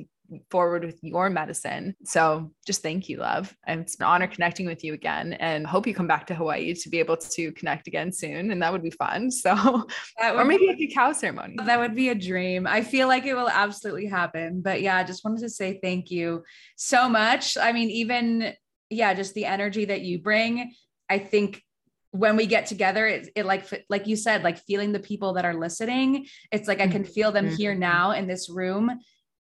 forward 0.50 0.84
with 0.84 1.00
your 1.02 1.30
medicine. 1.30 1.96
So 2.04 2.52
just 2.66 2.82
thank 2.82 3.10
you, 3.10 3.18
love. 3.18 3.56
It's 3.68 3.96
an 3.96 4.06
honor 4.06 4.28
connecting 4.28 4.66
with 4.66 4.84
you 4.84 4.94
again 4.94 5.34
and 5.34 5.66
hope 5.66 5.88
you 5.88 5.94
come 5.94 6.08
back 6.08 6.28
to 6.28 6.36
Hawaii 6.36 6.74
to 6.74 6.90
be 6.90 7.00
able 7.00 7.18
to 7.18 7.52
connect 7.54 7.88
again 7.88 8.12
soon. 8.12 8.52
And 8.52 8.62
that 8.62 8.72
would 8.72 8.84
be 8.84 8.92
fun. 8.92 9.30
So, 9.48 9.86
or 10.22 10.44
maybe 10.44 10.68
be, 10.68 10.84
a 10.84 10.88
cacao 10.88 11.14
ceremony. 11.14 11.56
Oh, 11.60 11.66
that 11.66 11.80
would 11.80 11.96
be 11.96 12.10
a 12.10 12.16
dream. 12.16 12.68
I 12.68 12.82
feel 12.82 13.08
like 13.08 13.26
it 13.26 13.34
will 13.34 13.50
absolutely 13.50 14.08
happen. 14.08 14.62
But 14.62 14.82
yeah, 14.82 14.98
I 14.98 15.04
just 15.04 15.24
wanted 15.24 15.42
to 15.42 15.50
say 15.50 15.80
thank 15.82 16.12
you 16.12 16.44
so 16.76 17.08
much. 17.08 17.56
I 17.58 17.72
mean, 17.72 17.90
even, 17.90 18.54
yeah, 18.90 19.14
just 19.14 19.36
the 19.36 19.46
energy 19.46 19.86
that 19.86 20.02
you 20.02 20.20
bring. 20.20 20.74
I 21.10 21.20
think 21.20 21.64
when 22.12 22.36
we 22.36 22.46
get 22.46 22.66
together 22.66 23.06
it, 23.06 23.30
it 23.36 23.46
like 23.46 23.86
like 23.90 24.08
you 24.08 24.16
said 24.16 24.44
like 24.44 24.58
feeling 24.60 24.92
the 24.92 25.00
people 25.00 25.34
that 25.34 25.46
are 25.46 25.54
listening 25.54 26.26
it's 26.52 26.68
like 26.68 26.80
i 26.80 26.88
can 26.88 27.04
feel 27.04 27.32
them 27.32 27.50
here 27.50 27.72
mm-hmm. 27.72 27.82
now 27.82 28.12
in 28.12 28.28
this 28.28 28.50
room 28.50 28.92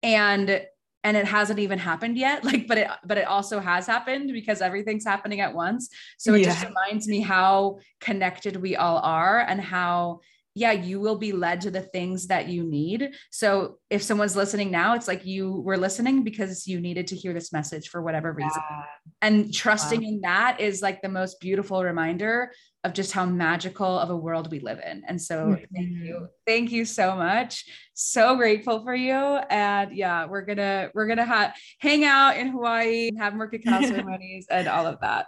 and 0.02 0.62
and 1.04 1.16
it 1.16 1.24
hasn't 1.24 1.58
even 1.58 1.78
happened 1.78 2.18
yet 2.18 2.44
like 2.50 2.66
but 2.66 2.78
it 2.78 2.88
but 3.04 3.18
it 3.18 3.26
also 3.26 3.60
has 3.60 3.86
happened 3.86 4.32
because 4.32 4.60
everything's 4.60 5.04
happening 5.04 5.40
at 5.40 5.54
once 5.54 5.88
so 6.18 6.34
it 6.34 6.40
yeah. 6.40 6.46
just 6.46 6.64
reminds 6.64 7.06
me 7.06 7.20
how 7.20 7.78
connected 8.00 8.56
we 8.56 8.76
all 8.76 8.98
are 8.98 9.40
and 9.40 9.60
how 9.60 10.20
yeah, 10.58 10.72
you 10.72 10.98
will 10.98 11.16
be 11.16 11.30
led 11.30 11.60
to 11.60 11.70
the 11.70 11.82
things 11.82 12.26
that 12.26 12.48
you 12.48 12.64
need. 12.64 13.10
So 13.30 13.78
if 13.90 14.02
someone's 14.02 14.34
listening 14.34 14.72
now, 14.72 14.94
it's 14.94 15.06
like 15.06 15.24
you 15.24 15.60
were 15.60 15.76
listening 15.76 16.24
because 16.24 16.66
you 16.66 16.80
needed 16.80 17.06
to 17.08 17.16
hear 17.16 17.32
this 17.32 17.52
message 17.52 17.88
for 17.88 18.02
whatever 18.02 18.32
reason. 18.32 18.60
Yeah. 18.70 18.82
And 19.22 19.54
trusting 19.54 20.02
wow. 20.02 20.08
in 20.08 20.20
that 20.22 20.60
is 20.60 20.82
like 20.82 21.00
the 21.00 21.08
most 21.08 21.38
beautiful 21.40 21.84
reminder 21.84 22.50
of 22.82 22.92
just 22.92 23.12
how 23.12 23.24
magical 23.24 23.98
of 23.98 24.10
a 24.10 24.16
world 24.16 24.50
we 24.50 24.58
live 24.58 24.80
in. 24.84 25.04
And 25.06 25.22
so 25.22 25.46
mm-hmm. 25.46 25.74
thank 25.74 25.90
you. 25.90 26.28
Thank 26.44 26.72
you 26.72 26.84
so 26.84 27.14
much. 27.14 27.64
So 27.94 28.36
grateful 28.36 28.82
for 28.82 28.94
you. 28.94 29.14
And 29.14 29.96
yeah, 29.96 30.26
we're 30.26 30.42
gonna 30.42 30.90
we're 30.92 31.06
gonna 31.06 31.26
ha- 31.26 31.54
hang 31.78 32.04
out 32.04 32.36
in 32.36 32.48
Hawaii, 32.48 33.10
have 33.16 33.34
more 33.34 33.48
cacao 33.52 33.82
ceremonies 33.82 34.46
and 34.50 34.66
all 34.66 34.86
of 34.86 34.98
that. 35.02 35.26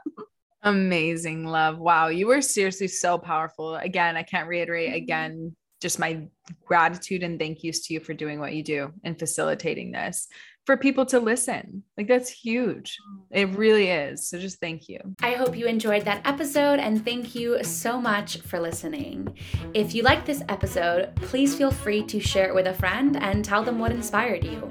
Amazing 0.63 1.47
love. 1.47 1.79
Wow. 1.79 2.09
You 2.09 2.27
were 2.27 2.43
seriously 2.43 2.89
so 2.89 3.19
powerful. 3.19 3.77
Again, 3.77 4.17
I 4.17 4.23
can't 4.23 4.49
reiterate 4.49 4.91
mm-hmm. 4.91 5.03
again 5.03 5.57
just 5.81 5.99
my 5.99 6.29
gratitude 6.65 7.23
and 7.23 7.39
thank 7.39 7.65
yous 7.65 7.87
to 7.87 7.95
you 7.95 8.01
for 8.01 8.13
doing 8.13 8.39
what 8.39 8.53
you 8.53 8.63
do 8.63 8.93
and 9.03 9.19
facilitating 9.19 9.93
this 9.93 10.29
for 10.67 10.77
people 10.77 11.07
to 11.07 11.19
listen. 11.19 11.83
Like 11.97 12.07
that's 12.07 12.29
huge. 12.29 12.99
It 13.31 13.49
really 13.57 13.89
is. 13.89 14.29
So 14.29 14.39
just 14.39 14.61
thank 14.61 14.89
you. 14.89 15.01
I 15.23 15.33
hope 15.33 15.57
you 15.57 15.67
enjoyed 15.67 16.05
that 16.05 16.27
episode 16.27 16.79
and 16.79 17.05
thank 17.05 17.35
you 17.35 17.65
so 17.65 18.01
much 18.01 18.39
for 18.43 18.61
listening. 18.61 19.37
If 19.75 19.95
you 19.95 20.03
liked 20.03 20.27
this 20.27 20.43
episode, 20.49 21.17
please 21.17 21.57
feel 21.57 21.71
free 21.71 22.03
to 22.05 22.21
share 22.21 22.49
it 22.49 22.55
with 22.55 22.67
a 22.67 22.75
friend 22.75 23.17
and 23.17 23.45
tell 23.45 23.63
them 23.63 23.79
what 23.79 23.91
inspired 23.91 24.45
you. 24.45 24.71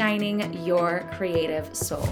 shining 0.00 0.50
your 0.64 1.06
creative 1.12 1.76
soul. 1.76 2.08